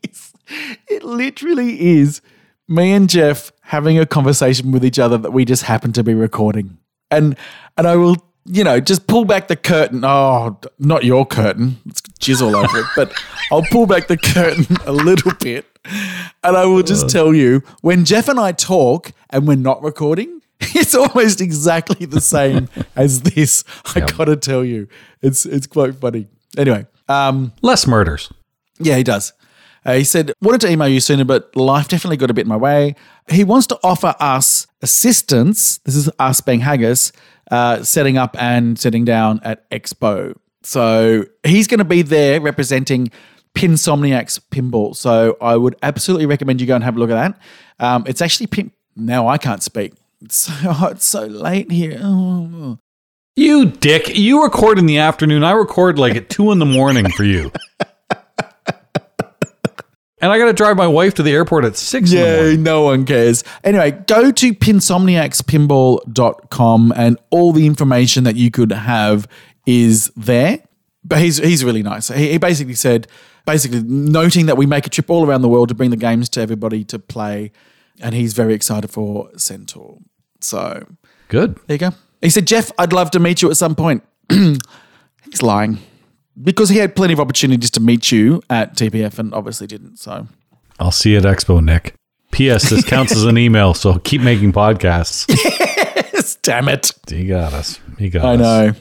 is. 0.07 0.33
It 0.87 1.03
literally 1.03 1.81
is 1.97 2.21
me 2.67 2.93
and 2.93 3.09
Jeff 3.09 3.51
having 3.61 3.99
a 3.99 4.05
conversation 4.05 4.71
with 4.71 4.85
each 4.85 4.99
other 4.99 5.17
that 5.17 5.31
we 5.31 5.43
just 5.45 5.63
happen 5.63 5.91
to 5.93 6.03
be 6.03 6.13
recording. 6.13 6.77
And 7.09 7.35
and 7.77 7.87
I 7.87 7.95
will, 7.97 8.15
you 8.45 8.63
know, 8.63 8.79
just 8.79 9.07
pull 9.07 9.25
back 9.25 9.47
the 9.47 9.55
curtain. 9.55 10.03
Oh, 10.03 10.57
not 10.79 11.03
your 11.03 11.25
curtain. 11.25 11.77
It's 11.85 12.01
jizz 12.19 12.41
all 12.41 12.55
over 12.55 12.79
it. 12.79 12.85
But 12.95 13.13
I'll 13.51 13.65
pull 13.71 13.85
back 13.85 14.07
the 14.07 14.17
curtain 14.17 14.77
a 14.85 14.91
little 14.91 15.33
bit. 15.39 15.65
And 16.43 16.55
I 16.55 16.65
will 16.65 16.83
just 16.83 17.09
tell 17.09 17.33
you, 17.33 17.63
when 17.81 18.05
Jeff 18.05 18.27
and 18.27 18.39
I 18.39 18.51
talk 18.51 19.11
and 19.31 19.47
we're 19.47 19.55
not 19.55 19.81
recording, 19.83 20.41
it's 20.61 20.93
almost 20.93 21.41
exactly 21.41 22.05
the 22.05 22.21
same 22.21 22.69
as 22.95 23.21
this. 23.21 23.63
I 23.95 24.01
gotta 24.01 24.35
tell 24.35 24.63
you, 24.63 24.87
it's 25.21 25.45
it's 25.45 25.65
quite 25.67 25.95
funny. 25.95 26.27
Anyway, 26.57 26.85
um, 27.09 27.53
Less 27.61 27.87
murders. 27.87 28.31
yeah, 28.79 28.95
he 28.97 29.03
does. 29.03 29.33
Uh, 29.83 29.93
he 29.93 30.03
said, 30.03 30.31
wanted 30.43 30.61
to 30.61 30.69
email 30.69 30.87
you 30.87 30.99
sooner, 30.99 31.25
but 31.25 31.55
life 31.55 31.87
definitely 31.87 32.17
got 32.17 32.29
a 32.29 32.33
bit 32.35 32.43
in 32.43 32.47
my 32.47 32.55
way. 32.57 32.93
He 33.31 33.43
wants 33.43 33.65
to 33.67 33.79
offer 33.83 34.13
us 34.19 34.67
assistance. 34.83 35.79
This 35.79 35.95
is 35.95 36.07
us 36.19 36.39
being 36.41 36.59
Haggis, 36.59 37.11
uh, 37.51 37.83
setting 37.83 38.17
up 38.17 38.35
and 38.41 38.79
sitting 38.79 39.05
down 39.05 39.39
at 39.43 39.69
Expo. 39.69 40.35
So 40.63 41.25
he's 41.43 41.67
going 41.67 41.79
to 41.79 41.85
be 41.85 42.01
there 42.01 42.39
representing 42.41 43.11
Pinsomniacs 43.53 44.39
Pinball. 44.51 44.95
So 44.95 45.37
I 45.41 45.57
would 45.57 45.75
absolutely 45.83 46.25
recommend 46.25 46.61
you 46.61 46.67
go 46.67 46.75
and 46.75 46.83
have 46.83 46.95
a 46.95 46.99
look 46.99 47.09
at 47.09 47.15
that. 47.15 47.85
Um, 47.85 48.05
it's 48.07 48.21
actually 48.21 48.47
pin. 48.47 48.71
Now 48.95 49.27
I 49.27 49.37
can't 49.37 49.61
speak. 49.61 49.93
It's 50.21 50.35
so 50.35 50.51
hot, 50.51 50.91
it's 50.93 51.05
so 51.05 51.25
late 51.25 51.71
here. 51.71 51.99
Oh. 52.01 52.77
You 53.35 53.65
dick. 53.65 54.17
You 54.17 54.43
record 54.43 54.77
in 54.77 54.85
the 54.85 54.97
afternoon. 54.97 55.43
I 55.43 55.51
record 55.51 55.97
like 55.97 56.15
at 56.15 56.29
two 56.29 56.51
in 56.51 56.59
the 56.59 56.65
morning 56.65 57.09
for 57.11 57.23
you. 57.23 57.51
and 60.21 60.31
I 60.31 60.37
got 60.37 60.45
to 60.45 60.53
drive 60.53 60.77
my 60.77 60.87
wife 60.87 61.15
to 61.15 61.23
the 61.23 61.31
airport 61.31 61.65
at 61.65 61.75
six 61.75 62.13
Yeah, 62.13 62.55
no 62.55 62.83
one 62.83 63.05
cares. 63.05 63.43
Anyway, 63.63 63.91
go 63.91 64.31
to 64.31 64.53
pinsomniacspinball.com 64.53 66.93
and 66.95 67.17
all 67.31 67.51
the 67.51 67.65
information 67.65 68.23
that 68.23 68.35
you 68.35 68.51
could 68.51 68.71
have 68.71 69.27
is 69.65 70.11
there. 70.15 70.59
But 71.03 71.17
he's 71.19 71.37
he's 71.37 71.65
really 71.65 71.81
nice. 71.81 72.09
He, 72.09 72.31
he 72.31 72.37
basically 72.37 72.75
said, 72.75 73.07
basically 73.45 73.81
noting 73.81 74.45
that 74.45 74.57
we 74.57 74.67
make 74.67 74.85
a 74.85 74.89
trip 74.89 75.09
all 75.09 75.25
around 75.25 75.41
the 75.41 75.49
world 75.49 75.69
to 75.69 75.75
bring 75.75 75.89
the 75.89 75.97
games 75.97 76.29
to 76.29 76.41
everybody 76.41 76.83
to 76.85 76.99
play, 76.99 77.51
and 77.99 78.13
he's 78.13 78.33
very 78.33 78.53
excited 78.53 78.91
for 78.91 79.31
Centaur. 79.35 79.97
So 80.39 80.85
Good. 81.27 81.55
there 81.65 81.75
you 81.75 81.79
go. 81.79 81.89
He 82.21 82.29
said, 82.29 82.45
Jeff, 82.45 82.71
I'd 82.77 82.93
love 82.93 83.09
to 83.11 83.19
meet 83.19 83.41
you 83.41 83.49
at 83.49 83.57
some 83.57 83.73
point. 83.73 84.03
he's 84.29 85.41
lying 85.41 85.79
because 86.43 86.69
he 86.69 86.77
had 86.77 86.95
plenty 86.95 87.13
of 87.13 87.19
opportunities 87.19 87.69
to 87.71 87.79
meet 87.79 88.11
you 88.11 88.41
at 88.49 88.75
TPF 88.75 89.19
and 89.19 89.33
obviously 89.33 89.67
didn't. 89.67 89.97
So 89.97 90.27
I'll 90.79 90.91
see 90.91 91.11
you 91.11 91.17
at 91.17 91.23
Expo, 91.23 91.63
Nick. 91.63 91.93
P.S. 92.31 92.69
This 92.69 92.85
counts 92.85 93.11
as 93.11 93.25
an 93.25 93.37
email, 93.37 93.73
so 93.73 93.99
keep 93.99 94.21
making 94.21 94.53
podcasts. 94.53 95.25
yes, 96.13 96.35
damn 96.35 96.69
it. 96.69 96.91
He 97.09 97.25
got 97.27 97.53
us. 97.53 97.77
He 97.99 98.09
got 98.09 98.23
I 98.25 98.33
us. 98.35 98.39
know. 98.39 98.73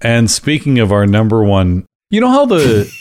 And 0.00 0.28
speaking 0.30 0.80
of 0.80 0.90
our 0.92 1.06
number 1.06 1.44
one, 1.44 1.86
you 2.10 2.20
know 2.20 2.30
how 2.30 2.46
the 2.46 2.92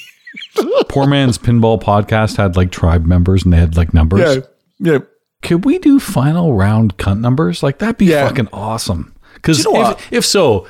Poor 0.89 1.07
Man's 1.07 1.37
Pinball 1.37 1.81
podcast 1.81 2.37
had 2.37 2.55
like 2.55 2.71
tribe 2.71 3.05
members 3.05 3.43
and 3.43 3.51
they 3.51 3.57
had 3.57 3.75
like 3.75 3.93
numbers? 3.93 4.37
Yeah. 4.37 4.91
Yeah. 4.93 4.99
Could 5.41 5.65
we 5.65 5.79
do 5.79 5.99
final 5.99 6.53
round 6.53 6.97
cunt 6.97 7.19
numbers? 7.19 7.63
Like 7.63 7.79
that'd 7.79 7.97
be 7.97 8.05
Yeah. 8.05 8.27
fucking 8.27 8.49
awesome. 8.53 9.15
Because 9.33 9.63
you 9.65 9.73
know 9.73 9.91
if, 9.91 10.13
if 10.13 10.25
so, 10.25 10.67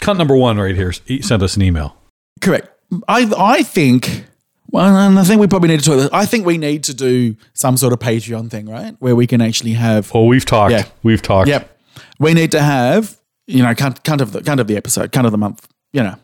cunt 0.00 0.16
number 0.16 0.36
one 0.36 0.58
right 0.58 0.74
here 0.74 0.92
he 1.04 1.20
sent 1.22 1.42
us 1.42 1.56
an 1.56 1.62
email. 1.62 1.96
Correct. 2.40 2.68
I 3.08 3.32
I 3.36 3.62
think 3.62 4.24
well, 4.70 4.96
and 4.96 5.18
I 5.18 5.24
think 5.24 5.40
we 5.40 5.46
probably 5.46 5.68
need 5.68 5.80
to 5.80 5.84
talk. 5.84 6.12
I 6.12 6.26
think 6.26 6.46
we 6.46 6.58
need 6.58 6.84
to 6.84 6.94
do 6.94 7.36
some 7.54 7.76
sort 7.76 7.92
of 7.92 7.98
Patreon 7.98 8.50
thing, 8.50 8.68
right, 8.68 8.94
where 8.98 9.14
we 9.16 9.26
can 9.26 9.40
actually 9.40 9.72
have. 9.74 10.10
Oh, 10.14 10.24
we've 10.26 10.44
talked. 10.44 10.72
Yeah. 10.72 10.84
We've 11.02 11.22
talked. 11.22 11.48
Yep. 11.48 11.78
We 12.18 12.34
need 12.34 12.50
to 12.52 12.60
have 12.60 13.18
you 13.46 13.62
know 13.62 13.74
kind, 13.74 14.02
kind 14.04 14.20
of 14.20 14.32
the 14.32 14.42
kind 14.42 14.60
of 14.60 14.66
the 14.66 14.76
episode, 14.76 15.12
kind 15.12 15.26
of 15.26 15.32
the 15.32 15.38
month. 15.38 15.66
You 15.92 16.02
know. 16.02 16.14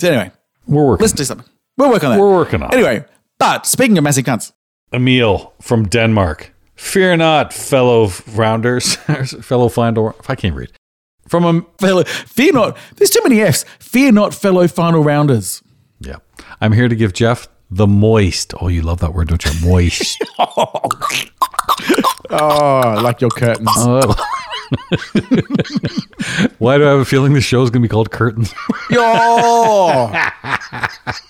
So 0.00 0.08
anyway, 0.08 0.30
We're 0.66 0.86
working. 0.86 1.02
let's 1.04 1.12
do 1.12 1.24
something. 1.24 1.46
We'll 1.76 1.90
work 1.90 2.04
on 2.04 2.10
that. 2.12 2.20
We're 2.20 2.32
working 2.32 2.62
on. 2.62 2.72
Anyway, 2.72 3.04
but 3.38 3.66
speaking 3.66 3.98
of 3.98 4.04
massive 4.04 4.24
cunts, 4.24 4.52
Emil 4.92 5.52
from 5.60 5.88
Denmark. 5.88 6.54
Fear 6.76 7.16
not, 7.16 7.52
fellow 7.52 8.10
rounders, 8.34 8.94
fellow 9.42 9.68
final. 9.68 10.14
I 10.28 10.36
can't 10.36 10.54
read. 10.54 10.70
From 11.26 11.44
a 11.44 11.62
fellow, 11.78 12.04
fear 12.04 12.52
not. 12.52 12.76
There's 12.96 13.10
too 13.10 13.20
many 13.24 13.40
Fs. 13.42 13.64
Fear 13.80 14.12
not, 14.12 14.32
fellow 14.32 14.68
final 14.68 15.02
rounders. 15.02 15.62
Yeah, 16.60 16.64
I'm 16.64 16.72
here 16.72 16.88
to 16.88 16.96
give 16.96 17.12
Jeff 17.12 17.48
the 17.70 17.86
moist. 17.86 18.54
Oh, 18.60 18.68
you 18.68 18.82
love 18.82 19.00
that 19.00 19.14
word, 19.14 19.28
don't 19.28 19.44
you? 19.44 19.52
Moist. 19.68 20.24
Oh, 22.30 22.80
I 22.80 23.00
like 23.00 23.20
your 23.20 23.30
curtains. 23.30 23.68
Oh. 23.76 24.14
Why 26.58 26.76
do 26.76 26.86
I 26.86 26.90
have 26.90 26.98
a 27.00 27.04
feeling 27.06 27.32
the 27.32 27.40
show's 27.40 27.70
gonna 27.70 27.82
be 27.82 27.88
called 27.88 28.10
Curtains? 28.10 28.52
Yo. 28.90 30.12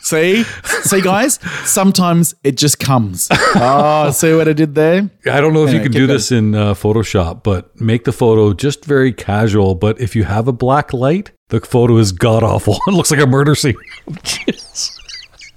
see, 0.01 0.43
see, 0.43 1.01
guys. 1.01 1.39
Sometimes 1.65 2.35
it 2.43 2.57
just 2.57 2.81
comes. 2.81 3.29
Oh, 3.31 4.11
see 4.11 4.35
what 4.35 4.49
I 4.49 4.55
did 4.55 4.75
there? 4.75 5.09
I 5.31 5.41
don't 5.41 5.53
know 5.53 5.65
if 5.65 5.73
you 5.73 5.81
can 5.81 5.93
do 5.93 6.07
going. 6.07 6.17
this 6.17 6.33
in 6.33 6.57
uh, 6.57 6.75
Photoshop, 6.75 7.45
but 7.45 7.81
make 7.81 8.03
the 8.03 8.13
photo 8.13 8.53
just 8.55 8.85
very 8.85 9.13
casual. 9.13 9.77
But 9.77 10.01
if 10.01 10.17
you 10.17 10.25
have 10.25 10.49
a 10.49 10.53
black 10.53 10.93
light, 10.93 11.31
the 11.51 11.61
photo 11.61 11.97
is 11.99 12.11
god 12.11 12.43
awful. 12.43 12.79
it 12.89 12.93
looks 12.93 13.13
like 13.13 13.21
a 13.21 13.27
murder 13.27 13.55
scene. 13.55 13.77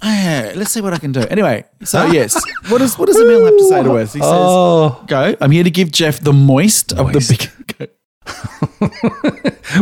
Yeah, 0.02 0.50
uh, 0.52 0.58
let's 0.58 0.70
see 0.72 0.80
what 0.80 0.92
I 0.92 0.98
can 0.98 1.12
do. 1.12 1.20
Anyway, 1.20 1.64
so 1.84 2.06
yes, 2.06 2.34
what 2.68 2.78
does 2.78 2.98
what 2.98 3.06
does 3.06 3.20
Emil 3.20 3.44
have 3.44 3.56
to 3.56 3.64
say 3.68 3.82
to 3.84 3.92
us? 3.98 4.12
He 4.12 4.18
says, 4.20 4.28
Oh, 4.30 5.04
"Go. 5.06 5.36
I'm 5.40 5.50
here 5.52 5.62
to 5.64 5.70
give 5.70 5.92
Jeff 5.92 6.18
the 6.20 6.32
moist, 6.32 6.92
of 6.92 7.12
the 7.12 7.20
Moist. 7.20 7.48
big." 7.78 7.90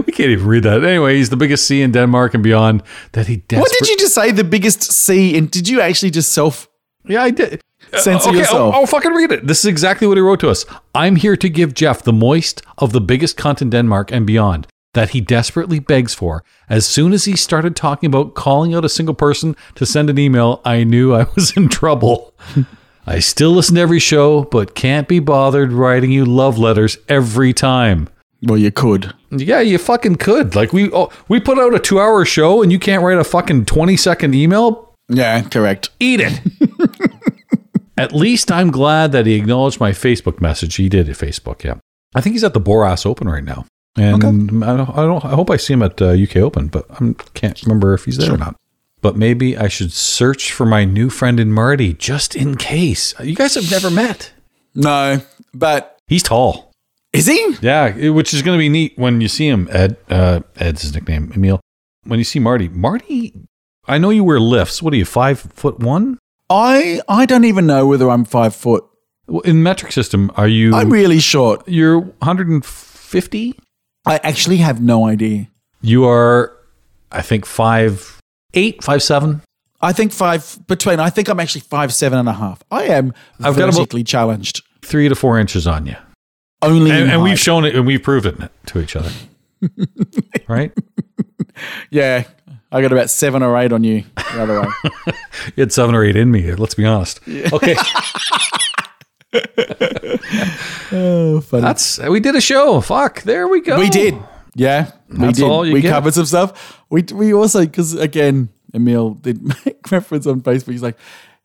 We 0.06 0.12
can't 0.12 0.30
even 0.30 0.46
read 0.46 0.62
that. 0.62 0.84
Anyway, 0.84 1.16
he's 1.16 1.30
the 1.30 1.36
biggest 1.36 1.66
C 1.66 1.82
in 1.82 1.90
Denmark 1.92 2.34
and 2.34 2.42
beyond. 2.42 2.82
That 3.12 3.26
he 3.26 3.36
desperate- 3.36 3.60
What 3.60 3.72
did 3.78 3.88
you 3.88 3.96
just 3.96 4.14
say? 4.14 4.30
The 4.30 4.44
biggest 4.44 4.82
C, 4.92 5.36
and 5.36 5.50
did 5.50 5.68
you 5.68 5.80
actually 5.80 6.10
just 6.10 6.32
self? 6.32 6.68
Yeah, 7.08 7.22
I 7.24 7.30
did. 7.30 7.60
Uh, 7.92 7.98
Censor 7.98 8.28
okay, 8.28 8.38
yourself. 8.38 8.74
I'll, 8.74 8.80
I'll 8.82 8.86
fucking 8.86 9.12
read 9.12 9.32
it. 9.32 9.46
This 9.46 9.60
is 9.60 9.64
exactly 9.66 10.06
what 10.06 10.16
he 10.16 10.20
wrote 10.20 10.38
to 10.40 10.48
us. 10.48 10.64
I'm 10.94 11.16
here 11.16 11.36
to 11.36 11.48
give 11.48 11.74
Jeff 11.74 12.02
the 12.02 12.12
moist 12.12 12.62
of 12.78 12.92
the 12.92 13.00
biggest 13.00 13.36
cunt 13.36 13.60
in 13.62 13.70
Denmark 13.70 14.12
and 14.12 14.26
beyond 14.26 14.66
that 14.94 15.10
he 15.10 15.20
desperately 15.20 15.78
begs 15.78 16.14
for. 16.14 16.42
As 16.68 16.86
soon 16.86 17.12
as 17.12 17.24
he 17.24 17.36
started 17.36 17.76
talking 17.76 18.08
about 18.08 18.34
calling 18.34 18.74
out 18.74 18.84
a 18.84 18.88
single 18.88 19.14
person 19.14 19.56
to 19.76 19.86
send 19.86 20.10
an 20.10 20.18
email, 20.18 20.60
I 20.64 20.84
knew 20.84 21.14
I 21.14 21.26
was 21.34 21.56
in 21.56 21.68
trouble. 21.68 22.34
I 23.06 23.18
still 23.18 23.52
listen 23.52 23.76
to 23.76 23.80
every 23.80 23.98
show, 23.98 24.44
but 24.44 24.74
can't 24.74 25.08
be 25.08 25.18
bothered 25.18 25.72
writing 25.72 26.10
you 26.10 26.24
love 26.24 26.58
letters 26.58 26.98
every 27.08 27.52
time. 27.52 28.08
Well, 28.42 28.58
you 28.58 28.70
could. 28.70 29.14
Yeah, 29.30 29.60
you 29.60 29.78
fucking 29.78 30.16
could. 30.16 30.54
Like 30.54 30.72
we 30.72 30.90
oh, 30.92 31.10
we 31.28 31.40
put 31.40 31.58
out 31.58 31.74
a 31.74 31.78
2-hour 31.78 32.24
show 32.24 32.62
and 32.62 32.72
you 32.72 32.78
can't 32.78 33.02
write 33.02 33.18
a 33.18 33.24
fucking 33.24 33.66
20-second 33.66 34.34
email? 34.34 34.94
Yeah, 35.08 35.42
correct. 35.42 35.90
Eat 36.00 36.20
it. 36.22 36.40
at 37.98 38.12
least 38.12 38.50
I'm 38.50 38.70
glad 38.70 39.12
that 39.12 39.26
he 39.26 39.34
acknowledged 39.34 39.78
my 39.78 39.90
Facebook 39.90 40.40
message. 40.40 40.76
He 40.76 40.88
did 40.88 41.08
at 41.08 41.16
Facebook, 41.16 41.62
yeah. 41.64 41.74
I 42.14 42.20
think 42.20 42.34
he's 42.34 42.44
at 42.44 42.54
the 42.54 42.60
Boras 42.60 43.04
Open 43.04 43.28
right 43.28 43.44
now. 43.44 43.66
And 43.96 44.14
I, 44.64 44.76
don't, 44.76 44.92
I 44.92 45.02
don't. 45.02 45.24
I 45.24 45.30
hope 45.30 45.50
I 45.50 45.56
see 45.56 45.72
him 45.72 45.82
at 45.82 46.00
uh, 46.00 46.10
UK 46.10 46.36
Open, 46.36 46.68
but 46.68 46.86
I 46.90 47.14
can't 47.34 47.60
remember 47.62 47.92
if 47.94 48.04
he's 48.04 48.16
there 48.16 48.34
or 48.34 48.38
not. 48.38 48.56
But 49.02 49.16
maybe 49.16 49.56
I 49.56 49.68
should 49.68 49.92
search 49.92 50.52
for 50.52 50.66
my 50.66 50.84
new 50.84 51.10
friend 51.10 51.40
in 51.40 51.52
Marty 51.52 51.94
just 51.94 52.36
in 52.36 52.56
case. 52.56 53.14
You 53.20 53.34
guys 53.34 53.54
have 53.54 53.70
never 53.70 53.90
met. 53.90 54.32
No, 54.74 55.20
but 55.54 55.98
He's 56.06 56.22
tall. 56.22 56.72
is 57.12 57.26
he? 57.26 57.56
Yeah, 57.62 58.10
which 58.10 58.34
is 58.34 58.42
going 58.42 58.56
to 58.56 58.60
be 58.60 58.68
neat 58.68 58.92
when 58.96 59.20
you 59.20 59.28
see 59.28 59.48
him. 59.48 59.68
Ed, 59.70 59.96
uh, 60.08 60.40
Ed's 60.56 60.82
his 60.82 60.94
nickname. 60.94 61.32
Emil. 61.34 61.60
When 62.04 62.18
you 62.18 62.24
see 62.24 62.38
Marty, 62.38 62.68
Marty. 62.68 63.34
I 63.86 63.98
know 63.98 64.10
you 64.10 64.22
wear 64.22 64.38
lifts. 64.38 64.82
What 64.82 64.92
are 64.92 64.96
you? 64.96 65.04
Five 65.04 65.40
foot 65.40 65.80
one? 65.80 66.18
I 66.48 67.00
I 67.08 67.26
don't 67.26 67.44
even 67.44 67.66
know 67.66 67.86
whether 67.86 68.10
I'm 68.10 68.24
five 68.24 68.54
foot. 68.54 68.84
In 69.44 69.62
metric 69.62 69.92
system, 69.92 70.30
are 70.36 70.48
you? 70.48 70.74
I'm 70.74 70.90
really 70.90 71.20
short. 71.20 71.66
You're 71.68 72.00
150. 72.00 73.58
I 74.10 74.20
actually 74.24 74.56
have 74.58 74.80
no 74.82 75.06
idea. 75.06 75.48
You 75.82 76.04
are, 76.06 76.52
I 77.12 77.22
think 77.22 77.46
five 77.46 78.18
eight, 78.54 78.82
five 78.82 79.02
seven. 79.02 79.42
I 79.80 79.92
think 79.92 80.12
five 80.12 80.58
between. 80.66 80.98
I 81.00 81.10
think 81.10 81.28
I'm 81.28 81.38
actually 81.40 81.62
five 81.62 81.94
seven 81.94 82.18
and 82.18 82.28
a 82.28 82.32
half. 82.32 82.62
I 82.70 82.84
am 82.84 83.14
I've 83.38 83.56
got 83.56 83.64
about- 83.68 83.74
vertically 83.74 84.04
challenged. 84.04 84.62
Three 84.82 85.08
to 85.08 85.14
four 85.14 85.38
inches 85.38 85.66
on 85.66 85.86
you, 85.86 85.94
Only 86.62 86.90
and, 86.90 87.10
and 87.10 87.22
we've 87.22 87.38
shown 87.38 87.64
it 87.64 87.76
and 87.76 87.86
we've 87.86 88.02
proven 88.02 88.42
it 88.42 88.50
to 88.66 88.80
each 88.80 88.96
other, 88.96 89.10
right? 90.48 90.72
yeah. 91.90 92.24
I 92.72 92.80
got 92.82 92.92
about 92.92 93.10
seven 93.10 93.42
or 93.42 93.56
eight 93.58 93.72
on 93.72 93.82
you 93.84 94.04
the 94.16 94.42
other 94.42 94.60
way. 94.62 94.68
You 95.56 95.62
had 95.62 95.72
seven 95.72 95.94
or 95.94 96.04
eight 96.04 96.16
in 96.16 96.30
me. 96.30 96.54
Let's 96.54 96.74
be 96.74 96.84
honest. 96.84 97.20
Okay, 97.52 97.74
oh, 100.92 101.40
funny. 101.40 101.62
that's 101.62 101.98
we 102.00 102.20
did 102.20 102.34
a 102.36 102.40
show. 102.40 102.80
Fuck, 102.80 103.22
there 103.22 103.48
we 103.48 103.60
go. 103.60 103.78
We 103.78 103.88
did. 103.88 104.16
Yeah, 104.54 104.90
we 105.08 105.18
That's 105.18 105.38
did. 105.38 105.44
all 105.44 105.64
you 105.64 105.72
we 105.72 105.80
get. 105.80 105.90
covered 105.90 106.14
some 106.14 106.26
stuff. 106.26 106.82
We 106.90 107.02
we 107.14 107.32
also 107.32 107.60
because 107.60 107.94
again, 107.94 108.48
Emil 108.74 109.14
did 109.14 109.42
make 109.66 109.90
reference 109.90 110.26
on 110.26 110.40
Facebook. 110.40 110.72
He's 110.72 110.82
like, 110.82 110.98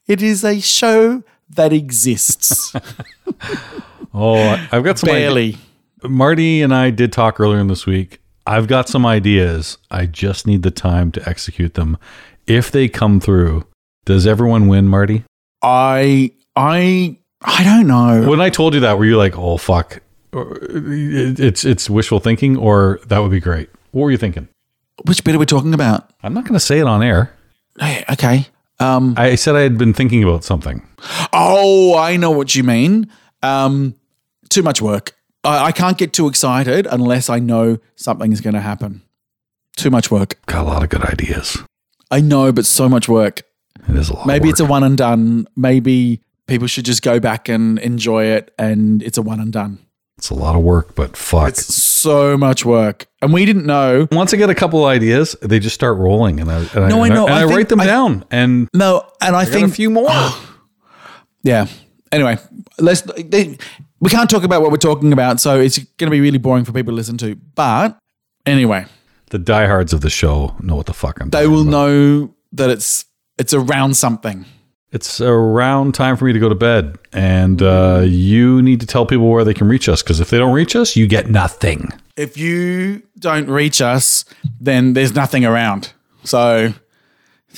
it 0.08 0.22
is 0.22 0.44
a 0.44 0.60
show 0.60 1.24
that 1.50 1.72
exists 1.72 2.74
Oh, 4.14 4.68
I've 4.72 4.84
got 4.84 4.98
some 4.98 5.10
barely. 5.10 5.58
Marty 6.04 6.62
and 6.62 6.74
I 6.74 6.90
did 6.90 7.12
talk 7.12 7.40
earlier 7.40 7.60
in 7.60 7.68
this 7.68 7.86
week. 7.86 8.20
I've 8.48 8.68
got 8.68 8.88
some 8.88 9.06
ideas. 9.06 9.78
I 9.92 10.06
just 10.06 10.48
need 10.48 10.64
the 10.64 10.72
time 10.72 11.12
to 11.14 11.30
execute 11.30 11.74
them. 11.74 11.98
If 12.48 12.72
they 12.72 12.88
come 12.88 13.20
through, 13.20 13.66
does 14.06 14.26
everyone 14.26 14.68
win, 14.68 14.88
Marty? 14.88 15.24
I 15.62 16.32
I 16.56 17.18
I 17.42 17.64
don't 17.64 17.88
know. 17.88 18.30
When 18.30 18.42
I 18.42 18.50
told 18.50 18.74
you 18.74 18.80
that, 18.82 18.98
were 18.98 19.06
you 19.06 19.18
like, 19.18 19.38
"Oh 19.38 19.58
fuck, 19.58 20.02
it's 20.34 21.64
it's 21.66 21.90
wishful 21.90 22.20
thinking," 22.20 22.58
or 22.58 23.00
that 23.08 23.20
would 23.20 23.32
be 23.32 23.40
great? 23.40 23.70
What 23.92 24.04
were 24.04 24.12
you 24.12 24.18
thinking? 24.18 24.48
Which 25.06 25.24
bit 25.24 25.36
are 25.36 25.40
we 25.40 25.46
talking 25.46 25.74
about? 25.74 26.10
I'm 26.24 26.34
not 26.34 26.46
going 26.46 26.54
to 26.54 26.60
say 26.60 26.80
it 26.80 26.88
on 26.88 27.04
air. 27.04 27.34
Hey, 27.80 28.04
okay. 28.10 28.48
Um. 28.80 29.14
I 29.18 29.36
said 29.36 29.56
I 29.56 29.62
had 29.62 29.78
been 29.78 29.94
thinking 29.94 30.24
about 30.24 30.44
something. 30.44 30.88
Oh, 31.34 31.98
I 31.98 32.18
know 32.18 32.32
what 32.32 32.56
you 32.56 32.64
mean. 32.64 33.12
Um. 33.44 33.96
Too 34.50 34.64
much 34.64 34.82
work. 34.82 35.16
I, 35.44 35.66
I 35.66 35.72
can't 35.72 35.98
get 35.98 36.14
too 36.14 36.28
excited 36.28 36.88
unless 36.90 37.30
I 37.30 37.40
know 37.40 37.78
something's 37.96 38.42
going 38.42 38.54
to 38.54 38.62
happen. 38.62 39.02
Too 39.76 39.90
much 39.90 40.10
work. 40.10 40.40
Got 40.46 40.62
a 40.62 40.68
lot 40.68 40.84
of 40.84 40.90
good 40.90 41.04
ideas. 41.04 41.58
I 42.12 42.22
know, 42.22 42.52
but 42.52 42.66
so 42.66 42.88
much 42.88 43.10
work. 43.10 43.42
It 43.90 43.96
is 43.96 44.10
a 44.10 44.14
lot. 44.14 44.28
Maybe 44.28 44.50
it's 44.50 44.60
a 44.60 44.66
one 44.66 44.84
and 44.84 44.98
done. 44.98 45.48
Maybe 45.56 46.22
people 46.48 46.68
should 46.68 46.86
just 46.86 47.02
go 47.02 47.20
back 47.20 47.50
and 47.50 47.80
enjoy 47.80 48.26
it, 48.26 48.54
and 48.58 49.02
it's 49.04 49.18
a 49.18 49.22
one 49.22 49.40
and 49.40 49.52
done. 49.54 49.80
it's 50.18 50.30
a 50.30 50.34
lot 50.36 50.56
of 50.56 50.62
work, 50.64 50.96
but 50.96 51.18
fuck. 51.18 51.50
It's 51.50 51.74
so 51.74 52.38
much 52.38 52.64
work, 52.66 53.08
and 53.22 53.34
we 53.34 53.46
didn't 53.46 53.66
know. 53.66 54.08
Once 54.12 54.34
I 54.34 54.38
get 54.38 54.50
a 54.50 54.56
couple 54.56 54.86
ideas, 54.86 55.36
they 55.42 55.60
just 55.60 55.76
start 55.76 55.98
rolling, 55.98 56.40
and 56.40 56.50
I 56.52 56.60
and 56.60 56.90
No, 56.90 57.02
I 57.04 57.08
and 57.08 57.16
know. 57.16 57.26
and 57.26 57.34
I 57.36 57.42
I, 57.42 57.46
write 57.46 57.70
them 57.70 57.82
I- 57.82 57.86
down, 57.86 58.24
and 58.32 58.68
No, 58.74 59.04
and 59.22 59.36
I, 59.36 59.42
I 59.42 59.46
think 59.46 59.68
a 59.68 59.72
few 59.72 59.90
more. 59.90 60.10
Yeah. 61.44 61.68
Anyway, 62.12 62.38
let's. 62.80 63.02
They, 63.02 63.58
we 64.00 64.10
can't 64.10 64.30
talk 64.30 64.44
about 64.44 64.62
what 64.62 64.72
we're 64.72 64.78
talking 64.78 65.14
about, 65.14 65.40
so 65.40 65.60
it's 65.60 65.78
going 65.78 66.08
to 66.08 66.12
be 66.12 66.20
really 66.22 66.38
boring 66.38 66.66
for 66.66 66.72
people 66.72 66.92
to 66.92 66.96
listen 66.96 67.18
to. 67.20 67.36
But 67.36 67.98
anyway, 68.46 68.86
the 69.30 69.38
diehards 69.40 69.94
of 69.94 70.02
the 70.02 70.10
show 70.10 70.56
know 70.62 70.76
what 70.76 70.86
the 70.86 70.94
fuck 70.94 71.20
I'm. 71.22 71.30
they 71.30 71.48
will 71.48 71.62
about. 71.62 71.72
know 71.72 72.36
that 72.54 72.70
it's 72.70 73.06
it's 73.38 73.54
around 73.54 73.96
something. 73.96 74.46
It's 74.96 75.20
around 75.20 75.94
time 75.94 76.16
for 76.16 76.24
me 76.24 76.32
to 76.32 76.40
go 76.40 76.48
to 76.48 76.56
bed, 76.56 76.98
and 77.12 77.62
uh, 77.62 78.04
you 78.06 78.62
need 78.62 78.80
to 78.80 78.86
tell 78.88 79.06
people 79.06 79.30
where 79.30 79.44
they 79.44 79.54
can 79.54 79.68
reach 79.68 79.90
us. 79.90 80.02
Because 80.02 80.22
if 80.22 80.30
they 80.30 80.38
don't 80.38 80.54
reach 80.54 80.74
us, 80.74 80.96
you 80.96 81.06
get 81.06 81.30
nothing. 81.30 81.90
If 82.16 82.38
you 82.38 83.04
don't 83.20 83.50
reach 83.50 83.82
us, 83.82 84.24
then 84.62 84.94
there's 84.94 85.14
nothing 85.14 85.44
around. 85.44 85.92
So 86.24 86.74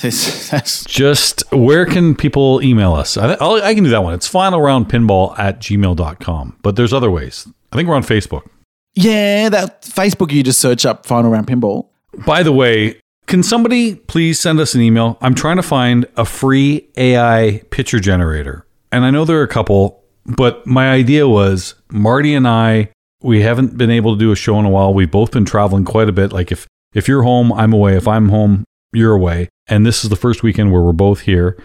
this, 0.02 0.48
that's 0.50 0.84
Just 0.84 1.44
where 1.52 1.86
can 1.86 2.16
people 2.16 2.60
email 2.60 2.92
us? 2.94 3.16
I, 3.16 3.34
I'll, 3.34 3.62
I 3.62 3.72
can 3.72 3.84
do 3.84 3.90
that 3.90 4.02
one. 4.02 4.14
It's 4.14 4.26
final 4.26 4.60
round 4.60 4.88
pinball 4.88 5.38
at 5.38 5.60
gmail.com. 5.60 6.58
But 6.62 6.74
there's 6.74 6.92
other 6.92 7.10
ways. 7.10 7.46
I 7.72 7.76
think 7.76 7.88
we're 7.88 7.94
on 7.94 8.02
Facebook. 8.02 8.48
yeah. 8.94 9.48
That 9.48 9.82
Facebook, 9.82 10.32
you 10.32 10.42
just 10.42 10.58
search 10.60 10.84
up 10.84 11.06
Final 11.06 11.30
Round 11.30 11.46
Pinball. 11.46 11.86
By 12.26 12.42
the 12.42 12.52
way, 12.52 13.00
can 13.28 13.42
somebody 13.42 13.94
please 13.94 14.40
send 14.40 14.58
us 14.58 14.74
an 14.74 14.80
email? 14.80 15.18
I'm 15.20 15.34
trying 15.34 15.56
to 15.56 15.62
find 15.62 16.06
a 16.16 16.24
free 16.24 16.88
AI 16.96 17.62
picture 17.70 18.00
generator. 18.00 18.66
And 18.90 19.04
I 19.04 19.10
know 19.10 19.24
there 19.24 19.38
are 19.38 19.44
a 19.44 19.48
couple, 19.48 20.02
but 20.24 20.66
my 20.66 20.90
idea 20.90 21.28
was 21.28 21.74
Marty 21.90 22.34
and 22.34 22.48
I, 22.48 22.90
we 23.22 23.42
haven't 23.42 23.76
been 23.76 23.90
able 23.90 24.14
to 24.14 24.18
do 24.18 24.32
a 24.32 24.36
show 24.36 24.58
in 24.58 24.64
a 24.64 24.70
while. 24.70 24.94
We've 24.94 25.10
both 25.10 25.30
been 25.30 25.44
traveling 25.44 25.84
quite 25.84 26.08
a 26.08 26.12
bit. 26.12 26.32
Like 26.32 26.50
if 26.50 26.66
if 26.94 27.06
you're 27.06 27.22
home, 27.22 27.52
I'm 27.52 27.74
away. 27.74 27.96
If 27.96 28.08
I'm 28.08 28.30
home, 28.30 28.64
you're 28.94 29.14
away. 29.14 29.50
And 29.66 29.84
this 29.84 30.02
is 30.02 30.10
the 30.10 30.16
first 30.16 30.42
weekend 30.42 30.72
where 30.72 30.80
we're 30.80 30.92
both 30.92 31.20
here. 31.20 31.62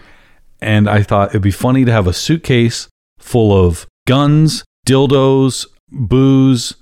And 0.60 0.88
I 0.88 1.02
thought 1.02 1.30
it'd 1.30 1.42
be 1.42 1.50
funny 1.50 1.86
to 1.86 1.92
have 1.92 2.06
a 2.06 2.12
suitcase 2.12 2.88
full 3.18 3.66
of 3.66 3.86
guns, 4.06 4.64
dildos, 4.86 5.66
booze, 5.90 6.74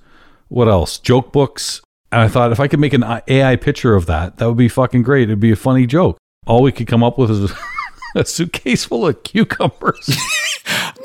what 0.48 0.68
else? 0.68 0.98
Joke 0.98 1.32
books. 1.32 1.80
And 2.12 2.20
I 2.20 2.28
thought 2.28 2.52
if 2.52 2.60
I 2.60 2.68
could 2.68 2.78
make 2.78 2.92
an 2.92 3.02
AI 3.26 3.56
picture 3.56 3.94
of 3.94 4.06
that, 4.06 4.36
that 4.36 4.46
would 4.46 4.56
be 4.58 4.68
fucking 4.68 5.02
great. 5.02 5.24
It'd 5.30 5.40
be 5.40 5.50
a 5.52 5.56
funny 5.56 5.86
joke. 5.86 6.18
All 6.46 6.62
we 6.62 6.70
could 6.70 6.86
come 6.86 7.02
up 7.02 7.16
with 7.18 7.30
is 7.30 7.52
a 8.14 8.24
suitcase 8.24 8.84
full 8.84 9.06
of 9.06 9.22
cucumbers. 9.24 10.16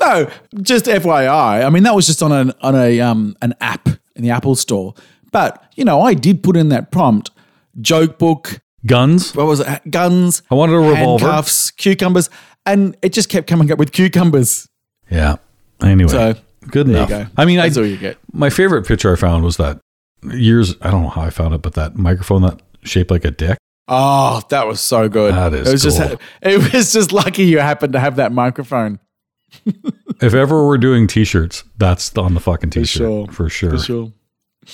No, 0.00 0.30
just 0.62 0.84
FYI. 0.86 1.64
I 1.64 1.68
mean, 1.70 1.82
that 1.82 1.94
was 1.94 2.06
just 2.06 2.22
on 2.22 2.30
an 2.30 2.52
on 2.60 2.76
a 2.76 3.00
um 3.00 3.36
an 3.42 3.54
app 3.60 3.88
in 4.14 4.22
the 4.22 4.30
Apple 4.30 4.54
Store. 4.54 4.94
But 5.32 5.60
you 5.74 5.84
know, 5.84 6.00
I 6.00 6.14
did 6.14 6.42
put 6.44 6.56
in 6.56 6.68
that 6.68 6.92
prompt: 6.92 7.30
joke 7.80 8.16
book. 8.18 8.60
Guns. 8.86 9.34
What 9.34 9.46
was 9.46 9.58
it? 9.60 9.90
Guns. 9.90 10.42
I 10.50 10.54
wanted 10.54 10.74
a 10.74 10.78
revolver. 10.78 11.24
handcuffs, 11.26 11.72
cucumbers, 11.72 12.30
and 12.64 12.96
it 13.02 13.12
just 13.12 13.28
kept 13.28 13.48
coming 13.48 13.72
up 13.72 13.78
with 13.78 13.90
cucumbers. 13.90 14.68
Yeah. 15.10 15.36
Anyway, 15.82 16.08
So, 16.10 16.34
good 16.70 16.86
there 16.86 16.92
you 16.92 16.98
enough. 16.98 17.08
go. 17.08 17.26
I 17.36 17.44
mean, 17.44 17.56
That's 17.56 17.76
I, 17.76 17.80
all 17.80 17.86
you 17.86 17.96
get. 17.96 18.16
my 18.32 18.50
favorite 18.50 18.86
picture 18.86 19.12
I 19.12 19.16
found 19.16 19.42
was 19.44 19.56
that 19.56 19.80
years. 20.22 20.74
I 20.82 20.90
don't 20.90 21.02
know 21.02 21.08
how 21.08 21.22
I 21.22 21.30
found 21.30 21.54
it, 21.54 21.62
but 21.62 21.74
that 21.74 21.96
microphone 21.96 22.42
that 22.42 22.60
shaped 22.82 23.10
like 23.10 23.24
a 23.24 23.30
dick. 23.30 23.58
Oh, 23.88 24.42
that 24.50 24.66
was 24.66 24.80
so 24.80 25.08
good. 25.08 25.34
That 25.34 25.54
is 25.54 25.68
it 25.68 25.72
was 25.72 25.82
just 25.82 26.00
it 26.42 26.72
was 26.74 26.92
just 26.92 27.12
lucky 27.12 27.44
you 27.44 27.58
happened 27.58 27.94
to 27.94 28.00
have 28.00 28.16
that 28.16 28.32
microphone. 28.32 28.98
If 30.20 30.34
ever 30.34 30.66
we're 30.66 30.78
doing 30.78 31.06
t-shirts, 31.06 31.62
that's 31.76 32.16
on 32.18 32.34
the 32.34 32.40
fucking 32.40 32.70
t-shirt 32.70 32.98
sure. 32.98 33.26
for 33.28 33.48
sure. 33.48 33.70
For 33.70 33.78
sure. 33.78 34.12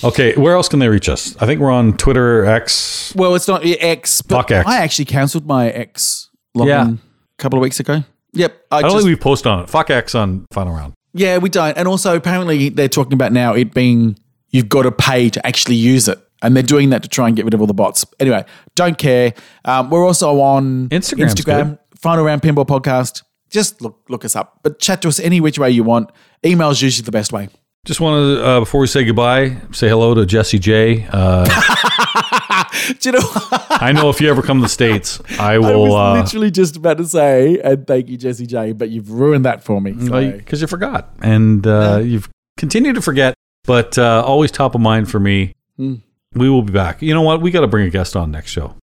Okay, 0.02 0.34
where 0.36 0.54
else 0.54 0.70
can 0.70 0.78
they 0.78 0.88
reach 0.88 1.06
us? 1.06 1.36
I 1.36 1.44
think 1.44 1.60
we're 1.60 1.70
on 1.70 1.98
Twitter, 1.98 2.46
X. 2.46 3.12
Well, 3.14 3.34
it's 3.34 3.46
not 3.46 3.60
X, 3.62 4.22
but 4.22 4.50
X. 4.50 4.66
I 4.66 4.78
actually 4.78 5.04
cancelled 5.04 5.46
my 5.46 5.68
X 5.68 6.30
login 6.56 6.66
Yeah. 6.66 6.88
a 6.88 6.96
couple 7.36 7.58
of 7.58 7.62
weeks 7.62 7.78
ago. 7.78 8.04
Yep. 8.32 8.58
I, 8.70 8.78
I 8.78 8.80
don't 8.80 8.90
just, 8.92 9.04
think 9.04 9.18
we 9.18 9.22
post 9.22 9.46
on 9.46 9.64
it. 9.64 9.68
Fuck 9.68 9.90
X 9.90 10.14
on 10.14 10.46
final 10.50 10.72
round. 10.74 10.94
yeah, 11.12 11.36
we 11.36 11.50
don't. 11.50 11.76
And 11.76 11.86
also, 11.86 12.16
apparently, 12.16 12.70
they're 12.70 12.88
talking 12.88 13.12
about 13.12 13.32
now 13.32 13.52
it 13.52 13.74
being 13.74 14.18
you've 14.54 14.68
got 14.68 14.82
to 14.84 14.92
pay 14.92 15.28
to 15.28 15.44
actually 15.44 15.74
use 15.74 16.06
it. 16.08 16.18
And 16.40 16.54
they're 16.54 16.62
doing 16.62 16.90
that 16.90 17.02
to 17.02 17.08
try 17.08 17.26
and 17.26 17.36
get 17.36 17.44
rid 17.44 17.54
of 17.54 17.60
all 17.60 17.66
the 17.66 17.74
bots. 17.74 18.04
Anyway, 18.20 18.44
don't 18.74 18.96
care. 18.96 19.34
Um, 19.64 19.90
we're 19.90 20.06
also 20.06 20.40
on 20.40 20.88
Instagram's 20.90 21.34
Instagram, 21.34 21.70
good. 21.70 21.98
Final 21.98 22.24
Round 22.24 22.40
Pinball 22.40 22.66
Podcast. 22.66 23.22
Just 23.50 23.82
look 23.82 24.00
look 24.08 24.24
us 24.24 24.36
up, 24.36 24.60
but 24.62 24.78
chat 24.78 25.02
to 25.02 25.08
us 25.08 25.18
any 25.18 25.40
which 25.40 25.58
way 25.58 25.70
you 25.70 25.82
want. 25.82 26.10
Email 26.44 26.70
is 26.70 26.82
usually 26.82 27.04
the 27.04 27.12
best 27.12 27.32
way. 27.32 27.48
Just 27.84 28.00
want 28.00 28.16
to, 28.38 28.44
uh, 28.44 28.60
before 28.60 28.80
we 28.80 28.86
say 28.86 29.04
goodbye, 29.04 29.56
say 29.72 29.88
hello 29.88 30.14
to 30.14 30.24
Jesse 30.24 30.58
J. 30.58 31.06
Uh, 31.10 31.44
Do 33.00 33.08
you 33.08 33.12
know? 33.12 33.28
I 33.70 33.92
know 33.92 34.08
if 34.08 34.20
you 34.20 34.28
ever 34.30 34.42
come 34.42 34.58
to 34.58 34.62
the 34.62 34.68
States, 34.68 35.20
I 35.38 35.54
I 35.54 35.58
was 35.58 35.68
will, 35.68 35.94
uh, 35.96 36.14
literally 36.22 36.50
just 36.50 36.76
about 36.76 36.98
to 36.98 37.04
say, 37.06 37.58
and 37.60 37.86
thank 37.86 38.08
you, 38.08 38.16
Jesse 38.16 38.46
J, 38.46 38.72
but 38.72 38.90
you've 38.90 39.10
ruined 39.10 39.44
that 39.44 39.62
for 39.64 39.80
me. 39.80 39.94
So. 40.06 40.32
because 40.32 40.60
you 40.60 40.66
forgot. 40.66 41.14
And 41.20 41.66
uh, 41.66 42.00
you've 42.02 42.28
continued 42.56 42.94
to 42.94 43.02
forget, 43.02 43.34
but 43.64 43.98
uh, 43.98 44.22
always 44.26 44.50
top 44.50 44.74
of 44.74 44.80
mind 44.80 45.10
for 45.10 45.18
me. 45.20 45.54
Hmm. 45.76 45.96
We 46.34 46.50
will 46.50 46.62
be 46.62 46.72
back. 46.72 47.00
You 47.02 47.14
know 47.14 47.22
what? 47.22 47.40
We 47.40 47.50
got 47.50 47.60
to 47.60 47.66
bring 47.68 47.86
a 47.86 47.90
guest 47.90 48.16
on 48.16 48.30
next 48.32 48.50
show. 48.50 48.74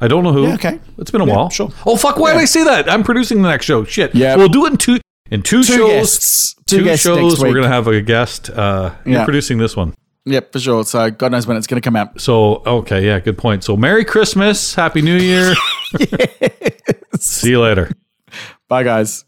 I 0.00 0.08
don't 0.08 0.22
know 0.22 0.32
who. 0.32 0.46
Yeah, 0.46 0.54
okay. 0.54 0.78
It's 0.98 1.10
been 1.10 1.20
a 1.22 1.26
Yeah, 1.26 1.34
while. 1.36 1.50
sure. 1.50 1.70
Oh 1.86 1.96
fuck! 1.96 2.18
Why 2.18 2.32
did 2.32 2.40
I 2.40 2.44
say 2.44 2.64
that? 2.64 2.88
I'm 2.90 3.02
producing 3.02 3.42
the 3.42 3.48
next 3.48 3.66
show. 3.66 3.84
Shit. 3.84 4.14
Yeah. 4.14 4.36
We'll 4.36 4.48
do 4.48 4.66
it 4.66 4.70
in 4.72 4.76
two 4.76 4.98
in 5.30 5.42
two, 5.42 5.62
Two 5.62 5.76
shows. 5.76 5.88
guests. 5.90 6.54
Two 6.66 6.78
Two, 6.78 6.84
guests 6.84 7.04
shows. 7.04 7.40
We're 7.40 7.54
gonna 7.54 7.68
have 7.68 7.86
a 7.88 8.00
guest. 8.00 8.50
Uh, 8.50 8.94
You're 9.04 9.16
Yeah. 9.16 9.24
producing 9.24 9.58
this 9.58 9.74
one. 9.76 9.94
Yep, 10.26 10.52
for 10.52 10.60
sure. 10.60 10.84
So 10.84 11.10
God 11.10 11.32
knows 11.32 11.46
when 11.46 11.56
it's 11.56 11.66
going 11.66 11.80
to 11.80 11.86
come 11.86 11.96
out. 11.96 12.20
So 12.20 12.56
okay, 12.66 13.06
yeah, 13.06 13.18
good 13.18 13.38
point. 13.38 13.64
So 13.64 13.76
Merry 13.78 14.04
Christmas, 14.04 14.74
Happy 14.74 15.00
New 15.00 15.16
Year. 15.16 15.54
See 17.18 17.50
you 17.50 17.60
later. 17.62 17.90
Bye, 18.68 18.82
guys. 18.82 19.24